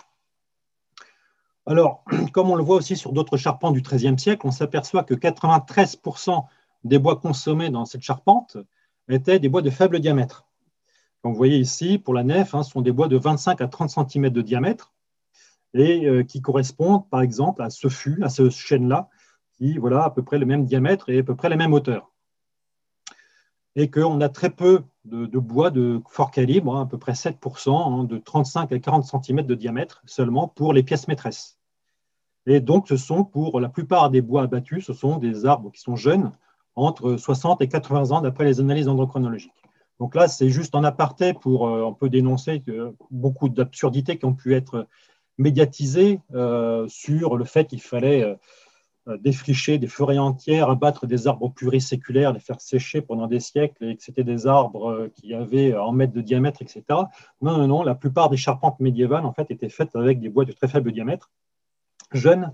Alors, 1.68 2.04
comme 2.34 2.50
on 2.50 2.56
le 2.56 2.64
voit 2.64 2.78
aussi 2.78 2.96
sur 2.96 3.12
d'autres 3.12 3.38
charpents 3.38 3.72
du 3.72 3.82
XIIIe 3.82 4.18
siècle, 4.18 4.48
on 4.48 4.52
s'aperçoit 4.52 5.04
que 5.04 5.14
93% 5.14 6.46
des 6.86 6.98
bois 6.98 7.18
consommés 7.18 7.70
dans 7.70 7.86
cette 7.86 8.02
charpente 8.02 8.58
étaient 9.10 9.40
des 9.40 9.50
bois 9.50 9.62
de 9.62 9.70
faible 9.70 10.00
diamètre. 10.00 10.49
Comme 11.22 11.34
vous 11.34 11.38
voyez 11.38 11.58
ici, 11.58 11.98
pour 11.98 12.14
la 12.14 12.24
nef, 12.24 12.56
hein, 12.56 12.64
ce 12.64 12.72
sont 12.72 12.82
des 12.82 12.94
bois 12.94 13.08
de 13.08 13.18
25 13.18 13.60
à 13.62 13.68
30 13.68 13.90
cm 13.90 14.30
de 14.30 14.42
diamètre 14.42 14.94
et 15.74 16.08
euh, 16.08 16.24
qui 16.24 16.42
correspondent, 16.42 17.08
par 17.10 17.22
exemple, 17.22 17.62
à 17.62 17.70
ce 17.70 17.90
fût, 17.90 18.24
à 18.24 18.30
ce 18.30 18.50
chêne-là, 18.50 19.10
qui 19.58 19.78
voilà, 19.78 20.06
à 20.06 20.10
peu 20.10 20.24
près 20.24 20.38
le 20.38 20.46
même 20.46 20.66
diamètre 20.66 21.10
et 21.10 21.20
à 21.20 21.24
peu 21.24 21.36
près 21.36 21.50
la 21.50 21.58
même 21.58 21.74
hauteur. 21.74 22.12
Et 23.76 23.90
qu'on 23.92 24.22
a 24.22 24.30
très 24.30 24.50
peu 24.50 24.84
de, 25.06 25.26
bois 25.40 25.72
de 25.72 26.02
fort 26.10 26.32
calibre, 26.32 26.76
hein, 26.76 26.84
à 26.84 26.86
peu 26.86 26.98
près 26.98 27.14
7%, 27.14 27.70
hein, 27.72 28.04
de 28.06 28.18
35 28.18 28.72
à 28.72 28.80
40 28.80 29.06
cm 29.06 29.42
de 29.44 29.56
diamètre 29.56 30.02
seulement 30.06 30.48
pour 30.48 30.74
les 30.74 30.84
pièces 30.84 31.08
maîtresses. 31.08 31.60
Et 32.46 32.62
donc, 32.62 32.88
ce 32.88 32.98
sont 32.98 33.26
pour 33.26 33.60
la 33.60 33.70
plupart 33.70 34.10
des 34.10 34.22
bois 34.22 34.44
abattus, 34.44 34.86
ce 34.86 34.94
sont 34.94 35.18
des 35.18 35.46
arbres 35.46 35.72
qui 35.72 35.82
sont 35.82 35.96
jeunes, 35.96 36.32
entre 36.76 37.18
60 37.18 37.62
et 37.62 37.68
80 37.68 38.12
ans 38.12 38.22
d'après 38.22 38.46
les 38.46 38.60
analyses 38.60 38.86
dendrochronologiques. 38.86 39.62
Donc 40.00 40.16
là, 40.16 40.28
c'est 40.28 40.50
juste 40.50 40.76
en 40.76 40.84
aparté 40.84 41.34
pour 41.34 41.68
euh, 41.68 41.88
un 41.88 41.94
peu 41.94 42.10
dénoncer 42.10 42.64
beaucoup 43.12 43.50
d'absurdités 43.50 44.18
qui 44.18 44.26
ont 44.26 44.34
pu 44.34 44.56
être 44.56 44.88
médiatisées 45.38 46.22
euh, 46.34 46.88
sur 46.88 47.38
le 47.38 47.46
fait 47.46 47.66
qu'il 47.66 47.82
fallait 47.82 48.24
euh, 48.24 49.18
défricher 49.18 49.78
des 49.78 49.88
forêts 49.88 50.18
entières, 50.18 50.70
abattre 50.70 51.06
des 51.06 51.28
arbres 51.28 51.50
pluriséculaires, 51.50 52.32
les 52.32 52.40
faire 52.40 52.62
sécher 52.62 53.02
pendant 53.02 53.28
des 53.28 53.40
siècles 53.40 53.84
et 53.86 53.98
que 53.98 54.04
c'était 54.04 54.24
des 54.24 54.48
arbres 54.48 55.10
qui 55.16 55.34
avaient 55.34 55.74
un 55.74 55.92
mètre 55.92 56.14
de 56.14 56.22
diamètre, 56.22 56.62
etc. 56.62 56.84
Non, 57.42 57.58
non, 57.58 57.68
non, 57.68 57.84
la 57.84 57.96
plupart 57.96 58.30
des 58.30 58.38
charpentes 58.38 58.80
médiévales 58.80 59.26
en 59.26 59.34
fait 59.34 59.52
étaient 59.52 59.70
faites 59.70 59.96
avec 59.96 60.20
des 60.20 60.30
bois 60.30 60.46
de 60.46 60.52
très 60.52 60.68
faible 60.68 60.92
diamètre, 60.92 61.32
jeunes 62.12 62.54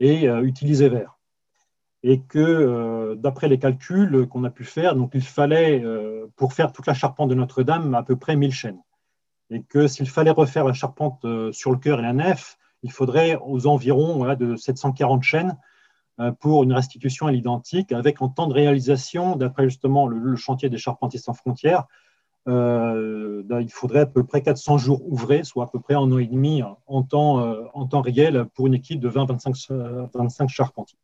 et 0.00 0.26
utilisés 0.26 0.88
verts 0.88 1.17
et 2.02 2.20
que 2.20 2.38
euh, 2.38 3.14
d'après 3.16 3.48
les 3.48 3.58
calculs 3.58 4.26
qu'on 4.28 4.44
a 4.44 4.50
pu 4.50 4.64
faire, 4.64 4.94
donc 4.94 5.10
il 5.14 5.22
fallait, 5.22 5.82
euh, 5.82 6.26
pour 6.36 6.52
faire 6.52 6.72
toute 6.72 6.86
la 6.86 6.94
charpente 6.94 7.28
de 7.30 7.34
Notre-Dame, 7.34 7.94
à 7.94 8.02
peu 8.02 8.16
près 8.16 8.36
1000 8.36 8.52
chaînes. 8.52 8.80
Et 9.50 9.62
que 9.62 9.88
s'il 9.88 10.08
fallait 10.08 10.30
refaire 10.30 10.64
la 10.64 10.74
charpente 10.74 11.24
euh, 11.24 11.52
sur 11.52 11.72
le 11.72 11.78
cœur 11.78 11.98
et 11.98 12.02
la 12.02 12.12
nef, 12.12 12.58
il 12.82 12.92
faudrait 12.92 13.38
aux 13.44 13.66
environs 13.66 14.34
de 14.36 14.54
740 14.54 15.22
chaînes 15.22 15.56
pour 16.40 16.64
une 16.64 16.72
restitution 16.72 17.26
à 17.26 17.32
l'identique, 17.32 17.92
avec 17.92 18.22
en 18.22 18.28
temps 18.28 18.46
de 18.46 18.54
réalisation, 18.54 19.36
d'après 19.36 19.64
justement 19.64 20.06
le, 20.06 20.36
chantier 20.36 20.68
des 20.68 20.78
charpentiers 20.78 21.18
sans 21.18 21.32
frontières, 21.32 21.86
ben, 22.46 23.60
il 23.60 23.70
faudrait 23.70 24.00
à 24.00 24.06
peu 24.06 24.24
près 24.24 24.42
400 24.42 24.78
jours 24.78 25.02
ouvrés, 25.12 25.42
soit 25.42 25.64
à 25.64 25.66
peu 25.66 25.80
près 25.80 25.94
un 25.94 26.10
an 26.12 26.18
et 26.18 26.26
demi 26.26 26.62
en 26.86 27.02
temps, 27.02 28.00
réel 28.00 28.46
pour 28.54 28.68
une 28.68 28.74
équipe 28.74 29.00
de 29.00 29.10
20-25 29.10 30.08
25 30.14 30.48
charpentiers. 30.48 30.98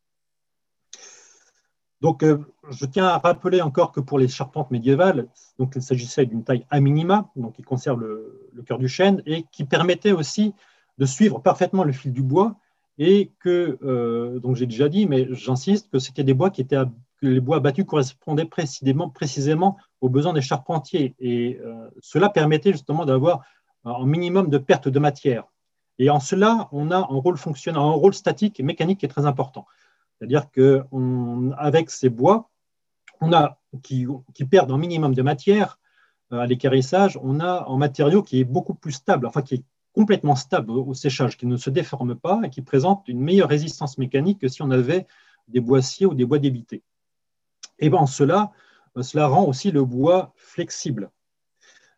Donc, 2.04 2.22
euh, 2.22 2.36
je 2.68 2.84
tiens 2.84 3.06
à 3.06 3.16
rappeler 3.16 3.62
encore 3.62 3.90
que 3.90 3.98
pour 3.98 4.18
les 4.18 4.28
charpentes 4.28 4.70
médiévales, 4.70 5.26
il 5.58 5.80
s'agissait 5.80 6.26
d'une 6.26 6.44
taille 6.44 6.66
à 6.68 6.78
minima, 6.78 7.30
donc 7.34 7.54
qui 7.54 7.62
conserve 7.62 7.98
le, 7.98 8.62
cœur 8.66 8.76
du 8.76 8.88
chêne 8.88 9.22
et 9.24 9.46
qui 9.50 9.64
permettait 9.64 10.12
aussi 10.12 10.52
de 10.98 11.06
suivre 11.06 11.38
parfaitement 11.38 11.82
le 11.82 11.92
fil 11.92 12.12
du 12.12 12.22
bois 12.22 12.56
et 12.98 13.32
que, 13.40 13.78
euh, 13.82 14.38
donc 14.38 14.54
j'ai 14.56 14.66
déjà 14.66 14.90
dit, 14.90 15.06
mais 15.06 15.28
j'insiste, 15.30 15.90
que 15.90 15.98
c'était 15.98 16.24
des 16.24 16.34
bois 16.34 16.50
qui 16.50 16.60
étaient, 16.60 16.76
que 17.22 17.26
les 17.26 17.40
bois 17.40 17.58
battus 17.60 17.86
correspondaient 17.86 18.44
précisément, 18.44 19.08
précisément 19.08 19.78
aux 20.02 20.10
besoins 20.10 20.34
des 20.34 20.42
charpentiers 20.42 21.14
et 21.18 21.58
euh, 21.64 21.88
cela 22.02 22.28
permettait 22.28 22.72
justement 22.72 23.06
d'avoir 23.06 23.46
un 23.86 24.04
minimum 24.04 24.50
de 24.50 24.58
perte 24.58 24.88
de 24.88 24.98
matière. 24.98 25.44
Et 25.98 26.10
en 26.10 26.20
cela, 26.20 26.68
on 26.70 26.90
a 26.90 26.98
un 26.98 27.18
rôle 27.24 27.38
fonctionnel, 27.38 27.80
un 27.80 27.92
rôle 27.92 28.12
statique 28.12 28.60
et 28.60 28.62
mécanique 28.62 29.00
qui 29.00 29.06
est 29.06 29.08
très 29.08 29.24
important. 29.24 29.64
C'est-à-dire 30.18 30.50
qu'avec 30.50 31.90
ces 31.90 32.08
bois, 32.08 32.50
on 33.20 33.32
a, 33.32 33.58
qui, 33.82 34.06
perdent 34.50 34.70
un 34.70 34.78
minimum 34.78 35.14
de 35.14 35.22
matière 35.22 35.78
euh, 36.32 36.38
à 36.38 36.46
l'équarrissage, 36.46 37.18
on 37.22 37.40
a 37.40 37.66
un 37.68 37.76
matériau 37.76 38.22
qui 38.22 38.40
est 38.40 38.44
beaucoup 38.44 38.74
plus 38.74 38.92
stable, 38.92 39.26
enfin 39.26 39.42
qui 39.42 39.56
est 39.56 39.64
complètement 39.92 40.36
stable 40.36 40.72
au 40.72 40.94
séchage, 40.94 41.36
qui 41.36 41.46
ne 41.46 41.56
se 41.56 41.70
déforme 41.70 42.16
pas 42.16 42.40
et 42.44 42.50
qui 42.50 42.62
présente 42.62 43.06
une 43.06 43.20
meilleure 43.20 43.48
résistance 43.48 43.96
mécanique 43.98 44.40
que 44.40 44.48
si 44.48 44.62
on 44.62 44.70
avait 44.70 45.06
des 45.48 45.60
boissiers 45.60 46.06
ou 46.06 46.14
des 46.14 46.24
bois 46.24 46.38
débités. 46.38 46.82
Et 47.78 47.90
bien 47.90 48.06
cela, 48.06 48.52
euh, 48.96 49.02
cela 49.02 49.26
rend 49.26 49.44
aussi 49.44 49.70
le 49.70 49.84
bois 49.84 50.32
flexible 50.36 51.10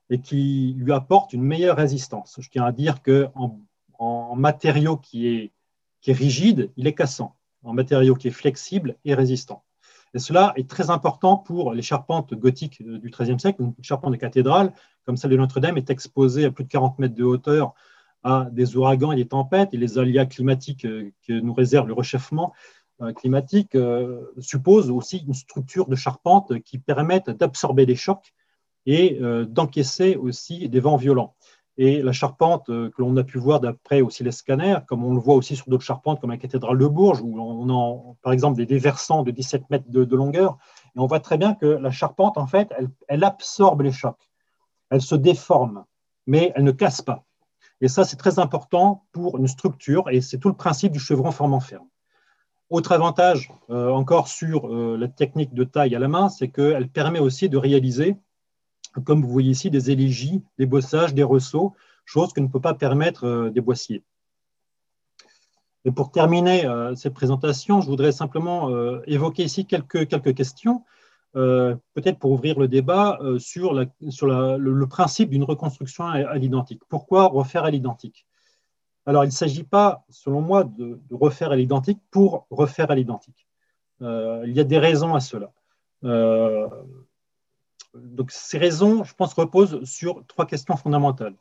et 0.08 0.20
qui 0.20 0.74
lui 0.78 0.92
apporte 0.92 1.32
une 1.32 1.42
meilleure 1.42 1.76
résistance. 1.76 2.36
Je 2.40 2.48
tiens 2.48 2.64
à 2.64 2.72
dire 2.72 3.02
qu'en 3.02 3.60
en, 3.98 4.36
matériau 4.36 4.96
qui 4.96 5.26
est 5.26 5.52
rigide, 6.06 6.70
il 6.76 6.86
est 6.86 6.94
cassant 6.94 7.36
en 7.62 7.72
matériau 7.72 8.14
qui 8.14 8.28
est 8.28 8.32
flexible 8.32 8.96
et 9.04 9.14
résistant. 9.14 9.64
Et 10.14 10.18
cela 10.18 10.52
est 10.56 10.68
très 10.68 10.90
important 10.90 11.36
pour 11.36 11.74
les 11.74 11.82
charpentes 11.82 12.32
gothiques 12.34 12.82
du 12.82 13.10
XIIIe 13.10 13.38
siècle. 13.38 13.60
Une 13.60 13.74
charpente 13.82 14.12
de 14.12 14.16
cathédrale, 14.16 14.72
comme 15.04 15.16
celle 15.16 15.32
de 15.32 15.36
Notre-Dame, 15.36 15.76
est 15.76 15.90
exposée 15.90 16.44
à 16.46 16.50
plus 16.50 16.64
de 16.64 16.68
40 16.68 16.98
mètres 16.98 17.14
de 17.14 17.24
hauteur 17.24 17.74
à 18.22 18.48
des 18.50 18.76
ouragans 18.76 19.12
et 19.12 19.16
des 19.16 19.28
tempêtes, 19.28 19.68
et 19.72 19.76
les 19.76 19.98
aléas 19.98 20.26
climatiques 20.26 20.84
euh, 20.84 21.12
que 21.26 21.32
nous 21.32 21.54
réserve 21.54 21.86
le 21.86 21.94
réchauffement 21.94 22.52
euh, 23.00 23.12
climatique 23.12 23.74
euh, 23.74 24.32
supposent 24.40 24.90
aussi 24.90 25.18
une 25.18 25.34
structure 25.34 25.86
de 25.86 25.94
charpente 25.94 26.60
qui 26.62 26.78
permette 26.78 27.30
d'absorber 27.30 27.86
les 27.86 27.94
chocs 27.94 28.32
et 28.88 29.18
d'encaisser 29.48 30.14
aussi 30.14 30.68
des 30.68 30.78
vents 30.78 30.96
violents. 30.96 31.34
Et 31.78 32.00
la 32.00 32.12
charpente 32.12 32.70
euh, 32.70 32.90
que 32.90 33.02
l'on 33.02 33.16
a 33.16 33.24
pu 33.24 33.38
voir 33.38 33.60
d'après 33.60 34.00
aussi 34.00 34.24
les 34.24 34.32
scanners, 34.32 34.78
comme 34.86 35.04
on 35.04 35.14
le 35.14 35.20
voit 35.20 35.34
aussi 35.34 35.56
sur 35.56 35.68
d'autres 35.68 35.84
charpentes 35.84 36.20
comme 36.20 36.30
la 36.30 36.38
cathédrale 36.38 36.78
de 36.78 36.86
Bourges, 36.86 37.20
où 37.22 37.38
on 37.38 37.68
a 37.68 38.14
par 38.22 38.32
exemple 38.32 38.56
des 38.56 38.66
déversants 38.66 39.22
de 39.22 39.30
17 39.30 39.68
mètres 39.68 39.84
de, 39.88 40.16
longueur, 40.16 40.56
et 40.94 40.98
on 40.98 41.06
voit 41.06 41.20
très 41.20 41.36
bien 41.36 41.54
que 41.54 41.66
la 41.66 41.90
charpente, 41.90 42.38
en 42.38 42.46
fait, 42.46 42.72
elle, 43.08 43.24
absorbe 43.24 43.82
les 43.82 43.92
chocs, 43.92 44.30
elle 44.90 45.02
se 45.02 45.14
déforme, 45.14 45.84
mais 46.26 46.52
elle 46.54 46.64
ne 46.64 46.72
casse 46.72 47.02
pas. 47.02 47.24
Et 47.82 47.88
ça, 47.88 48.04
c'est 48.04 48.16
très 48.16 48.38
important 48.38 49.04
pour 49.12 49.36
une 49.36 49.48
structure, 49.48 50.08
et 50.08 50.22
c'est 50.22 50.38
tout 50.38 50.48
le 50.48 50.56
principe 50.56 50.92
du 50.92 50.98
chevron 50.98 51.30
formant 51.30 51.60
ferme. 51.60 51.86
Autre 52.70 52.92
avantage 52.92 53.52
euh, 53.70 53.90
encore 53.90 54.28
sur 54.28 54.66
euh, 54.66 54.96
la 54.98 55.08
technique 55.08 55.54
de 55.54 55.62
taille 55.62 55.94
à 55.94 55.98
la 55.98 56.08
main, 56.08 56.30
c'est 56.30 56.48
qu'elle 56.48 56.88
permet 56.88 57.20
aussi 57.20 57.48
de 57.48 57.58
réaliser 57.58 58.16
comme 59.00 59.22
vous 59.22 59.30
voyez 59.30 59.50
ici, 59.50 59.70
des 59.70 59.90
élégies, 59.90 60.42
des 60.58 60.66
bossages, 60.66 61.14
des 61.14 61.22
ressauts, 61.22 61.74
chose 62.04 62.32
que 62.32 62.40
ne 62.40 62.46
peut 62.46 62.60
pas 62.60 62.74
permettre 62.74 63.24
euh, 63.24 63.50
des 63.50 63.60
boissiers. 63.60 64.02
Et 65.84 65.92
pour 65.92 66.10
terminer 66.10 66.64
euh, 66.64 66.94
cette 66.94 67.14
présentation, 67.14 67.80
je 67.80 67.88
voudrais 67.88 68.12
simplement 68.12 68.70
euh, 68.70 69.00
évoquer 69.06 69.44
ici 69.44 69.66
quelques, 69.66 70.08
quelques 70.08 70.34
questions, 70.34 70.84
peut-être 71.34 72.18
pour 72.18 72.30
ouvrir 72.30 72.58
le 72.58 72.66
débat 72.66 73.18
sur, 73.36 73.78
sur 74.08 74.26
le, 74.26 74.86
principe 74.86 75.28
d'une 75.28 75.44
reconstruction 75.44 76.06
à, 76.06 76.34
l'identique. 76.38 76.80
Pourquoi 76.88 77.26
refaire 77.26 77.64
à 77.64 77.70
l'identique? 77.70 78.26
Alors, 79.04 79.22
il 79.22 79.26
ne 79.26 79.32
s'agit 79.32 79.62
pas, 79.62 80.06
selon 80.08 80.40
moi, 80.40 80.64
de, 80.64 80.98
refaire 81.10 81.50
à 81.50 81.56
l'identique 81.56 82.00
pour 82.10 82.46
refaire 82.48 82.90
à 82.90 82.94
l'identique. 82.94 83.46
il 84.00 84.52
y 84.54 84.60
a 84.60 84.64
des 84.64 84.78
raisons 84.78 85.14
à 85.14 85.20
cela 85.20 85.52
donc 88.04 88.30
ces 88.30 88.58
raisons, 88.58 89.04
je 89.04 89.14
pense, 89.14 89.34
reposent 89.34 89.82
sur 89.84 90.24
trois 90.26 90.46
questions 90.46 90.76
fondamentales. 90.76 91.34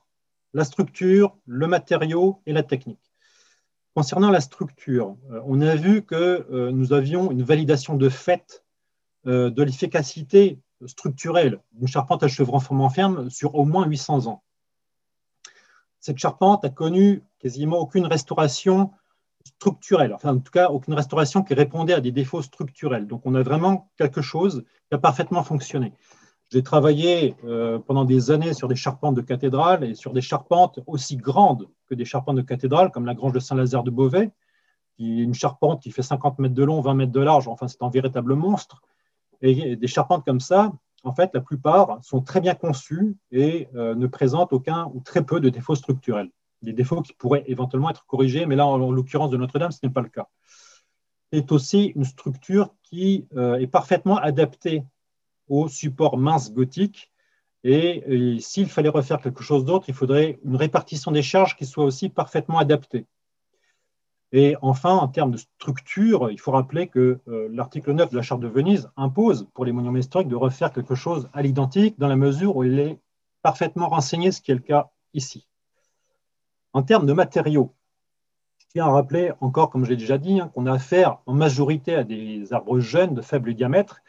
La 0.53 0.63
structure, 0.63 1.35
le 1.45 1.67
matériau 1.67 2.41
et 2.45 2.53
la 2.53 2.63
technique. 2.63 3.11
Concernant 3.95 4.29
la 4.29 4.41
structure, 4.41 5.15
euh, 5.31 5.41
on 5.45 5.61
a 5.61 5.75
vu 5.75 6.01
que 6.03 6.45
euh, 6.51 6.71
nous 6.71 6.91
avions 6.91 7.31
une 7.31 7.43
validation 7.43 7.95
de 7.95 8.09
fait 8.09 8.63
euh, 9.25 9.49
de 9.49 9.63
l'efficacité 9.63 10.59
structurelle 10.85 11.61
d'une 11.71 11.87
charpente 11.87 12.21
à 12.21 12.27
chevron 12.27 12.59
formant 12.59 12.89
ferme 12.89 13.29
sur 13.29 13.55
au 13.55 13.63
moins 13.63 13.85
800 13.85 14.27
ans. 14.27 14.43
Cette 16.01 16.17
charpente 16.17 16.65
a 16.65 16.69
connu 16.69 17.23
quasiment 17.39 17.79
aucune 17.79 18.05
restauration 18.05 18.91
structurelle, 19.45 20.13
enfin 20.13 20.35
en 20.35 20.39
tout 20.39 20.51
cas 20.51 20.69
aucune 20.69 20.93
restauration 20.93 21.41
qui 21.41 21.53
répondait 21.53 21.93
à 21.93 22.01
des 22.01 22.11
défauts 22.11 22.41
structurels. 22.41 23.07
Donc 23.07 23.21
on 23.25 23.33
a 23.35 23.43
vraiment 23.43 23.89
quelque 23.97 24.21
chose 24.21 24.65
qui 24.89 24.95
a 24.95 24.97
parfaitement 24.97 25.43
fonctionné. 25.43 25.93
J'ai 26.55 26.63
travaillé 26.63 27.35
euh, 27.43 27.79
pendant 27.79 28.05
des 28.05 28.31
années 28.31 28.53
sur 28.53 28.69
des 28.69 28.77
charpentes 28.77 29.13
de 29.15 29.21
cathédrales 29.21 29.83
et 29.83 29.93
sur 29.93 30.13
des 30.13 30.21
charpentes 30.21 30.79
aussi 30.87 31.17
grandes 31.17 31.67
que 31.85 31.95
des 31.95 32.05
charpentes 32.05 32.37
de 32.37 32.41
cathédrales, 32.43 32.91
comme 32.91 33.05
la 33.05 33.13
grange 33.13 33.33
de 33.33 33.39
Saint-Lazare 33.39 33.83
de 33.83 33.91
Beauvais, 33.91 34.31
qui 34.95 35.19
est 35.19 35.23
une 35.25 35.33
charpente 35.33 35.81
qui 35.81 35.91
fait 35.91 36.01
50 36.01 36.39
mètres 36.39 36.55
de 36.55 36.63
long, 36.63 36.79
20 36.79 36.93
mètres 36.93 37.11
de 37.11 37.19
large, 37.19 37.49
enfin 37.49 37.67
c'est 37.67 37.83
un 37.83 37.89
véritable 37.89 38.35
monstre. 38.35 38.81
Et 39.41 39.75
des 39.75 39.87
charpentes 39.87 40.23
comme 40.23 40.39
ça, 40.39 40.71
en 41.03 41.11
fait, 41.11 41.29
la 41.33 41.41
plupart 41.41 41.99
sont 42.01 42.21
très 42.21 42.39
bien 42.39 42.55
conçues 42.55 43.17
et 43.33 43.67
euh, 43.75 43.93
ne 43.93 44.07
présentent 44.07 44.53
aucun 44.53 44.89
ou 44.93 45.01
très 45.01 45.25
peu 45.25 45.41
de 45.41 45.49
défauts 45.49 45.75
structurels. 45.75 46.29
Des 46.61 46.71
défauts 46.71 47.01
qui 47.01 47.11
pourraient 47.11 47.43
éventuellement 47.47 47.89
être 47.89 48.05
corrigés, 48.05 48.45
mais 48.45 48.55
là, 48.55 48.65
en, 48.65 48.77
l'occurrence 48.77 49.29
de 49.29 49.35
Notre-Dame, 49.35 49.71
ce 49.71 49.79
n'est 49.83 49.91
pas 49.91 49.99
le 49.99 50.07
cas. 50.07 50.29
C'est 51.33 51.51
aussi 51.51 51.87
une 51.97 52.05
structure 52.05 52.73
qui 52.81 53.27
euh, 53.35 53.57
est 53.57 53.67
parfaitement 53.67 54.15
adaptée 54.15 54.85
au 55.47 55.67
support 55.67 56.17
mince 56.17 56.53
gothique. 56.53 57.11
Et, 57.63 58.37
s'il 58.39 58.69
fallait 58.69 58.89
refaire 58.89 59.19
quelque 59.19 59.43
chose 59.43 59.65
d'autre, 59.65 59.85
il 59.87 59.95
faudrait 59.95 60.39
une 60.45 60.55
répartition 60.55 61.11
des 61.11 61.23
charges 61.23 61.55
qui 61.55 61.65
soit 61.65 61.83
aussi 61.83 62.09
parfaitement 62.09 62.59
adaptée. 62.59 63.07
Et 64.31 64.55
enfin, 64.61 64.95
en 64.95 65.07
termes 65.07 65.31
de 65.31 65.37
structure, 65.37 66.29
il 66.29 66.39
faut 66.39 66.51
rappeler 66.51 66.87
que 66.87 67.19
euh, 67.27 67.47
l'article 67.51 67.93
9 67.93 68.09
de 68.09 68.15
la 68.17 68.21
Charte 68.21 68.41
de 68.41 68.47
Venise 68.47 68.89
impose 68.97 69.47
pour 69.53 69.65
les 69.65 69.71
monuments 69.71 69.97
historiques 69.97 70.27
de 70.27 70.35
refaire 70.35 70.71
quelque 70.73 70.93
chose 70.93 71.29
à 71.33 71.41
l'identique 71.41 71.97
dans 71.97 72.07
la 72.07 72.15
mesure 72.15 72.55
où 72.57 72.63
il 72.63 72.77
est 72.79 72.99
parfaitement 73.41 73.87
renseigné, 73.87 74.31
ce 74.31 74.41
qui 74.41 74.51
est 74.51 74.55
le 74.55 74.61
cas 74.61 74.91
ici. 75.13 75.47
En 76.73 76.83
termes 76.83 77.05
de 77.05 77.13
matériaux, 77.13 77.73
je 78.57 78.65
tiens 78.73 78.85
à 78.85 78.91
rappeler 78.91 79.31
encore, 79.39 79.69
comme 79.69 79.85
j'ai 79.85 79.95
déjà 79.95 80.17
dit, 80.17 80.39
hein, 80.39 80.51
qu'on 80.53 80.65
a 80.65 80.73
affaire 80.73 81.19
en 81.25 81.33
majorité 81.33 81.95
à 81.95 82.03
des 82.03 82.51
arbres 82.51 82.79
jeunes 82.79 83.15
de 83.15 83.21
faible 83.21 83.53
diamètre 83.53 84.01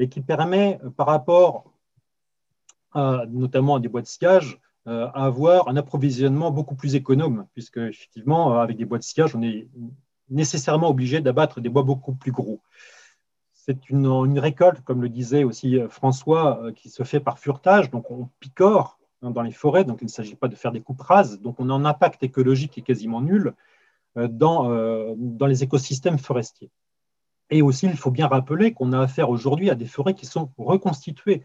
et 0.00 0.08
qui 0.08 0.22
permet, 0.22 0.80
par 0.96 1.06
rapport 1.06 1.72
notamment 2.94 3.76
à 3.76 3.80
des 3.80 3.88
bois 3.88 4.02
de 4.02 4.06
sillage, 4.06 4.58
à 4.86 5.24
avoir 5.24 5.68
un 5.68 5.76
approvisionnement 5.76 6.50
beaucoup 6.50 6.74
plus 6.74 6.96
économe, 6.96 7.46
puisque 7.52 7.76
effectivement, 7.76 8.58
avec 8.58 8.76
des 8.76 8.84
bois 8.84 8.98
de 8.98 9.04
sillage, 9.04 9.36
on 9.36 9.42
est 9.42 9.68
nécessairement 10.28 10.88
obligé 10.88 11.20
d'abattre 11.20 11.60
des 11.60 11.68
bois 11.68 11.82
beaucoup 11.82 12.14
plus 12.14 12.32
gros. 12.32 12.60
C'est 13.52 13.90
une, 13.90 14.38
récolte, 14.38 14.80
comme 14.80 15.02
le 15.02 15.08
disait 15.08 15.44
aussi 15.44 15.78
François, 15.88 16.72
qui 16.74 16.88
se 16.88 17.02
fait 17.04 17.20
par 17.20 17.38
furetage, 17.38 17.90
donc 17.90 18.10
on 18.10 18.28
picore 18.40 18.98
dans 19.22 19.42
les 19.42 19.52
forêts, 19.52 19.84
donc 19.84 19.98
il 20.00 20.06
ne 20.06 20.10
s'agit 20.10 20.34
pas 20.34 20.48
de 20.48 20.56
faire 20.56 20.72
des 20.72 20.80
coupes 20.80 21.02
rases, 21.02 21.40
donc 21.40 21.60
on 21.60 21.68
a 21.68 21.74
un 21.74 21.84
impact 21.84 22.22
écologique 22.22 22.72
qui 22.72 22.80
est 22.80 22.84
quasiment 22.84 23.20
nul 23.20 23.54
dans 24.16 25.46
les 25.46 25.62
écosystèmes 25.62 26.18
forestiers. 26.18 26.70
Et 27.50 27.62
aussi, 27.62 27.86
il 27.86 27.96
faut 27.96 28.10
bien 28.10 28.28
rappeler 28.28 28.72
qu'on 28.72 28.92
a 28.92 29.00
affaire 29.00 29.28
aujourd'hui 29.28 29.70
à 29.70 29.74
des 29.74 29.86
forêts 29.86 30.14
qui 30.14 30.26
sont 30.26 30.50
reconstituées 30.56 31.42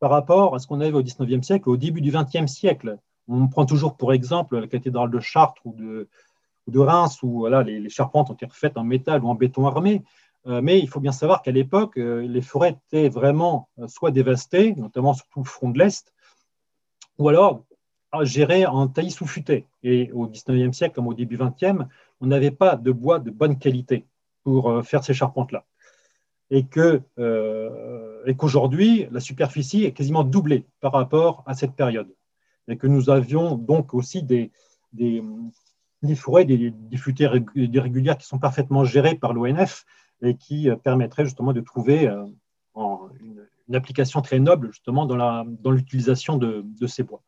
par 0.00 0.10
rapport 0.10 0.54
à 0.54 0.58
ce 0.58 0.66
qu'on 0.66 0.80
avait 0.80 0.92
au 0.92 1.02
XIXe 1.02 1.46
siècle, 1.46 1.68
au 1.70 1.76
début 1.76 2.00
du 2.00 2.10
XXe 2.10 2.50
siècle. 2.50 2.98
On 3.28 3.46
prend 3.48 3.64
toujours 3.64 3.96
pour 3.96 4.12
exemple 4.12 4.58
la 4.58 4.66
cathédrale 4.66 5.10
de 5.10 5.20
Chartres 5.20 5.62
ou 5.64 5.72
de, 5.72 6.78
Reims, 6.78 7.22
où 7.22 7.38
voilà, 7.38 7.62
les, 7.62 7.88
charpentes 7.88 8.30
ont 8.30 8.34
été 8.34 8.46
refaites 8.46 8.76
en 8.76 8.84
métal 8.84 9.24
ou 9.24 9.28
en 9.28 9.34
béton 9.34 9.66
armé. 9.66 10.02
Euh, 10.46 10.60
mais 10.62 10.78
il 10.78 10.88
faut 10.88 11.00
bien 11.00 11.12
savoir 11.12 11.42
qu'à 11.42 11.50
l'époque, 11.50 11.96
euh, 11.98 12.26
les 12.26 12.42
forêts 12.42 12.76
étaient 12.86 13.08
vraiment 13.08 13.68
euh, 13.78 13.88
soit 13.88 14.12
dévastées, 14.12 14.74
notamment 14.76 15.14
sur 15.14 15.26
tout 15.28 15.40
le 15.40 15.44
front 15.44 15.70
de 15.70 15.78
l'Est, 15.78 16.12
ou 17.18 17.28
alors 17.28 17.64
gérées 18.22 18.64
en 18.66 18.86
taillis 18.86 19.10
sous 19.10 19.26
futaie. 19.26 19.66
Et 19.82 20.10
au 20.12 20.28
XIXe 20.28 20.76
siècle, 20.76 20.94
comme 20.94 21.08
au 21.08 21.14
début 21.14 21.36
XXe, 21.36 21.84
on 22.20 22.26
n'avait 22.26 22.52
pas 22.52 22.76
de 22.76 22.92
bois 22.92 23.18
de 23.18 23.30
bonne 23.30 23.58
qualité 23.58 24.06
pour 24.46 24.70
euh, 24.70 24.82
faire 24.84 25.02
ces 25.02 25.12
charpentes-là. 25.12 25.64
Et 26.50 26.66
que 26.66 27.02
euh, 27.18 28.22
et 28.26 28.36
qu'aujourd'hui, 28.36 29.08
la 29.10 29.18
superficie 29.18 29.82
est 29.82 29.90
quasiment 29.90 30.22
doublée 30.22 30.66
par 30.80 30.92
rapport 30.92 31.42
à 31.46 31.54
cette 31.54 31.74
période. 31.74 32.14
Et 32.68 32.76
que 32.76 32.86
nous 32.86 33.10
avions 33.10 33.56
donc 33.56 33.92
aussi 33.92 34.22
des, 34.22 34.52
des, 34.92 35.20
forêts, 36.14 36.44
des, 36.44 36.70
des 36.70 36.96
futaies 36.96 37.26
régulières 37.26 38.18
qui 38.18 38.26
sont 38.28 38.38
parfaitement 38.38 38.84
gérées 38.84 39.16
par 39.16 39.32
l'ONF 39.32 39.84
et 40.22 40.36
qui 40.36 40.70
euh, 40.70 40.76
permettraient 40.76 41.24
justement 41.24 41.52
de 41.52 41.60
trouver 41.60 42.06
une, 42.76 43.74
application 43.74 44.22
très 44.22 44.38
noble 44.38 44.68
justement 44.70 45.06
dans 45.06 45.70
l'utilisation 45.72 46.36
dans 46.36 46.46
de, 46.46 46.64
de, 46.64 46.86
ces 46.86 47.02
bois. 47.02 47.20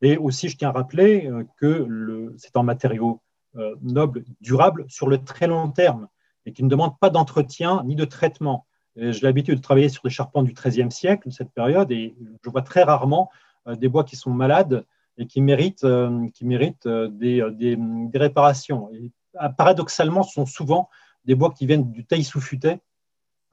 Et 0.00 0.16
aussi, 0.16 0.48
je 0.48 0.56
tiens 0.56 0.68
à 0.68 0.72
rappeler 0.72 1.28
que 1.56 2.32
c'est 2.36 2.56
un 2.56 2.62
matériau 2.62 3.20
noble, 3.80 4.24
durable 4.40 4.84
sur 4.88 5.08
le 5.08 5.18
très 5.18 5.48
long 5.48 5.68
terme 5.72 6.06
et 6.46 6.52
qui 6.52 6.62
ne 6.64 6.68
demande 6.68 6.98
pas 6.98 7.10
d'entretien 7.10 7.82
ni 7.84 7.94
de 7.96 8.04
traitement. 8.04 8.66
J'ai 8.96 9.20
l'habitude 9.22 9.56
de 9.56 9.62
travailler 9.62 9.88
sur 9.88 10.02
des 10.02 10.10
charpents 10.10 10.42
du 10.42 10.52
XIIIe 10.52 10.90
siècle, 10.90 11.28
de 11.28 11.32
cette 11.32 11.50
période, 11.50 11.90
et 11.90 12.14
je 12.44 12.50
vois 12.50 12.62
très 12.62 12.82
rarement 12.82 13.30
euh, 13.68 13.76
des 13.76 13.88
bois 13.88 14.04
qui 14.04 14.16
sont 14.16 14.30
malades 14.30 14.84
et 15.18 15.26
qui 15.26 15.40
méritent, 15.40 15.84
euh, 15.84 16.28
euh, 16.42 17.08
des, 17.08 17.76
des, 17.76 18.18
réparations. 18.18 18.90
Et, 18.92 19.10
paradoxalement, 19.56 20.22
ce 20.22 20.34
sont 20.34 20.46
souvent 20.46 20.88
des 21.24 21.34
bois 21.34 21.52
qui 21.52 21.66
viennent 21.66 21.90
du 21.90 22.04
taille 22.04 22.24
sous 22.24 22.40
futé 22.40 22.80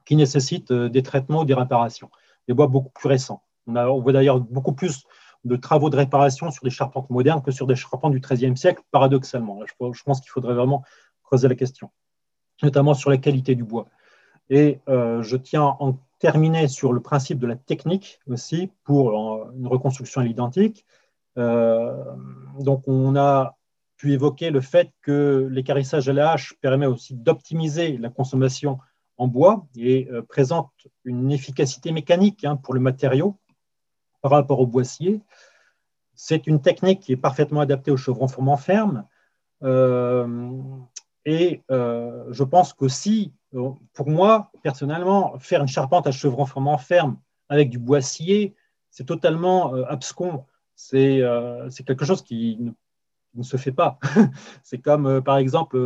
qui 0.04 0.16
nécessitent 0.16 0.72
des 0.72 1.02
traitements 1.02 1.40
ou 1.40 1.44
des 1.44 1.54
réparations. 1.54 2.10
Des 2.48 2.54
bois 2.54 2.66
beaucoup 2.66 2.90
plus 2.90 3.08
récents. 3.08 3.42
On, 3.66 4.00
voit 4.00 4.12
d'ailleurs 4.12 4.40
beaucoup 4.40 4.72
plus 4.72 5.04
de 5.44 5.56
travaux 5.56 5.88
de 5.88 5.96
réparation 5.96 6.50
sur 6.50 6.64
des 6.64 6.70
charpentes 6.70 7.08
modernes 7.10 7.42
que 7.42 7.50
sur 7.50 7.66
des 7.66 7.76
charpents 7.76 8.10
du 8.10 8.18
XIIIe 8.18 8.56
siècle, 8.56 8.82
paradoxalement. 8.90 9.60
Je 9.66 10.02
pense 10.02 10.20
qu'il 10.20 10.30
faudrait 10.30 10.54
vraiment 10.54 10.82
creuser 11.22 11.48
la 11.48 11.54
question 11.54 11.90
notamment 12.62 12.94
sur 12.94 13.10
la 13.10 13.16
qualité 13.16 13.54
du 13.54 13.64
bois. 13.64 13.86
Et 14.50 14.80
euh, 14.88 15.22
je 15.22 15.36
tiens 15.36 15.62
à 15.62 15.76
en 15.80 15.98
terminer 16.18 16.68
sur 16.68 16.92
le 16.92 17.00
principe 17.00 17.38
de 17.38 17.46
la 17.46 17.56
technique 17.56 18.20
aussi 18.26 18.70
pour 18.84 19.12
une 19.56 19.66
reconstruction 19.66 20.20
à 20.20 20.24
l'identique. 20.24 20.84
Euh, 21.38 22.04
donc, 22.58 22.82
on 22.86 23.16
a 23.16 23.56
pu 23.96 24.12
évoquer 24.12 24.50
le 24.50 24.60
fait 24.60 24.90
que 25.02 25.48
l'écarissage 25.50 26.08
à 26.08 26.12
la 26.12 26.32
hache 26.32 26.54
permet 26.60 26.86
aussi 26.86 27.14
d'optimiser 27.14 27.96
la 27.96 28.10
consommation 28.10 28.78
en 29.18 29.28
bois 29.28 29.66
et 29.76 30.08
euh, 30.10 30.22
présente 30.22 30.70
une 31.04 31.30
efficacité 31.30 31.92
mécanique 31.92 32.44
hein, 32.44 32.56
pour 32.56 32.74
le 32.74 32.80
matériau 32.80 33.36
par 34.20 34.32
rapport 34.32 34.60
au 34.60 34.66
boissier. 34.66 35.20
C'est 36.14 36.46
une 36.46 36.60
technique 36.60 37.00
qui 37.00 37.12
est 37.12 37.16
parfaitement 37.16 37.60
adaptée 37.60 37.90
au 37.90 37.96
chevron 37.96 38.28
formant 38.28 38.56
ferme. 38.56 39.06
Et 41.24 41.62
euh, 41.70 42.24
je 42.30 42.44
pense 42.44 42.72
qu'aussi, 42.72 43.32
euh, 43.54 43.70
pour 43.92 44.08
moi, 44.08 44.50
personnellement, 44.62 45.38
faire 45.38 45.60
une 45.60 45.68
charpente 45.68 46.06
à 46.06 46.12
chevron 46.12 46.46
formant 46.46 46.78
ferme 46.78 47.18
avec 47.48 47.68
du 47.70 47.78
bois 47.78 48.00
scié, 48.00 48.54
c'est 48.90 49.04
totalement 49.04 49.74
euh, 49.74 49.84
abscon. 49.88 50.44
C'est 50.74 51.20
quelque 51.86 52.06
chose 52.06 52.22
qui 52.22 52.58
ne, 53.34 53.42
se 53.42 53.58
fait 53.58 53.72
pas. 53.72 53.98
c'est 54.62 54.78
comme, 54.78 55.22
par 55.22 55.36
exemple, 55.36 55.76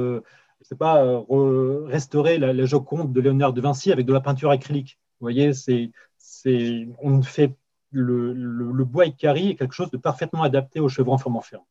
je 0.60 0.64
sais 0.64 0.76
pas, 0.76 1.24
restaurer 1.86 2.38
la, 2.38 2.64
Joconde 2.64 3.12
de 3.12 3.20
Léonard 3.20 3.52
de 3.52 3.60
Vinci 3.60 3.90
avec 3.90 4.06
de 4.06 4.12
la 4.12 4.20
peinture 4.20 4.50
acrylique. 4.50 5.00
Vous 5.18 5.24
voyez, 5.24 5.50
on 7.02 7.22
fait 7.22 7.56
le, 7.90 8.32
le, 8.32 8.84
bois 8.84 9.06
écari 9.06 9.50
est 9.50 9.56
quelque 9.56 9.74
chose 9.74 9.90
de 9.90 9.96
parfaitement 9.96 10.44
adapté 10.44 10.78
au 10.78 10.88
chevron 10.88 11.18
formant 11.18 11.40
ferme 11.40 11.64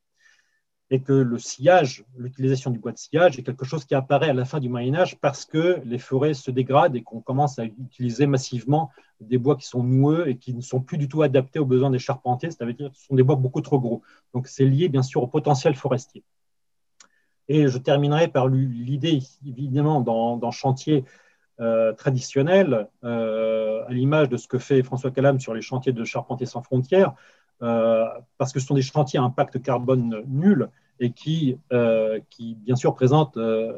et 0.93 1.01
que 1.01 1.11
le 1.11 1.39
sillage, 1.39 2.05
l'utilisation 2.15 2.69
du 2.69 2.77
bois 2.77 2.91
de 2.91 2.99
sillage 2.99 3.39
est 3.39 3.41
quelque 3.41 3.65
chose 3.65 3.83
qui 3.83 3.95
apparaît 3.95 4.29
à 4.29 4.33
la 4.33 4.45
fin 4.45 4.59
du 4.59 4.69
Moyen 4.69 4.93
Âge 4.93 5.17
parce 5.19 5.43
que 5.43 5.81
les 5.85 5.97
forêts 5.97 6.35
se 6.35 6.51
dégradent 6.51 6.95
et 6.95 7.01
qu'on 7.01 7.19
commence 7.19 7.57
à 7.57 7.65
utiliser 7.65 8.27
massivement 8.27 8.91
des 9.19 9.39
bois 9.39 9.55
qui 9.55 9.65
sont 9.65 9.81
noueux 9.81 10.27
et 10.27 10.37
qui 10.37 10.53
ne 10.53 10.61
sont 10.61 10.81
plus 10.81 10.99
du 10.99 11.07
tout 11.07 11.23
adaptés 11.23 11.57
aux 11.57 11.65
besoins 11.65 11.89
des 11.89 11.97
charpentiers, 11.97 12.51
c'est-à-dire 12.51 12.91
que 12.91 12.95
ce 12.95 13.07
sont 13.07 13.15
des 13.15 13.23
bois 13.23 13.37
beaucoup 13.37 13.61
trop 13.61 13.79
gros. 13.79 14.03
Donc 14.35 14.47
c'est 14.47 14.65
lié 14.65 14.87
bien 14.87 15.01
sûr 15.01 15.23
au 15.23 15.27
potentiel 15.27 15.73
forestier. 15.73 16.23
Et 17.47 17.67
je 17.67 17.77
terminerai 17.79 18.27
par 18.27 18.47
l'idée, 18.47 19.17
évidemment, 19.47 19.99
dans, 19.99 20.37
dans 20.37 20.51
chantier 20.51 21.05
euh, 21.59 21.91
traditionnel, 21.93 22.87
euh, 23.03 23.83
à 23.87 23.91
l'image 23.91 24.29
de 24.29 24.37
ce 24.37 24.47
que 24.47 24.59
fait 24.59 24.83
François 24.83 25.09
Calam 25.09 25.39
sur 25.39 25.55
les 25.55 25.63
chantiers 25.63 25.91
de 25.91 26.03
Charpentiers 26.03 26.45
sans 26.45 26.61
frontières, 26.61 27.15
euh, 27.63 28.05
parce 28.37 28.53
que 28.53 28.59
ce 28.59 28.67
sont 28.67 28.75
des 28.75 28.83
chantiers 28.83 29.19
à 29.19 29.23
impact 29.23 29.59
carbone 29.59 30.21
nul 30.27 30.69
et 30.99 31.11
qui, 31.11 31.57
euh, 31.71 32.19
qui 32.29 32.55
bien 32.55 32.75
sûr, 32.75 32.93
présentent 32.93 33.37
euh, 33.37 33.73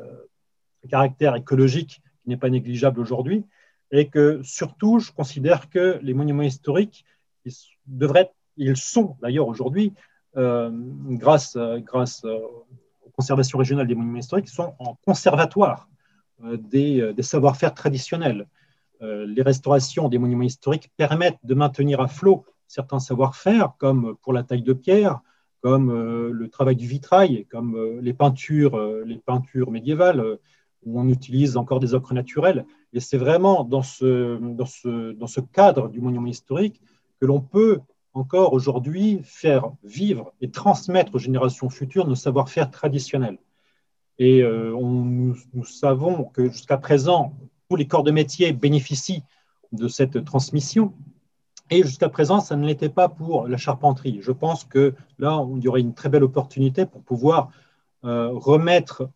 un 0.83 0.87
caractère 0.87 1.35
écologique 1.35 2.01
qui 2.21 2.29
n'est 2.29 2.37
pas 2.37 2.49
négligeable 2.49 2.99
aujourd'hui, 2.99 3.45
et 3.91 4.07
que 4.07 4.41
surtout, 4.43 4.99
je 4.99 5.11
considère 5.11 5.69
que 5.69 5.99
les 6.01 6.13
monuments 6.13 6.43
historiques, 6.43 7.05
ils 7.45 7.53
devraient, 7.87 8.31
ils 8.57 8.77
sont 8.77 9.15
d'ailleurs 9.21 9.47
aujourd'hui, 9.47 9.93
grâce, 10.35 11.55
grâce 11.55 12.25
aux 12.25 13.09
conservations 13.15 13.57
régionales 13.57 13.87
des 13.87 13.95
monuments 13.95 14.17
historiques, 14.17 14.49
sont 14.49 14.73
en 14.79 14.95
conservatoire 15.05 15.87
des 16.41 17.13
savoir-faire 17.21 17.73
traditionnels. 17.73 18.47
les 19.01 19.41
restaurations 19.43 20.09
des 20.09 20.17
monuments 20.17 20.43
historiques 20.43 20.91
permettent 20.97 21.39
de 21.43 21.53
maintenir 21.53 22.01
à 22.01 22.07
flot 22.07 22.43
certains 22.67 22.99
savoir-faire, 22.99 23.73
comme 23.77 24.15
pour 24.21 24.33
la 24.33 24.43
taille 24.43 24.63
de 24.63 24.73
pierre, 24.73 25.21
comme 25.65 25.89
euh, 25.89 26.29
le 26.31 26.47
travail 26.47 26.75
du 26.75 26.85
vitrail, 26.85 27.47
comme 27.49 27.75
euh, 27.75 27.99
les 27.99 28.13
peintures, 28.13 28.75
euh, 28.75 29.03
les 29.03 29.17
peintures 29.17 29.71
médiévales, 29.71 30.37
où 30.83 30.99
on 31.01 31.09
utilise 31.09 31.57
encore 31.57 31.79
des 31.79 31.95
ocres 31.95 32.13
naturels. 32.13 32.67
Et 32.93 32.99
c'est 32.99 33.17
vraiment 33.17 33.63
dans 33.63 33.81
ce, 33.81 35.41
cadre 35.51 35.89
du 35.89 36.01
monument 36.01 36.27
historique 36.27 36.79
que 37.19 37.25
l'on 37.25 37.41
peut 37.41 37.79
encore 38.13 38.53
aujourd'hui 38.53 39.21
faire 39.23 39.71
vivre 39.83 40.33
et 40.39 40.51
transmettre 40.51 41.15
aux 41.15 41.19
générations 41.19 41.71
futures 41.71 42.05
nos 42.05 42.13
savoir-faire 42.13 42.69
traditionnels. 42.69 43.39
Et 44.19 44.43
nous, 44.43 45.35
nous, 45.55 45.65
savons 45.65 46.25
que 46.25 46.47
jusqu'à 46.47 46.77
présent, 46.77 47.33
tous 47.69 47.75
les 47.75 47.87
corps 47.87 48.03
de 48.03 48.11
métier 48.11 48.53
bénéficient 48.53 49.23
de 49.71 49.87
cette 49.87 50.23
transmission, 50.23 50.93
et 51.71 51.81
jusqu'à 51.83 52.09
présent, 52.09 52.39
ça 52.39 52.55
ne 52.55 52.65
l'était 52.65 52.89
pas 52.89 53.09
pour 53.09 53.47
la 53.47 53.57
charpenterie. 53.57 54.19
Je 54.21 54.31
pense 54.31 54.65
que 54.65 54.93
là, 55.17 55.43
il 55.55 55.63
y 55.63 55.67
aurait 55.67 55.81
une 55.81 55.93
très 55.95 56.09
belle 56.09 56.23
opportunité 56.23 56.85
pour 56.85 57.01
pouvoir 57.01 57.49
euh, 58.03 58.29
remettre 58.31 59.09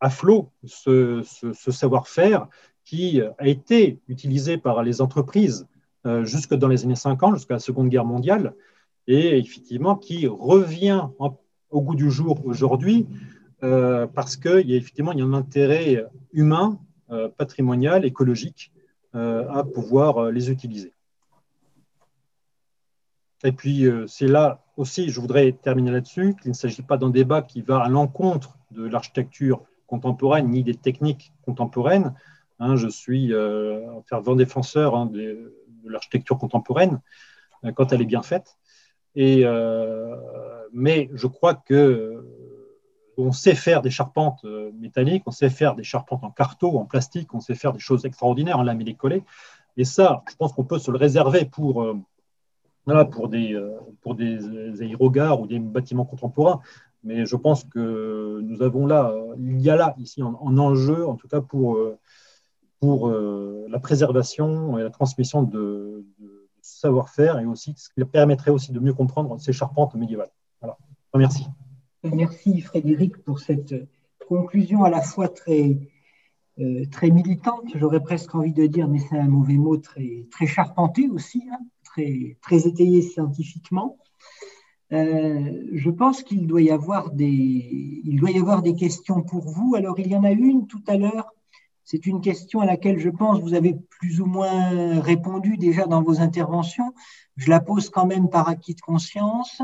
à 0.00 0.10
flot 0.10 0.52
ce, 0.64 1.22
savoir-faire 1.52 2.46
qui 2.84 3.20
a 3.20 3.48
été 3.48 3.98
utilisé 4.06 4.58
par 4.58 4.84
les 4.84 5.00
entreprises 5.00 5.66
euh, 6.06 6.24
jusque 6.24 6.54
dans 6.54 6.68
les 6.68 6.84
années 6.84 6.94
50, 6.94 7.34
jusqu'à 7.34 7.54
la 7.54 7.60
Seconde 7.60 7.88
Guerre 7.88 8.04
mondiale, 8.04 8.54
et 9.08 9.38
effectivement 9.38 9.96
qui 9.96 10.28
revient 10.28 11.08
au 11.70 11.80
goût 11.80 11.96
du 11.96 12.10
jour 12.10 12.46
aujourd'hui 12.46 13.06
euh, 13.64 14.06
parce 14.06 14.36
qu'il 14.36 14.70
y 14.70 14.74
a 14.74 14.76
effectivement 14.76 15.12
y 15.12 15.22
a 15.22 15.24
un 15.24 15.32
intérêt 15.32 16.04
humain, 16.32 16.78
patrimonial, 17.36 18.04
écologique 18.04 18.72
à 19.12 19.62
pouvoir 19.62 20.30
les 20.32 20.50
utiliser. 20.50 20.92
Et 23.46 23.52
puis, 23.52 23.86
euh, 23.86 24.06
c'est 24.08 24.26
là 24.26 24.60
aussi, 24.76 25.08
je 25.08 25.20
voudrais 25.20 25.52
terminer 25.52 25.92
là-dessus, 25.92 26.34
qu'il 26.34 26.50
ne 26.50 26.56
s'agit 26.56 26.82
pas 26.82 26.96
d'un 26.96 27.10
débat 27.10 27.42
qui 27.42 27.62
va 27.62 27.78
à 27.78 27.88
l'encontre 27.88 28.58
de 28.72 28.84
l'architecture 28.84 29.62
contemporaine 29.86 30.48
ni 30.50 30.64
des 30.64 30.74
techniques 30.74 31.32
contemporaines. 31.44 32.12
Hein, 32.58 32.74
je 32.74 32.88
suis 32.88 33.32
euh, 33.32 33.88
un 33.98 34.02
fervent 34.02 34.34
défenseur 34.34 34.96
hein, 34.96 35.06
de, 35.06 35.54
l'architecture 35.84 36.38
contemporaine 36.38 37.00
euh, 37.64 37.70
quand 37.70 37.92
elle 37.92 38.02
est 38.02 38.06
bien 38.06 38.22
faite. 38.22 38.58
Et, 39.14 39.46
mais 40.74 41.08
je 41.14 41.26
crois 41.26 41.54
que 41.54 42.22
on 43.16 43.32
sait 43.32 43.54
faire 43.54 43.80
des 43.80 43.88
charpentes 43.88 44.44
métalliques, 44.78 45.22
on 45.24 45.30
sait 45.30 45.48
faire 45.48 45.74
des 45.74 45.84
charpentes 45.84 46.22
en 46.22 46.30
carto, 46.30 46.76
en 46.76 46.84
plastique, 46.84 47.32
on 47.32 47.40
sait 47.40 47.54
faire 47.54 47.72
des 47.72 47.78
choses 47.78 48.04
extraordinaires 48.04 48.58
en 48.58 48.62
lame 48.62 48.82
et 48.82 48.92
collé. 48.92 49.22
Et 49.78 49.84
ça, 49.84 50.22
je 50.28 50.36
pense 50.36 50.52
qu'on 50.52 50.64
peut 50.64 50.78
se 50.78 50.90
le 50.90 50.98
réserver 50.98 51.46
pour, 51.46 51.96
pour, 53.10 53.28
des, 53.28 53.60
pour 54.00 54.14
des 54.14 54.82
aérogares 54.82 55.40
ou 55.40 55.46
des 55.46 55.58
bâtiments 55.58 56.04
contemporains. 56.04 56.60
Mais 57.04 57.26
je 57.26 57.36
pense 57.36 57.64
que 57.64 58.40
nous 58.42 58.62
avons 58.62 58.86
là, 58.86 59.14
il 59.38 59.60
y 59.60 59.70
a 59.70 59.76
là, 59.76 59.94
ici, 59.98 60.22
en, 60.22 60.34
enjeu, 60.58 61.06
en 61.06 61.14
tout 61.14 61.28
cas 61.28 61.40
pour, 61.40 61.78
pour 62.80 63.10
la 63.10 63.78
préservation 63.78 64.78
et 64.78 64.82
la 64.82 64.90
transmission 64.90 65.42
de, 65.42 66.04
savoir-faire 66.66 67.38
et 67.38 67.46
aussi 67.46 67.74
ce 67.76 67.88
qui 67.88 68.04
permettrait 68.04 68.50
aussi 68.50 68.72
de 68.72 68.80
mieux 68.80 68.94
comprendre 68.94 69.38
ces 69.38 69.52
charpentes 69.52 69.94
médiévales. 69.94 70.30
Voilà. 70.60 70.76
Merci. 71.14 71.46
Merci 72.02 72.60
Frédéric 72.60 73.16
pour 73.18 73.38
cette 73.38 73.74
conclusion 74.28 74.84
à 74.84 74.90
la 74.90 75.00
fois 75.00 75.28
très, 75.28 75.78
euh, 76.58 76.84
très 76.90 77.10
militante, 77.10 77.64
j'aurais 77.74 78.00
presque 78.00 78.34
envie 78.34 78.52
de 78.52 78.66
dire, 78.66 78.88
mais 78.88 78.98
c'est 78.98 79.18
un 79.18 79.28
mauvais 79.28 79.56
mot, 79.56 79.76
très, 79.76 80.26
très 80.30 80.46
charpenté 80.46 81.08
aussi, 81.08 81.44
hein, 81.50 81.58
très, 82.42 82.66
étayé 82.66 83.02
scientifiquement. 83.02 83.98
Euh, 84.92 85.64
je 85.72 85.90
pense 85.90 86.22
qu'il 86.22 86.46
doit, 86.46 86.62
y 86.62 86.70
avoir 86.70 87.10
des, 87.10 88.02
doit 88.04 88.30
y 88.30 88.38
avoir 88.38 88.62
des 88.62 88.74
questions 88.74 89.22
pour 89.22 89.48
vous. 89.48 89.74
Alors, 89.76 89.98
il 89.98 90.08
y 90.08 90.16
en 90.16 90.24
a 90.24 90.30
une 90.30 90.66
tout 90.66 90.82
à 90.86 90.96
l'heure. 90.96 91.32
C'est 91.84 92.06
une 92.06 92.20
question 92.20 92.60
à 92.60 92.66
laquelle 92.66 92.98
je 92.98 93.10
pense 93.10 93.40
vous 93.40 93.54
avez 93.54 93.76
plus 93.90 94.20
ou 94.20 94.26
moins 94.26 95.00
répondu 95.00 95.56
déjà 95.56 95.86
dans 95.86 96.02
vos 96.02 96.20
interventions. 96.20 96.92
Je 97.36 97.48
la 97.48 97.60
pose 97.60 97.90
quand 97.90 98.06
même 98.06 98.28
par 98.28 98.48
acquis 98.48 98.74
de 98.74 98.80
conscience. 98.80 99.62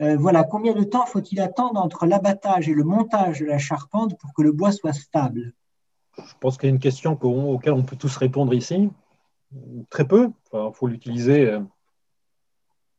Euh, 0.00 0.16
voilà, 0.16 0.44
combien 0.44 0.72
de 0.72 0.84
temps 0.84 1.04
faut-il 1.04 1.40
attendre 1.40 1.78
entre 1.80 2.06
l'abattage 2.06 2.68
et 2.68 2.74
le 2.74 2.84
montage 2.84 3.40
de 3.40 3.44
la 3.44 3.58
charpente 3.58 4.18
pour 4.18 4.32
que 4.32 4.40
le 4.40 4.52
bois 4.52 4.72
soit 4.72 4.94
stable? 4.94 5.52
Je 6.16 6.34
pense 6.40 6.56
qu'il 6.56 6.68
y 6.68 6.72
a 6.72 6.74
une 6.74 6.80
question 6.80 7.18
auquel 7.20 7.74
on 7.74 7.82
peut 7.82 7.96
tous 7.96 8.16
répondre 8.16 8.54
ici. 8.54 8.90
Très 9.90 10.06
peu. 10.06 10.30
Il 10.52 10.70
faut 10.74 10.86
l'utiliser. 10.86 11.50
Euh, 11.50 11.60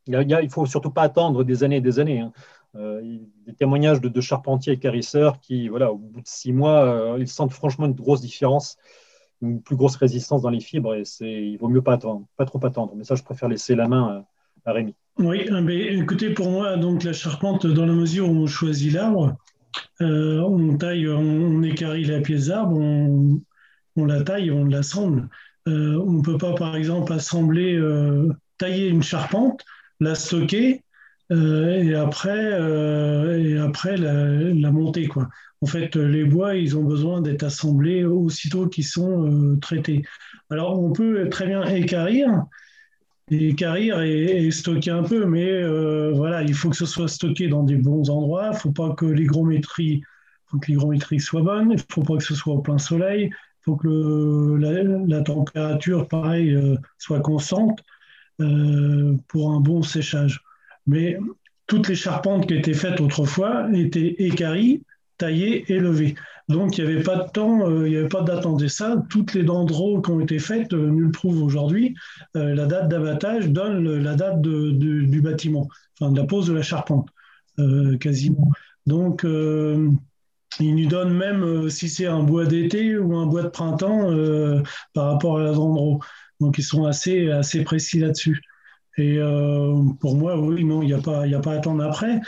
il 0.06 0.16
ne 0.16 0.48
faut 0.48 0.66
surtout 0.66 0.90
pas 0.90 1.02
attendre 1.02 1.44
des 1.44 1.64
années 1.64 1.76
et 1.76 1.80
des 1.80 1.98
années. 1.98 2.20
Hein. 2.20 2.32
Euh, 2.74 3.18
des 3.46 3.54
témoignages 3.54 4.00
de, 4.00 4.20
charpentiers 4.20 4.74
et 4.74 4.78
carisseurs 4.78 5.40
qui, 5.40 5.68
voilà, 5.68 5.92
au 5.92 5.98
bout 5.98 6.20
de 6.20 6.26
six 6.26 6.52
mois, 6.52 7.16
ils 7.18 7.28
sentent 7.28 7.52
franchement 7.52 7.86
une 7.86 7.92
grosse 7.92 8.20
différence, 8.20 8.78
une 9.42 9.60
plus 9.60 9.76
grosse 9.76 9.96
résistance 9.96 10.42
dans 10.42 10.50
les 10.50 10.60
fibres. 10.60 10.94
Et 10.94 11.04
il 11.20 11.56
vaut 11.58 11.68
mieux 11.68 11.82
pas 11.82 11.94
attendre, 11.94 12.26
pas 12.36 12.44
trop 12.44 12.64
attendre. 12.64 12.94
Mais 12.96 13.04
ça, 13.04 13.14
je 13.14 13.22
préfère 13.22 13.48
laisser 13.48 13.74
la 13.74 13.88
main 13.88 14.24
à 14.64 14.72
Rémi. 14.72 14.94
Oui, 15.18 15.46
mais 15.50 15.94
écoutez, 15.94 16.30
pour 16.30 16.50
moi, 16.50 16.76
donc 16.76 17.04
la 17.04 17.12
charpente, 17.12 17.66
dans 17.66 17.84
la 17.84 17.92
mesure 17.92 18.30
où 18.30 18.34
on 18.34 18.46
choisit 18.46 18.92
l'arbre, 18.92 19.36
euh, 20.00 20.40
on 20.40 20.76
taille, 20.76 21.08
on, 21.08 21.62
écarie 21.62 22.04
la 22.04 22.20
pièce 22.20 22.46
d'arbre, 22.46 22.78
on, 22.78 24.04
la 24.04 24.22
taille, 24.22 24.50
on 24.50 24.64
l'assemble. 24.64 25.28
Euh, 25.68 25.96
on 26.04 26.12
ne 26.12 26.22
peut 26.22 26.38
pas, 26.38 26.54
par 26.54 26.76
exemple, 26.76 27.12
assembler, 27.12 27.74
euh, 27.74 28.28
tailler 28.58 28.88
une 28.88 29.02
charpente, 29.02 29.64
la 30.00 30.14
stocker 30.14 30.82
et 31.30 31.94
après, 31.94 32.50
et 33.40 33.56
après 33.56 33.96
la, 33.96 34.70
monter. 34.70 35.06
Quoi. 35.06 35.30
En 35.62 35.66
fait, 35.66 35.96
les 35.96 36.24
bois, 36.24 36.56
ils 36.56 36.76
ont 36.76 36.84
besoin 36.84 37.22
d'être 37.22 37.42
assemblés 37.42 38.04
aussitôt 38.04 38.68
qu'ils 38.68 38.84
sont 38.84 39.58
traités. 39.62 40.02
Alors, 40.50 40.78
on 40.78 40.92
peut 40.92 41.30
très 41.30 41.46
bien 41.46 41.64
écarir 41.64 42.44
et 43.30 44.50
stocker 44.50 44.90
un 44.90 45.02
peu, 45.02 45.24
mais 45.26 45.50
euh, 45.50 46.12
voilà, 46.14 46.42
il 46.42 46.54
faut 46.54 46.70
que 46.70 46.76
ce 46.76 46.86
soit 46.86 47.08
stocké 47.08 47.48
dans 47.48 47.62
des 47.62 47.76
bons 47.76 48.10
endroits. 48.10 48.46
Il 48.46 48.54
ne 48.54 48.56
faut 48.56 48.72
pas 48.72 48.94
que 48.94 49.06
l'hygrométrie, 49.06 50.02
que 50.60 50.66
l'hygrométrie 50.66 51.20
soit 51.20 51.42
bonne. 51.42 51.70
Il 51.70 51.76
ne 51.76 51.82
faut 51.90 52.02
pas 52.02 52.16
que 52.16 52.24
ce 52.24 52.34
soit 52.34 52.54
au 52.54 52.60
plein 52.60 52.78
soleil. 52.78 53.30
Il 53.62 53.64
faut 53.64 53.76
que 53.76 54.56
la, 55.08 55.22
température, 55.22 56.08
pareil, 56.08 56.54
euh, 56.54 56.76
soit 56.98 57.20
constante 57.20 57.80
euh, 58.40 59.16
pour 59.28 59.52
un 59.52 59.60
bon 59.60 59.82
séchage. 59.82 60.40
Mais 60.86 61.16
toutes 61.66 61.88
les 61.88 61.94
charpentes 61.94 62.46
qui 62.48 62.54
étaient 62.54 62.74
faites 62.74 63.00
autrefois 63.00 63.68
étaient 63.72 64.16
écaries, 64.18 64.82
taillées 65.16 65.64
et 65.72 65.78
levées. 65.78 66.14
Donc, 66.48 66.76
il 66.76 66.84
n'y 66.84 66.92
avait 66.92 67.02
pas 67.02 67.16
de 67.16 67.30
temps, 67.30 67.68
euh, 67.68 67.88
n'y 67.88 67.96
avait 67.96 68.08
pas 68.08 68.24
en 68.46 68.56
dessin. 68.56 69.04
Toutes 69.08 69.34
les 69.34 69.42
dendros 69.42 70.02
qui 70.02 70.10
ont 70.10 70.20
été 70.20 70.38
faites 70.38 70.72
euh, 70.72 70.86
nous 70.88 71.06
le 71.06 71.10
prouvent 71.10 71.42
aujourd'hui. 71.42 71.94
Euh, 72.36 72.54
la 72.54 72.66
date 72.66 72.88
d'abattage 72.88 73.48
donne 73.48 74.02
la 74.02 74.14
date 74.14 74.42
du 74.42 75.20
bâtiment, 75.22 75.68
enfin 76.00 76.12
de 76.12 76.20
la 76.20 76.26
pose 76.26 76.48
de 76.48 76.54
la 76.54 76.62
charpente, 76.62 77.08
quasiment. 78.00 78.50
Donc, 78.86 79.24
il 80.62 80.76
nous 80.76 80.88
donne 80.88 81.14
même 81.14 81.68
si 81.70 81.88
c'est 81.88 82.06
un 82.06 82.22
bois 82.22 82.46
d'été 82.46 82.96
ou 82.96 83.16
un 83.16 83.26
bois 83.26 83.42
de 83.42 83.48
printemps 83.48 84.10
par 84.94 85.12
rapport 85.12 85.38
à 85.38 85.42
la 85.42 85.52
dendro. 85.52 86.00
Donc, 86.40 86.58
ils 86.58 86.64
sont 86.64 86.84
assez, 86.84 87.30
assez 87.30 87.62
précis 87.64 87.98
là-dessus. 87.98 88.40
Et 88.98 89.18
pour 90.00 90.16
moi, 90.16 90.38
oui, 90.38 90.64
non, 90.64 90.82
il 90.82 90.86
n'y 90.86 90.94
a, 90.94 90.98
pas, 90.98 91.24
a 91.24 91.40
pas 91.40 91.52
à 91.52 91.56
attendre 91.56 91.84
après. 91.84 92.20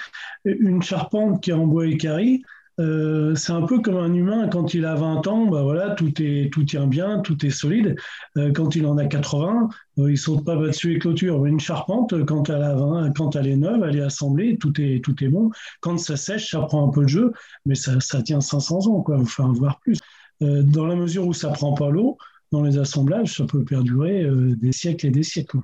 Une 0.44 0.82
charpente 0.82 1.42
qui 1.42 1.50
est 1.50 1.54
en 1.54 1.66
bois 1.66 1.86
écari, 1.86 2.42
euh, 2.80 3.34
c'est 3.36 3.52
un 3.52 3.62
peu 3.62 3.80
comme 3.80 3.96
un 3.96 4.12
humain, 4.12 4.48
quand 4.48 4.74
il 4.74 4.84
a 4.84 4.94
20 4.94 5.26
ans, 5.28 5.46
bah 5.46 5.62
voilà, 5.62 5.90
tout, 5.90 6.12
est, 6.20 6.52
tout 6.52 6.64
tient 6.64 6.86
bien, 6.86 7.20
tout 7.20 7.44
est 7.46 7.50
solide. 7.50 7.96
Euh, 8.36 8.52
quand 8.52 8.74
il 8.74 8.86
en 8.86 8.98
a 8.98 9.06
80, 9.06 9.68
euh, 9.98 10.10
il 10.10 10.18
saute 10.18 10.44
pas 10.44 10.56
dessus 10.56 10.94
les 10.94 10.98
clôtures. 10.98 11.40
Mais 11.40 11.50
une 11.50 11.60
charpente, 11.60 12.24
quand 12.24 12.50
elle, 12.50 12.62
a 12.62 12.74
20, 12.74 13.12
quand 13.12 13.36
elle 13.36 13.46
est 13.46 13.56
neuve, 13.56 13.84
elle 13.88 13.96
est 13.96 14.02
assemblée, 14.02 14.58
tout 14.58 14.72
est, 14.80 15.02
tout 15.04 15.22
est 15.22 15.28
bon. 15.28 15.50
Quand 15.80 15.98
ça 15.98 16.16
sèche, 16.16 16.50
ça 16.50 16.60
prend 16.60 16.88
un 16.88 16.90
peu 16.90 17.02
de 17.02 17.08
jeu, 17.08 17.32
mais 17.64 17.74
ça, 17.74 18.00
ça 18.00 18.22
tient 18.22 18.40
500 18.40 18.88
ans, 18.88 19.02
quoi, 19.02 19.18
enfin, 19.18 19.52
voire 19.52 19.78
plus. 19.80 19.98
dans 20.40 20.86
la 20.86 20.96
mesure 20.96 21.26
où 21.26 21.32
ça 21.32 21.50
prend 21.50 21.74
pas 21.74 21.90
l'eau, 21.90 22.18
dans 22.50 22.62
les 22.62 22.78
assemblages, 22.78 23.36
ça 23.36 23.44
peut 23.44 23.64
perdurer 23.64 24.28
des 24.30 24.72
siècles 24.72 25.06
et 25.06 25.10
des 25.10 25.22
siècles. 25.22 25.58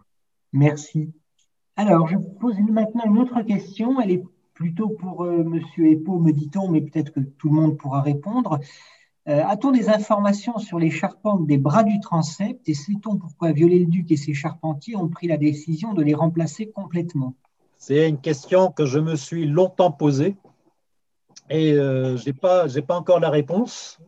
Merci. 0.53 1.13
Alors, 1.77 2.09
je 2.09 2.17
vous 2.17 2.31
pose 2.41 2.57
maintenant 2.71 3.05
une 3.07 3.19
autre 3.19 3.43
question. 3.43 4.01
Elle 4.01 4.11
est 4.13 4.23
plutôt 4.61 4.91
pour. 4.91 5.25
Euh, 5.25 5.43
Monsieur 5.43 5.91
Epo, 5.91 6.19
me 6.19 6.33
dit-on, 6.33 6.69
mais 6.69 6.83
peut-être 6.83 7.13
que 7.13 7.21
tout 7.21 7.49
le 7.49 7.55
monde 7.55 7.79
pourra 7.79 8.03
répondre. 8.03 8.61
Euh, 9.27 9.43
a-t-on 9.47 9.71
des 9.71 9.89
informations 9.89 10.59
sur 10.59 10.79
les 10.79 10.91
charpentes 10.91 11.47
des 11.47 11.57
bras 11.57 11.83
du 11.83 11.99
transept 12.01 12.69
et 12.69 12.75
sait-on 12.75 13.17
pourquoi 13.17 13.53
Viollet-le-Duc 13.53 14.11
et 14.13 14.19
ses 14.19 14.35
charpentiers 14.35 14.97
ont 14.97 15.09
pris 15.09 15.29
la 15.29 15.39
décision 15.39 15.95
de 15.95 16.03
les 16.03 16.15
remplacer 16.15 16.71
complètement? 16.71 17.35
C'est 17.79 18.07
une 18.07 18.21
question 18.21 18.71
que 18.71 18.85
je 18.85 18.99
me 18.99 19.17
suis 19.17 19.47
longtemps 19.47 19.93
posée 19.93 20.37
et 21.49 21.73
euh, 21.73 22.19
je 22.19 22.27
n'ai 22.27 22.35
pas, 22.35 22.67
pas 22.87 22.97
encore 22.97 23.19
la 23.19 23.31
réponse. 23.31 23.99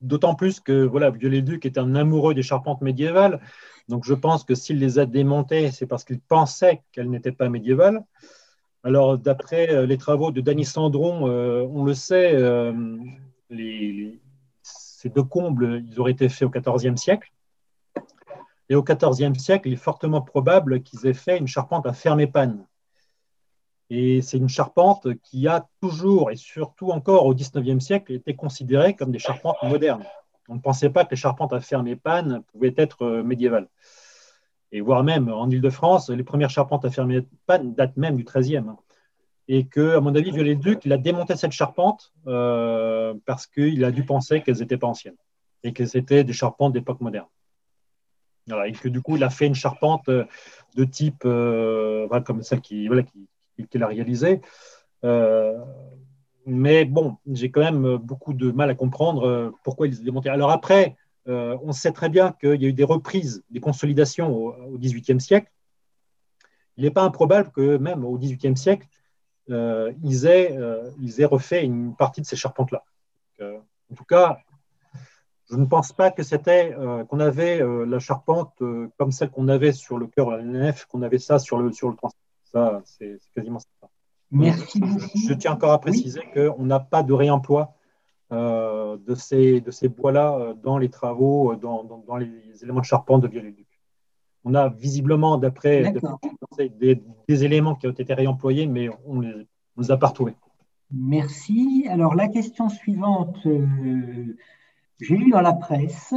D'autant 0.00 0.34
plus 0.34 0.58
que 0.58 0.84
voilà, 0.84 1.10
Viollet-le-Duc 1.10 1.66
est 1.66 1.78
un 1.78 1.94
amoureux 1.94 2.34
des 2.34 2.42
charpentes 2.42 2.80
médiévales. 2.80 3.40
Donc 3.88 4.04
je 4.04 4.14
pense 4.14 4.42
que 4.42 4.56
s'il 4.56 4.80
les 4.80 4.98
a 4.98 5.06
démontées, 5.06 5.70
c'est 5.70 5.86
parce 5.86 6.04
qu'il 6.04 6.20
pensait 6.20 6.82
qu'elles 6.90 7.10
n'étaient 7.10 7.32
pas 7.32 7.48
médiévales. 7.48 8.02
Alors, 8.84 9.18
d'après 9.18 9.70
euh, 9.70 9.86
les 9.86 9.98
travaux 9.98 10.30
de 10.30 10.40
Dany 10.40 10.64
Sandron, 10.64 11.28
euh, 11.28 11.66
on 11.70 11.84
le 11.84 11.94
sait, 11.94 12.32
euh, 12.34 12.72
ces 14.62 15.08
deux 15.08 15.24
combles, 15.24 15.82
ils 15.86 15.98
auraient 15.98 16.12
été 16.12 16.28
faits 16.28 16.48
au 16.48 16.50
XIVe 16.50 16.96
siècle. 16.96 17.32
Et 18.68 18.74
au 18.74 18.82
XIVe 18.82 19.34
siècle, 19.38 19.68
il 19.68 19.74
est 19.74 19.76
fortement 19.76 20.20
probable 20.20 20.82
qu'ils 20.82 21.06
aient 21.06 21.14
fait 21.14 21.38
une 21.38 21.46
charpente 21.46 21.86
à 21.86 21.92
fermer 21.92 22.26
panne. 22.26 22.66
Et 23.90 24.20
c'est 24.20 24.36
une 24.36 24.50
charpente 24.50 25.08
qui 25.22 25.48
a 25.48 25.66
toujours, 25.80 26.30
et 26.30 26.36
surtout 26.36 26.90
encore 26.90 27.24
au 27.24 27.34
XIXe 27.34 27.82
siècle, 27.82 28.12
été 28.12 28.36
considérée 28.36 28.94
comme 28.94 29.10
des 29.10 29.18
charpentes 29.18 29.56
modernes. 29.62 30.04
On 30.48 30.56
ne 30.56 30.60
pensait 30.60 30.90
pas 30.90 31.04
que 31.04 31.10
les 31.10 31.16
charpentes 31.16 31.54
à 31.54 31.60
fermer 31.60 31.96
panne 31.96 32.42
pouvaient 32.52 32.74
être 32.76 33.22
médiévales 33.22 33.68
et 34.72 34.80
voire 34.80 35.02
même 35.02 35.28
en 35.28 35.48
Ile-de-France, 35.48 36.10
les 36.10 36.24
premières 36.24 36.50
charpentes 36.50 36.84
à 36.84 36.90
fermer 36.90 37.22
panne 37.46 37.74
datent 37.74 37.96
même 37.96 38.16
du 38.16 38.24
XIIIe. 38.24 38.64
Et 39.48 39.64
que, 39.66 39.96
à 39.96 40.00
mon 40.00 40.14
avis, 40.14 40.30
Viollet-le-Duc, 40.30 40.84
il 40.84 40.92
a 40.92 40.98
démonté 40.98 41.34
cette 41.36 41.52
charpente 41.52 42.12
euh, 42.26 43.14
parce 43.24 43.46
qu'il 43.46 43.82
a 43.84 43.90
dû 43.90 44.04
penser 44.04 44.42
qu'elles 44.42 44.58
n'étaient 44.58 44.76
pas 44.76 44.88
anciennes 44.88 45.16
et 45.64 45.72
que 45.72 45.86
c'était 45.86 46.22
des 46.22 46.34
charpentes 46.34 46.74
d'époque 46.74 47.00
moderne. 47.00 47.26
et 48.66 48.72
que 48.72 48.88
du 48.88 49.00
coup, 49.00 49.16
il 49.16 49.24
a 49.24 49.30
fait 49.30 49.46
une 49.46 49.54
charpente 49.54 50.08
euh, 50.10 50.26
de 50.76 50.84
type 50.84 51.22
euh, 51.24 52.06
comme 52.20 52.42
celle 52.42 52.60
qu'il 52.60 52.86
voilà, 52.88 53.02
qui, 53.02 53.82
a 53.82 53.86
réalisée. 53.86 54.42
mais 56.44 56.84
bon, 56.84 57.16
j'ai 57.32 57.50
quand 57.50 57.62
même 57.62 57.96
beaucoup 57.96 58.34
de 58.34 58.50
mal 58.50 58.68
à 58.68 58.74
comprendre 58.74 59.54
pourquoi 59.64 59.86
il 59.86 59.94
s'est 59.94 60.04
démonté. 60.04 60.28
Alors 60.28 60.50
après, 60.50 60.96
euh, 61.28 61.58
on 61.62 61.72
sait 61.72 61.92
très 61.92 62.08
bien 62.08 62.32
qu'il 62.32 62.60
y 62.62 62.64
a 62.64 62.68
eu 62.68 62.72
des 62.72 62.84
reprises, 62.84 63.44
des 63.50 63.60
consolidations 63.60 64.34
au 64.34 64.78
XVIIIe 64.78 65.20
siècle. 65.20 65.50
Il 66.76 66.84
n'est 66.84 66.90
pas 66.90 67.02
improbable 67.02 67.50
que 67.50 67.76
même 67.76 68.04
au 68.04 68.16
XVIIIe 68.16 68.56
siècle, 68.56 68.86
euh, 69.50 69.92
ils, 70.02 70.26
aient, 70.26 70.56
euh, 70.56 70.90
ils, 71.00 71.20
aient, 71.20 71.26
refait 71.26 71.64
une 71.64 71.94
partie 71.96 72.20
de 72.20 72.26
ces 72.26 72.36
charpentes-là. 72.36 72.84
en 73.40 73.94
tout 73.94 74.04
cas, 74.04 74.38
je 75.50 75.56
ne 75.56 75.64
pense 75.64 75.92
pas 75.92 76.10
que 76.10 76.22
c'était 76.22 76.74
qu'on 77.08 77.20
avait 77.20 77.62
la 77.86 77.98
charpente 77.98 78.52
comme 78.98 79.12
celle 79.12 79.30
qu'on 79.30 79.48
avait 79.48 79.72
sur 79.72 79.96
le 79.96 80.06
cœur 80.06 80.30
de 80.30 80.36
la 80.36 80.42
nef, 80.42 80.84
qu'on 80.84 81.00
avait 81.00 81.18
ça 81.18 81.38
sur 81.38 81.58
le, 81.58 81.72
sur 81.72 81.88
le 81.88 81.96
Ça, 82.44 82.82
c'est 82.84 83.18
quasiment 83.34 83.58
ça. 83.58 83.88
Merci 84.30 84.82
Je, 85.26 85.32
tiens 85.32 85.52
encore 85.52 85.72
à 85.72 85.80
préciser 85.80 86.20
qu'on 86.34 86.66
n'a 86.66 86.80
pas 86.80 87.02
de 87.02 87.14
réemploi 87.14 87.74
de 88.30 89.14
ces, 89.14 89.60
de 89.60 89.70
ces 89.70 89.88
bois-là 89.88 90.36
euh, 90.38 90.54
dans 90.54 90.78
les 90.78 90.90
travaux, 90.90 91.52
euh, 91.52 91.56
dans, 91.56 91.84
dans, 91.84 92.16
les 92.16 92.30
éléments 92.62 92.80
de 92.80 92.84
charpente 92.84 93.22
de 93.22 93.28
Viollet-le-Duc. 93.28 93.66
On 94.44 94.54
a 94.54 94.68
visiblement, 94.68 95.38
d'après 95.38 95.92
des, 96.58 97.02
des, 97.28 97.44
éléments 97.44 97.74
qui 97.74 97.86
ont 97.86 97.92
été 97.92 98.14
réemployés, 98.14 98.66
mais 98.66 98.88
on 99.06 99.16
ne 99.16 99.46
les, 99.76 99.90
a 99.90 99.96
pas 99.96 100.08
retrouvés. 100.08 100.34
Merci. 100.90 101.86
Alors, 101.88 102.14
la 102.14 102.28
question 102.28 102.68
suivante. 102.68 103.36
j'ai 105.00 105.16
lu 105.16 105.30
dans 105.30 105.40
la 105.40 105.52
presse 105.52 106.14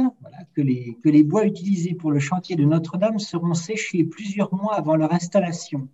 que, 0.54 0.62
les, 0.62 0.98
que 1.02 1.08
les 1.08 1.24
bois 1.24 1.46
utilisés 1.46 1.94
pour 1.94 2.10
le 2.10 2.20
chantier 2.20 2.56
de 2.56 2.64
Notre-Dame 2.64 3.18
seront 3.18 3.54
séchés 3.54 4.04
plusieurs 4.04 4.54
mois 4.54 4.74
avant 4.74 4.96
leur 4.96 5.12
installation. 5.12 5.88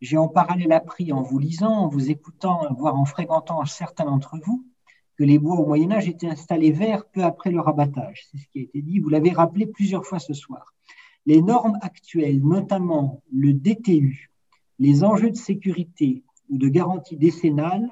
J'ai 0.00 0.18
en 0.18 0.28
parallèle 0.28 0.72
appris 0.72 1.12
en 1.12 1.22
vous 1.22 1.38
lisant, 1.38 1.72
en 1.72 1.88
vous 1.88 2.10
écoutant, 2.10 2.60
voire 2.76 2.98
en 2.98 3.06
fréquentant 3.06 3.64
certains 3.64 4.04
d'entre 4.04 4.38
vous, 4.44 4.64
que 5.16 5.24
les 5.24 5.38
bois 5.38 5.58
au 5.58 5.66
Moyen 5.66 5.92
Âge 5.92 6.08
étaient 6.08 6.28
installés 6.28 6.72
verts 6.72 7.06
peu 7.06 7.22
après 7.24 7.50
leur 7.50 7.68
abattage. 7.68 8.24
C'est 8.30 8.38
ce 8.38 8.46
qui 8.48 8.58
a 8.60 8.62
été 8.62 8.82
dit. 8.82 8.98
Vous 9.00 9.08
l'avez 9.08 9.30
rappelé 9.30 9.66
plusieurs 9.66 10.04
fois 10.04 10.18
ce 10.18 10.34
soir. 10.34 10.74
Les 11.24 11.42
normes 11.42 11.78
actuelles, 11.80 12.40
notamment 12.42 13.22
le 13.32 13.52
DTU, 13.52 14.30
les 14.78 15.04
enjeux 15.04 15.30
de 15.30 15.36
sécurité 15.36 16.22
ou 16.50 16.58
de 16.58 16.68
garantie 16.68 17.16
décennale, 17.16 17.90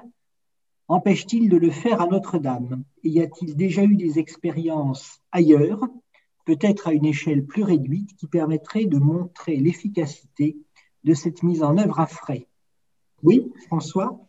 empêchent-ils 0.87 1.49
de 1.49 1.57
le 1.57 1.71
faire 1.71 1.99
à 2.01 2.07
Notre-Dame? 2.07 2.83
Y 3.03 3.21
a-t-il 3.21 3.55
déjà 3.55 3.83
eu 3.83 3.95
des 3.95 4.19
expériences 4.19 5.19
ailleurs, 5.31 5.81
peut-être 6.45 6.87
à 6.87 6.93
une 6.93 7.05
échelle 7.05 7.45
plus 7.45 7.63
réduite, 7.63 8.15
qui 8.15 8.27
permettraient 8.27 8.85
de 8.85 8.99
montrer 8.99 9.57
l'efficacité 9.57 10.57
de 11.03 11.13
cette 11.13 11.43
mise 11.43 11.63
en 11.63 11.77
œuvre 11.77 11.99
à 11.99 12.05
frais? 12.05 12.47
Oui, 13.23 13.51
François 13.65 14.19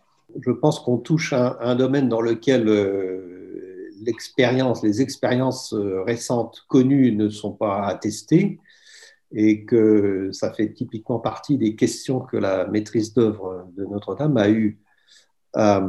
je 0.41 0.51
pense 0.51 0.81
qu'on 0.81 0.99
touche 0.99 1.33
à 1.33 1.59
un, 1.61 1.75
domaine 1.77 2.09
dans 2.09 2.21
lequel 2.21 2.69
euh, 2.69 3.91
l'expérience, 4.03 4.83
les 4.83 5.03
expériences 5.03 5.73
euh, 5.73 6.03
récentes 6.03 6.65
connues 6.69 7.13
ne 7.13 7.29
sont 7.29 7.53
pas 7.53 7.87
attestées 7.87 8.59
et 9.33 9.65
que 9.65 10.31
ça 10.33 10.53
fait 10.53 10.73
typiquement 10.73 11.19
partie 11.19 11.59
des 11.59 11.75
questions 11.77 12.21
que 12.21 12.37
la 12.37 12.67
maîtrise 12.67 13.13
d'œuvre 13.13 13.69
de 13.77 13.85
Notre-Dame 13.85 14.37
a 14.37 14.49
eu 14.51 14.79
à 15.55 15.83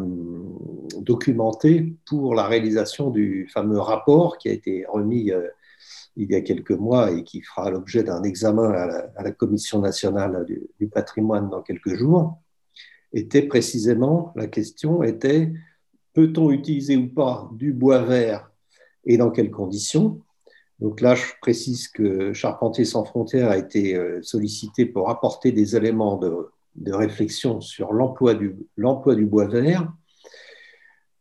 documenter 1.01 1.93
pour 2.05 2.35
la 2.35 2.47
réalisation 2.47 3.09
du 3.09 3.49
fameux 3.53 3.79
rapport 3.79 4.37
qui 4.37 4.47
a 4.47 4.53
été 4.53 4.85
remis 4.87 5.31
euh, 5.31 5.47
il 6.15 6.31
y 6.31 6.35
a 6.35 6.41
quelques 6.41 6.71
mois 6.71 7.11
et 7.11 7.23
qui 7.23 7.41
fera 7.41 7.69
l'objet 7.69 8.03
d'un 8.03 8.23
examen 8.23 8.71
à 8.71 9.23
la, 9.23 9.31
Commission 9.31 9.79
nationale 9.79 10.45
du, 10.45 10.87
patrimoine 10.87 11.49
dans 11.49 11.61
quelques 11.61 11.93
jours 11.95 12.39
était 13.17 13.41
précisément, 13.41 14.31
la 14.35 14.47
question 14.47 15.03
était, 15.03 15.51
peut-on 16.13 16.51
utiliser 16.51 16.95
ou 16.95 17.07
pas 17.07 17.49
du 17.53 17.73
bois 17.73 18.03
vert 18.03 18.51
et 19.05 19.17
dans 19.17 19.31
quelles 19.31 19.51
conditions? 19.51 20.21
Donc 20.79 21.01
là, 21.01 21.15
je 21.15 21.25
précise 21.41 21.87
que 21.87 22.33
Charpentier 22.33 22.85
sans 22.85 23.03
frontières 23.03 23.49
a 23.49 23.57
été 23.57 23.95
euh, 23.95 24.21
sollicité 24.21 24.85
pour 24.85 25.09
apporter 25.09 25.51
des 25.51 25.75
éléments 25.75 26.17
de, 26.17 26.49
réflexion 26.91 27.59
sur 27.59 27.91
l'emploi 27.91 28.35
du, 28.35 28.55
du 28.77 29.25
bois 29.25 29.47
vert, 29.47 29.91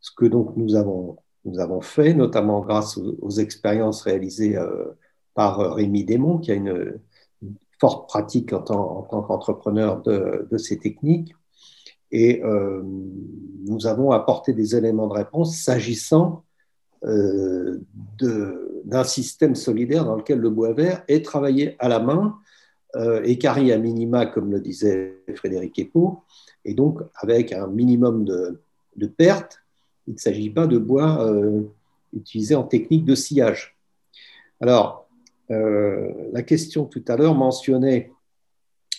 ce 0.00 0.10
que 0.14 0.26
donc 0.26 0.54
nous 0.54 0.74
avons, 0.74 1.16
nous 1.46 1.58
avons 1.60 1.80
fait, 1.80 2.12
notamment 2.12 2.60
grâce 2.60 2.98
aux, 2.98 3.30
expériences 3.30 4.02
réalisées 4.02 4.58
euh, 4.58 4.84
par 5.32 5.74
Rémi 5.74 6.04
Desmond, 6.04 6.38
qui 6.38 6.52
a 6.52 6.54
une, 6.54 7.00
forte 7.78 8.08
pratique 8.08 8.52
en 8.52 8.62
tant, 8.62 9.22
qu'entrepreneur 9.22 10.02
de, 10.02 10.46
de, 10.50 10.58
ces 10.58 10.78
techniques. 10.78 11.34
Et 12.12 12.42
euh, 12.44 12.82
nous 13.66 13.86
avons 13.86 14.10
apporté 14.12 14.52
des 14.52 14.76
éléments 14.76 15.08
de 15.08 15.14
réponse 15.14 15.56
s'agissant 15.56 16.44
euh, 17.04 17.78
d'un 18.84 19.04
système 19.04 19.54
solidaire 19.54 20.04
dans 20.04 20.16
lequel 20.16 20.38
le 20.38 20.48
bois 20.48 20.72
vert 20.72 21.02
est 21.08 21.24
travaillé 21.24 21.76
à 21.78 21.88
la 21.88 21.98
main, 21.98 22.38
euh, 22.94 23.22
écarré 23.24 23.72
à 23.72 23.78
minima, 23.78 24.26
comme 24.26 24.50
le 24.50 24.60
disait 24.60 25.18
Frédéric 25.34 25.78
Epo, 25.78 26.22
et 26.64 26.72
donc 26.72 27.00
avec 27.16 27.52
un 27.52 27.66
minimum 27.66 28.24
de, 28.24 28.60
de 28.96 29.06
pertes. 29.06 29.60
Il 30.06 30.14
ne 30.14 30.18
s'agit 30.18 30.50
pas 30.50 30.66
de 30.66 30.78
bois 30.78 31.26
euh, 31.26 31.62
utilisé 32.12 32.54
en 32.54 32.62
technique 32.62 33.04
de 33.04 33.14
sillage. 33.14 33.76
Alors, 34.60 35.08
la 35.48 36.42
question 36.42 36.86
tout 36.86 37.04
à 37.06 37.16
l'heure 37.16 37.34
mentionnait 37.34 38.10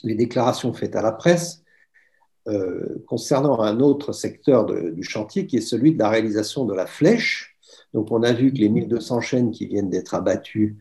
les 0.04 0.16
déclarations 0.16 0.72
faites 0.72 0.96
à 0.96 1.02
la 1.02 1.12
presse. 1.12 1.64
Euh, 2.48 3.04
concernant 3.08 3.60
un 3.60 3.82
autre 3.82 4.14
secteur 4.14 4.66
du 4.68 5.04
chantier 5.04 5.48
qui 5.48 5.58
est 5.58 5.62
celui 5.62 5.92
de 5.92 6.00
la 6.00 6.08
réalisation 6.08 6.64
de 6.64 6.74
la 6.74 6.86
flèche. 6.86 7.58
Donc, 7.94 8.10
on 8.10 8.24
a 8.24 8.32
vu 8.32 8.54
que 8.54 8.60
les 8.60 8.70
1200 8.70 9.20
chaînes 9.20 9.52
qui 9.52 9.66
viennent 9.66 9.90
d'être 9.90 10.16
abattues 10.16 10.78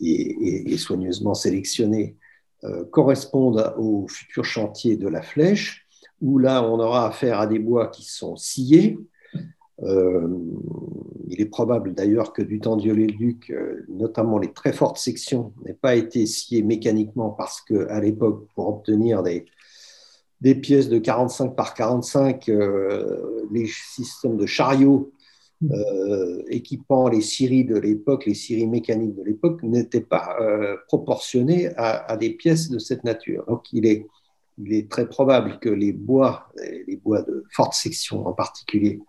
et, 0.00 0.74
soigneusement 0.78 1.34
sélectionnées 1.34 2.16
euh, 2.64 2.86
correspondent 2.86 3.74
au 3.76 4.08
futur 4.08 4.46
chantier 4.46 4.96
de 4.96 5.08
la 5.08 5.20
flèche, 5.20 5.86
où 6.22 6.38
là, 6.38 6.64
on 6.64 6.80
aura 6.80 7.08
affaire 7.08 7.38
à 7.38 7.46
des 7.46 7.58
bois 7.58 7.88
qui 7.88 8.04
sont 8.04 8.36
sciés. 8.36 8.98
Euh, 9.82 10.26
il 11.28 11.38
est 11.38 11.50
probable 11.50 11.92
d'ailleurs 11.92 12.32
que 12.32 12.40
du 12.40 12.60
temps 12.60 12.78
Viollet-le-Duc, 12.78 13.52
notamment 13.88 14.38
les 14.38 14.52
très 14.52 14.72
fortes 14.72 14.96
sections, 14.96 15.52
n'aient 15.66 15.74
pas 15.74 15.96
été 15.96 16.24
sciées 16.24 16.62
mécaniquement 16.62 17.28
parce 17.28 17.60
qu'à 17.60 18.00
l'époque, 18.00 18.46
pour 18.54 18.68
obtenir 18.68 19.22
des, 19.22 19.44
des 20.40 20.54
pièces 20.54 20.88
de 20.88 20.98
45 20.98 21.54
par 21.54 21.74
45, 21.74 22.48
euh, 22.48 23.46
les 23.50 23.66
systèmes 23.66 24.36
de 24.36 24.46
chariots 24.46 25.12
euh, 25.70 26.42
équipant 26.48 27.08
les 27.08 27.20
scieries 27.20 27.66
de 27.66 27.76
l'époque, 27.76 28.24
les 28.24 28.34
scieries 28.34 28.66
mécaniques 28.66 29.14
de 29.14 29.22
l'époque, 29.22 29.62
n'étaient 29.62 30.00
pas 30.00 30.36
euh, 30.40 30.76
proportionnés 30.86 31.68
à, 31.76 32.16
des 32.16 32.30
pièces 32.30 32.70
de 32.70 32.78
cette 32.78 33.04
nature. 33.04 33.44
Donc 33.46 33.70
il 33.72 33.84
est, 33.84 34.06
il 34.56 34.72
est 34.72 34.90
très 34.90 35.06
probable 35.06 35.58
que 35.60 35.68
les 35.68 35.92
bois, 35.92 36.50
les 36.86 36.96
bois 36.96 37.20
de 37.22 37.44
forte 37.50 37.74
section 37.74 38.26
en 38.26 38.32
particulier, 38.32 39.00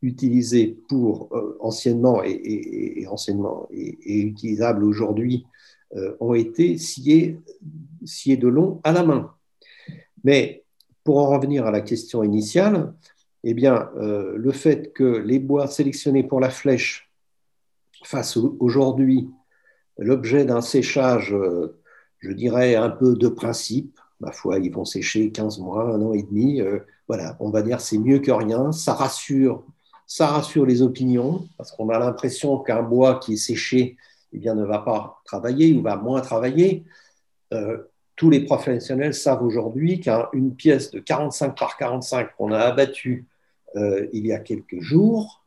utilisés 0.00 0.78
pour 0.88 1.30
anciennement 1.60 2.22
et, 2.24 3.06
anciennement 3.10 3.68
et, 3.70 4.20
utilisables 4.20 4.84
aujourd'hui, 4.84 5.46
ont 6.20 6.34
été 6.34 6.76
sciés, 6.76 7.38
sciés 8.04 8.36
de 8.36 8.48
long 8.48 8.80
à 8.84 8.92
la 8.92 9.02
main. 9.02 9.34
Mais 10.24 10.64
pour 11.04 11.18
en 11.18 11.28
revenir 11.28 11.66
à 11.66 11.70
la 11.70 11.82
question 11.82 12.24
initiale, 12.24 12.94
eh 13.44 13.52
bien, 13.52 13.90
euh, 13.96 14.34
le 14.36 14.52
fait 14.52 14.92
que 14.92 15.04
les 15.04 15.38
bois 15.38 15.66
sélectionnés 15.66 16.24
pour 16.24 16.40
la 16.40 16.48
flèche 16.48 17.10
fassent 18.02 18.38
aujourd'hui 18.58 19.28
l'objet 19.98 20.44
d'un 20.46 20.62
séchage, 20.62 21.34
euh, 21.34 21.78
je 22.18 22.32
dirais, 22.32 22.74
un 22.74 22.88
peu 22.88 23.14
de 23.14 23.28
principe, 23.28 24.00
ma 24.20 24.32
foi, 24.32 24.58
ils 24.58 24.72
vont 24.72 24.86
sécher 24.86 25.30
15 25.30 25.58
mois, 25.58 25.94
un 25.94 26.00
an 26.00 26.14
et 26.14 26.22
demi, 26.22 26.60
euh, 26.62 26.78
voilà, 27.06 27.36
on 27.38 27.50
va 27.50 27.62
dire 27.62 27.80
c'est 27.82 27.98
mieux 27.98 28.18
que 28.18 28.30
rien, 28.30 28.72
ça 28.72 28.94
rassure, 28.94 29.62
ça 30.06 30.26
rassure 30.26 30.64
les 30.64 30.80
opinions, 30.80 31.46
parce 31.58 31.70
qu'on 31.72 31.90
a 31.90 31.98
l'impression 31.98 32.58
qu'un 32.58 32.82
bois 32.82 33.18
qui 33.18 33.34
est 33.34 33.36
séché 33.36 33.98
eh 34.32 34.38
bien, 34.38 34.54
ne 34.54 34.64
va 34.64 34.78
pas 34.78 35.20
travailler 35.26 35.74
ou 35.74 35.82
va 35.82 35.96
moins 35.96 36.22
travailler 36.22 36.84
tous 38.16 38.30
les 38.30 38.44
professionnels 38.44 39.14
savent 39.14 39.42
aujourd'hui 39.42 40.00
qu'une 40.00 40.54
pièce 40.54 40.90
de 40.90 41.00
45 41.00 41.58
par 41.58 41.76
45 41.76 42.34
qu'on 42.36 42.52
a 42.52 42.58
abattue 42.58 43.26
euh, 43.76 44.06
il 44.12 44.26
y 44.26 44.32
a 44.32 44.38
quelques 44.38 44.80
jours, 44.80 45.44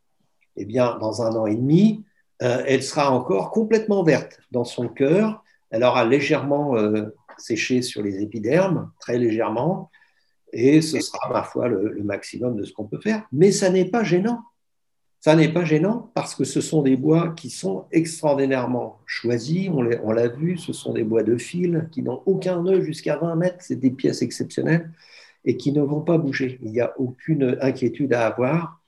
eh 0.57 0.65
bien, 0.65 0.97
dans 0.99 1.21
un 1.21 1.31
an 1.35 1.45
et 1.45 1.55
demi, 1.55 2.03
euh, 2.41 2.63
elle 2.67 2.83
sera 2.83 3.11
encore 3.11 3.51
complètement 3.51 4.03
verte 4.03 4.39
dans 4.51 4.65
son 4.65 4.89
cœur. 4.89 5.43
Elle 5.69 5.83
aura 5.83 6.03
légèrement 6.05 6.75
euh, 6.75 7.15
séché 7.37 7.81
sur 7.81 8.03
les 8.03 8.21
épidermes, 8.21 8.91
très 8.99 9.17
légèrement, 9.17 9.89
et 10.51 10.81
ce 10.81 10.99
sera, 10.99 11.29
ma 11.29 11.43
foi, 11.43 11.67
le 11.67 12.03
maximum 12.03 12.55
de 12.55 12.63
ce 12.63 12.73
qu'on 12.73 12.85
peut 12.85 12.99
faire. 12.99 13.27
Mais 13.31 13.51
ça 13.51 13.69
n'est 13.69 13.85
pas 13.85 14.03
gênant. 14.03 14.41
Ça 15.19 15.35
n'est 15.35 15.51
pas 15.51 15.65
gênant 15.65 16.11
parce 16.13 16.35
que 16.35 16.43
ce 16.43 16.61
sont 16.61 16.83
des 16.83 16.95
bois 16.95 17.33
qui 17.35 17.49
sont 17.49 17.85
extraordinairement 17.91 18.99
choisis. 19.05 19.69
On 19.69 20.11
l'a 20.11 20.27
vu, 20.27 20.57
ce 20.57 20.73
sont 20.73 20.93
des 20.93 21.03
bois 21.03 21.23
de 21.23 21.37
fil 21.37 21.89
qui 21.91 22.01
n'ont 22.03 22.21
aucun 22.25 22.61
nœud 22.61 22.81
jusqu'à 22.81 23.17
20 23.17 23.35
mètres. 23.35 23.57
C'est 23.59 23.75
des 23.79 23.91
pièces 23.91 24.21
exceptionnelles 24.21 24.91
et 25.43 25.57
qui 25.57 25.71
ne 25.71 25.81
vont 25.81 26.01
pas 26.01 26.17
bouger. 26.17 26.59
Il 26.63 26.71
n'y 26.71 26.81
a 26.81 26.93
aucune 26.99 27.57
inquiétude 27.61 28.13
à 28.13 28.27
avoir. 28.27 28.81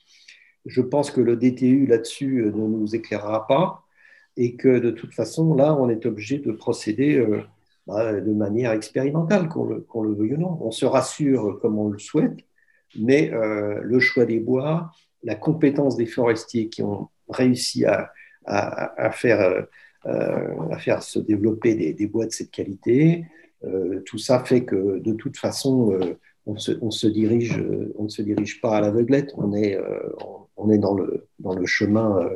Je 0.66 0.82
pense 0.82 1.10
que 1.10 1.22
le 1.22 1.36
DTU 1.36 1.88
là-dessus 1.88 2.42
euh, 2.42 2.52
ne 2.52 2.68
nous 2.68 2.96
éclairera 2.96 3.48
pas 3.48 3.84
et 4.38 4.56
que 4.56 4.80
de 4.80 4.92
toute 4.92 5.14
façon, 5.14 5.54
là, 5.56 5.76
on 5.76 5.90
est 5.90 6.06
obligé 6.06 6.40
de 6.40 6.52
procéder 6.52 7.18
euh, 7.18 7.42
bah, 7.88 8.14
de 8.14 8.34
manière 8.34 8.72
expérimentale, 8.72 9.50
qu'on 9.50 9.66
le, 9.66 9.86
le, 10.04 10.14
veuille 10.14 10.36
ou 10.36 10.38
non. 10.38 10.58
On 10.62 10.72
se 10.72 10.86
rassure 10.86 11.60
comme 11.62 11.80
on 11.80 11.90
le 11.90 12.00
souhaite, 12.00 12.38
mais 12.98 13.32
euh, 13.34 13.80
le 13.82 14.00
choix 14.00 14.26
des 14.26 14.40
bois, 14.40 14.92
la 15.24 15.36
compétence 15.36 15.96
des 15.96 16.06
forestiers 16.06 16.70
qui 16.70 16.82
ont 16.82 17.10
réussi 17.28 17.86
à, 17.86 18.12
euh, 18.48 19.10
faire, 19.12 21.04
se 21.04 21.20
développer 21.20 21.94
des, 21.94 22.08
bois 22.08 22.26
de 22.26 22.32
cette 22.32 22.52
qualité, 22.52 23.26
tout 24.06 24.18
ça 24.18 24.44
fait 24.44 24.64
que 24.64 25.00
de 25.00 25.14
toute 25.14 25.38
façon, 25.38 26.00
dirige, 27.08 27.62
on 27.98 28.04
ne 28.04 28.10
se 28.10 28.22
dirige 28.22 28.62
pas 28.62 28.78
à 28.78 28.82
l'aveuglette, 28.82 29.34
on 29.38 29.54
est, 29.54 29.78
dans, 30.58 30.96
le, 30.96 31.66
chemin 31.66 32.30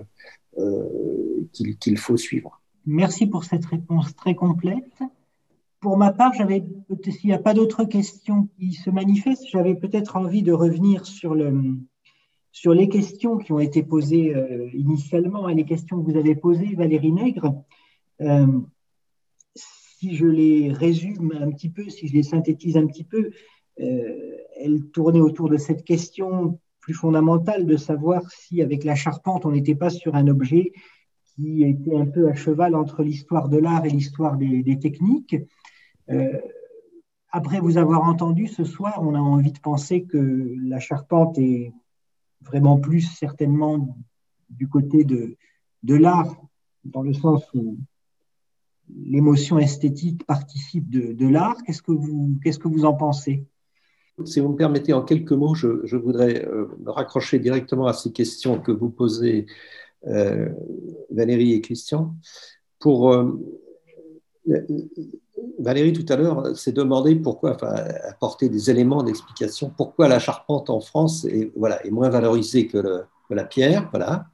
qu'il 1.53 1.97
faut 1.97 2.17
suivre. 2.17 2.61
Merci 2.85 3.27
pour 3.27 3.45
cette 3.45 3.65
réponse 3.65 4.15
très 4.15 4.35
complète. 4.35 4.99
Pour 5.79 5.97
ma 5.97 6.11
part, 6.11 6.33
s'il 6.33 7.29
n'y 7.29 7.33
a 7.33 7.39
pas 7.39 7.53
d'autres 7.53 7.83
questions 7.83 8.47
qui 8.57 8.73
se 8.73 8.89
manifestent, 8.89 9.47
j'avais 9.51 9.75
peut-être 9.75 10.15
envie 10.15 10.41
de 10.41 10.53
revenir 10.53 11.05
sur, 11.05 11.35
le, 11.35 11.77
sur 12.53 12.73
les 12.75 12.87
questions 12.87 13.39
qui 13.39 13.51
ont 13.51 13.59
été 13.59 13.81
posées 13.81 14.33
euh, 14.35 14.69
initialement 14.73 15.49
et 15.49 15.55
les 15.55 15.65
questions 15.65 16.01
que 16.01 16.09
vous 16.09 16.17
avez 16.17 16.35
posées, 16.35 16.75
Valérie 16.75 17.11
Nègre. 17.11 17.63
Euh, 18.21 18.61
si 19.55 20.15
je 20.15 20.27
les 20.27 20.71
résume 20.71 21.33
un 21.41 21.49
petit 21.49 21.69
peu, 21.69 21.89
si 21.89 22.07
je 22.07 22.13
les 22.13 22.21
synthétise 22.21 22.77
un 22.77 22.85
petit 22.85 23.05
peu, 23.05 23.31
euh, 23.79 24.37
elles 24.57 24.85
tournaient 24.91 25.19
autour 25.19 25.49
de 25.49 25.57
cette 25.57 25.83
question 25.83 26.59
plus 26.79 26.93
fondamentale 26.93 27.65
de 27.65 27.75
savoir 27.75 28.21
si 28.29 28.61
avec 28.61 28.83
la 28.83 28.93
charpente, 28.93 29.47
on 29.47 29.51
n'était 29.51 29.75
pas 29.75 29.89
sur 29.89 30.13
un 30.13 30.27
objet 30.27 30.73
qui 31.23 31.63
était 31.63 31.95
un 31.95 32.05
peu 32.05 32.29
à 32.29 32.35
cheval 32.35 32.75
entre 32.75 33.01
l'histoire 33.01 33.49
de 33.49 33.57
l'art 33.57 33.83
et 33.85 33.89
l'histoire 33.89 34.37
des, 34.37 34.77
techniques. 34.79 35.37
Après 37.31 37.59
vous 37.59 37.77
avoir 37.77 38.03
entendu 38.03 38.45
ce 38.45 38.63
soir, 38.63 38.99
on 39.01 39.15
a 39.15 39.19
envie 39.19 39.53
de 39.53 39.59
penser 39.59 40.03
que 40.03 40.53
la 40.61 40.79
charpente 40.79 41.39
est 41.39 41.73
vraiment 42.43 42.79
plus 42.79 43.01
certainement 43.01 43.97
du 44.49 44.67
côté 44.67 45.03
de, 45.03 45.35
de 45.83 45.95
l'art, 45.95 46.35
dans 46.83 47.01
le 47.01 47.13
sens 47.13 47.43
où 47.53 47.77
l'émotion 48.89 49.57
esthétique 49.59 50.25
participe 50.25 50.89
de, 50.89 51.13
de 51.13 51.27
l'art. 51.27 51.57
Qu'est-ce 51.63 51.81
que, 51.81 51.91
vous, 51.91 52.37
qu'est-ce 52.43 52.59
que 52.59 52.67
vous 52.67 52.85
en 52.85 52.93
pensez? 52.93 53.45
Si 54.25 54.39
vous 54.39 54.49
me 54.49 54.55
permettez, 54.55 54.93
en 54.93 55.01
quelques 55.01 55.31
mots, 55.31 55.55
je, 55.55 55.85
je 55.85 55.97
voudrais 55.97 56.45
euh, 56.45 56.67
me 56.79 56.91
raccrocher 56.91 57.39
directement 57.39 57.87
à 57.87 57.93
ces 57.93 58.11
questions 58.11 58.59
que 58.59 58.71
vous 58.71 58.91
posez 58.91 59.47
euh, 60.05 60.49
Valérie 61.09 61.53
et 61.53 61.61
Christian. 61.61 62.15
Pour 62.77 63.11
euh, 63.11 63.39
Valérie 65.59 65.93
tout 65.93 66.05
à 66.11 66.15
l'heure 66.15 66.55
s'est 66.55 66.71
demandé 66.71 67.15
pourquoi, 67.15 67.57
apporter 68.07 68.49
des 68.49 68.69
éléments 68.69 69.03
d'explication, 69.03 69.71
pourquoi 69.75 70.07
la 70.07 70.19
charpente 70.19 70.69
en 70.69 70.79
France 70.79 71.25
est, 71.25 71.51
moins 71.91 72.09
valorisée 72.09 72.67
que, 72.67 73.03
la 73.29 73.45
pierre. 73.45 73.89
Voilà. 73.89 74.27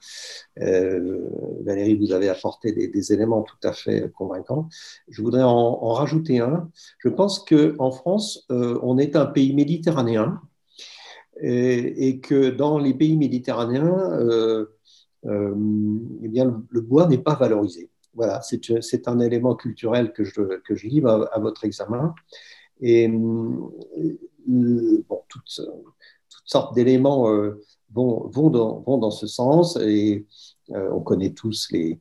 Euh, 0.61 1.21
Valérie, 1.63 1.95
vous 1.95 2.11
avez 2.11 2.27
apporté 2.27 2.73
des, 2.73 3.13
éléments 3.13 3.43
tout 3.43 3.55
à 3.63 3.71
fait 3.71 4.11
convaincants. 4.11 4.67
Je 5.07 5.21
voudrais 5.21 5.43
en, 5.43 5.93
rajouter 5.93 6.39
un. 6.39 6.69
Je 6.97 7.07
pense 7.07 7.39
qu'en 7.39 7.91
France, 7.91 8.45
on 8.49 8.97
est 8.97 9.15
un 9.15 9.25
pays 9.25 9.53
méditerranéen 9.53 10.41
et, 11.41 12.09
et, 12.09 12.19
que 12.19 12.49
dans 12.49 12.77
les 12.77 12.93
pays 12.93 13.15
méditerranéens, 13.15 14.19
euh, 15.25 15.53
eh 16.23 16.27
bien, 16.27 16.63
le, 16.69 16.81
bois 16.81 17.07
n'est 17.07 17.17
pas 17.17 17.35
valorisé. 17.35 17.88
Voilà, 18.13 18.41
c'est 18.41 19.07
un 19.07 19.19
élément 19.19 19.55
culturel 19.55 20.13
que 20.13 20.23
je, 20.23 20.87
livre 20.87 21.29
à, 21.31 21.39
votre 21.39 21.65
examen. 21.65 22.13
Et 22.81 23.07
euh, 23.07 23.11
bon, 24.47 25.21
toutes, 25.27 25.61
sortes 26.45 26.73
d'éléments 26.75 27.29
euh, 27.29 27.61
vont, 27.93 28.29
dans, 28.49 29.11
ce 29.11 29.27
sens. 29.27 29.77
Et 29.77 30.25
on 30.69 31.01
connaît 31.01 31.31
tous 31.31 31.69
les, 31.71 31.99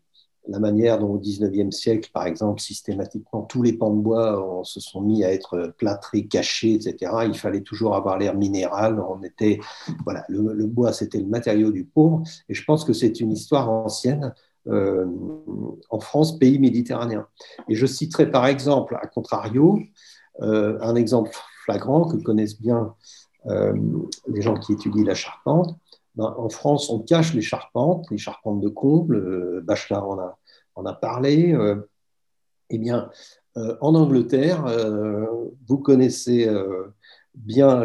la 0.49 0.59
manière 0.59 0.99
dont 0.99 1.11
au 1.11 1.19
XIXe 1.19 1.75
siècle, 1.75 2.11
par 2.13 2.27
exemple, 2.27 2.61
systématiquement, 2.61 3.43
tous 3.43 3.63
les 3.63 3.75
pans 3.75 3.93
de 3.93 4.01
bois 4.01 4.63
se 4.65 4.81
sont 4.81 5.03
mis 5.03 5.23
à 5.23 5.33
être 5.33 5.75
plâtrés, 5.77 6.27
cachés, 6.27 6.75
etc. 6.75 7.13
Il 7.27 7.35
fallait 7.35 7.61
toujours 7.61 7.95
avoir 7.95 8.19
l'air 8.19 8.35
minéral. 8.35 8.99
On 9.01 9.23
était, 9.23 9.61
voilà, 10.05 10.25
le, 10.29 10.67
bois, 10.67 10.93
c'était 10.93 11.19
le 11.19 11.27
matériau 11.27 11.71
du 11.71 11.85
pauvre. 11.85 12.23
Et 12.49 12.55
je 12.55 12.65
pense 12.65 12.85
que 12.85 12.93
c'est 12.93 13.21
une 13.21 13.33
histoire 13.33 13.71
ancienne 13.71 14.35
euh, 14.69 15.07
en 15.91 16.01
France, 16.01 16.39
pays 16.39 16.59
méditerranéen. 16.59 17.27
Et 17.69 17.75
je 17.75 17.87
citerai 17.87 18.31
par 18.31 18.47
exemple, 18.47 18.99
à 19.01 19.07
contrario, 19.07 19.79
euh, 20.41 20.79
un 20.81 20.95
exemple 20.95 21.31
flagrant 21.65 22.05
que 22.05 22.17
connaissent 22.17 22.61
bien 22.61 22.95
euh, 23.47 23.75
les 24.27 24.43
gens 24.43 24.59
qui 24.59 24.73
étudient 24.73 25.05
la 25.05 25.15
charpente. 25.15 25.77
Ben, 26.17 26.35
en 26.37 26.49
France, 26.49 26.91
on 26.91 27.01
cache 27.01 27.35
les 27.35 27.43
charpentes, 27.43 28.07
les 28.11 28.19
charpentes 28.19 28.61
de 28.61 28.69
comble. 28.69 29.63
Bachelard 29.63 30.09
en 30.09 30.19
a, 30.19 30.39
en 30.75 30.85
a 30.85 30.93
parlé. 30.93 31.57
Eh 32.71 32.79
bien, 32.79 33.11
en 33.55 33.95
Angleterre, 33.95 34.67
vous 35.67 35.79
connaissez 35.79 36.49
bien 37.35 37.85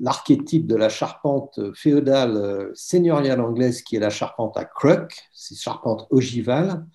l'archétype 0.00 0.66
de 0.66 0.76
la 0.76 0.88
charpente 0.88 1.60
féodale 1.74 2.70
seigneuriale 2.74 3.40
anglaise 3.40 3.82
qui 3.82 3.96
est 3.96 4.00
la 4.00 4.10
charpente 4.10 4.56
à 4.56 4.64
croc, 4.64 5.12
ces 5.32 5.54
charpentes 5.54 6.06
ogivales, 6.10 6.86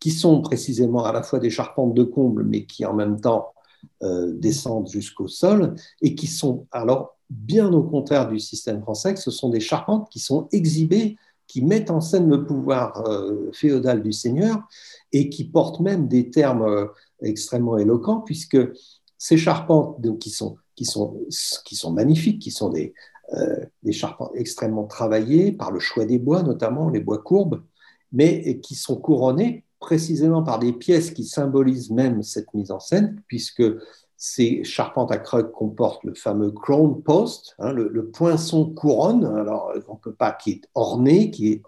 qui 0.00 0.10
sont 0.10 0.40
précisément 0.40 1.04
à 1.04 1.12
la 1.12 1.22
fois 1.22 1.38
des 1.38 1.50
charpentes 1.50 1.94
de 1.94 2.04
comble, 2.04 2.44
mais 2.44 2.64
qui 2.64 2.84
en 2.84 2.94
même 2.94 3.20
temps 3.20 3.52
descendent 4.00 4.88
jusqu'au 4.88 5.28
sol, 5.28 5.74
et 6.00 6.14
qui 6.14 6.26
sont 6.26 6.66
alors 6.70 7.16
bien 7.30 7.72
au 7.72 7.82
contraire 7.82 8.28
du 8.28 8.38
système 8.38 8.80
français, 8.82 9.16
ce 9.16 9.30
sont 9.30 9.48
des 9.48 9.60
charpentes 9.60 10.08
qui 10.10 10.18
sont 10.18 10.48
exhibées, 10.52 11.16
qui 11.46 11.62
mettent 11.62 11.90
en 11.90 12.00
scène 12.00 12.28
le 12.28 12.44
pouvoir 12.44 13.06
euh, 13.08 13.50
féodal 13.52 14.02
du 14.02 14.12
seigneur 14.12 14.62
et 15.12 15.28
qui 15.28 15.44
portent 15.44 15.80
même 15.80 16.08
des 16.08 16.30
termes 16.30 16.62
euh, 16.62 16.86
extrêmement 17.20 17.78
éloquents, 17.78 18.20
puisque 18.20 18.58
ces 19.18 19.36
charpentes 19.36 20.18
qui, 20.18 20.30
sont, 20.30 20.56
qui, 20.76 20.84
sont, 20.84 21.20
qui 21.64 21.74
sont 21.74 21.92
magnifiques, 21.92 22.40
qui 22.40 22.50
sont 22.50 22.68
des, 22.68 22.94
euh, 23.34 23.64
des 23.82 23.92
charpentes 23.92 24.30
extrêmement 24.34 24.86
travaillées 24.86 25.50
par 25.50 25.72
le 25.72 25.80
choix 25.80 26.04
des 26.04 26.18
bois, 26.18 26.42
notamment 26.42 26.90
les 26.90 27.00
bois 27.00 27.18
courbes, 27.18 27.64
mais 28.12 28.60
qui 28.60 28.76
sont 28.76 28.96
couronnées 28.96 29.64
précisément 29.80 30.42
par 30.42 30.58
des 30.58 30.72
pièces 30.72 31.10
qui 31.10 31.24
symbolisent 31.24 31.90
même 31.90 32.22
cette 32.22 32.52
mise 32.54 32.70
en 32.70 32.78
scène, 32.78 33.20
puisque 33.26 33.64
ces 34.16 34.64
charpentes 34.64 35.12
à 35.12 35.18
croc 35.18 35.50
comportent 35.52 36.04
le 36.04 36.14
fameux 36.14 36.50
crown 36.50 37.02
post, 37.02 37.54
hein, 37.58 37.72
le, 37.72 38.10
poinçon 38.10 38.70
couronne, 38.70 39.24
alors 39.24 39.72
on 39.88 39.96
peut 39.96 40.14
pas, 40.14 40.32
qui 40.32 40.52
est 40.52 40.62
orné, 40.74 41.30
qui 41.30 41.52
est, 41.52 41.62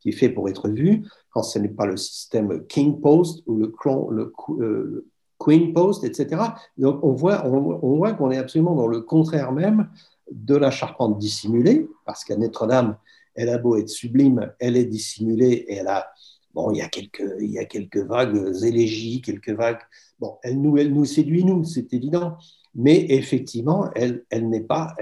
qui 0.00 0.10
est 0.10 0.12
fait 0.12 0.30
pour 0.30 0.48
être 0.48 0.68
vu, 0.68 1.04
quand 1.30 1.42
ce 1.42 1.58
n'est 1.58 1.68
pas 1.68 1.86
le 1.86 1.96
système 1.96 2.64
king 2.66 3.00
post 3.00 3.42
ou 3.46 3.56
le, 3.56 3.68
crown, 3.68 4.14
le, 4.14 4.32
euh, 4.60 5.06
queen 5.40 5.72
post, 5.72 6.04
etc. 6.04 6.42
Donc 6.78 7.02
on 7.02 7.12
voit, 7.12 7.44
on, 7.46 7.96
voit 7.96 8.12
qu'on 8.12 8.30
est 8.30 8.38
absolument 8.38 8.76
dans 8.76 8.86
le 8.86 9.00
contraire 9.00 9.50
même 9.50 9.88
de 10.30 10.54
la 10.54 10.70
charpente 10.70 11.18
dissimulée, 11.18 11.88
parce 12.04 12.22
qu'à 12.24 12.36
Notre-Dame, 12.36 12.96
elle 13.34 13.48
a 13.48 13.58
beau 13.58 13.76
être 13.76 13.88
sublime, 13.88 14.52
elle 14.60 14.76
est 14.76 14.84
dissimulée 14.84 15.64
et 15.66 15.76
elle 15.76 15.88
a, 15.88 16.12
bon, 16.54 16.70
il 16.70 16.76
y 16.76 16.82
a 16.82 16.88
quelques, 16.88 17.24
il 17.40 17.50
y 17.50 17.58
a 17.58 17.64
quelques 17.64 17.96
vagues 17.96 18.54
élégies, 18.62 19.22
quelques 19.22 19.50
vagues 19.50 19.80
Bon, 20.20 20.36
elle 20.42 20.60
nous, 20.60 20.76
elle 20.76 20.92
nous 20.92 21.06
séduit, 21.06 21.44
nous, 21.44 21.64
c'est 21.64 21.94
évident. 21.94 22.36
Mais 22.74 23.06
effectivement, 23.08 23.90
elle, 23.94 24.24
n'est 24.32 24.60
pas, 24.60 24.94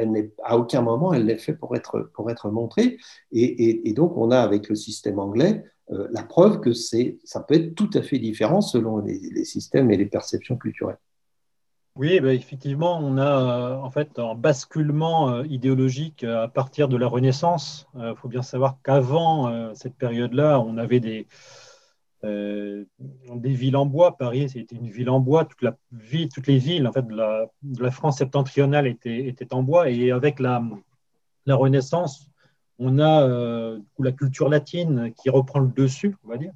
à 0.42 0.56
aucun 0.56 0.80
moment, 0.80 1.12
elle 1.12 1.26
n'est 1.26 1.38
faite 1.38 1.58
pour 1.58 1.76
être, 1.76 2.50
montrée. 2.50 2.98
Et, 3.32 3.92
donc, 3.94 4.16
on 4.16 4.30
a 4.30 4.38
avec 4.38 4.68
le 4.68 4.74
système 4.74 5.18
anglais 5.18 5.64
euh, 5.90 6.06
la 6.10 6.22
preuve 6.22 6.60
que 6.60 6.72
ça 6.72 7.40
peut 7.40 7.54
être 7.54 7.74
tout 7.74 7.90
à 7.94 8.02
fait 8.02 8.18
différent 8.18 8.60
selon 8.60 8.98
les, 8.98 9.44
systèmes 9.44 9.90
et 9.90 9.96
les 9.96 10.06
perceptions 10.06 10.56
culturelles. 10.56 10.98
Oui, 11.96 12.20
ben, 12.20 12.30
effectivement, 12.30 12.98
on 13.02 13.16
a 13.16 13.22
euh, 13.22 13.76
en 13.76 13.90
fait 13.90 14.18
un 14.18 14.34
basculement 14.34 15.30
euh, 15.30 15.46
idéologique 15.46 16.24
à 16.24 16.46
partir 16.46 16.88
de 16.88 16.96
la 16.96 17.06
Renaissance. 17.06 17.86
Il 17.96 18.14
faut 18.16 18.28
bien 18.28 18.42
savoir 18.42 18.78
qu'avant 18.82 19.74
cette 19.74 19.94
période-là, 19.94 20.60
on 20.60 20.78
avait 20.78 21.00
des, 21.00 21.26
euh, 22.24 22.84
des 22.98 23.52
villes 23.52 23.76
en 23.76 23.86
bois. 23.86 24.16
Paris, 24.16 24.48
c'était 24.48 24.76
une 24.76 24.90
ville 24.90 25.10
en 25.10 25.20
bois. 25.20 25.44
Toute 25.44 25.62
la 25.62 25.76
vie, 25.92 26.28
toutes 26.28 26.46
les 26.46 26.58
villes 26.58 26.86
en 26.86 26.92
fait, 26.92 27.06
de, 27.06 27.14
la, 27.14 27.90
France 27.90 28.18
septentrionale 28.18 28.86
étaient, 28.86 29.26
étaient, 29.26 29.52
en 29.54 29.62
bois. 29.62 29.90
Et 29.90 30.10
avec 30.10 30.40
la, 30.40 30.62
la 31.46 31.54
Renaissance, 31.54 32.30
on 32.78 32.98
a 32.98 33.22
euh, 33.22 33.78
la 33.98 34.12
culture 34.12 34.48
latine 34.48 35.12
qui 35.14 35.30
reprend 35.30 35.60
le 35.60 35.68
dessus, 35.68 36.16
on 36.24 36.28
va 36.28 36.36
dire. 36.38 36.52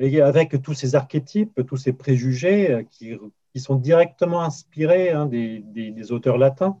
Et 0.00 0.20
avec 0.20 0.62
tous 0.62 0.74
ces 0.74 0.94
archétypes, 0.94 1.60
tous 1.66 1.76
ces 1.76 1.92
préjugés 1.92 2.70
euh, 2.70 2.82
qui, 2.82 3.16
qui 3.52 3.60
sont 3.60 3.76
directement 3.76 4.42
inspirés 4.42 5.10
hein, 5.10 5.26
des, 5.26 5.60
des, 5.60 6.12
auteurs 6.12 6.38
latins, 6.38 6.78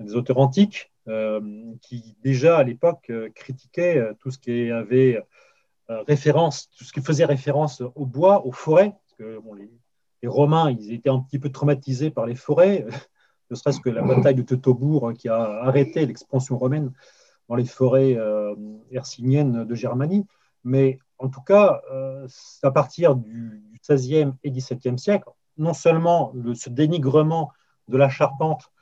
des 0.00 0.14
auteurs 0.14 0.38
antiques, 0.38 0.92
qui 1.82 2.16
déjà 2.20 2.58
à 2.58 2.64
l'époque 2.64 3.12
critiquaient 3.36 4.02
tout 4.18 4.32
ce 4.32 4.38
qui 4.38 4.72
avait 4.72 5.18
euh, 5.18 5.20
référence, 5.88 6.68
tout 6.76 6.84
ce 6.84 6.92
qui 6.92 7.00
faisait 7.00 7.24
référence 7.24 7.82
au 7.94 8.06
bois, 8.06 8.44
aux 8.44 8.52
forêts, 8.52 8.90
parce 8.90 9.14
que 9.18 9.40
les, 10.22 10.28
Romains, 10.28 10.72
ils 10.72 10.92
étaient 10.92 11.10
un 11.10 11.20
petit 11.20 11.38
peu 11.38 11.50
traumatisés 11.50 12.10
par 12.10 12.26
les 12.26 12.34
forêts, 12.34 12.84
ne 13.50 13.54
serait-ce 13.54 13.80
que 13.80 13.90
la 13.90 14.02
bataille 14.02 14.34
de 14.34 14.42
Teutobourg 14.42 15.12
qui 15.14 15.28
a 15.28 15.40
arrêté 15.62 16.04
l'expansion 16.04 16.58
romaine 16.58 16.92
dans 17.48 17.54
les 17.54 17.64
forêts 17.64 18.16
euh, 18.16 18.54
hercyniennes 18.90 19.64
de 19.64 19.74
Germanie. 19.74 20.26
Mais 20.64 20.98
en 21.18 21.28
tout 21.28 21.40
cas, 21.40 21.80
euh, 21.92 22.26
à 22.62 22.70
partir 22.70 23.14
du, 23.14 23.62
XVIe 23.88 24.32
et 24.42 24.50
XVIIe 24.50 24.98
siècle, 24.98 25.30
non 25.58 25.72
seulement 25.72 26.32
ce 26.54 26.70
dénigrement 26.70 27.52
de 27.86 27.96
la 27.96 28.08
charpente 28.08 28.72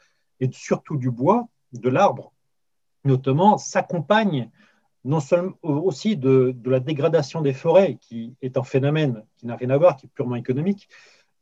et 0.40 0.48
surtout 0.50 0.96
du 0.96 1.10
bois, 1.10 1.46
de 1.72 1.90
l'arbre, 1.90 2.32
notamment, 3.04 3.58
s'accompagne 3.58 4.50
non 5.04 5.20
seulement 5.20 5.54
aussi 5.62 6.16
de, 6.16 6.54
la 6.64 6.80
dégradation 6.80 7.42
des 7.42 7.52
forêts, 7.52 7.98
qui 8.00 8.34
est 8.40 8.56
un 8.56 8.62
phénomène 8.62 9.24
qui 9.36 9.46
n'a 9.46 9.56
rien 9.56 9.70
à 9.70 9.76
voir, 9.76 9.96
qui 9.96 10.06
est 10.06 10.10
purement 10.14 10.36
économique, 10.36 10.88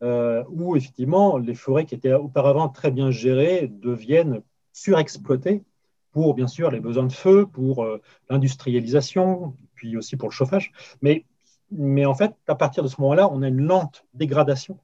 euh, 0.02 0.42
où 0.48 0.76
effectivement 0.76 1.38
les 1.38 1.54
forêts 1.54 1.86
qui 1.86 1.94
étaient 1.94 2.12
auparavant 2.12 2.68
très 2.68 2.90
bien 2.90 3.10
gérées 3.10 3.68
deviennent 3.68 4.42
surexploitées 4.72 5.62
pour 6.10 6.34
bien 6.34 6.48
sûr 6.48 6.70
les 6.70 6.80
besoins 6.80 7.06
de 7.06 7.12
feu, 7.12 7.46
pour 7.46 7.84
euh, 7.84 8.00
l'industrialisation, 8.28 9.54
puis 9.74 9.96
aussi 9.96 10.16
pour 10.16 10.28
le 10.28 10.34
chauffage. 10.34 10.72
Mais, 11.02 11.24
mais 11.70 12.04
en 12.04 12.14
fait, 12.14 12.34
à 12.48 12.56
partir 12.56 12.82
de 12.82 12.88
ce 12.88 13.00
moment-là, 13.00 13.30
on 13.30 13.42
a 13.42 13.48
une 13.48 13.62
lente 13.62 14.04
dégradation 14.12 14.78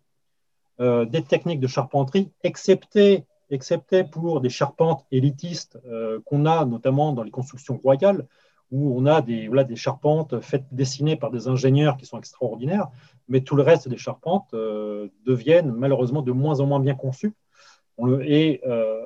euh, 0.81 1.05
des 1.05 1.23
techniques 1.23 1.61
de 1.61 1.67
charpenterie, 1.67 2.31
excepté, 2.45 3.25
excepté 3.51 4.05
pour 4.05 4.41
des 4.41 4.51
charpentes 4.51 5.05
élitistes 5.11 5.79
qu'on 6.27 6.47
a 6.47 6.65
notamment 6.65 7.13
dans 7.13 7.25
les 7.25 7.31
constructions 7.31 7.79
royales, 7.79 8.27
où 8.71 8.99
on 8.99 9.07
a 9.07 9.23
des, 9.23 9.49
voilà, 9.49 9.65
des 9.65 9.77
charpentes 9.77 10.41
faites, 10.41 10.67
dessinées 10.73 11.17
par 11.17 11.31
des 11.31 11.49
ingénieurs 11.49 11.97
qui 11.97 12.07
sont 12.07 12.19
extraordinaires, 12.19 12.89
mais 13.29 13.41
tout 13.41 13.57
le 13.57 13.63
reste 13.63 13.89
des 13.89 13.97
charpentes 13.97 14.53
euh, 14.55 15.09
deviennent 15.25 15.73
malheureusement 15.73 16.23
de 16.23 16.33
moins 16.33 16.61
en 16.61 16.67
moins 16.67 16.81
bien 16.81 16.95
conçues. 16.95 17.35
et, 18.23 18.61
euh, 18.67 19.03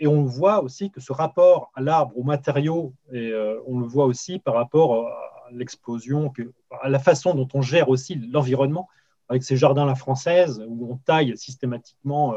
et, 0.00 0.06
on 0.06 0.24
voit 0.24 0.62
aussi 0.62 0.90
que 0.90 1.00
ce 1.00 1.12
rapport 1.12 1.70
à 1.74 1.80
l'arbre, 1.80 2.16
aux 2.18 2.22
matériaux, 2.22 2.94
et 3.12 3.30
euh, 3.32 3.60
on 3.66 3.78
le 3.78 3.86
voit 3.86 4.06
aussi 4.06 4.38
par 4.38 4.54
rapport 4.54 5.06
à 5.08 5.50
l'explosion, 5.52 6.32
à 6.82 6.88
la 6.88 6.98
façon 6.98 7.34
dont 7.34 7.48
on 7.54 7.62
gère 7.62 7.88
aussi 7.88 8.14
l'environnement, 8.14 8.88
avec 9.28 9.42
ces 9.42 9.56
jardins 9.56 9.84
la 9.84 9.94
française, 9.94 10.64
où 10.66 10.92
on 10.92 10.96
taille 10.96 11.36
systématiquement. 11.36 12.34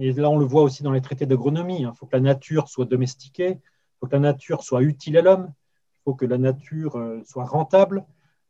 et 0.00 0.12
là, 0.12 0.30
on 0.30 0.38
le 0.38 0.44
voit 0.44 0.62
aussi 0.62 0.82
dans 0.82 0.92
les 0.92 1.00
traités 1.00 1.26
d'agronomie, 1.26 1.80
il 1.80 1.84
hein, 1.84 1.94
faut 1.94 2.06
que 2.06 2.16
la 2.16 2.20
nature 2.20 2.68
soit 2.68 2.84
domestiquée, 2.84 3.58
il 3.96 4.00
faut 4.00 4.06
que 4.06 4.12
la 4.12 4.20
nature 4.20 4.62
soit 4.62 4.82
utile 4.82 5.16
à 5.16 5.22
l'homme, 5.22 5.52
il 5.94 6.00
faut 6.04 6.14
que 6.14 6.26
la 6.26 6.38
nature 6.38 6.96
euh, 6.96 7.22
soit 7.24 7.46
rentable. 7.46 8.04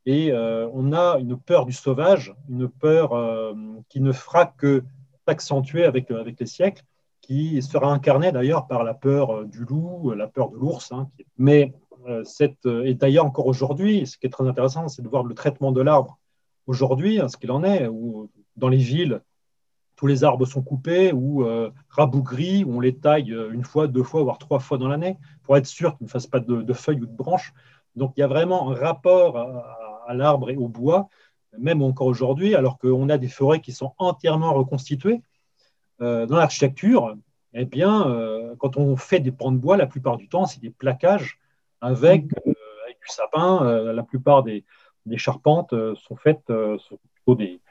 Et 0.05 0.33
euh, 0.33 0.69
on 0.73 0.93
a 0.93 1.19
une 1.19 1.37
peur 1.37 1.67
du 1.67 1.73
sauvage, 1.73 2.35
une 2.49 2.69
peur 2.69 3.13
euh, 3.13 3.55
qui 3.89 4.01
ne 4.01 4.13
fera 4.13 4.47
que 4.47 4.85
s'accentuer 5.27 5.85
avec, 5.85 6.11
les 6.11 6.47
siècles, 6.47 6.85
qui 7.21 7.61
sera 7.61 7.93
incarnée 7.93 8.31
d'ailleurs 8.31 8.69
par 8.69 8.85
la 8.85 8.95
peur 8.95 9.45
du 9.45 9.65
loup, 9.65 10.13
la 10.13 10.29
peur 10.29 10.51
de 10.51 10.57
l'ours. 10.57 10.93
Hein, 10.93 11.11
mais 11.37 11.75
cette, 12.23 12.65
et 12.67 12.95
d'ailleurs 12.95 13.25
encore 13.25 13.47
aujourd'hui, 13.47 14.07
ce 14.07 14.17
qui 14.17 14.29
est 14.29 14.31
très 14.31 14.47
intéressant, 14.47 14.87
c'est 14.87 15.03
de 15.03 15.09
voir 15.09 15.25
le 15.25 15.35
traitement 15.35 15.73
de 15.73 15.81
l'arbre 15.81 16.21
aujourd'hui, 16.69 17.21
hein, 17.21 17.29
ce 17.29 17.37
qu'il 17.37 17.51
en 17.51 17.65
est, 17.65 17.89
où 17.89 18.31
dans 18.55 18.69
les 18.69 18.77
villes, 18.77 19.21
tous 19.97 20.07
les 20.07 20.25
arbres 20.25 20.47
sont 20.47 20.63
coupés 20.63 21.13
ou 21.13 21.45
euh, 21.45 21.71
rabougris, 21.89 22.65
on 22.67 22.81
les 22.81 22.95
taille 22.95 23.33
euh, 23.33 23.51
une 23.53 23.65
fois, 23.65 23.89
deux 23.89 24.03
fois, 24.03 24.23
voire 24.23 24.39
trois 24.39 24.61
fois 24.61 24.79
dans 24.79 24.89
l'année, 24.89 25.17
pour 25.43 25.57
être 25.57 25.67
sûr 25.67 25.97
qu'ils 25.97 26.05
ne 26.05 26.11
fassent 26.11 26.27
pas 26.27 26.41
de, 26.41 26.73
feuilles 26.75 27.01
ou 27.01 27.07
de 27.07 27.17
branches. 27.17 27.55
Donc 27.97 28.13
il 28.17 28.21
y 28.21 28.23
a 28.23 28.27
vraiment 28.27 28.71
un 28.71 28.75
rapport 28.75 29.39
à, 29.39 30.15
l'arbre 30.15 30.51
et 30.51 30.57
au 30.57 30.69
bois, 30.69 31.09
même 31.59 31.83
encore 31.83 32.07
aujourd'hui, 32.07 32.55
alors 32.55 32.79
qu'on 32.79 33.09
a 33.09 33.17
des 33.17 33.29
forêts 33.29 33.61
qui 33.61 33.73
sont 33.73 33.93
entièrement 33.99 34.53
reconstituées. 34.53 35.23
Euh, 36.03 36.27
dans 36.27 36.37
l'architecture, 36.37 37.17
eh 37.55 37.65
bien, 37.65 38.55
quand 38.59 38.77
on 38.77 38.97
fait 38.97 39.19
des 39.21 39.33
pans 39.33 39.51
de 39.51 39.57
bois, 39.57 39.79
la 39.79 39.87
plupart 39.87 40.19
du 40.19 40.29
temps, 40.29 40.45
c'est 40.45 40.61
des 40.61 40.69
plaquages 40.69 41.39
avec, 41.81 42.27
du 42.27 42.35
sapin. 43.07 43.65
la 43.95 44.03
plupart 44.03 44.43
des, 44.43 44.63
des 45.07 45.17
charpentes 45.17 45.75
sont 45.95 46.17
faites 46.17 46.45
sont 46.49 46.99
plutôt 47.15 47.35
des, 47.35 47.63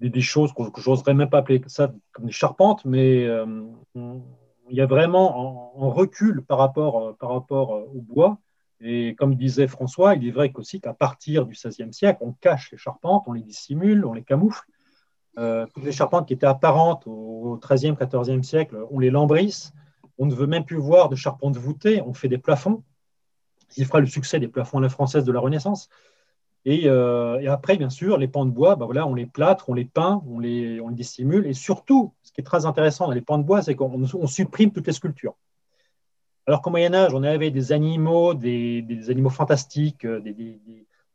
des, 0.00 0.20
choses 0.20 0.52
que, 0.52 0.62
j'oserais 0.80 1.14
même 1.14 1.30
pas 1.30 1.38
appeler 1.38 1.60
ça 1.66 1.92
comme 2.12 2.26
des 2.26 2.32
charpentes, 2.32 2.84
mais 2.84 3.24
euh, 3.26 3.64
il 3.94 4.76
y 4.76 4.80
a 4.80 4.86
vraiment 4.86 5.72
un, 5.78 5.88
recul 5.88 6.42
par 6.42 6.58
rapport, 6.58 7.00
euh, 7.00 7.12
par 7.18 7.30
rapport 7.30 7.74
euh, 7.74 7.84
au 7.94 8.00
bois. 8.00 8.38
Et 8.80 9.14
comme 9.14 9.34
disait 9.34 9.68
François, 9.68 10.14
il 10.14 10.26
est 10.26 10.30
vrai 10.30 10.52
aussi 10.56 10.80
qu'à 10.80 10.92
partir 10.92 11.46
du 11.46 11.54
XVIe 11.54 11.92
siècle, 11.92 12.18
on 12.22 12.32
cache 12.32 12.70
les 12.72 12.78
charpentes, 12.78 13.24
on 13.26 13.32
les 13.32 13.42
dissimule, 13.42 14.04
on 14.04 14.12
les 14.12 14.24
camoufle. 14.24 14.64
toutes 15.36 15.84
les 15.84 15.92
charpentes 15.92 16.26
qui 16.28 16.34
étaient 16.34 16.46
apparentes 16.46 17.06
au 17.06 17.58
XIIIe, 17.62 17.94
XIVe 17.94 18.42
siècle, 18.42 18.76
on 18.90 18.98
les 18.98 19.10
lambrisse. 19.10 19.72
On 20.18 20.26
ne 20.26 20.34
veut 20.34 20.46
même 20.46 20.64
plus 20.64 20.76
voir 20.76 21.08
de 21.08 21.16
charpentes 21.16 21.56
voûtées, 21.56 22.02
on 22.02 22.12
fait 22.12 22.28
des 22.28 22.38
plafonds. 22.38 22.82
Il 23.76 23.86
fera 23.86 24.00
le 24.00 24.06
succès 24.06 24.38
des 24.38 24.48
plafonds 24.48 24.78
à 24.78 24.82
la 24.82 24.88
française 24.88 25.24
de 25.24 25.32
la 25.32 25.40
Renaissance. 25.40 25.88
Euh, 26.66 27.38
et, 27.40 27.48
après, 27.48 27.76
bien 27.76 27.90
sûr, 27.90 28.16
les 28.16 28.28
pans 28.28 28.46
de 28.46 28.50
bois, 28.50 28.76
bah 28.76 28.86
voilà, 28.86 29.06
on 29.06 29.14
les 29.14 29.26
plâtre, 29.26 29.68
on 29.68 29.74
les 29.74 29.84
peint, 29.84 30.22
on 30.26 30.38
les, 30.38 30.80
on 30.80 30.88
les 30.88 30.94
dissimule. 30.94 31.46
Et 31.46 31.52
surtout, 31.52 32.14
ce 32.22 32.32
qui 32.32 32.40
est 32.40 32.44
très 32.44 32.64
intéressant 32.66 33.06
dans 33.06 33.12
les 33.12 33.20
pans 33.20 33.38
de 33.38 33.44
bois, 33.44 33.62
c'est 33.62 33.74
qu'on 33.74 34.26
supprime 34.26 34.72
toutes 34.72 34.86
les 34.86 34.92
sculptures. 34.92 35.36
Alors 36.46 36.62
qu'au 36.62 36.70
Moyen 36.70 36.92
Âge, 36.94 37.14
on 37.14 37.22
avait 37.22 37.50
des 37.50 37.72
animaux, 37.72 38.34
des, 38.34 38.82
des 38.82 39.10
animaux 39.10 39.30
fantastiques, 39.30 40.04
euh, 40.04 40.20
des, 40.20 40.32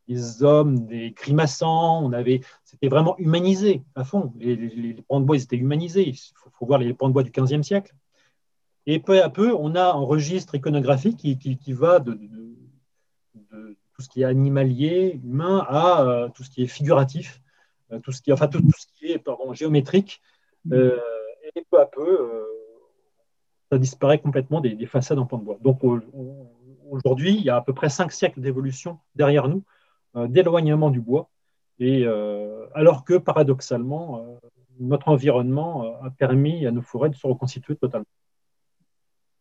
des, 0.08 0.42
hommes, 0.42 0.86
des 0.86 1.12
grimaçants. 1.12 2.04
On 2.04 2.24
c'était 2.64 2.88
vraiment 2.88 3.16
humanisé 3.18 3.82
à 3.94 4.04
fond. 4.04 4.32
Les, 4.38 4.56
les, 4.56 4.94
pans 5.08 5.20
de 5.20 5.24
bois, 5.26 5.36
ils 5.36 5.42
étaient 5.42 5.56
humanisés. 5.56 6.08
Il 6.08 6.16
faut, 6.16 6.66
voir 6.66 6.80
les 6.80 6.94
pans 6.94 7.08
de 7.08 7.12
bois 7.12 7.22
du 7.22 7.30
XVe 7.30 7.62
siècle. 7.62 7.94
Et 8.86 8.98
peu 8.98 9.22
à 9.22 9.30
peu, 9.30 9.54
on 9.54 9.76
a 9.76 9.92
un 9.92 10.00
registre 10.00 10.56
iconographique 10.56 11.16
qui, 11.16 11.38
qui, 11.38 11.56
qui 11.58 11.72
va 11.72 12.00
de, 12.00 12.14
de 12.14 12.50
tout 14.00 14.04
ce 14.04 14.08
qui 14.08 14.22
est 14.22 14.24
animalier, 14.24 15.20
humain, 15.22 15.62
à 15.68 16.02
euh, 16.02 16.28
tout 16.30 16.42
ce 16.42 16.48
qui 16.48 16.62
est 16.62 16.66
figuratif, 16.66 17.42
euh, 17.92 17.98
tout 17.98 18.12
ce 18.12 18.22
qui, 18.22 18.32
enfin 18.32 18.46
tout, 18.46 18.62
ce 18.78 18.86
qui 18.98 19.12
est 19.12 19.18
pardon, 19.18 19.52
géométrique. 19.52 20.22
Mm. 20.64 20.72
Euh, 20.72 20.98
et 21.54 21.66
peu 21.70 21.78
à 21.78 21.84
peu, 21.84 22.46
ça 23.70 23.76
disparaît 23.76 24.18
complètement 24.18 24.62
des, 24.62 24.86
façades 24.86 25.18
en 25.18 25.26
pan 25.26 25.36
de 25.36 25.44
bois. 25.44 25.58
Donc 25.60 25.80
aujourd'hui, 26.90 27.34
il 27.34 27.42
y 27.42 27.50
a 27.50 27.56
à 27.56 27.60
peu 27.60 27.74
près 27.74 27.90
cinq 27.90 28.12
siècles 28.12 28.40
d'évolution 28.40 29.00
derrière 29.16 29.48
nous, 29.48 29.64
d'éloignement 30.28 30.90
du 30.90 31.00
bois, 31.00 31.28
et 31.78 32.06
alors 32.74 33.04
que 33.04 33.14
paradoxalement, 33.18 34.38
notre 34.78 35.08
environnement 35.08 36.00
a 36.02 36.10
permis 36.10 36.66
à 36.66 36.70
nos 36.70 36.82
forêts 36.82 37.10
de 37.10 37.16
se 37.16 37.26
reconstituer 37.26 37.74
totalement. 37.74 38.06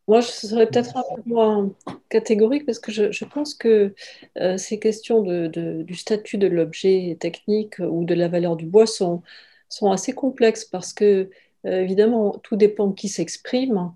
Moi, 0.10 0.22
je 0.22 0.28
serais 0.32 0.66
peut-être 0.66 0.98
un 0.98 1.04
peu 1.04 1.22
moins 1.28 1.72
catégorique 2.10 2.66
parce 2.66 2.80
que 2.80 2.92
je, 2.92 3.26
pense 3.26 3.54
que 3.54 3.94
euh, 4.40 4.58
ces 4.58 4.80
questions 4.80 5.22
du 5.22 5.94
statut 5.94 6.40
de 6.40 6.48
l'objet 6.48 7.16
technique 7.20 7.76
ou 7.78 8.06
de 8.06 8.16
la 8.16 8.28
valeur 8.28 8.56
du 8.56 8.66
bois 8.66 8.88
sont, 8.88 9.22
sont 9.70 9.92
assez 9.92 10.14
complexes 10.14 10.66
parce 10.66 10.94
que, 10.94 11.30
euh, 11.68 11.82
évidemment, 11.82 12.40
tout 12.42 12.56
dépend 12.56 12.88
de 12.88 12.96
qui 12.96 13.08
s'exprime. 13.08 13.94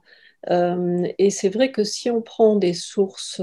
Euh, 0.52 1.08
et 1.18 1.32
c'est 1.32 1.50
vrai 1.50 1.72
que 1.72 1.84
si 1.84 2.12
on 2.12 2.22
prend 2.22 2.58
des 2.58 2.76
sources 2.76 3.42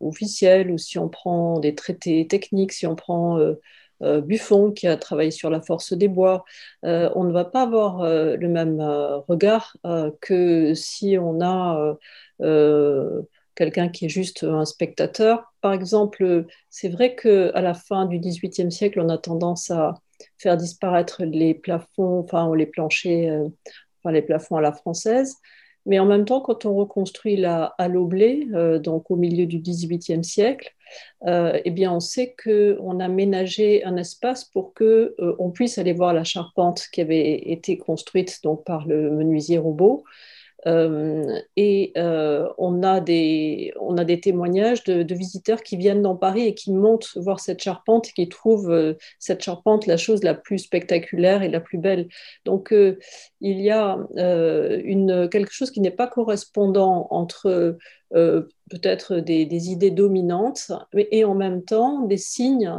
officielles 0.00 0.70
ou 0.70 0.76
si 0.76 0.98
on 0.98 1.08
prend 1.08 1.60
des 1.60 1.74
traités 1.74 2.26
techniques, 2.26 2.72
si 2.74 2.86
on 2.86 2.94
prend 2.94 3.38
Buffon 4.00 4.72
qui 4.72 4.86
a 4.86 4.96
travaillé 4.96 5.30
sur 5.30 5.50
la 5.50 5.60
force 5.60 5.92
des 5.92 6.08
bois, 6.08 6.44
euh, 6.84 7.10
on 7.14 7.24
ne 7.24 7.32
va 7.32 7.44
pas 7.44 7.62
avoir 7.62 8.00
euh, 8.00 8.36
le 8.36 8.48
même 8.48 8.80
regard 9.28 9.76
que 10.20 10.74
si 10.74 11.16
on 11.18 11.40
a 11.40 11.96
quelqu'un 13.54 13.88
qui 13.90 14.06
est 14.06 14.08
juste 14.08 14.44
un 14.44 14.64
spectateur. 14.64 15.52
Par 15.60 15.72
exemple, 15.72 16.46
c'est 16.70 16.88
vrai 16.88 17.14
qu'à 17.14 17.60
la 17.60 17.74
fin 17.74 18.06
du 18.06 18.18
XVIIIe 18.18 18.72
siècle, 18.72 19.00
on 19.00 19.08
a 19.10 19.18
tendance 19.18 19.70
à 19.70 19.94
faire 20.38 20.56
disparaître 20.56 21.24
les 21.24 21.54
plafonds, 21.54 22.20
enfin 22.20 22.54
les 22.54 22.66
planchers, 22.66 23.30
enfin 23.98 24.12
les 24.12 24.22
plafonds 24.22 24.56
à 24.56 24.60
la 24.62 24.72
française. 24.72 25.36
Mais 25.86 25.98
en 25.98 26.06
même 26.06 26.24
temps, 26.24 26.40
quand 26.40 26.66
on 26.66 26.74
reconstruit 26.74 27.36
la 27.36 27.74
halle 27.78 27.96
au 27.96 28.06
blé, 28.06 28.46
donc 28.82 29.10
au 29.10 29.16
milieu 29.16 29.46
du 29.46 29.58
XVIIIe 29.58 30.24
siècle, 30.24 30.74
euh, 31.26 31.60
eh 31.64 31.70
bien, 31.70 31.92
on 31.92 32.00
sait 32.00 32.34
qu'on 32.42 33.00
a 33.00 33.08
ménagé 33.08 33.84
un 33.84 33.96
espace 33.96 34.44
pour 34.44 34.72
que 34.74 35.14
euh, 35.18 35.34
on 35.38 35.50
puisse 35.50 35.78
aller 35.78 35.92
voir 35.92 36.14
la 36.14 36.24
charpente 36.24 36.84
qui 36.92 37.00
avait 37.00 37.50
été 37.50 37.76
construite 37.78 38.40
donc 38.42 38.64
par 38.64 38.86
le 38.86 39.10
menuisier 39.10 39.58
robot 39.58 40.04
euh, 40.66 41.40
et 41.56 41.92
euh, 41.96 42.48
on, 42.58 42.82
a 42.82 43.00
des, 43.00 43.72
on 43.80 43.96
a 43.96 44.04
des 44.04 44.20
témoignages 44.20 44.84
de, 44.84 45.14
visiteurs 45.14 45.62
qui 45.62 45.76
viennent 45.76 46.02
dans 46.02 46.16
Paris 46.16 46.46
et 46.46 46.54
qui 46.54 46.72
montent 46.72 47.10
voir 47.16 47.40
cette 47.40 47.62
charpente 47.62 48.08
et 48.08 48.12
qui 48.12 48.28
trouvent 48.28 48.70
euh, 48.70 48.94
cette 49.18 49.42
charpente 49.42 49.86
la 49.86 49.96
chose 49.96 50.22
la 50.22 50.34
plus 50.34 50.58
spectaculaire 50.58 51.42
et 51.42 51.48
la 51.48 51.60
plus 51.60 51.78
belle. 51.78 52.08
Donc 52.44 52.72
il 52.72 53.60
y 53.60 53.70
a 53.70 53.98
une, 54.16 55.28
quelque 55.30 55.52
chose 55.52 55.70
qui 55.70 55.80
n'est 55.80 55.90
pas 55.90 56.06
correspondant 56.06 57.06
entre 57.10 57.76
peut-être 58.10 59.16
des, 59.16 59.70
idées 59.70 59.90
dominantes 59.90 60.72
et 60.94 61.24
en 61.24 61.34
même 61.34 61.64
temps 61.64 62.02
des 62.02 62.16
signes 62.16 62.72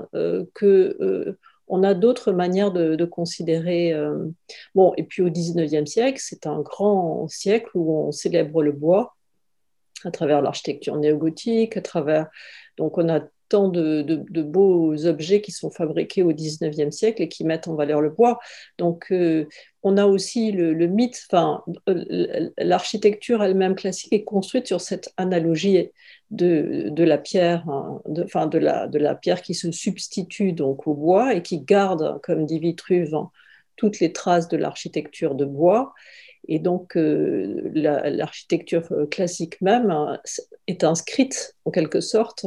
que 0.54 1.38
on 1.72 1.84
a 1.84 1.94
d'autres 1.94 2.34
manières 2.34 2.72
de, 2.72 3.06
considérer. 3.06 3.94
Euh, 3.94 4.28
bon, 4.76 4.94
et 4.98 5.04
puis 5.04 5.24
au 5.24 5.30
XIXe 5.30 5.90
siècle, 5.90 6.20
c'est 6.22 6.46
un 6.46 6.60
grand 6.60 7.28
siècle 7.30 7.72
où 7.76 8.08
on 8.08 8.12
célèbre 8.12 8.62
le 8.62 8.74
bois 8.74 9.16
à 10.04 10.12
travers 10.12 10.42
l'architecture 10.42 10.98
néogothique, 10.98 11.78
à 11.78 11.82
travers. 11.82 12.28
Donc 12.78 12.98
on 12.98 13.08
a 13.08 13.22
tant 13.48 13.68
de, 13.68 14.04
beaux 14.42 15.06
objets 15.06 15.42
qui 15.42 15.52
sont 15.52 15.72
fabriqués 15.72 16.24
au 16.24 16.32
19e 16.32 16.92
siècle 16.92 17.22
et 17.22 17.28
qui 17.28 17.44
mettent 17.44 17.68
en 17.68 17.76
valeur 17.76 18.00
le 18.00 18.10
bois. 18.10 18.40
Donc, 18.78 19.08
euh, 19.12 19.46
on 19.84 19.98
a 19.98 20.06
aussi 20.06 20.54
le, 20.54 20.88
mythe, 20.88 21.22
enfin, 21.30 21.64
l'architecture 22.58 23.44
elle-même 23.44 23.76
classique 23.76 24.14
est 24.14 24.24
construite 24.24 24.68
sur 24.68 24.80
cette 24.80 25.12
analogie 25.18 25.90
de, 26.32 27.04
la 27.04 27.18
pierre, 27.18 27.70
hein, 27.70 28.02
de, 28.08 28.24
enfin, 28.24 28.48
de, 28.48 28.58
la, 28.58 28.88
de 28.88 28.98
la 28.98 29.16
pierre 29.16 29.42
qui 29.42 29.54
se 29.54 29.72
substitue 29.72 30.54
donc 30.54 30.88
au 30.88 30.94
bois 30.94 31.36
et 31.36 31.42
qui 31.42 31.60
garde, 31.60 32.20
comme 32.24 32.46
dit 32.46 32.60
Vitruve, 32.60 33.14
hein, 33.14 33.30
toutes 33.76 34.00
les 34.00 34.14
traces 34.14 34.48
de 34.48 34.58
l'architecture 34.58 35.36
de 35.36 35.46
bois. 35.46 35.94
Et 36.48 36.60
donc, 36.60 36.98
euh, 36.98 37.70
l'architecture 37.74 38.88
classique 39.12 39.62
même 39.62 39.92
hein, 39.92 40.20
est 40.68 40.84
inscrite, 40.84 41.56
en 41.66 41.72
quelque 41.72 42.02
sorte, 42.02 42.46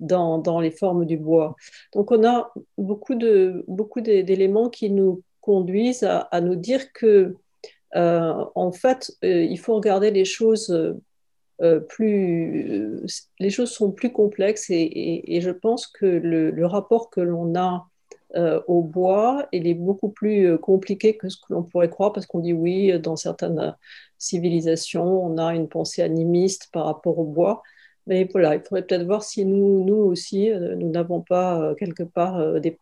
dans, 0.00 0.38
dans, 0.38 0.60
les 0.60 0.70
formes 0.70 1.06
du 1.06 1.16
bois. 1.16 1.56
Donc, 1.94 2.10
on 2.10 2.24
a 2.24 2.52
beaucoup 2.76 3.14
d'éléments 3.14 4.64
beaucoup 4.64 4.70
qui 4.70 4.90
nous 4.90 5.22
conduisent 5.40 6.04
à, 6.04 6.40
nous 6.40 6.56
dire 6.56 6.92
que, 6.92 7.36
euh, 7.96 8.44
en 8.54 8.72
fait, 8.72 9.12
euh, 9.24 9.42
il 9.42 9.58
faut 9.58 9.74
regarder 9.76 10.10
les 10.10 10.24
choses 10.24 10.96
plus. 11.88 13.02
les 13.38 13.50
choses 13.50 13.70
sont 13.70 13.92
plus 13.92 14.10
complexes 14.10 14.66
et, 14.70 15.38
je 15.40 15.50
pense 15.50 15.86
que 15.86 16.06
le, 16.06 16.66
rapport 16.66 17.10
que 17.10 17.20
l'on 17.20 17.54
a 17.54 17.86
euh, 18.34 18.62
au 18.66 18.82
bois, 18.82 19.46
il 19.52 19.66
est 19.66 19.74
beaucoup 19.74 20.08
plus 20.08 20.46
euh, 20.46 20.58
compliqué 20.58 21.16
que 21.16 21.28
ce 21.28 21.36
que 21.36 21.52
l'on 21.52 21.62
pourrait 21.62 21.90
croire, 21.90 22.12
parce 22.14 22.24
qu'on 22.26 22.40
dit 22.40 22.54
oui, 22.54 22.98
dans 22.98 23.16
certaines 23.16 23.58
euh, 23.58 23.70
civilisations, 24.16 25.22
on 25.24 25.36
a 25.36 25.54
une 25.54 25.68
pensée 25.68 26.02
animiste 26.02 26.70
par 26.72 26.86
rapport 26.86 27.18
au 27.18 27.24
bois. 27.24 27.62
Mais 28.06 28.26
voilà, 28.32 28.54
il 28.54 28.62
faudrait 28.62 28.86
peut-être 28.86 29.04
voir 29.04 29.22
si 29.22 29.44
nous, 29.44 29.84
nous 29.84 29.94
aussi, 29.96 30.50
nous 30.50 30.90
n'avons 30.90 31.20
pas 31.20 31.74
quelque 31.78 32.02
part 32.02 32.38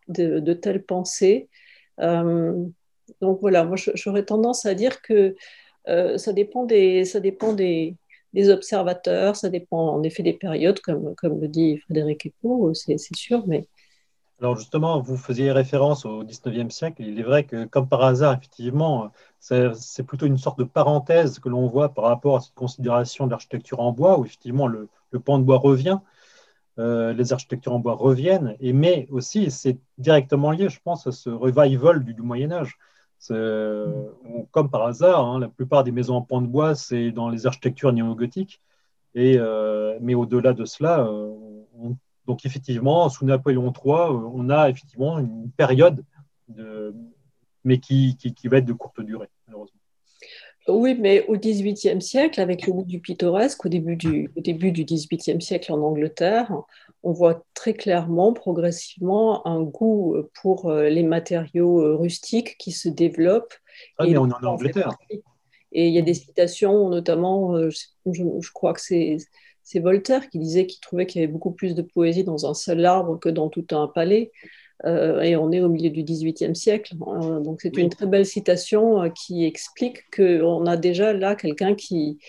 de, 0.07 0.53
telles 0.53 0.83
pensées. 0.83 1.49
donc 1.99 3.39
voilà, 3.41 3.63
moi 3.65 3.75
j'aurais 3.77 4.25
tendance 4.25 4.65
à 4.65 4.73
dire 4.73 5.01
que 5.03 5.35
ça 5.85 6.33
dépend 6.33 6.65
des, 6.65 7.05
ça 7.05 7.19
dépend 7.19 7.53
des, 7.53 7.95
des, 8.33 8.49
observateurs, 8.49 9.35
ça 9.35 9.49
dépend 9.49 9.89
en 9.89 10.03
effet 10.03 10.23
des 10.23 10.33
périodes, 10.33 10.79
comme, 10.79 11.13
le 11.23 11.47
dit 11.47 11.77
Frédéric 11.77 12.27
Epo, 12.27 12.73
c'est 12.73 12.97
sûr, 13.15 13.45
mais 13.47 13.67
alors 14.41 14.57
justement, 14.57 14.99
vous 14.99 15.17
faisiez 15.17 15.51
référence 15.51 16.03
au 16.03 16.23
19e 16.23 16.71
siècle. 16.71 17.03
Il 17.03 17.19
est 17.19 17.23
vrai 17.23 17.43
que, 17.43 17.65
comme 17.65 17.87
par 17.87 18.01
hasard, 18.01 18.33
effectivement, 18.33 19.11
c'est 19.39 20.03
plutôt 20.03 20.25
une 20.25 20.39
sorte 20.39 20.57
de 20.57 20.63
parenthèse 20.63 21.37
que 21.37 21.47
l'on 21.47 21.67
voit 21.67 21.93
par 21.93 22.05
rapport 22.05 22.37
à 22.37 22.41
cette 22.41 22.55
considération 22.55 23.27
de 23.27 23.31
l'architecture 23.31 23.79
en 23.81 23.91
bois, 23.91 24.17
où 24.19 24.25
effectivement 24.25 24.65
le, 24.65 24.89
pan 25.23 25.37
de 25.37 25.43
bois 25.43 25.59
revient, 25.59 25.99
euh, 26.79 27.13
les 27.13 27.33
architectures 27.33 27.73
en 27.73 27.79
bois 27.79 27.93
reviennent, 27.93 28.55
et, 28.59 28.73
mais 28.73 29.07
aussi 29.11 29.51
c'est 29.51 29.77
directement 29.99 30.49
lié, 30.49 30.69
je 30.69 30.79
pense, 30.83 31.05
à 31.05 31.11
ce 31.11 31.29
revival 31.29 32.03
du, 32.03 32.15
Moyen 32.21 32.51
Âge. 32.51 32.79
Comme 33.27 34.69
par 34.69 34.85
hasard, 34.85 35.25
hein, 35.25 35.39
la 35.39 35.49
plupart 35.49 35.83
des 35.83 35.91
maisons 35.91 36.15
en 36.15 36.21
pan 36.21 36.41
de 36.41 36.47
bois, 36.47 36.75
c'est 36.75 37.11
dans 37.11 37.29
les 37.29 37.45
architectures 37.45 37.93
néo-gothiques, 37.93 38.61
euh, 39.17 39.97
mais 40.01 40.15
au-delà 40.15 40.53
de 40.53 40.65
cela, 40.65 41.01
euh, 41.01 41.33
on 41.79 41.95
donc 42.27 42.45
effectivement, 42.45 43.09
sous 43.09 43.25
Napoléon 43.25 43.73
III, 43.73 43.93
euh, 43.93 44.29
on 44.33 44.49
a 44.49 44.69
effectivement 44.69 45.19
une 45.19 45.49
période, 45.51 46.03
de, 46.47 46.93
mais 47.63 47.79
qui, 47.79 48.15
qui, 48.15 48.47
va 48.47 48.57
être 48.57 48.65
de 48.65 48.73
courte 48.73 49.01
durée, 49.01 49.27
malheureusement. 49.47 49.79
Oui, 50.67 50.95
mais 50.99 51.25
au 51.27 51.35
XVIIIe 51.35 52.01
siècle, 52.01 52.39
avec 52.39 52.67
le 52.67 52.73
goût 52.73 52.85
du 52.85 52.99
pittoresque, 52.99 53.65
au 53.65 53.69
début 53.69 53.95
du 53.95 54.85
XVIIIe 54.85 55.41
siècle 55.41 55.73
en 55.73 55.81
Angleterre, 55.81 56.53
on 57.03 57.11
voit 57.11 57.43
très 57.53 57.73
clairement, 57.73 58.33
progressivement, 58.33 59.45
un 59.47 59.61
goût 59.61 60.15
pour 60.41 60.69
euh, 60.69 60.89
les 60.89 61.03
matériaux 61.03 61.81
euh, 61.81 61.95
rustiques 61.95 62.57
qui 62.57 62.71
se 62.71 62.89
développent. 62.89 63.53
Ah, 63.97 64.05
mais 64.05 64.17
on 64.17 64.29
est 64.29 64.33
en 64.33 64.43
Angleterre. 64.43 64.95
Et 65.73 65.87
il 65.87 65.93
y 65.93 65.99
a 65.99 66.01
des 66.01 66.13
citations, 66.13 66.89
notamment, 66.89 67.57
je 67.69 68.51
crois 68.51 68.73
que 68.73 68.81
c'est 68.81 69.17
c'est 69.63 69.79
Voltaire 69.79 70.29
qui 70.29 70.39
disait 70.39 70.65
qu'il 70.65 70.81
trouvait 70.81 71.05
qu'il 71.05 71.21
y 71.21 71.23
avait 71.23 71.31
beaucoup 71.31 71.51
plus 71.51 71.75
de 71.75 71.81
poésie 71.81 72.23
dans 72.23 72.45
un 72.45 72.53
seul 72.53 72.85
arbre 72.85 73.17
que 73.19 73.29
dans 73.29 73.47
tout 73.47 73.65
un 73.71 73.87
palais. 73.87 74.31
Euh, 74.85 75.21
et 75.21 75.35
on 75.35 75.51
est 75.51 75.61
au 75.61 75.69
milieu 75.69 75.89
du 75.89 76.03
XVIIIe 76.03 76.55
siècle. 76.55 76.95
Euh, 77.07 77.39
donc 77.39 77.61
c'est 77.61 77.77
une 77.77 77.89
très 77.89 78.07
belle 78.07 78.25
citation 78.25 79.03
euh, 79.03 79.09
qui 79.09 79.45
explique 79.45 80.09
qu'on 80.15 80.65
a 80.65 80.77
déjà 80.77 81.13
là 81.13 81.35
quelqu'un 81.35 81.75
qui, 81.75 82.19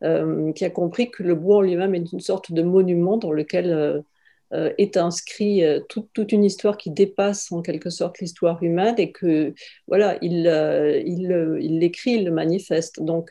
qui 0.00 0.64
a 0.64 0.70
compris 0.70 1.10
que 1.10 1.22
le 1.22 1.34
bois 1.34 1.56
en 1.56 1.60
lui-même 1.60 1.94
est 1.94 2.12
une 2.12 2.20
sorte 2.20 2.52
de 2.52 2.62
monument 2.62 3.16
dans 3.16 3.32
lequel 3.32 4.04
est 4.52 4.96
inscrit 4.96 5.62
toute, 5.88 6.08
toute, 6.12 6.32
une 6.32 6.44
histoire 6.44 6.78
qui 6.78 6.90
dépasse 6.90 7.52
en 7.52 7.60
quelque 7.60 7.90
sorte 7.90 8.18
l'histoire 8.18 8.62
humaine 8.62 8.94
et 8.98 9.12
que 9.12 9.52
voilà, 9.86 10.16
il, 10.22 10.46
il, 11.06 11.58
il 11.60 11.78
l'écrit, 11.78 12.12
il 12.12 12.24
le 12.24 12.30
manifeste. 12.30 13.02
Donc 13.02 13.30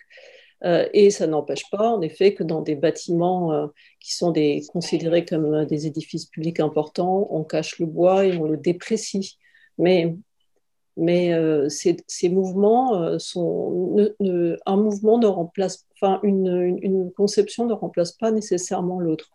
euh, 0.63 0.87
et 0.93 1.11
ça 1.11 1.27
n'empêche 1.27 1.69
pas, 1.69 1.89
en 1.89 2.01
effet, 2.01 2.33
que 2.33 2.43
dans 2.43 2.61
des 2.61 2.75
bâtiments 2.75 3.53
euh, 3.53 3.67
qui 3.99 4.15
sont 4.15 4.31
des, 4.31 4.63
considérés 4.71 5.23
comme 5.25 5.53
euh, 5.53 5.65
des 5.65 5.85
édifices 5.85 6.25
publics 6.25 6.59
importants, 6.59 7.27
on 7.29 7.43
cache 7.43 7.79
le 7.79 7.85
bois 7.85 8.25
et 8.25 8.37
on 8.37 8.45
le 8.45 8.57
déprécie. 8.57 9.37
Mais, 9.77 10.15
mais 10.97 11.31
ces, 11.69 11.97
ces, 12.07 12.29
mouvements 12.29 13.19
sont. 13.19 13.95
un 14.65 14.77
mouvement 14.77 15.19
ne 15.19 15.27
remplace. 15.27 15.85
Enfin, 15.93 16.19
une, 16.23 16.79
une, 16.81 17.11
conception 17.11 17.67
ne 17.67 17.73
remplace 17.73 18.13
pas 18.13 18.31
nécessairement 18.31 18.99
l'autre. 18.99 19.29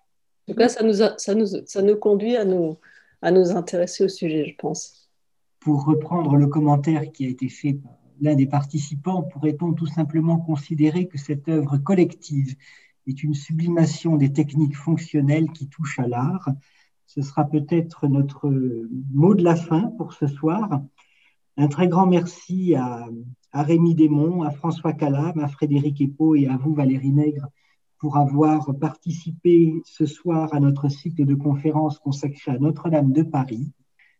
En 0.52 0.54
tout 0.54 0.58
cas, 0.58 0.68
ça 0.68 1.82
nous, 1.82 1.96
conduit 1.96 2.36
à 2.36 2.44
nous, 2.44 2.76
intéresser 3.22 4.04
au 4.04 4.08
sujet, 4.08 4.44
je 4.44 4.54
pense. 4.56 5.08
Pour 5.60 5.86
reprendre 5.86 6.36
le 6.36 6.46
commentaire 6.46 7.10
qui 7.10 7.24
a 7.24 7.28
été 7.28 7.48
fait 7.48 7.72
par 7.72 7.92
l'un 8.20 8.34
des 8.34 8.46
participants, 8.46 9.22
pourrait-on 9.22 9.72
tout 9.72 9.86
simplement 9.86 10.38
considérer 10.38 11.08
que 11.08 11.16
cette 11.16 11.48
œuvre 11.48 11.78
collective 11.78 12.54
est 13.06 13.22
une 13.22 13.32
sublimation 13.32 14.16
des 14.16 14.30
techniques 14.30 14.76
fonctionnelles 14.76 15.50
qui 15.52 15.68
touchent 15.68 15.98
à 15.98 16.06
l'art? 16.06 16.50
Ce 17.06 17.22
sera 17.22 17.46
peut-être 17.46 18.06
notre 18.06 18.50
mot 18.50 19.34
de 19.34 19.42
la 19.42 19.56
fin 19.56 19.90
pour 19.96 20.12
ce 20.12 20.26
soir. 20.26 20.82
Un 21.56 21.68
très 21.68 21.88
grand 21.88 22.06
merci 22.06 22.74
à, 22.74 23.08
Rémi 23.54 23.94
Desmond, 23.94 24.42
à 24.42 24.50
François 24.50 24.92
Calam, 24.92 25.38
à 25.38 25.48
Frédéric 25.48 26.02
Epo 26.02 26.34
et 26.34 26.46
à 26.46 26.58
vous, 26.58 26.74
Valérie 26.74 27.12
Nègre, 27.12 27.48
pour 28.02 28.16
avoir 28.16 28.76
participé 28.80 29.80
ce 29.84 30.06
soir 30.06 30.52
à 30.52 30.58
notre 30.58 30.88
cycle 30.88 31.24
de 31.24 31.36
conférences 31.36 32.00
consacré 32.00 32.50
à 32.50 32.58
Notre-Dame 32.58 33.12
de 33.12 33.22
Paris. 33.22 33.70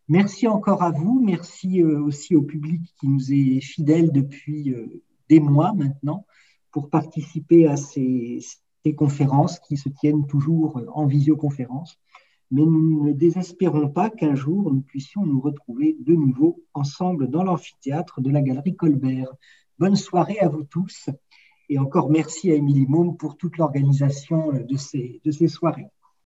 Merci 0.07 0.47
encore 0.47 0.81
à 0.83 0.91
vous, 0.91 1.21
merci 1.21 1.81
euh, 1.81 2.01
aussi 2.01 2.33
au 2.33 2.43
public 2.43 2.81
qui 2.97 3.09
nous 3.09 3.33
est 3.33 3.59
fidèle 3.59 4.13
depuis 4.13 4.73
euh, 4.73 5.03
des 5.27 5.41
mois 5.41 5.73
maintenant 5.73 6.25
pour 6.71 6.89
participer 6.89 7.67
à 7.67 7.75
ces, 7.75 8.39
conférences 8.95 9.59
qui 9.59 9.75
se 9.75 9.89
tiennent 9.89 10.27
toujours 10.27 10.81
en 10.95 11.05
visioconférence. 11.05 11.99
Mais 12.51 12.63
nous 12.63 13.03
ne 13.03 13.11
désespérons 13.11 13.89
pas 13.89 14.09
qu'un 14.09 14.35
jour 14.35 14.71
nous 14.71 14.81
puissions 14.81 15.25
nous 15.25 15.41
retrouver 15.41 15.97
de 15.99 16.13
nouveau 16.13 16.63
ensemble 16.73 17.29
dans 17.29 17.43
l'amphithéâtre 17.43 18.21
de 18.21 18.29
la 18.29 18.41
Galerie 18.41 18.77
Colbert. 18.77 19.33
Bonne 19.77 19.97
soirée 19.97 20.39
à 20.39 20.47
vous 20.47 20.63
tous 20.63 21.09
et 21.69 21.79
encore 21.79 22.09
merci 22.09 22.51
à 22.51 22.55
Émilie 22.55 22.85
Môme 22.87 23.17
pour 23.17 23.37
toute 23.37 23.57
l'organisation 23.57 24.51
de 24.51 24.77
ces, 24.77 25.21
de 25.23 25.31
ces 25.31 25.47
soirées. 25.47 25.87